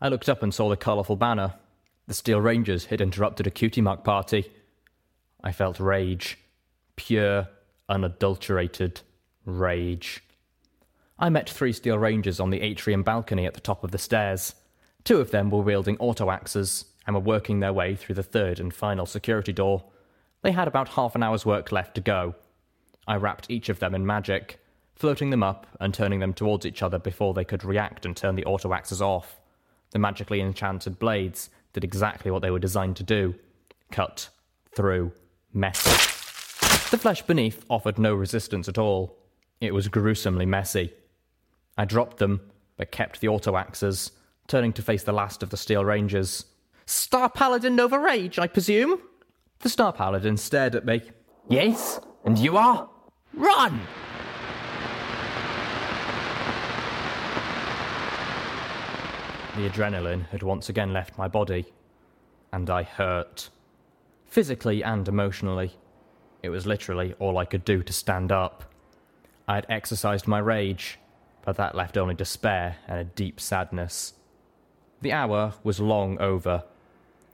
I 0.00 0.08
looked 0.08 0.28
up 0.28 0.42
and 0.42 0.52
saw 0.52 0.68
the 0.68 0.76
colourful 0.76 1.16
banner. 1.16 1.54
The 2.10 2.14
Steel 2.14 2.40
Rangers 2.40 2.86
had 2.86 3.00
interrupted 3.00 3.46
a 3.46 3.52
cutie 3.52 3.80
mark 3.80 4.02
party. 4.02 4.50
I 5.44 5.52
felt 5.52 5.78
rage. 5.78 6.38
Pure, 6.96 7.46
unadulterated 7.88 9.02
rage. 9.44 10.20
I 11.20 11.28
met 11.28 11.48
three 11.48 11.72
Steel 11.72 12.00
Rangers 12.00 12.40
on 12.40 12.50
the 12.50 12.62
atrium 12.62 13.04
balcony 13.04 13.46
at 13.46 13.54
the 13.54 13.60
top 13.60 13.84
of 13.84 13.92
the 13.92 13.96
stairs. 13.98 14.56
Two 15.04 15.20
of 15.20 15.30
them 15.30 15.50
were 15.50 15.60
wielding 15.62 15.96
auto 15.98 16.32
axes 16.32 16.86
and 17.06 17.14
were 17.14 17.22
working 17.22 17.60
their 17.60 17.72
way 17.72 17.94
through 17.94 18.16
the 18.16 18.24
third 18.24 18.58
and 18.58 18.74
final 18.74 19.06
security 19.06 19.52
door. 19.52 19.84
They 20.42 20.50
had 20.50 20.66
about 20.66 20.88
half 20.88 21.14
an 21.14 21.22
hour's 21.22 21.46
work 21.46 21.70
left 21.70 21.94
to 21.94 22.00
go. 22.00 22.34
I 23.06 23.14
wrapped 23.18 23.48
each 23.48 23.68
of 23.68 23.78
them 23.78 23.94
in 23.94 24.04
magic, 24.04 24.58
floating 24.96 25.30
them 25.30 25.44
up 25.44 25.64
and 25.78 25.94
turning 25.94 26.18
them 26.18 26.34
towards 26.34 26.66
each 26.66 26.82
other 26.82 26.98
before 26.98 27.34
they 27.34 27.44
could 27.44 27.64
react 27.64 28.04
and 28.04 28.16
turn 28.16 28.34
the 28.34 28.46
auto 28.46 28.74
axes 28.74 29.00
off. 29.00 29.40
The 29.92 30.00
magically 30.00 30.40
enchanted 30.40 30.98
blades 30.98 31.50
did 31.72 31.84
exactly 31.84 32.30
what 32.30 32.42
they 32.42 32.50
were 32.50 32.58
designed 32.58 32.96
to 32.96 33.02
do 33.02 33.34
cut 33.90 34.28
through 34.74 35.12
metal. 35.52 35.92
The 36.90 36.98
flesh 36.98 37.22
beneath 37.22 37.64
offered 37.68 37.98
no 37.98 38.14
resistance 38.14 38.68
at 38.68 38.78
all. 38.78 39.18
It 39.60 39.74
was 39.74 39.88
gruesomely 39.88 40.46
messy. 40.46 40.92
I 41.76 41.84
dropped 41.84 42.18
them, 42.18 42.40
but 42.76 42.90
kept 42.90 43.20
the 43.20 43.28
auto 43.28 43.56
axes, 43.56 44.12
turning 44.48 44.72
to 44.74 44.82
face 44.82 45.02
the 45.02 45.12
last 45.12 45.42
of 45.42 45.50
the 45.50 45.56
Steel 45.56 45.84
Rangers. 45.84 46.46
Star 46.86 47.28
Paladin 47.28 47.76
Nova 47.76 47.98
Rage, 47.98 48.38
I 48.38 48.46
presume? 48.46 49.00
The 49.60 49.68
Star 49.68 49.92
Paladin 49.92 50.36
stared 50.36 50.74
at 50.74 50.86
me. 50.86 51.02
Yes, 51.48 52.00
and 52.24 52.38
you 52.38 52.56
are? 52.56 52.88
Run! 53.34 53.80
The 59.60 59.68
adrenaline 59.68 60.26
had 60.28 60.42
once 60.42 60.70
again 60.70 60.94
left 60.94 61.18
my 61.18 61.28
body, 61.28 61.66
and 62.50 62.70
I 62.70 62.82
hurt. 62.82 63.50
Physically 64.24 64.82
and 64.82 65.06
emotionally. 65.06 65.72
It 66.42 66.48
was 66.48 66.66
literally 66.66 67.12
all 67.18 67.36
I 67.36 67.44
could 67.44 67.62
do 67.62 67.82
to 67.82 67.92
stand 67.92 68.32
up. 68.32 68.64
I 69.46 69.56
had 69.56 69.66
exercised 69.68 70.26
my 70.26 70.38
rage, 70.38 70.98
but 71.42 71.58
that 71.58 71.74
left 71.74 71.98
only 71.98 72.14
despair 72.14 72.76
and 72.88 73.00
a 73.00 73.04
deep 73.04 73.38
sadness. 73.38 74.14
The 75.02 75.12
hour 75.12 75.52
was 75.62 75.78
long 75.78 76.18
over, 76.18 76.64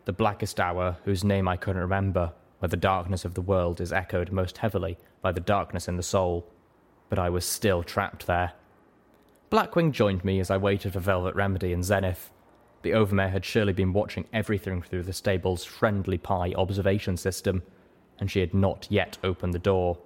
the 0.05 0.13
blackest 0.13 0.59
hour 0.59 0.97
whose 1.05 1.23
name 1.23 1.47
I 1.47 1.57
couldn't 1.57 1.81
remember, 1.81 2.33
where 2.59 2.69
the 2.69 2.77
darkness 2.77 3.25
of 3.25 3.35
the 3.35 3.41
world 3.41 3.81
is 3.81 3.93
echoed 3.93 4.33
most 4.33 4.59
heavily 4.59 4.99
by 5.23 5.31
the 5.31 5.39
darkness 5.39 5.87
in 5.87 5.97
the 5.97 6.03
soul. 6.03 6.51
But 7.09 7.21
I 7.21 7.31
was 7.31 7.45
still 7.45 7.85
trapped 7.85 8.27
there. 8.27 8.55
Blackwing 9.51 9.93
joined 9.93 10.25
me 10.25 10.41
as 10.41 10.51
I 10.51 10.57
waited 10.57 10.93
for 10.93 11.01
Velvet 11.01 11.37
Remedy 11.37 11.73
and 11.73 11.85
Zenith. 11.85 12.31
The 12.83 12.91
Overmare 12.91 13.31
had 13.31 13.45
surely 13.45 13.73
been 13.73 13.93
watching 13.93 14.27
everything 14.33 14.83
through 14.83 15.05
the 15.05 15.13
stable's 15.13 15.65
friendly 15.65 16.19
pie 16.19 16.53
observation 16.57 17.17
system, 17.17 17.63
and 18.19 18.31
she 18.31 18.41
had 18.41 18.55
not 18.55 18.87
yet 18.91 19.19
opened 19.23 19.55
the 19.55 19.61
door. 19.61 19.99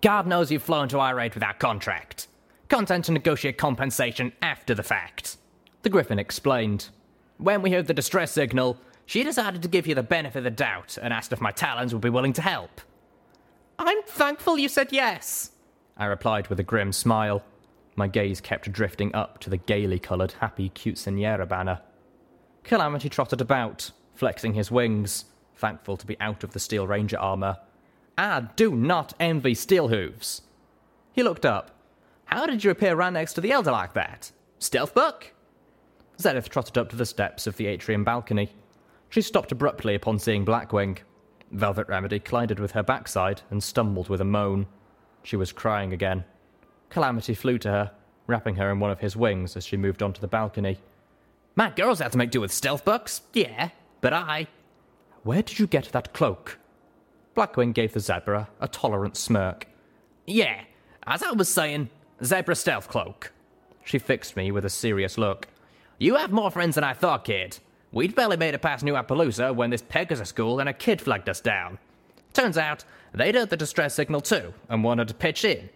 Gawd 0.00 0.26
knows 0.26 0.50
you've 0.50 0.62
flown 0.62 0.88
to 0.88 0.98
Irate 0.98 1.34
without 1.34 1.60
contract. 1.60 2.26
Content 2.68 3.04
to 3.04 3.12
negotiate 3.12 3.56
compensation 3.56 4.32
after 4.42 4.74
the 4.74 4.82
fact. 4.82 5.36
The 5.82 5.90
Griffin 5.90 6.18
explained. 6.18 6.88
When 7.38 7.62
we 7.62 7.70
heard 7.70 7.86
the 7.86 7.94
distress 7.94 8.32
signal, 8.32 8.78
she 9.06 9.22
decided 9.22 9.62
to 9.62 9.68
give 9.68 9.86
you 9.86 9.94
the 9.94 10.02
benefit 10.02 10.38
of 10.38 10.44
the 10.44 10.50
doubt 10.50 10.98
and 11.00 11.12
asked 11.12 11.32
if 11.32 11.40
my 11.40 11.52
talons 11.52 11.92
would 11.92 12.02
be 12.02 12.10
willing 12.10 12.32
to 12.32 12.42
help. 12.42 12.80
I'm 13.78 14.02
thankful 14.04 14.58
you 14.58 14.68
said 14.68 14.92
yes, 14.92 15.52
I 15.96 16.06
replied 16.06 16.48
with 16.48 16.58
a 16.58 16.64
grim 16.64 16.92
smile. 16.92 17.44
My 17.96 18.08
gaze 18.08 18.40
kept 18.40 18.72
drifting 18.72 19.14
up 19.14 19.38
to 19.40 19.50
the 19.50 19.56
gaily 19.56 19.98
coloured 19.98 20.32
Happy 20.32 20.70
Quinceañera 20.70 21.48
banner. 21.48 21.80
Calamity 22.64 23.08
trotted 23.08 23.40
about, 23.40 23.90
flexing 24.14 24.54
his 24.54 24.70
wings, 24.70 25.26
thankful 25.54 25.96
to 25.96 26.06
be 26.06 26.18
out 26.20 26.42
of 26.42 26.52
the 26.52 26.58
Steel 26.58 26.86
Ranger 26.86 27.18
armour. 27.18 27.58
I 28.18 28.48
do 28.56 28.74
not 28.74 29.12
envy 29.20 29.54
Steelhooves. 29.54 30.40
He 31.12 31.22
looked 31.22 31.46
up. 31.46 31.70
How 32.26 32.46
did 32.46 32.64
you 32.64 32.70
appear 32.70 32.96
right 32.96 33.12
next 33.12 33.34
to 33.34 33.40
the 33.40 33.52
Elder 33.52 33.70
like 33.70 33.92
that? 33.94 34.32
Stealth 34.58 34.94
book? 34.94 35.32
Xenith 36.18 36.48
trotted 36.48 36.78
up 36.78 36.88
to 36.90 36.96
the 36.96 37.06
steps 37.06 37.46
of 37.46 37.56
the 37.56 37.66
atrium 37.66 38.02
balcony. 38.02 38.52
She 39.10 39.20
stopped 39.20 39.52
abruptly 39.52 39.94
upon 39.94 40.18
seeing 40.18 40.44
Blackwing. 40.44 40.98
Velvet 41.52 41.88
Remedy 41.88 42.18
collided 42.18 42.58
with 42.58 42.72
her 42.72 42.82
backside 42.82 43.42
and 43.50 43.62
stumbled 43.62 44.08
with 44.08 44.20
a 44.20 44.24
moan. 44.24 44.66
She 45.22 45.36
was 45.36 45.52
crying 45.52 45.92
again. 45.92 46.24
Calamity 46.94 47.34
flew 47.34 47.58
to 47.58 47.68
her, 47.68 47.90
wrapping 48.28 48.54
her 48.54 48.70
in 48.70 48.78
one 48.78 48.92
of 48.92 49.00
his 49.00 49.16
wings 49.16 49.56
as 49.56 49.66
she 49.66 49.76
moved 49.76 50.00
onto 50.00 50.20
the 50.20 50.28
balcony. 50.28 50.78
My 51.56 51.70
girls 51.70 51.98
had 51.98 52.12
to 52.12 52.18
make 52.18 52.30
do 52.30 52.40
with 52.40 52.52
StealthBucks, 52.52 53.22
yeah, 53.32 53.70
but 54.00 54.12
I. 54.12 54.46
Where 55.24 55.42
did 55.42 55.58
you 55.58 55.66
get 55.66 55.90
that 55.90 56.12
cloak? 56.12 56.60
Blackwing 57.34 57.74
gave 57.74 57.94
the 57.94 57.98
zebra 57.98 58.48
a 58.60 58.68
tolerant 58.68 59.16
smirk. 59.16 59.66
Yeah, 60.24 60.60
as 61.04 61.24
I 61.24 61.32
was 61.32 61.48
saying, 61.48 61.90
zebra 62.22 62.54
stealth 62.54 62.86
cloak. 62.86 63.32
She 63.82 63.98
fixed 63.98 64.36
me 64.36 64.52
with 64.52 64.64
a 64.64 64.70
serious 64.70 65.18
look. 65.18 65.48
You 65.98 66.14
have 66.14 66.30
more 66.30 66.52
friends 66.52 66.76
than 66.76 66.84
I 66.84 66.94
thought, 66.94 67.24
kid. 67.24 67.58
We'd 67.90 68.14
barely 68.14 68.36
made 68.36 68.54
it 68.54 68.62
past 68.62 68.84
New 68.84 68.94
Appleloosa 68.94 69.52
when 69.52 69.70
this 69.70 69.82
Pegasus 69.82 70.28
school 70.28 70.60
and 70.60 70.68
a 70.68 70.72
kid 70.72 71.00
flagged 71.00 71.28
us 71.28 71.40
down. 71.40 71.78
Turns 72.32 72.56
out, 72.56 72.84
they'd 73.12 73.34
heard 73.34 73.50
the 73.50 73.56
distress 73.56 73.94
signal 73.94 74.20
too 74.20 74.54
and 74.68 74.84
wanted 74.84 75.08
to 75.08 75.14
pitch 75.14 75.44
in. 75.44 75.70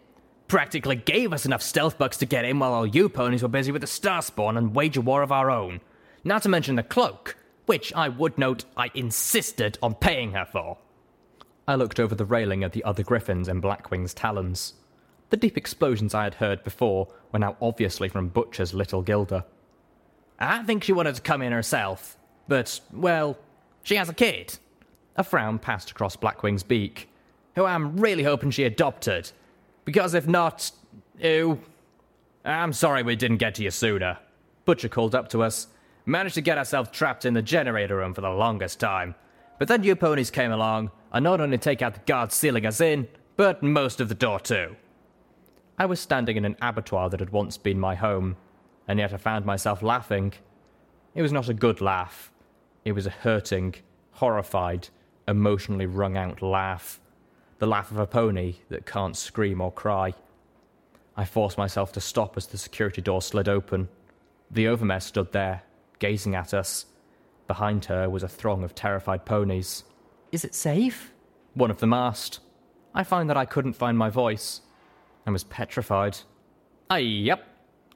Practically 0.48 0.96
gave 0.96 1.34
us 1.34 1.44
enough 1.44 1.60
StealthBucks 1.60 2.18
to 2.18 2.26
get 2.26 2.46
in 2.46 2.58
while 2.58 2.72
all 2.72 2.86
you 2.86 3.10
ponies 3.10 3.42
were 3.42 3.48
busy 3.48 3.70
with 3.70 3.82
the 3.82 3.86
Starspawn 3.86 4.56
and 4.56 4.74
wage 4.74 4.96
a 4.96 5.02
war 5.02 5.22
of 5.22 5.30
our 5.30 5.50
own. 5.50 5.82
Not 6.24 6.42
to 6.42 6.48
mention 6.48 6.74
the 6.74 6.82
cloak, 6.82 7.36
which 7.66 7.92
I 7.92 8.08
would 8.08 8.38
note 8.38 8.64
I 8.74 8.90
insisted 8.94 9.78
on 9.82 9.94
paying 9.94 10.32
her 10.32 10.46
for. 10.46 10.78
I 11.66 11.74
looked 11.74 12.00
over 12.00 12.14
the 12.14 12.24
railing 12.24 12.64
at 12.64 12.72
the 12.72 12.82
other 12.84 13.02
griffins 13.02 13.46
in 13.46 13.60
Blackwing's 13.60 14.14
talons. 14.14 14.72
The 15.28 15.36
deep 15.36 15.58
explosions 15.58 16.14
I 16.14 16.24
had 16.24 16.36
heard 16.36 16.64
before 16.64 17.08
were 17.30 17.38
now 17.38 17.58
obviously 17.60 18.08
from 18.08 18.28
Butcher's 18.28 18.72
little 18.72 19.02
Gilda. 19.02 19.44
I 20.40 20.62
think 20.62 20.82
she 20.82 20.94
wanted 20.94 21.16
to 21.16 21.20
come 21.20 21.42
in 21.42 21.52
herself, 21.52 22.16
but, 22.46 22.80
well, 22.90 23.36
she 23.82 23.96
has 23.96 24.08
a 24.08 24.14
kid. 24.14 24.58
A 25.16 25.24
frown 25.24 25.58
passed 25.58 25.90
across 25.90 26.16
Blackwing's 26.16 26.62
beak, 26.62 27.10
who 27.54 27.66
I'm 27.66 27.98
really 27.98 28.22
hoping 28.22 28.50
she 28.50 28.64
adopted, 28.64 29.30
because 29.88 30.12
if 30.12 30.26
not, 30.26 30.70
ew. 31.18 31.58
I'm 32.44 32.74
sorry 32.74 33.02
we 33.02 33.16
didn't 33.16 33.38
get 33.38 33.54
to 33.54 33.62
you 33.62 33.70
sooner. 33.70 34.18
Butcher 34.66 34.90
called 34.90 35.14
up 35.14 35.30
to 35.30 35.42
us, 35.42 35.68
managed 36.04 36.34
to 36.34 36.42
get 36.42 36.58
ourselves 36.58 36.90
trapped 36.90 37.24
in 37.24 37.32
the 37.32 37.40
generator 37.40 37.96
room 37.96 38.12
for 38.12 38.20
the 38.20 38.28
longest 38.28 38.78
time. 38.78 39.14
But 39.58 39.66
then 39.68 39.82
you 39.82 39.96
ponies 39.96 40.30
came 40.30 40.52
along, 40.52 40.90
and 41.10 41.24
not 41.24 41.40
only 41.40 41.56
take 41.56 41.80
out 41.80 41.94
the 41.94 42.00
guards 42.00 42.34
sealing 42.34 42.66
us 42.66 42.82
in, 42.82 43.08
but 43.38 43.62
most 43.62 43.98
of 43.98 44.10
the 44.10 44.14
door 44.14 44.38
too. 44.38 44.76
I 45.78 45.86
was 45.86 46.00
standing 46.00 46.36
in 46.36 46.44
an 46.44 46.58
abattoir 46.60 47.08
that 47.08 47.20
had 47.20 47.30
once 47.30 47.56
been 47.56 47.80
my 47.80 47.94
home, 47.94 48.36
and 48.88 48.98
yet 48.98 49.14
I 49.14 49.16
found 49.16 49.46
myself 49.46 49.82
laughing. 49.82 50.34
It 51.14 51.22
was 51.22 51.32
not 51.32 51.48
a 51.48 51.54
good 51.54 51.80
laugh. 51.80 52.30
It 52.84 52.92
was 52.92 53.06
a 53.06 53.10
hurting, 53.24 53.76
horrified, 54.10 54.90
emotionally 55.26 55.86
wrung 55.86 56.18
out 56.18 56.42
laugh. 56.42 57.00
The 57.58 57.66
laugh 57.66 57.90
of 57.90 57.98
a 57.98 58.06
pony 58.06 58.56
that 58.68 58.86
can't 58.86 59.16
scream 59.16 59.60
or 59.60 59.72
cry. 59.72 60.14
I 61.16 61.24
forced 61.24 61.58
myself 61.58 61.92
to 61.92 62.00
stop 62.00 62.36
as 62.36 62.46
the 62.46 62.58
security 62.58 63.00
door 63.00 63.20
slid 63.20 63.48
open. 63.48 63.88
The 64.50 64.66
overmare 64.66 65.02
stood 65.02 65.32
there, 65.32 65.62
gazing 65.98 66.34
at 66.34 66.54
us. 66.54 66.86
Behind 67.48 67.84
her 67.86 68.08
was 68.08 68.22
a 68.22 68.28
throng 68.28 68.62
of 68.62 68.74
terrified 68.74 69.24
ponies. 69.24 69.84
Is 70.30 70.44
it 70.44 70.54
safe? 70.54 71.12
One 71.54 71.70
of 71.70 71.78
them 71.78 71.92
asked. 71.92 72.38
I 72.94 73.02
found 73.02 73.28
that 73.30 73.36
I 73.36 73.44
couldn't 73.44 73.72
find 73.72 73.98
my 73.98 74.10
voice. 74.10 74.60
and 75.26 75.32
was 75.34 75.44
petrified. 75.44 76.18
Aye, 76.88 76.98
yep. 77.00 77.44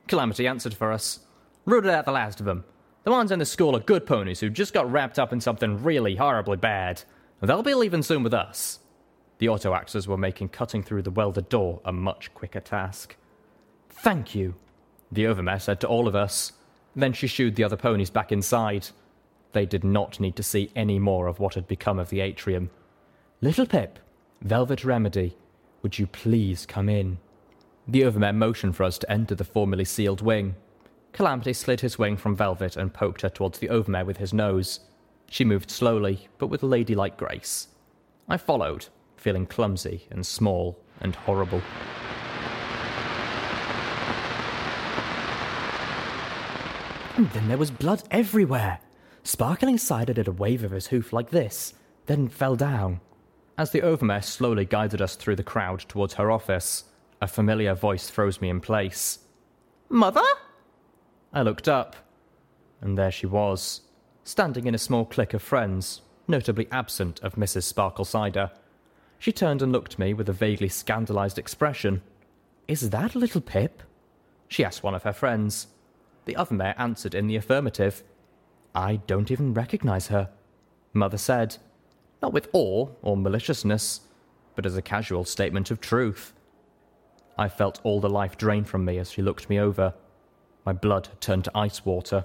Calamity 0.07 0.47
answered 0.47 0.75
for 0.75 0.93
us. 0.93 1.21
Rooted 1.65 1.91
out 1.91 2.05
the 2.05 2.13
last 2.13 2.41
of 2.41 2.47
them. 2.47 2.65
The 3.05 3.11
ones 3.11 3.33
in 3.33 3.39
the 3.39 3.47
school 3.47 3.75
are 3.75 3.81
good 3.81 4.05
ponies 4.05 4.41
who 4.41 4.51
just 4.51 4.75
got 4.75 4.91
wrapped 4.91 5.19
up 5.19 5.33
in 5.33 5.41
something 5.41 5.83
really 5.83 6.17
horribly 6.17 6.59
bad. 6.59 7.03
They'll 7.41 7.63
be 7.63 7.73
leaving 7.75 8.03
soon 8.03 8.23
with 8.23 8.35
us. 8.35 8.81
The 9.43 9.49
auto 9.49 9.75
axes 9.75 10.07
were 10.07 10.17
making 10.17 10.51
cutting 10.51 10.85
through 10.85 11.03
the 11.03 11.11
welded 11.11 11.49
door 11.49 11.81
a 11.85 11.93
much 11.93 12.33
quicker 12.33 12.61
task. 12.61 13.17
Thank 13.91 14.37
you, 14.37 14.55
the 15.11 15.25
overmare 15.25 15.61
said 15.61 15.81
to 15.81 15.89
all 15.89 16.07
of 16.07 16.15
us. 16.15 16.53
Then 16.95 17.13
she 17.13 17.27
shooed 17.27 17.57
the 17.57 17.65
other 17.65 17.77
ponies 17.77 18.09
back 18.09 18.31
inside. 18.31 18.91
They 19.51 19.67
did 19.67 19.83
not 19.83 20.21
need 20.21 20.37
to 20.37 20.45
see 20.45 20.71
any 20.77 21.01
more 21.01 21.27
of 21.27 21.41
what 21.41 21.55
had 21.55 21.67
become 21.67 21.99
of 21.99 22.09
the 22.09 22.21
atrium. 22.21 22.71
Littlepip, 23.43 23.97
Velvet 24.43 24.85
Remedy, 24.85 25.37
would 25.83 25.99
you 25.99 26.07
please 26.07 26.65
come 26.65 26.89
in? 26.89 27.19
The 27.89 28.03
overmare 28.03 28.37
motioned 28.37 28.77
for 28.77 28.85
us 28.85 28.97
to 28.99 29.11
enter 29.11 29.35
the 29.35 29.43
formerly 29.43 29.85
sealed 29.85 30.21
wing. 30.21 30.55
Calamity 31.13 31.53
slid 31.53 31.81
his 31.81 31.99
wing 31.99 32.17
from 32.17 32.37
Velvet 32.37 32.77
and 32.77 32.95
poked 32.95 33.23
her 33.23 33.29
towards 33.29 33.59
the 33.59 33.71
overmare 33.71 34.07
with 34.07 34.19
his 34.19 34.33
nose. 34.33 34.79
She 35.29 35.45
moved 35.45 35.69
slowly, 35.69 36.29
but 36.39 36.47
with 36.47 36.63
ladylike 36.63 37.17
grace. 37.17 37.67
I 38.29 38.37
followed, 38.37 38.87
feeling 39.23 39.47
clumsy 39.47 40.09
and 40.11 40.27
small 40.27 40.77
and 41.01 41.15
horrible. 41.15 41.63
And 47.17 47.31
then 47.31 47.47
there 47.47 47.59
was 47.59 47.71
blood 47.71 48.03
everywhere. 48.11 48.81
Sparkling 49.23 49.79
Cider 49.79 50.13
did 50.13 50.27
a 50.27 50.33
wave 50.33 50.65
of 50.65 50.73
his 50.73 50.89
hoof 50.89 51.13
like 51.13 51.31
this, 51.31 51.75
then 52.07 52.29
fell 52.29 52.57
down. 52.57 53.01
As 53.57 53.71
the 53.71 53.83
overmare 53.83 54.25
slowly 54.25 54.65
guided 54.65 55.01
us 55.01 55.15
through 55.15 55.37
the 55.37 55.45
crowd 55.45 55.81
towards 55.81 56.15
her 56.15 56.33
office, 56.33 56.85
a 57.21 57.29
familiar 57.29 57.75
voice 57.75 58.11
froze 58.11 58.41
me 58.41 58.49
in 58.49 58.61
place. 58.61 59.21
Mother? 59.89 60.23
I 61.33 61.43
looked 61.43 61.69
up, 61.69 61.95
and 62.81 62.99
there 62.99 63.13
she 63.13 63.27
was, 63.27 63.83
standing 64.25 64.67
in 64.67 64.75
a 64.75 64.79
small 64.79 65.05
clique 65.05 65.35
of 65.35 65.43
friends, 65.43 66.01
notably 66.27 66.67
absent 66.73 67.21
of 67.21 67.37
Mrs. 67.37 67.65
Sparkle 67.65 68.05
Cider. 68.05 68.51
She 69.23 69.31
turned 69.31 69.63
and 69.63 69.71
looked 69.71 69.93
at 69.93 69.99
me 70.01 70.15
with 70.15 70.29
a 70.29 70.33
vaguely 70.33 70.69
scandalized 70.69 71.39
expression. 71.39 72.03
Is 72.67 72.91
that 72.91 73.15
little 73.15 73.41
Pip? 73.41 73.85
She 74.49 74.65
asked 74.65 74.83
one 74.83 74.97
of 74.97 75.05
her 75.05 75.13
friends. 75.13 75.69
The 76.25 76.35
overmare 76.35 76.75
answered 76.77 77.15
in 77.15 77.29
the 77.29 77.37
affirmative. 77.37 78.03
I 78.75 78.97
don't 78.97 79.31
even 79.31 79.55
recognize 79.55 80.09
her, 80.09 80.29
Mother 80.93 81.19
said, 81.19 81.59
not 82.21 82.33
with 82.33 82.49
awe 82.53 82.89
or 83.01 83.17
maliciousness, 83.17 84.01
but 84.57 84.67
as 84.67 84.77
a 84.77 84.83
casual 84.83 85.25
statement 85.25 85.71
of 85.71 85.81
truth. 85.81 86.33
I 87.39 87.49
felt 87.49 87.81
all 87.85 88.01
the 88.01 88.11
life 88.11 88.37
drain 88.37 88.65
from 88.65 88.85
me 88.85 88.99
as 88.99 89.13
she 89.13 89.23
looked 89.23 89.49
me 89.49 89.61
over. 89.61 89.95
My 90.67 90.73
blood 90.73 91.07
had 91.07 91.21
turned 91.21 91.45
to 91.45 91.57
ice 91.57 91.85
water. 91.85 92.25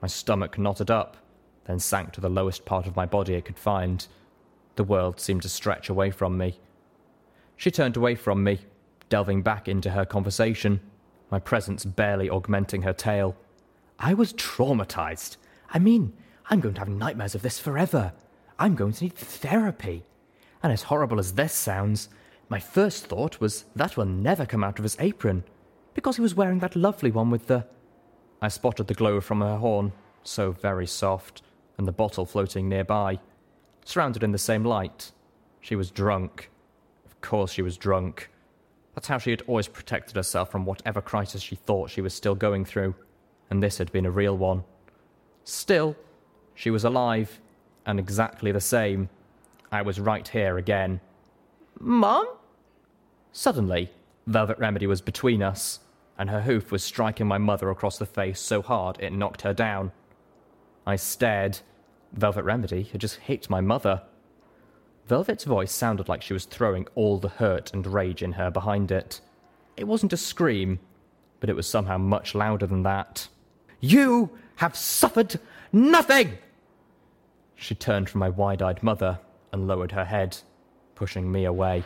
My 0.00 0.06
stomach 0.06 0.56
knotted 0.56 0.88
up, 0.88 1.16
then 1.64 1.80
sank 1.80 2.12
to 2.12 2.20
the 2.20 2.30
lowest 2.30 2.64
part 2.64 2.86
of 2.86 2.94
my 2.94 3.06
body 3.06 3.34
it 3.34 3.44
could 3.44 3.58
find. 3.58 4.06
The 4.78 4.84
world 4.84 5.18
seemed 5.18 5.42
to 5.42 5.48
stretch 5.48 5.88
away 5.88 6.12
from 6.12 6.38
me. 6.38 6.56
She 7.56 7.72
turned 7.72 7.96
away 7.96 8.14
from 8.14 8.44
me, 8.44 8.60
delving 9.08 9.42
back 9.42 9.66
into 9.66 9.90
her 9.90 10.04
conversation 10.04 10.78
my 11.32 11.40
presence 11.40 11.84
barely 11.84 12.30
augmenting 12.30 12.82
her 12.82 12.92
tale. 12.92 13.34
I 13.98 14.14
was 14.14 14.32
traumatized. 14.32 15.36
I 15.74 15.80
mean, 15.80 16.12
I'm 16.48 16.60
going 16.60 16.74
to 16.74 16.80
have 16.80 16.88
nightmares 16.88 17.34
of 17.34 17.42
this 17.42 17.58
forever. 17.58 18.12
I'm 18.56 18.76
going 18.76 18.92
to 18.92 19.02
need 19.02 19.16
therapy. 19.16 20.04
And 20.62 20.72
as 20.72 20.84
horrible 20.84 21.18
as 21.18 21.32
this 21.32 21.54
sounds, 21.54 22.08
my 22.48 22.60
first 22.60 23.06
thought 23.06 23.40
was 23.40 23.64
that 23.74 23.96
will 23.96 24.06
never 24.06 24.46
come 24.46 24.62
out 24.62 24.78
of 24.78 24.84
his 24.84 24.96
apron, 25.00 25.42
because 25.92 26.14
he 26.14 26.22
was 26.22 26.36
wearing 26.36 26.60
that 26.60 26.76
lovely 26.76 27.10
one 27.10 27.32
with 27.32 27.48
the. 27.48 27.66
I 28.40 28.46
spotted 28.46 28.86
the 28.86 28.94
glow 28.94 29.20
from 29.20 29.40
her 29.40 29.56
horn, 29.56 29.90
so 30.22 30.52
very 30.52 30.86
soft, 30.86 31.42
and 31.78 31.88
the 31.88 31.90
bottle 31.90 32.26
floating 32.26 32.68
nearby. 32.68 33.18
Surrounded 33.88 34.22
in 34.22 34.32
the 34.32 34.36
same 34.36 34.64
light. 34.64 35.12
She 35.62 35.74
was 35.74 35.90
drunk. 35.90 36.50
Of 37.06 37.18
course 37.22 37.50
she 37.50 37.62
was 37.62 37.78
drunk. 37.78 38.28
That's 38.94 39.08
how 39.08 39.16
she 39.16 39.30
had 39.30 39.40
always 39.46 39.66
protected 39.66 40.14
herself 40.14 40.52
from 40.52 40.66
whatever 40.66 41.00
crisis 41.00 41.40
she 41.40 41.56
thought 41.56 41.88
she 41.88 42.02
was 42.02 42.12
still 42.12 42.34
going 42.34 42.66
through, 42.66 42.94
and 43.48 43.62
this 43.62 43.78
had 43.78 43.90
been 43.90 44.04
a 44.04 44.10
real 44.10 44.36
one. 44.36 44.64
Still, 45.42 45.96
she 46.54 46.68
was 46.68 46.84
alive, 46.84 47.40
and 47.86 47.98
exactly 47.98 48.52
the 48.52 48.60
same. 48.60 49.08
I 49.72 49.80
was 49.80 49.98
right 49.98 50.28
here 50.28 50.58
again. 50.58 51.00
Mum? 51.80 52.28
Suddenly, 53.32 53.90
Velvet 54.26 54.58
Remedy 54.58 54.86
was 54.86 55.00
between 55.00 55.42
us, 55.42 55.80
and 56.18 56.28
her 56.28 56.42
hoof 56.42 56.70
was 56.70 56.84
striking 56.84 57.26
my 57.26 57.38
mother 57.38 57.70
across 57.70 57.96
the 57.96 58.04
face 58.04 58.38
so 58.38 58.60
hard 58.60 58.98
it 59.00 59.14
knocked 59.14 59.40
her 59.40 59.54
down. 59.54 59.92
I 60.86 60.96
stared. 60.96 61.60
Velvet 62.12 62.44
Remedy 62.44 62.84
had 62.84 63.00
just 63.00 63.16
hit 63.16 63.50
my 63.50 63.60
mother. 63.60 64.02
Velvet's 65.06 65.44
voice 65.44 65.72
sounded 65.72 66.08
like 66.08 66.22
she 66.22 66.32
was 66.32 66.44
throwing 66.44 66.86
all 66.94 67.18
the 67.18 67.28
hurt 67.28 67.72
and 67.72 67.86
rage 67.86 68.22
in 68.22 68.32
her 68.32 68.50
behind 68.50 68.90
it. 68.90 69.20
It 69.76 69.86
wasn't 69.86 70.12
a 70.12 70.16
scream, 70.16 70.80
but 71.40 71.48
it 71.48 71.56
was 71.56 71.66
somehow 71.66 71.98
much 71.98 72.34
louder 72.34 72.66
than 72.66 72.82
that. 72.82 73.28
You 73.80 74.30
have 74.56 74.76
suffered 74.76 75.38
nothing! 75.72 76.38
She 77.54 77.74
turned 77.74 78.08
from 78.08 78.20
my 78.20 78.28
wide 78.28 78.62
eyed 78.62 78.82
mother 78.82 79.18
and 79.52 79.66
lowered 79.66 79.92
her 79.92 80.04
head, 80.04 80.38
pushing 80.94 81.30
me 81.30 81.44
away. 81.44 81.84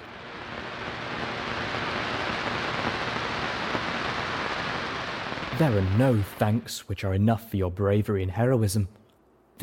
There 5.59 5.79
are 5.79 5.97
no 5.99 6.23
thanks 6.39 6.89
which 6.89 7.05
are 7.05 7.15
enough 7.15 7.51
for 7.51 7.57
your 7.57 7.71
bravery 7.71 8.23
and 8.23 8.33
heroism. 8.33 8.89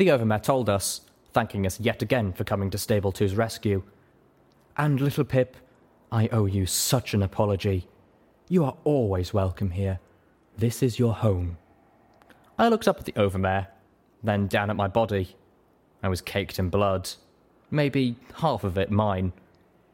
The 0.00 0.08
Overmare 0.08 0.42
told 0.42 0.70
us, 0.70 1.02
thanking 1.34 1.66
us 1.66 1.78
yet 1.78 2.00
again 2.00 2.32
for 2.32 2.42
coming 2.42 2.70
to 2.70 2.78
Stable 2.78 3.12
2's 3.12 3.36
rescue. 3.36 3.82
And 4.74 4.98
Littlepip, 4.98 5.56
I 6.10 6.26
owe 6.28 6.46
you 6.46 6.64
such 6.64 7.12
an 7.12 7.22
apology. 7.22 7.86
You 8.48 8.64
are 8.64 8.78
always 8.84 9.34
welcome 9.34 9.72
here. 9.72 10.00
This 10.56 10.82
is 10.82 10.98
your 10.98 11.12
home. 11.12 11.58
I 12.58 12.68
looked 12.68 12.88
up 12.88 12.98
at 12.98 13.04
the 13.04 13.12
overmare, 13.12 13.66
then 14.22 14.46
down 14.46 14.70
at 14.70 14.76
my 14.76 14.88
body. 14.88 15.36
I 16.02 16.08
was 16.08 16.22
caked 16.22 16.58
in 16.58 16.70
blood. 16.70 17.10
Maybe 17.70 18.16
half 18.36 18.64
of 18.64 18.78
it 18.78 18.90
mine. 18.90 19.34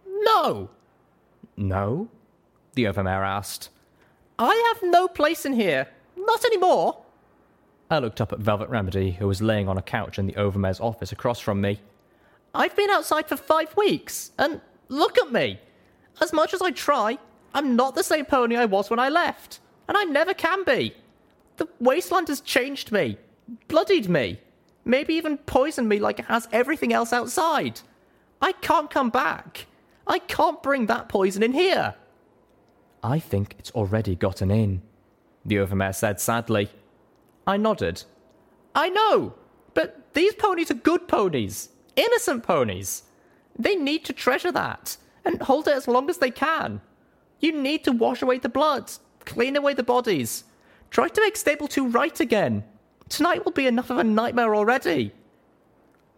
No! 0.06 0.70
No? 1.56 2.06
The 2.74 2.84
overmare 2.84 3.26
asked. 3.26 3.70
I 4.38 4.72
have 4.72 4.88
no 4.88 5.08
place 5.08 5.44
in 5.44 5.54
here. 5.54 5.88
Not 6.16 6.44
anymore. 6.44 7.02
I 7.90 7.98
looked 7.98 8.20
up 8.20 8.32
at 8.32 8.40
Velvet 8.40 8.68
Remedy, 8.68 9.12
who 9.12 9.28
was 9.28 9.40
laying 9.40 9.68
on 9.68 9.78
a 9.78 9.82
couch 9.82 10.18
in 10.18 10.26
the 10.26 10.32
Overmare's 10.34 10.80
office 10.80 11.12
across 11.12 11.38
from 11.38 11.60
me. 11.60 11.80
I've 12.54 12.74
been 12.74 12.90
outside 12.90 13.28
for 13.28 13.36
five 13.36 13.76
weeks, 13.76 14.32
and 14.38 14.60
look 14.88 15.18
at 15.18 15.30
me. 15.30 15.60
As 16.20 16.32
much 16.32 16.52
as 16.52 16.62
I 16.62 16.70
try, 16.70 17.18
I'm 17.54 17.76
not 17.76 17.94
the 17.94 18.02
same 18.02 18.24
pony 18.24 18.56
I 18.56 18.64
was 18.64 18.90
when 18.90 18.98
I 18.98 19.08
left, 19.08 19.60
and 19.88 19.96
I 19.96 20.04
never 20.04 20.34
can 20.34 20.64
be. 20.64 20.94
The 21.58 21.68
wasteland 21.78 22.28
has 22.28 22.40
changed 22.40 22.90
me, 22.90 23.18
bloodied 23.68 24.08
me, 24.08 24.40
maybe 24.84 25.14
even 25.14 25.38
poisoned 25.38 25.88
me 25.88 25.98
like 25.98 26.18
it 26.18 26.26
has 26.26 26.48
everything 26.52 26.92
else 26.92 27.12
outside. 27.12 27.80
I 28.42 28.52
can't 28.52 28.90
come 28.90 29.10
back. 29.10 29.66
I 30.06 30.18
can't 30.18 30.62
bring 30.62 30.86
that 30.86 31.08
poison 31.08 31.42
in 31.42 31.52
here. 31.52 31.94
I 33.02 33.18
think 33.18 33.54
it's 33.58 33.70
already 33.70 34.16
gotten 34.16 34.50
in, 34.50 34.82
the 35.44 35.56
Overmare 35.56 35.94
said 35.94 36.20
sadly. 36.20 36.68
I 37.46 37.56
nodded. 37.56 38.04
I 38.74 38.88
know, 38.88 39.34
but 39.74 40.12
these 40.14 40.34
ponies 40.34 40.70
are 40.70 40.74
good 40.74 41.08
ponies, 41.08 41.70
innocent 41.94 42.42
ponies. 42.42 43.04
They 43.58 43.76
need 43.76 44.04
to 44.06 44.12
treasure 44.12 44.52
that 44.52 44.96
and 45.24 45.40
hold 45.42 45.68
it 45.68 45.74
as 45.74 45.88
long 45.88 46.10
as 46.10 46.18
they 46.18 46.30
can. 46.30 46.80
You 47.40 47.52
need 47.52 47.84
to 47.84 47.92
wash 47.92 48.22
away 48.22 48.38
the 48.38 48.48
blood, 48.48 48.90
clean 49.24 49.56
away 49.56 49.74
the 49.74 49.82
bodies, 49.82 50.44
try 50.90 51.08
to 51.08 51.20
make 51.20 51.36
Stable 51.36 51.68
2 51.68 51.88
right 51.88 52.18
again. 52.20 52.64
Tonight 53.08 53.44
will 53.44 53.52
be 53.52 53.66
enough 53.66 53.90
of 53.90 53.98
a 53.98 54.04
nightmare 54.04 54.54
already. 54.54 55.12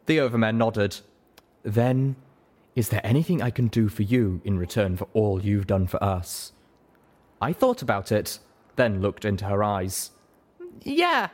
The 0.07 0.19
Overmare 0.19 0.55
nodded. 0.55 1.01
Then, 1.63 2.17
is 2.75 2.89
there 2.89 3.05
anything 3.05 3.43
I 3.43 3.51
can 3.51 3.69
do 3.69 3.89
for 3.89 4.03
you 4.03 4.41
in 4.45 4.59
return 4.59 4.97
for 4.97 5.09
all 5.13 5.43
you've 5.43 5.67
done 5.67 5.87
for 5.87 6.03
us? 6.03 6.53
I 7.43 7.53
thought 7.53 7.83
about 7.83 8.11
it, 8.11 8.39
then 8.77 9.03
looked 9.03 9.25
into 9.25 9.45
her 9.45 9.63
eyes. 9.63 10.13
Yeah. 10.83 11.29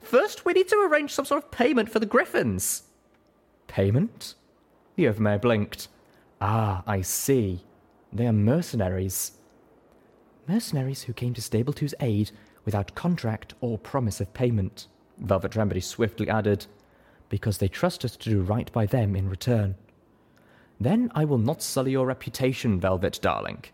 First, 0.00 0.44
we 0.44 0.52
need 0.52 0.68
to 0.68 0.88
arrange 0.88 1.12
some 1.12 1.24
sort 1.24 1.42
of 1.42 1.50
payment 1.50 1.90
for 1.90 1.98
the 1.98 2.06
griffins. 2.06 2.84
Payment? 3.68 4.34
The 4.96 5.04
Overmare 5.04 5.40
blinked. 5.40 5.88
Ah, 6.40 6.82
I 6.86 7.02
see. 7.02 7.64
They 8.12 8.26
are 8.26 8.32
mercenaries. 8.32 9.32
Mercenaries 10.48 11.04
who 11.04 11.12
came 11.12 11.34
to 11.34 11.42
Stable 11.42 11.72
2's 11.72 11.94
aid 12.00 12.32
without 12.64 12.94
contract 12.94 13.54
or 13.60 13.78
promise 13.78 14.20
of 14.20 14.34
payment, 14.34 14.88
Velvet 15.18 15.56
Remedy 15.56 15.80
swiftly 15.80 16.28
added, 16.28 16.66
because 17.28 17.58
they 17.58 17.68
trust 17.68 18.04
us 18.04 18.16
to 18.16 18.30
do 18.30 18.42
right 18.42 18.70
by 18.72 18.86
them 18.86 19.16
in 19.16 19.28
return. 19.28 19.76
Then 20.80 21.10
I 21.14 21.24
will 21.24 21.38
not 21.38 21.62
sully 21.62 21.92
your 21.92 22.06
reputation, 22.06 22.80
Velvet 22.80 23.20
darling. 23.22 23.64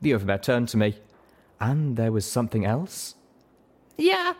The 0.00 0.12
Overmare 0.12 0.42
turned 0.42 0.68
to 0.68 0.76
me. 0.76 0.98
And 1.58 1.96
there 1.96 2.12
was 2.12 2.26
something 2.26 2.64
else? 2.66 3.14
Yeah, 3.96 4.34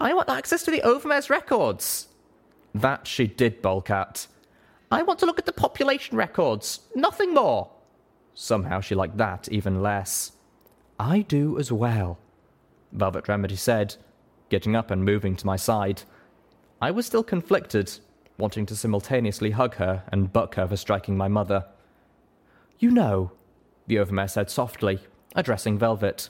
I 0.00 0.14
want 0.14 0.28
access 0.28 0.62
to 0.64 0.70
the 0.70 0.82
Overmare's 0.82 1.30
records. 1.30 2.08
That 2.74 3.06
she 3.06 3.26
did 3.26 3.62
bulk 3.62 3.90
at. 3.90 4.26
I 4.90 5.02
want 5.02 5.18
to 5.20 5.26
look 5.26 5.38
at 5.38 5.46
the 5.46 5.52
population 5.52 6.16
records, 6.16 6.80
nothing 6.94 7.34
more. 7.34 7.70
Somehow 8.34 8.80
she 8.80 8.94
liked 8.94 9.16
that 9.18 9.48
even 9.50 9.82
less. 9.82 10.32
I 10.98 11.20
do 11.20 11.58
as 11.58 11.70
well, 11.70 12.18
Velvet 12.92 13.28
Remedy 13.28 13.56
said, 13.56 13.96
getting 14.48 14.74
up 14.74 14.90
and 14.90 15.04
moving 15.04 15.36
to 15.36 15.46
my 15.46 15.56
side. 15.56 16.02
I 16.80 16.90
was 16.90 17.06
still 17.06 17.22
conflicted, 17.22 17.98
wanting 18.38 18.66
to 18.66 18.76
simultaneously 18.76 19.50
hug 19.50 19.74
her 19.76 20.04
and 20.10 20.32
buck 20.32 20.54
her 20.54 20.66
for 20.66 20.76
striking 20.76 21.16
my 21.16 21.28
mother. 21.28 21.66
You 22.78 22.90
know, 22.90 23.32
the 23.88 23.96
Overmare 23.96 24.30
said 24.30 24.50
softly, 24.50 25.00
addressing 25.34 25.78
Velvet. 25.78 26.28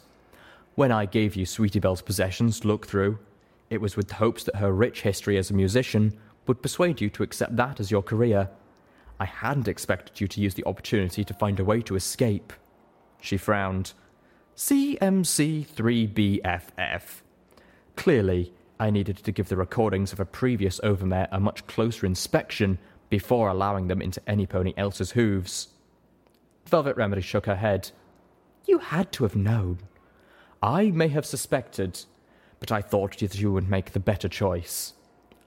When 0.79 0.93
I 0.93 1.07
gave 1.07 1.35
you 1.35 1.45
Sweetie 1.45 1.81
Belle's 1.81 2.03
possessions 2.03 2.61
to 2.61 2.69
look 2.69 2.87
through, 2.87 3.19
it 3.69 3.81
was 3.81 3.97
with 3.97 4.13
hopes 4.13 4.45
that 4.45 4.55
her 4.55 4.73
rich 4.73 5.01
history 5.01 5.37
as 5.37 5.51
a 5.51 5.55
musician 5.55 6.17
would 6.47 6.63
persuade 6.63 7.01
you 7.01 7.11
to 7.11 7.25
accept 7.25 7.57
that 7.57 7.81
as 7.81 7.91
your 7.91 8.01
career. 8.01 8.49
I 9.19 9.25
hadn't 9.25 9.67
expected 9.67 10.21
you 10.21 10.29
to 10.29 10.41
use 10.41 10.55
the 10.55 10.65
opportunity 10.67 11.25
to 11.25 11.35
find 11.35 11.59
a 11.59 11.65
way 11.65 11.83
to 11.83 11.97
escape. 11.97 12.53
She 13.21 13.37
frowned. 13.37 13.93
CMC3BFF. 14.55 17.03
Clearly, 17.97 18.53
I 18.79 18.91
needed 18.91 19.17
to 19.17 19.33
give 19.33 19.49
the 19.49 19.57
recordings 19.57 20.13
of 20.13 20.21
a 20.21 20.25
previous 20.25 20.79
Overmare 20.85 21.27
a 21.33 21.41
much 21.41 21.67
closer 21.67 22.07
inspection 22.07 22.79
before 23.11 23.49
allowing 23.49 23.89
them 23.89 24.01
into 24.01 24.23
any 24.29 24.47
pony 24.47 24.75
else's 24.77 25.11
hooves. 25.11 25.71
Velvet 26.67 26.97
Remedy 26.97 27.23
shook 27.23 27.47
her 27.47 27.57
head. 27.57 27.91
You 28.65 28.79
had 28.79 29.11
to 29.15 29.25
have 29.25 29.35
known. 29.35 29.79
I 30.63 30.91
may 30.91 31.09
have 31.09 31.25
suspected, 31.25 32.05
but 32.59 32.73
I 32.73 32.83
thought 32.83 33.19
that 33.19 33.39
you 33.39 33.53
would 33.53 33.69
make 33.69 33.93
the 33.93 34.01
better 34.01 34.29
choice. 34.29 34.95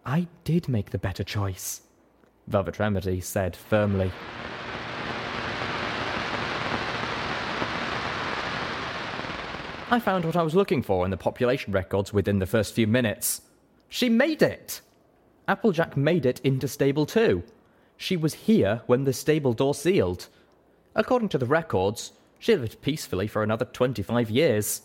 I 0.06 0.28
did 0.46 0.70
make 0.70 0.92
the 0.92 0.98
better 0.98 1.24
choice, 1.24 1.82
Velvet 2.48 2.80
Remedy 2.80 3.20
said 3.20 3.56
firmly. 3.56 4.12
I 9.92 10.00
found 10.00 10.24
what 10.24 10.38
I 10.38 10.44
was 10.44 10.56
looking 10.56 10.82
for 10.82 11.04
in 11.04 11.12
the 11.12 11.18
population 11.18 11.74
records 11.74 12.14
within 12.14 12.40
the 12.40 12.46
first 12.46 12.74
few 12.74 12.88
minutes. 12.88 13.42
She 13.90 14.08
made 14.08 14.42
it! 14.42 14.80
Applejack 15.50 15.98
made 15.98 16.26
it 16.26 16.40
into 16.46 16.70
Stable 16.70 17.06
2. 17.06 17.44
She 17.98 18.16
was 18.16 18.34
here 18.34 18.82
when 18.86 19.04
the 19.04 19.12
stable 19.12 19.52
door 19.52 19.76
sealed. 19.76 20.30
According 20.96 21.28
to 21.30 21.38
the 21.38 21.46
records, 21.46 22.14
she 22.40 22.56
lived 22.56 22.82
peacefully 22.82 23.28
for 23.28 23.44
another 23.44 23.66
25 23.66 24.30
years. 24.30 24.84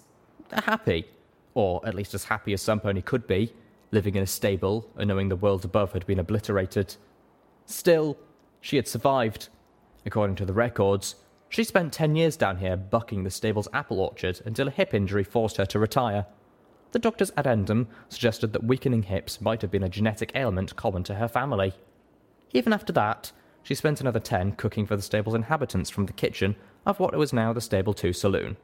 Happy. 0.52 1.06
Or 1.55 1.81
at 1.86 1.94
least 1.94 2.14
as 2.14 2.24
happy 2.24 2.52
as 2.52 2.62
some 2.62 2.81
pony 2.81 3.02
could 3.02 3.27
be, 3.27 3.52
living 3.90 4.14
in 4.14 4.23
a 4.23 4.27
stable 4.27 4.90
and 4.97 5.09
knowing 5.09 5.28
the 5.28 5.36
world 5.36 5.64
above 5.64 5.93
had 5.93 6.06
been 6.06 6.18
obliterated. 6.18 6.97
Still, 7.64 8.16
she 8.60 8.77
had 8.77 8.89
survived. 8.89 9.48
According 10.05 10.36
to 10.36 10.44
the 10.44 10.52
records, 10.52 11.16
she 11.48 11.64
spent 11.64 11.93
10 11.93 12.16
years 12.16 12.36
down 12.36 12.59
here 12.59 12.77
bucking 12.77 13.24
the 13.24 13.31
stable's 13.31 13.68
apple 13.73 14.01
orchard 14.01 14.40
until 14.44 14.68
a 14.68 14.73
hip 14.73 14.93
injury 14.93 15.24
forced 15.24 15.56
her 15.56 15.66
to 15.66 15.78
retire. 15.78 16.27
The 16.93 16.98
doctor's 16.98 17.32
addendum 17.36 17.89
suggested 18.09 18.52
that 18.52 18.64
weakening 18.64 19.05
hips 19.05 19.40
might 19.40 19.62
have 19.62 19.70
been 19.70 19.82
a 19.82 19.89
genetic 19.89 20.32
ailment 20.35 20.77
common 20.77 21.02
to 21.05 21.14
her 21.14 21.28
family. 21.28 21.74
Even 22.52 22.73
after 22.73 22.93
that, 22.93 23.32
she 23.62 23.74
spent 23.74 24.01
another 24.01 24.20
10 24.20 24.52
cooking 24.52 24.86
for 24.86 24.97
the 24.97 25.02
stable's 25.02 25.35
inhabitants 25.35 25.90
from 25.90 26.06
the 26.06 26.12
kitchen 26.12 26.56
of 26.85 27.01
what 27.01 27.14
was 27.16 27.32
now 27.32 27.52
the 27.52 27.60
Stable 27.60 27.93
2 27.94 28.12
saloon. 28.12 28.56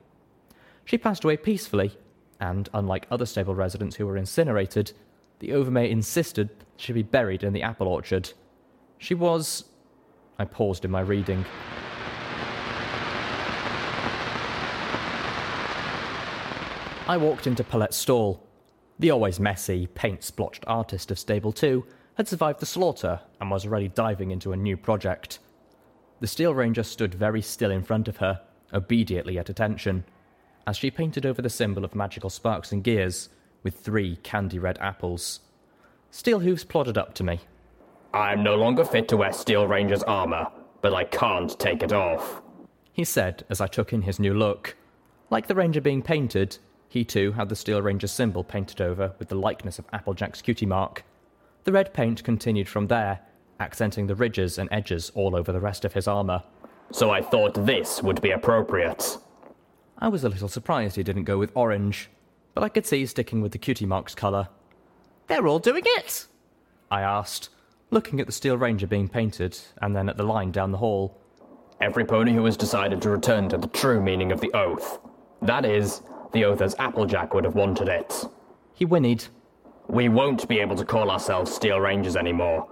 She 0.85 0.99
passed 0.99 1.25
away 1.25 1.37
peacefully, 1.37 1.97
and 2.41 2.69
unlike 2.75 3.07
other 3.11 3.27
stable 3.27 3.55
residents 3.55 3.97
who 3.97 4.07
were 4.07 4.17
incinerated, 4.17 4.93
the 5.39 5.51
Overmare 5.51 5.91
insisted 5.91 6.51
she 6.77 6.93
be 6.93 7.03
buried 7.03 7.45
in 7.45 7.53
the 7.53 7.63
apple 7.63 7.89
orchard. 7.89 8.33
She 8.99 9.15
was. 9.15 9.65
I 10.39 10.45
paused 10.45 10.85
in 10.85 10.91
my 10.91 11.01
reading. 11.01 11.45
I 17.09 17.17
walked 17.17 17.47
into 17.47 17.65
Paulette's 17.65 17.97
stall. 17.97 18.47
The 18.99 19.11
always 19.11 19.41
messy, 19.41 19.89
paint 19.89 20.23
splotched 20.23 20.65
artist 20.67 21.11
of 21.11 21.19
Stable 21.19 21.53
2 21.53 21.85
had 22.15 22.29
survived 22.29 22.61
the 22.61 22.67
slaughter 22.67 23.21
and 23.41 23.51
was 23.51 23.67
already 23.67 23.89
diving 23.89 24.31
into 24.31 24.53
a 24.53 24.57
new 24.57 24.77
project. 24.77 25.41
The 26.21 26.27
Steel 26.27 26.55
Ranger 26.55 26.85
stood 26.85 27.15
very 27.15 27.43
still 27.43 27.71
in 27.71 27.83
front 27.83 28.07
of 28.07 28.19
her, 28.19 28.41
obediently 28.73 29.39
at 29.39 29.49
attention, 29.49 30.05
as 30.67 30.77
she 30.77 30.91
painted 30.91 31.27
over 31.27 31.43
the 31.43 31.51
symbol 31.51 31.85
of 31.85 31.95
magical 31.95 32.31
sparks 32.31 32.73
and 32.73 32.85
gears 32.85 33.29
with 33.63 33.75
three 33.77 34.17
candy 34.17 34.59
red 34.59 34.79
apples. 34.81 35.41
Steelhooves 36.11 36.67
plodded 36.67 36.99
up 36.99 37.15
to 37.15 37.25
me. 37.25 37.41
I'm 38.15 38.43
no 38.43 38.57
longer 38.57 38.85
fit 38.85 39.09
to 39.09 39.17
wear 39.17 39.33
Steel 39.33 39.67
Ranger's 39.67 40.03
armor, 40.03 40.49
but 40.83 40.93
I 40.93 41.05
can't 41.05 41.59
take 41.59 41.83
it 41.83 41.93
off, 41.93 42.43
he 42.93 43.05
said 43.05 43.45
as 43.49 43.61
I 43.61 43.67
took 43.67 43.93
in 43.93 44.03
his 44.03 44.19
new 44.19 44.35
look. 44.35 44.77
Like 45.31 45.47
the 45.47 45.55
Ranger 45.55 45.81
being 45.81 46.03
painted, 46.03 46.59
he 46.89 47.05
too 47.05 47.33
had 47.33 47.49
the 47.49 47.57
Steel 47.57 47.81
Ranger 47.81 48.07
symbol 48.07 48.45
painted 48.45 48.83
over 48.83 49.15
with 49.19 49.29
the 49.29 49.35
likeness 49.35 49.79
of 49.79 49.87
Applejack's 49.95 50.43
cutie 50.43 50.67
mark. 50.67 51.05
The 51.65 51.73
red 51.73 51.95
paint 51.95 52.23
continued 52.23 52.69
from 52.69 52.89
there, 52.89 53.21
accenting 53.61 54.09
the 54.09 54.15
ridges 54.15 54.59
and 54.59 54.69
edges 54.71 55.11
all 55.15 55.35
over 55.35 55.53
the 55.53 55.61
rest 55.61 55.87
of 55.87 55.95
his 55.95 56.07
armour. 56.07 56.43
So 56.91 57.11
I 57.11 57.23
thought 57.23 57.65
this 57.65 58.03
would 58.03 58.21
be 58.21 58.33
appropriate. 58.33 59.17
I 60.03 60.09
was 60.09 60.25
a 60.25 60.29
little 60.29 60.49
surprised 60.49 60.97
he 60.97 61.05
didn't 61.05 61.31
go 61.31 61.39
with 61.39 61.53
orange, 61.55 62.11
but 62.55 62.65
I 62.65 62.69
could 62.69 62.87
see 62.87 63.07
sticking 63.07 63.41
with 63.41 63.53
the 63.53 63.59
cutie 63.59 63.87
mark's 63.87 64.17
colour. 64.17 64.49
They're 65.29 65.47
all 65.47 65.61
doing 65.61 65.85
it! 65.87 66.27
I 66.91 67.03
asked, 67.03 67.51
looking 67.91 68.19
at 68.19 68.27
the 68.27 68.33
Steel 68.33 68.59
Ranger 68.59 68.89
being 68.89 69.09
painted 69.09 69.57
and 69.81 69.95
then 69.95 70.09
at 70.09 70.17
the 70.17 70.25
line 70.25 70.51
down 70.51 70.73
the 70.73 70.79
hall. 70.79 71.17
Every 71.81 72.05
pony 72.05 72.33
who 72.33 72.45
has 72.47 72.57
decided 72.57 73.01
to 73.01 73.11
return 73.11 73.49
to 73.51 73.57
the 73.57 73.69
true 73.69 74.03
meaning 74.03 74.33
of 74.33 74.41
the 74.41 74.53
oath. 74.55 74.99
That 75.41 75.65
is, 75.65 76.03
the 76.33 76.47
oath 76.47 76.63
as 76.63 76.75
Applejack 76.81 77.33
would 77.33 77.45
have 77.45 77.55
wanted 77.55 77.87
it. 77.87 78.25
He 78.75 78.85
whinnied. 78.85 79.29
We 79.87 80.09
won't 80.09 80.49
be 80.49 80.59
able 80.59 80.75
to 80.75 80.85
call 80.85 81.13
ourselves 81.13 81.55
Steel 81.55 81.79
Rangers 81.79 82.17
anymore. 82.17 82.69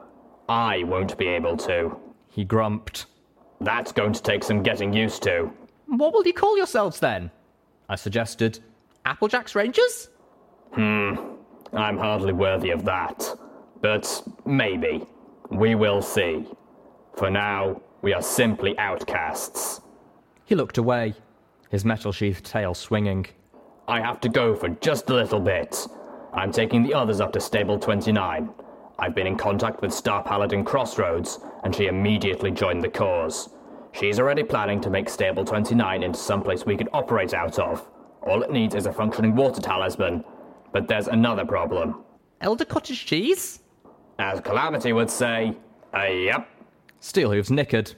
I 0.49 0.83
won't 0.83 1.17
be 1.17 1.29
able 1.29 1.57
to. 1.59 1.97
He 2.29 2.43
grumped. 2.43 3.07
That's 3.61 3.93
going 3.93 4.15
to 4.15 4.23
take 4.23 4.43
some 4.43 4.65
getting 4.65 4.93
used 4.93 5.23
to. 5.23 5.53
What 5.91 6.15
will 6.15 6.25
you 6.25 6.33
call 6.33 6.57
yourselves 6.57 7.01
then? 7.01 7.33
I 7.89 7.97
suggested. 7.97 8.61
Applejack's 9.05 9.57
Rangers? 9.57 10.09
Hmm. 10.73 11.17
I'm 11.73 11.99
hardly 11.99 12.33
worthy 12.33 12.71
of 12.71 12.85
that. 12.85 13.25
But 13.81 14.23
maybe. 14.47 15.05
We 15.51 15.75
will 15.75 16.01
see. 16.01 16.47
For 17.17 17.29
now, 17.29 17.83
we 18.03 18.15
are 18.15 18.23
simply 18.23 18.79
outcasts. 18.79 19.81
He 20.45 20.55
looked 20.55 20.79
away, 20.79 21.15
his 21.71 21.85
metal 21.85 22.13
sheathed 22.13 22.45
tail 22.45 22.73
swinging. 22.73 23.27
I 23.89 24.01
have 24.01 24.21
to 24.21 24.29
go 24.29 24.55
for 24.55 24.69
just 24.69 25.11
a 25.11 25.15
little 25.15 25.41
bit. 25.41 25.89
I'm 26.33 26.53
taking 26.53 26.85
the 26.85 26.95
others 26.95 27.21
up 27.21 27.33
to 27.33 27.41
Stable 27.41 27.81
29. 27.81 28.49
I've 29.01 29.15
been 29.17 29.27
in 29.27 29.37
contact 29.37 29.83
with 29.83 29.93
Star 29.93 30.23
Paladin 30.23 30.65
Crossroads, 30.65 31.41
and 31.65 31.75
she 31.75 31.87
immediately 31.89 32.53
joined 32.53 32.83
the 32.83 32.89
cause. 32.89 33.49
She's 33.93 34.19
already 34.19 34.43
planning 34.43 34.81
to 34.83 34.91
make 34.91 35.09
Stable 35.09 35.45
29 35.45 36.03
into 36.03 36.19
someplace 36.19 36.65
we 36.65 36.77
could 36.77 36.89
operate 36.93 37.35
out 37.35 37.59
of. 37.59 37.87
All 38.23 38.43
it 38.43 38.51
needs 38.51 38.75
is 38.75 38.87
a 38.87 38.93
functioning 38.93 39.35
water 39.35 39.61
talisman. 39.61 40.25
But 40.73 40.87
there's 40.89 41.09
another 41.09 41.45
problem. 41.45 42.05
Elder 42.41 42.65
Cottage 42.65 43.05
Cheese? 43.07 43.61
As 44.19 44.41
Calamity 44.41 44.93
would 44.93 45.11
say, 45.11 45.57
uh, 45.95 46.05
yep. 46.05 46.49
Steelhooves 47.01 47.51
nickered. 47.51 47.93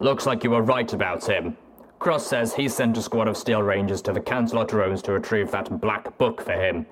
Looks 0.00 0.26
like 0.26 0.44
you 0.44 0.50
were 0.50 0.62
right 0.62 0.92
about 0.92 1.24
him. 1.24 1.56
Cross 1.98 2.26
says 2.26 2.54
he 2.54 2.68
sent 2.68 2.96
a 2.96 3.02
squad 3.02 3.26
of 3.26 3.36
Steel 3.36 3.62
Rangers 3.62 4.02
to 4.02 4.12
the 4.12 4.20
Canterlot 4.20 4.68
Drones 4.68 5.02
to 5.02 5.12
retrieve 5.12 5.50
that 5.50 5.80
black 5.80 6.16
book 6.18 6.40
for 6.40 6.52
him, 6.52 6.86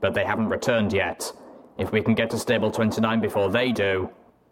but 0.00 0.14
they 0.14 0.24
haven't 0.24 0.48
returned 0.48 0.92
yet. 0.92 1.32
If 1.78 1.90
we 1.90 2.02
can 2.02 2.14
get 2.14 2.30
to 2.30 2.38
Stable 2.38 2.70
29 2.70 3.20
before 3.20 3.50
they 3.50 3.72
do. 3.72 4.10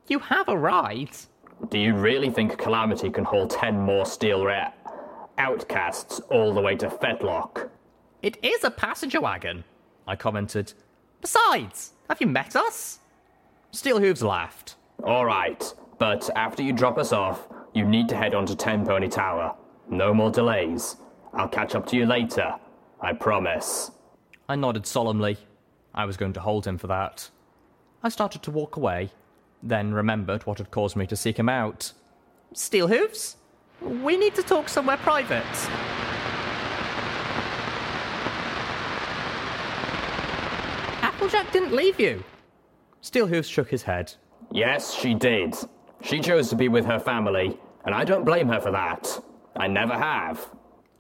You 0.09 0.19
have 0.19 0.49
a 0.49 0.59
right. 0.59 1.27
Do 1.69 1.79
you 1.79 1.95
really 1.95 2.31
think 2.31 2.59
Calamity 2.59 3.11
can 3.11 3.25
haul 3.25 3.47
10 3.47 3.79
more 3.81 4.05
Steel 4.07 4.45
Ra- 4.45 4.73
outcasts 5.39 6.21
all 6.31 6.53
the 6.53 6.61
way 6.61 6.77
to 6.77 6.89
Fetlock? 6.89 7.69
It 8.23 8.39
is 8.43 8.65
a 8.65 8.71
passenger 8.71 9.21
wagon, 9.21 9.65
I 10.07 10.17
commented. 10.17 10.73
Besides, 11.21 11.93
have 12.09 12.21
you 12.21 12.27
met 12.27 12.57
us? 12.57 12.99
Steelhooves 13.73 14.23
laughed. 14.23 14.75
All 15.05 15.25
right, 15.25 15.73
but 15.99 16.29
after 16.37 16.63
you 16.63 16.73
drop 16.73 16.99
us 16.99 17.13
off, 17.13 17.47
You 17.73 17.85
need 17.87 18.09
to 18.09 18.17
head 18.17 18.35
on 18.35 18.47
to 18.47 18.57
Ten 18.57 18.85
Pony 18.85 19.07
Tower. 19.09 19.55
No 19.89 20.13
more 20.13 20.31
delays. 20.33 20.97
I'll 21.33 21.49
catch 21.49 21.77
up 21.77 21.87
to 21.87 21.97
you 21.97 22.05
later. 22.05 22.57
I 23.01 23.13
promise. 23.13 23.93
I 24.49 24.57
nodded 24.57 24.87
solemnly. 24.87 25.37
I 25.95 26.05
was 26.05 26.17
going 26.17 26.33
to 26.33 26.41
hold 26.41 26.67
him 26.67 26.79
for 26.79 26.89
that. 26.89 27.31
I 28.03 28.09
started 28.09 28.43
to 28.43 28.51
walk 28.51 28.77
away, 28.77 29.11
then 29.63 29.93
remembered 29.93 30.47
what 30.47 30.59
had 30.59 30.71
caused 30.71 30.97
me 30.97 31.07
to 31.07 31.17
seek 31.17 31.39
him 31.39 31.49
out. 31.49 31.93
Steelhooves? 32.55 33.37
We 33.81 34.17
need 34.17 34.35
to 34.35 34.43
talk 34.43 34.69
somewhere 34.69 34.97
private. 34.99 35.45
Applejack 41.03 41.53
didn't 41.53 41.75
leave 41.75 41.99
you. 42.01 42.23
Steelhooves 43.03 43.51
shook 43.51 43.71
his 43.71 43.83
head. 43.83 44.13
Yes, 44.53 44.95
she 44.95 45.15
did. 45.15 45.55
She 46.03 46.21
chose 46.21 46.49
to 46.51 46.57
be 46.57 46.69
with 46.69 46.85
her 46.87 46.99
family, 46.99 47.59
and 47.85 47.95
I 47.95 48.05
don't 48.05 48.25
blame 48.25 48.49
her 48.49 48.61
for 48.61 48.71
that. 48.71 49.23
I 49.57 49.67
never 49.67 49.95
have. 49.95 50.49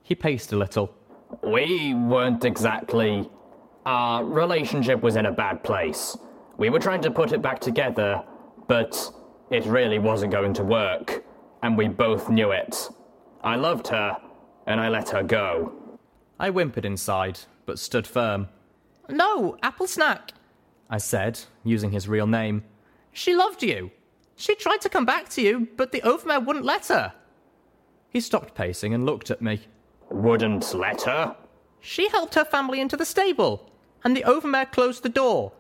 He 0.02 0.14
paced 0.14 0.52
a 0.52 0.56
little. 0.56 0.94
We 1.42 1.94
weren't 1.94 2.44
exactly. 2.44 3.28
Our 3.86 4.24
relationship 4.24 5.02
was 5.02 5.16
in 5.16 5.26
a 5.26 5.32
bad 5.32 5.62
place. 5.62 6.16
We 6.58 6.68
were 6.68 6.78
trying 6.78 7.00
to 7.02 7.10
put 7.10 7.32
it 7.32 7.40
back 7.40 7.60
together, 7.60 8.22
but 8.70 9.12
it 9.50 9.66
really 9.66 9.98
wasn't 9.98 10.30
going 10.30 10.54
to 10.54 10.62
work, 10.62 11.24
and 11.60 11.76
we 11.76 11.88
both 11.88 12.30
knew 12.30 12.52
it. 12.52 12.88
I 13.42 13.56
loved 13.56 13.88
her, 13.88 14.16
and 14.64 14.80
I 14.80 14.88
let 14.88 15.08
her 15.08 15.24
go. 15.24 15.72
I 16.38 16.50
whimpered 16.50 16.84
inside, 16.84 17.40
but 17.66 17.80
stood 17.80 18.06
firm. 18.06 18.48
No, 19.08 19.56
Applesnack, 19.64 20.30
I 20.88 20.98
said, 20.98 21.40
using 21.64 21.90
his 21.90 22.06
real 22.06 22.28
name. 22.28 22.62
She 23.12 23.34
loved 23.34 23.64
you. 23.64 23.90
She 24.36 24.54
tried 24.54 24.82
to 24.82 24.88
come 24.88 25.04
back 25.04 25.28
to 25.30 25.42
you, 25.42 25.66
but 25.76 25.90
the 25.90 26.02
Overmare 26.02 26.46
wouldn't 26.46 26.64
let 26.64 26.86
her. 26.86 27.12
He 28.08 28.20
stopped 28.20 28.54
pacing 28.54 28.94
and 28.94 29.04
looked 29.04 29.32
at 29.32 29.42
me. 29.42 29.62
Wouldn't 30.10 30.72
let 30.74 31.02
her? 31.02 31.34
She 31.80 32.08
helped 32.10 32.36
her 32.36 32.44
family 32.44 32.80
into 32.80 32.96
the 32.96 33.04
stable, 33.04 33.68
and 34.04 34.16
the 34.16 34.22
Overmare 34.22 34.70
closed 34.70 35.02
the 35.02 35.08
door. 35.08 35.54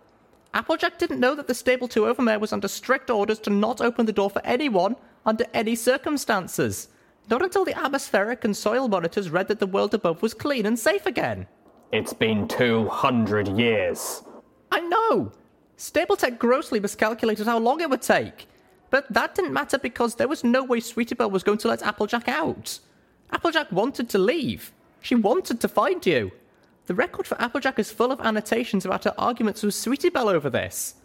Applejack 0.52 0.98
didn't 0.98 1.20
know 1.20 1.34
that 1.36 1.46
the 1.46 1.54
Stable 1.54 1.86
2 1.86 2.02
Overmare 2.02 2.40
was 2.40 2.52
under 2.52 2.66
strict 2.66 3.08
orders 3.08 3.38
to 3.40 3.50
not 3.50 3.80
open 3.80 4.06
the 4.06 4.12
door 4.12 4.30
for 4.30 4.44
anyone 4.44 4.96
under 5.24 5.46
any 5.54 5.76
circumstances. 5.76 6.88
Not 7.28 7.42
until 7.42 7.64
the 7.64 7.78
atmospheric 7.78 8.44
and 8.44 8.56
soil 8.56 8.88
monitors 8.88 9.30
read 9.30 9.46
that 9.48 9.60
the 9.60 9.66
world 9.66 9.94
above 9.94 10.22
was 10.22 10.34
clean 10.34 10.66
and 10.66 10.76
safe 10.76 11.06
again. 11.06 11.46
It's 11.92 12.12
been 12.12 12.48
200 12.48 13.56
years. 13.56 14.22
I 14.72 14.80
know! 14.80 15.30
Stable-Tec 15.76 16.38
grossly 16.38 16.80
miscalculated 16.80 17.46
how 17.46 17.58
long 17.58 17.80
it 17.80 17.88
would 17.88 18.02
take. 18.02 18.48
But 18.90 19.12
that 19.12 19.36
didn't 19.36 19.52
matter 19.52 19.78
because 19.78 20.16
there 20.16 20.28
was 20.28 20.42
no 20.42 20.64
way 20.64 20.80
Sweetie 20.80 21.14
Belle 21.14 21.30
was 21.30 21.44
going 21.44 21.58
to 21.58 21.68
let 21.68 21.82
Applejack 21.82 22.28
out. 22.28 22.80
Applejack 23.30 23.70
wanted 23.70 24.08
to 24.10 24.18
leave. 24.18 24.72
She 25.00 25.14
wanted 25.14 25.60
to 25.60 25.68
find 25.68 26.04
you. 26.04 26.32
The 26.90 26.96
record 26.96 27.24
for 27.24 27.40
Applejack 27.40 27.78
is 27.78 27.92
full 27.92 28.10
of 28.10 28.20
annotations 28.20 28.84
about 28.84 29.04
her 29.04 29.14
arguments 29.16 29.62
with 29.62 29.76
Sweetie 29.76 30.08
Belle 30.08 30.28
over 30.28 30.50
this. 30.50 30.96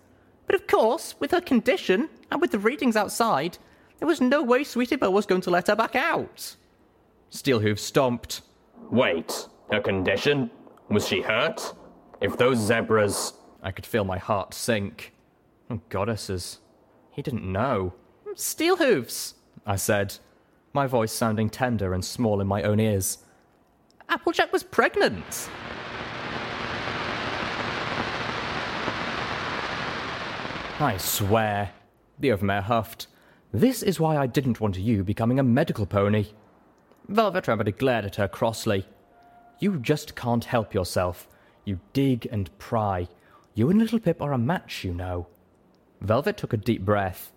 But 0.47 0.55
of 0.55 0.65
course, 0.65 1.13
with 1.19 1.29
her 1.29 1.41
condition, 1.41 2.09
and 2.31 2.41
with 2.41 2.49
the 2.49 2.57
readings 2.57 2.95
outside, 2.95 3.59
there 3.99 4.07
was 4.07 4.19
no 4.19 4.41
way 4.41 4.63
Sweetie 4.63 4.95
Belle 4.95 5.13
was 5.13 5.27
going 5.27 5.41
to 5.41 5.51
let 5.51 5.67
her 5.67 5.75
back 5.75 5.95
out. 5.95 6.55
Steelhooves 7.29 7.77
stomped. 7.81 8.41
Wait, 8.89 9.47
her 9.71 9.79
condition? 9.79 10.49
Was 10.89 11.07
she 11.07 11.21
hurt? 11.21 11.75
If 12.19 12.35
those 12.35 12.57
zebras. 12.57 13.33
I 13.61 13.69
could 13.69 13.85
feel 13.85 14.05
my 14.05 14.17
heart 14.17 14.55
sink. 14.55 15.13
Oh, 15.69 15.81
goddesses. 15.89 16.61
He 17.11 17.21
didn't 17.21 17.45
know. 17.45 17.93
Steelhooves, 18.33 19.35
I 19.67 19.75
said, 19.75 20.17
my 20.73 20.87
voice 20.87 21.11
sounding 21.11 21.51
tender 21.51 21.93
and 21.93 22.03
small 22.03 22.41
in 22.41 22.47
my 22.47 22.63
own 22.63 22.79
ears. 22.79 23.19
Applejack 24.09 24.51
was 24.53 24.63
pregnant. 24.63 25.49
I 30.79 30.97
swear, 30.97 31.71
the 32.19 32.29
Overmare 32.29 32.63
huffed. 32.63 33.07
This 33.53 33.81
is 33.81 33.99
why 33.99 34.17
I 34.17 34.27
didn't 34.27 34.59
want 34.59 34.77
you 34.77 35.03
becoming 35.03 35.39
a 35.39 35.43
medical 35.43 35.85
pony. 35.85 36.27
Velvet 37.07 37.47
Remedy 37.47 37.71
glared 37.71 38.05
at 38.05 38.17
her 38.17 38.27
crossly. 38.27 38.85
You 39.59 39.77
just 39.77 40.15
can't 40.15 40.43
help 40.43 40.73
yourself. 40.73 41.27
You 41.63 41.79
dig 41.93 42.27
and 42.31 42.55
pry. 42.59 43.07
You 43.53 43.69
and 43.69 43.79
Littlepip 43.79 44.19
are 44.19 44.33
a 44.33 44.37
match, 44.37 44.83
you 44.83 44.93
know. 44.93 45.27
Velvet 46.01 46.35
took 46.35 46.51
a 46.51 46.57
deep 46.57 46.83
breath. 46.83 47.31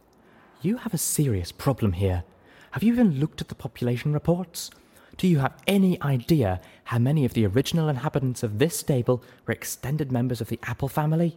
You 0.61 0.79
have 0.79 0.93
a 0.93 0.99
serious 0.99 1.53
problem 1.53 1.93
here. 1.93 2.25
Have 2.73 2.83
you 2.83 2.93
even 2.93 3.21
looked 3.21 3.41
at 3.41 3.49
the 3.49 3.55
population 3.55 4.13
reports? 4.13 4.71
Do 5.19 5.27
you 5.27 5.41
have 5.41 5.61
any 5.67 6.01
idea 6.01 6.61
how 6.85 6.99
many 6.99 7.25
of 7.25 7.35
the 7.35 7.45
original 7.45 7.89
inhabitants 7.89 8.45
of 8.45 8.61
this 8.61 8.79
stable 8.79 9.25
were 9.45 9.53
extended 9.53 10.13
members 10.13 10.41
of 10.41 10.49
the 10.49 10.61
Apple 10.63 10.87
family? 10.87 11.37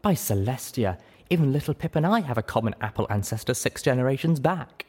By 0.00 0.14
Celestia, 0.14 0.98
even 1.28 1.52
Littlepip 1.52 1.94
and 1.94 2.06
I 2.06 2.20
have 2.20 2.38
a 2.38 2.42
common 2.42 2.74
Apple 2.80 3.06
ancestor 3.10 3.52
six 3.52 3.82
generations 3.82 4.40
back. 4.40 4.86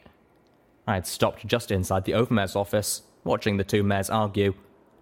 I 0.86 0.94
had 0.94 1.06
stopped 1.06 1.46
just 1.46 1.70
inside 1.70 2.06
the 2.06 2.14
Overmare's 2.14 2.56
office, 2.56 3.02
watching 3.24 3.58
the 3.58 3.64
two 3.64 3.82
mares 3.82 4.08
argue. 4.08 4.54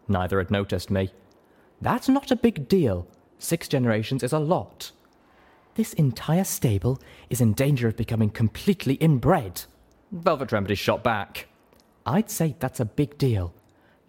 Neither 0.08 0.38
had 0.38 0.50
noticed 0.50 0.90
me. 0.90 1.12
That's 1.80 2.08
not 2.08 2.32
a 2.32 2.36
big 2.36 2.66
deal. 2.66 3.06
Six 3.38 3.68
generations 3.68 4.24
is 4.24 4.32
a 4.32 4.40
lot. 4.40 4.90
This 5.76 5.92
entire 5.92 6.42
stable 6.42 7.00
is 7.30 7.40
in 7.40 7.52
danger 7.52 7.86
of 7.86 7.96
becoming 7.96 8.30
completely 8.30 8.94
inbred. 8.94 9.62
Velvet 10.10 10.50
Remedy 10.50 10.74
shot 10.74 11.04
back. 11.04 11.47
I'd 12.08 12.30
say 12.30 12.56
that's 12.58 12.80
a 12.80 12.86
big 12.86 13.18
deal. 13.18 13.52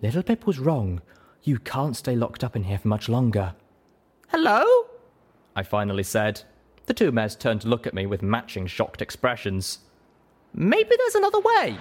Littlepip 0.01 0.45
was 0.45 0.57
wrong. 0.57 1.01
You 1.43 1.59
can't 1.59 1.97
stay 1.97 2.15
locked 2.15 2.45
up 2.45 2.55
in 2.55 2.63
here 2.63 2.77
for 2.77 2.87
much 2.87 3.09
longer. 3.09 3.53
Hello? 4.29 4.63
I 5.53 5.63
finally 5.63 6.03
said. 6.03 6.41
The 6.85 6.93
two 6.93 7.11
mares 7.11 7.35
turned 7.35 7.59
to 7.61 7.67
look 7.67 7.85
at 7.85 7.93
me 7.93 8.05
with 8.05 8.21
matching 8.21 8.67
shocked 8.67 9.01
expressions. 9.01 9.79
Maybe 10.53 10.95
there's 10.97 11.15
another 11.15 11.41
way. 11.41 11.77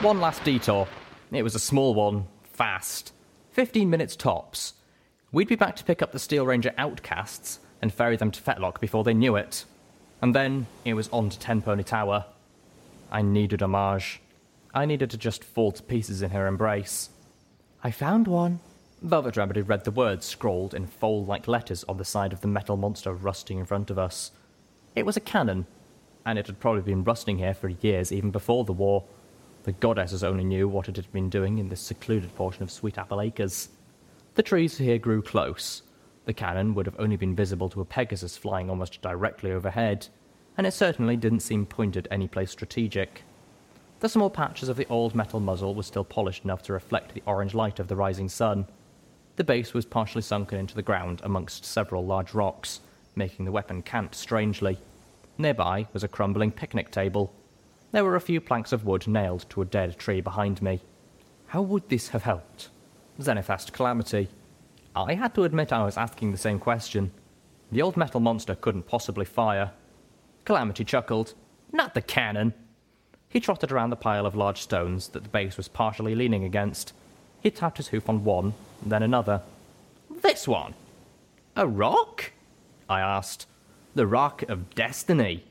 One 0.00 0.20
last 0.20 0.42
detour. 0.42 0.88
It 1.30 1.44
was 1.44 1.54
a 1.54 1.60
small 1.60 1.94
one, 1.94 2.26
fast. 2.52 3.12
Fifteen 3.52 3.90
minutes 3.90 4.16
tops. 4.16 4.74
We'd 5.30 5.46
be 5.46 5.54
back 5.54 5.76
to 5.76 5.84
pick 5.84 6.02
up 6.02 6.10
the 6.10 6.18
Steel 6.18 6.44
Ranger 6.44 6.74
outcasts 6.76 7.60
and 7.80 7.94
ferry 7.94 8.16
them 8.16 8.32
to 8.32 8.42
Fetlock 8.42 8.80
before 8.80 9.04
they 9.04 9.14
knew 9.14 9.36
it. 9.36 9.66
And 10.20 10.34
then 10.34 10.66
it 10.84 10.94
was 10.94 11.08
on 11.08 11.30
to 11.30 11.38
Tenpony 11.38 11.84
Tower. 11.84 12.24
I 13.10 13.22
needed 13.22 13.62
Homage. 13.62 14.20
I 14.74 14.84
needed 14.84 15.10
to 15.10 15.18
just 15.18 15.44
fall 15.44 15.72
to 15.72 15.82
pieces 15.82 16.22
in 16.22 16.30
her 16.30 16.46
embrace. 16.46 17.10
I 17.82 17.90
found 17.90 18.26
one. 18.26 18.60
Velvet 19.02 19.36
Remedy 19.36 19.60
read 19.60 19.84
the 19.84 19.90
words 19.90 20.24
scrawled 20.26 20.74
in 20.74 20.86
fold 20.86 21.28
like 21.28 21.46
letters 21.46 21.84
on 21.84 21.98
the 21.98 22.04
side 22.04 22.32
of 22.32 22.40
the 22.40 22.48
metal 22.48 22.76
monster 22.76 23.12
rusting 23.12 23.58
in 23.58 23.66
front 23.66 23.90
of 23.90 23.98
us. 23.98 24.32
It 24.94 25.04
was 25.04 25.16
a 25.16 25.20
cannon, 25.20 25.66
and 26.24 26.38
it 26.38 26.46
had 26.46 26.60
probably 26.60 26.82
been 26.82 27.04
rusting 27.04 27.38
here 27.38 27.54
for 27.54 27.68
years 27.68 28.10
even 28.10 28.30
before 28.30 28.64
the 28.64 28.72
war. 28.72 29.04
The 29.64 29.72
goddesses 29.72 30.24
only 30.24 30.44
knew 30.44 30.66
what 30.66 30.88
it 30.88 30.96
had 30.96 31.12
been 31.12 31.28
doing 31.28 31.58
in 31.58 31.68
this 31.68 31.80
secluded 31.80 32.34
portion 32.34 32.62
of 32.62 32.70
Sweet 32.70 32.98
Apple 32.98 33.20
Acres. 33.20 33.68
The 34.34 34.42
trees 34.42 34.78
here 34.78 34.98
grew 34.98 35.22
close. 35.22 35.82
The 36.26 36.34
cannon 36.34 36.74
would 36.74 36.86
have 36.86 36.98
only 36.98 37.16
been 37.16 37.36
visible 37.36 37.68
to 37.70 37.80
a 37.80 37.84
Pegasus 37.84 38.36
flying 38.36 38.68
almost 38.68 39.00
directly 39.00 39.52
overhead, 39.52 40.08
and 40.58 40.66
it 40.66 40.72
certainly 40.72 41.16
didn't 41.16 41.40
seem 41.40 41.66
pointed 41.66 42.08
any 42.10 42.26
place 42.26 42.50
strategic. 42.50 43.22
The 44.00 44.08
small 44.08 44.28
patches 44.28 44.68
of 44.68 44.76
the 44.76 44.88
old 44.88 45.14
metal 45.14 45.38
muzzle 45.38 45.74
were 45.74 45.84
still 45.84 46.04
polished 46.04 46.44
enough 46.44 46.62
to 46.64 46.72
reflect 46.72 47.14
the 47.14 47.22
orange 47.26 47.54
light 47.54 47.78
of 47.78 47.86
the 47.86 47.96
rising 47.96 48.28
sun. 48.28 48.66
The 49.36 49.44
base 49.44 49.72
was 49.72 49.86
partially 49.86 50.22
sunken 50.22 50.58
into 50.58 50.74
the 50.74 50.82
ground 50.82 51.20
amongst 51.22 51.64
several 51.64 52.04
large 52.04 52.34
rocks, 52.34 52.80
making 53.14 53.44
the 53.44 53.52
weapon 53.52 53.82
cant 53.82 54.14
strangely. 54.14 54.78
Nearby 55.38 55.86
was 55.92 56.02
a 56.02 56.08
crumbling 56.08 56.50
picnic 56.50 56.90
table. 56.90 57.32
There 57.92 58.04
were 58.04 58.16
a 58.16 58.20
few 58.20 58.40
planks 58.40 58.72
of 58.72 58.84
wood 58.84 59.06
nailed 59.06 59.48
to 59.50 59.62
a 59.62 59.66
dead 59.66 59.96
tree 59.96 60.20
behind 60.20 60.60
me. 60.60 60.80
How 61.46 61.62
would 61.62 61.88
this 61.88 62.08
have 62.08 62.24
helped? 62.24 62.68
Asked 63.24 63.72
Calamity. 63.72 64.28
I 65.04 65.14
had 65.14 65.34
to 65.34 65.44
admit 65.44 65.72
I 65.72 65.84
was 65.84 65.98
asking 65.98 66.32
the 66.32 66.38
same 66.38 66.58
question. 66.58 67.10
The 67.70 67.82
old 67.82 67.98
metal 67.98 68.20
monster 68.20 68.54
couldn't 68.54 68.86
possibly 68.86 69.26
fire. 69.26 69.72
Calamity 70.46 70.84
chuckled. 70.84 71.34
Not 71.70 71.92
the 71.92 72.00
cannon. 72.00 72.54
He 73.28 73.40
trotted 73.40 73.70
around 73.70 73.90
the 73.90 73.96
pile 73.96 74.24
of 74.24 74.34
large 74.34 74.62
stones 74.62 75.08
that 75.08 75.22
the 75.22 75.28
base 75.28 75.58
was 75.58 75.68
partially 75.68 76.14
leaning 76.14 76.44
against. 76.44 76.94
He 77.42 77.50
tapped 77.50 77.76
his 77.76 77.88
hoof 77.88 78.08
on 78.08 78.24
one, 78.24 78.54
then 78.84 79.02
another. 79.02 79.42
This 80.22 80.48
one. 80.48 80.72
A 81.54 81.66
rock? 81.66 82.32
I 82.88 83.00
asked. 83.00 83.46
The 83.94 84.06
Rock 84.06 84.42
of 84.48 84.74
Destiny, 84.74 85.44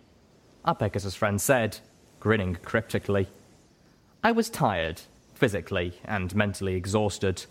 our 0.64 0.76
friend 0.76 1.40
said, 1.40 1.80
grinning 2.20 2.58
cryptically. 2.64 3.28
I 4.24 4.32
was 4.32 4.50
tired, 4.50 5.02
physically 5.34 6.00
and 6.04 6.36
mentally 6.36 6.76
exhausted. 6.76 7.46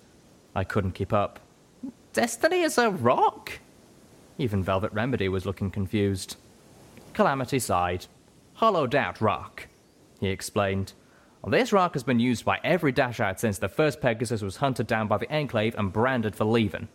I 0.54 0.64
couldn't 0.64 0.92
keep 0.92 1.12
up. 1.12 1.38
Destiny 2.14 2.60
is 2.60 2.78
a 2.78 2.90
rock? 2.90 3.58
Even 4.38 4.62
Velvet 4.62 4.92
Remedy 4.92 5.28
was 5.28 5.44
looking 5.44 5.68
confused. 5.68 6.36
Calamity 7.12 7.58
sighed. 7.58 8.06
Hollowed 8.54 8.94
out 8.94 9.20
rock, 9.20 9.66
he 10.20 10.28
explained. 10.28 10.92
This 11.44 11.72
rock 11.72 11.94
has 11.94 12.04
been 12.04 12.20
used 12.20 12.44
by 12.44 12.60
every 12.62 12.92
Dashite 12.92 13.40
since 13.40 13.58
the 13.58 13.68
first 13.68 14.00
Pegasus 14.00 14.42
was 14.42 14.58
hunted 14.58 14.86
down 14.86 15.08
by 15.08 15.18
the 15.18 15.28
Enclave 15.28 15.74
and 15.76 15.92
branded 15.92 16.36
for 16.36 16.44
leaving. 16.44 16.86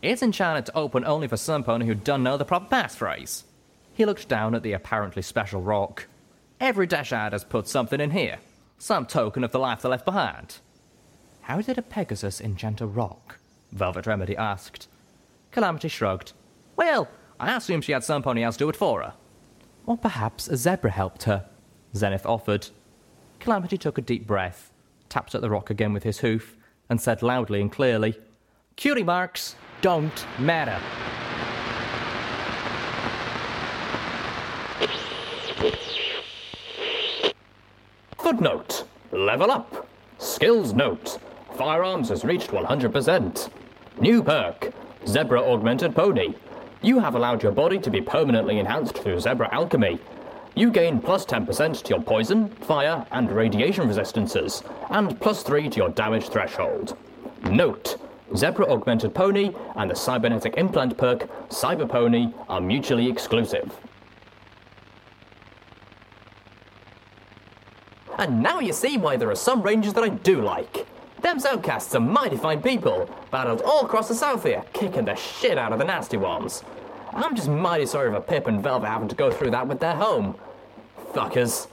It's 0.00 0.22
enchanted 0.22 0.64
to 0.66 0.76
open 0.76 1.04
only 1.04 1.28
for 1.28 1.36
some 1.36 1.62
pony 1.62 1.84
who 1.84 1.94
don't 1.94 2.22
know 2.22 2.38
the 2.38 2.46
proper 2.46 2.74
passphrase. 2.74 3.44
He 3.92 4.06
looked 4.06 4.26
down 4.26 4.54
at 4.54 4.62
the 4.62 4.72
apparently 4.72 5.20
special 5.20 5.60
rock. 5.60 6.06
Every 6.60 6.86
Dashite 6.86 7.32
has 7.32 7.44
put 7.44 7.68
something 7.68 8.00
in 8.00 8.12
here, 8.12 8.38
some 8.78 9.04
token 9.04 9.44
of 9.44 9.52
the 9.52 9.58
life 9.58 9.82
they 9.82 9.90
left 9.90 10.06
behind. 10.06 10.60
How 11.42 11.60
did 11.60 11.76
a 11.76 11.82
Pegasus 11.82 12.40
enchant 12.40 12.80
a 12.80 12.86
rock? 12.86 13.38
Velvet 13.76 14.06
Remedy 14.06 14.36
asked. 14.36 14.88
Calamity 15.52 15.88
shrugged. 15.88 16.32
Well, 16.76 17.08
I 17.38 17.54
assume 17.54 17.82
she 17.82 17.92
had 17.92 18.02
some 18.02 18.22
pony 18.22 18.42
else 18.42 18.56
do 18.56 18.68
it 18.68 18.76
for 18.76 19.02
her. 19.02 19.14
Or 19.84 19.96
perhaps 19.96 20.48
a 20.48 20.56
zebra 20.56 20.90
helped 20.90 21.24
her, 21.24 21.46
Xenith 21.94 22.26
offered. 22.26 22.68
Calamity 23.38 23.78
took 23.78 23.98
a 23.98 24.02
deep 24.02 24.26
breath, 24.26 24.72
tapped 25.08 25.34
at 25.34 25.42
the 25.42 25.50
rock 25.50 25.70
again 25.70 25.92
with 25.92 26.02
his 26.02 26.18
hoof, 26.18 26.56
and 26.88 27.00
said 27.00 27.22
loudly 27.22 27.60
and 27.60 27.70
clearly, 27.70 28.18
Cutie 28.76 29.02
marks 29.02 29.54
don't 29.80 30.26
matter. 30.38 30.80
Footnote. 38.18 38.84
Level 39.12 39.50
up. 39.50 39.88
Skills 40.18 40.72
note. 40.72 41.18
Firearms 41.56 42.08
has 42.08 42.24
reached 42.24 42.50
100%. 42.50 43.50
New 43.98 44.22
perk. 44.22 44.74
Zebra 45.06 45.40
Augmented 45.40 45.94
Pony. 45.94 46.34
You 46.82 46.98
have 46.98 47.14
allowed 47.14 47.42
your 47.42 47.52
body 47.52 47.78
to 47.78 47.90
be 47.90 48.02
permanently 48.02 48.58
enhanced 48.58 48.98
through 48.98 49.20
Zebra 49.20 49.48
Alchemy. 49.54 49.98
You 50.54 50.70
gain 50.70 51.00
plus 51.00 51.24
10% 51.24 51.82
to 51.82 51.88
your 51.94 52.02
poison, 52.02 52.50
fire, 52.50 53.06
and 53.10 53.32
radiation 53.32 53.88
resistances, 53.88 54.62
and 54.90 55.18
plus 55.18 55.42
3 55.42 55.70
to 55.70 55.76
your 55.78 55.88
damage 55.88 56.28
threshold. 56.28 56.94
Note 57.44 57.96
Zebra 58.36 58.70
Augmented 58.70 59.14
Pony 59.14 59.54
and 59.76 59.90
the 59.90 59.94
Cybernetic 59.94 60.58
Implant 60.58 60.98
perk, 60.98 61.28
Cyber 61.48 61.88
Pony, 61.88 62.34
are 62.50 62.60
mutually 62.60 63.08
exclusive. 63.08 63.74
And 68.18 68.42
now 68.42 68.60
you 68.60 68.74
see 68.74 68.98
why 68.98 69.16
there 69.16 69.30
are 69.30 69.34
some 69.34 69.62
rangers 69.62 69.94
that 69.94 70.04
I 70.04 70.10
do 70.10 70.42
like. 70.42 70.86
Them's 71.26 71.44
outcasts 71.44 71.92
are 71.96 72.00
mighty 72.00 72.36
fine 72.36 72.62
people, 72.62 73.10
battled 73.32 73.60
all 73.62 73.84
across 73.84 74.06
the 74.06 74.14
south 74.14 74.44
here, 74.44 74.62
kicking 74.72 75.06
the 75.06 75.16
shit 75.16 75.58
out 75.58 75.72
of 75.72 75.80
the 75.80 75.84
nasty 75.84 76.16
ones. 76.16 76.62
I'm 77.12 77.34
just 77.34 77.48
mighty 77.48 77.84
sorry 77.84 78.12
for 78.12 78.20
Pip 78.20 78.46
and 78.46 78.62
Velvet 78.62 78.86
having 78.86 79.08
to 79.08 79.16
go 79.16 79.32
through 79.32 79.50
that 79.50 79.66
with 79.66 79.80
their 79.80 79.96
home. 79.96 80.36
Fuckers. 81.12 81.66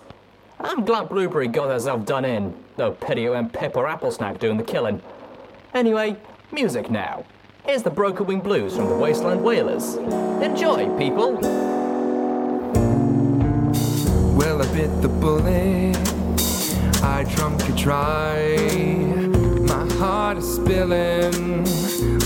I'm 0.59 0.84
glad 0.84 1.07
Blueberry 1.07 1.47
got 1.47 1.69
herself 1.69 2.03
done 2.03 2.25
in, 2.25 2.55
though 2.77 2.93
pity 2.93 3.25
it 3.25 3.30
went 3.30 3.53
Pip 3.53 3.77
or 3.77 3.85
Applesnack 3.85 4.39
doing 4.39 4.57
the 4.57 4.63
killing. 4.63 5.03
Anyway, 5.75 6.17
music 6.51 6.89
now. 6.89 7.23
Here's 7.63 7.84
the 7.84 7.91
Broken 7.91 8.25
Wing 8.25 8.39
Blues 8.39 8.75
from 8.75 8.89
the 8.89 8.95
Wasteland 8.95 9.43
Wailers. 9.43 9.97
Enjoy, 10.41 10.89
people! 10.97 11.34
Well, 14.35 14.63
I 14.63 14.73
bit 14.73 15.01
the 15.03 15.09
bullet. 15.09 15.95
I 17.03 17.23
drunk 17.35 17.61
it 17.69 17.75
dry. 17.75 19.02
Heart 20.03 20.39
is 20.39 20.55
spilling 20.55 21.63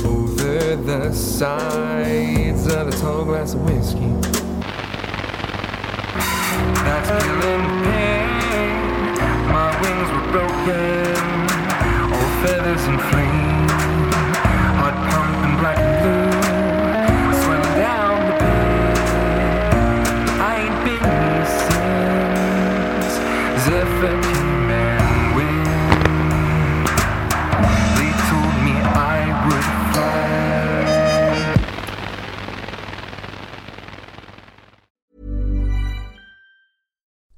over 0.03 0.75
the 0.77 1.13
sides 1.13 2.65
of 2.73 2.87
a 2.87 2.91
tall 2.91 3.23
glass 3.23 3.53
of 3.53 3.61
whiskey. 3.69 4.13
That's 6.81 7.23
killing 7.23 7.65
pain. 7.83 9.13
My 9.53 9.69
wings 9.79 10.09
were 10.11 10.27
broken, 10.31 11.17
all 12.13 12.29
feathers 12.41 12.83
and 12.87 12.99
flame. 12.99 13.36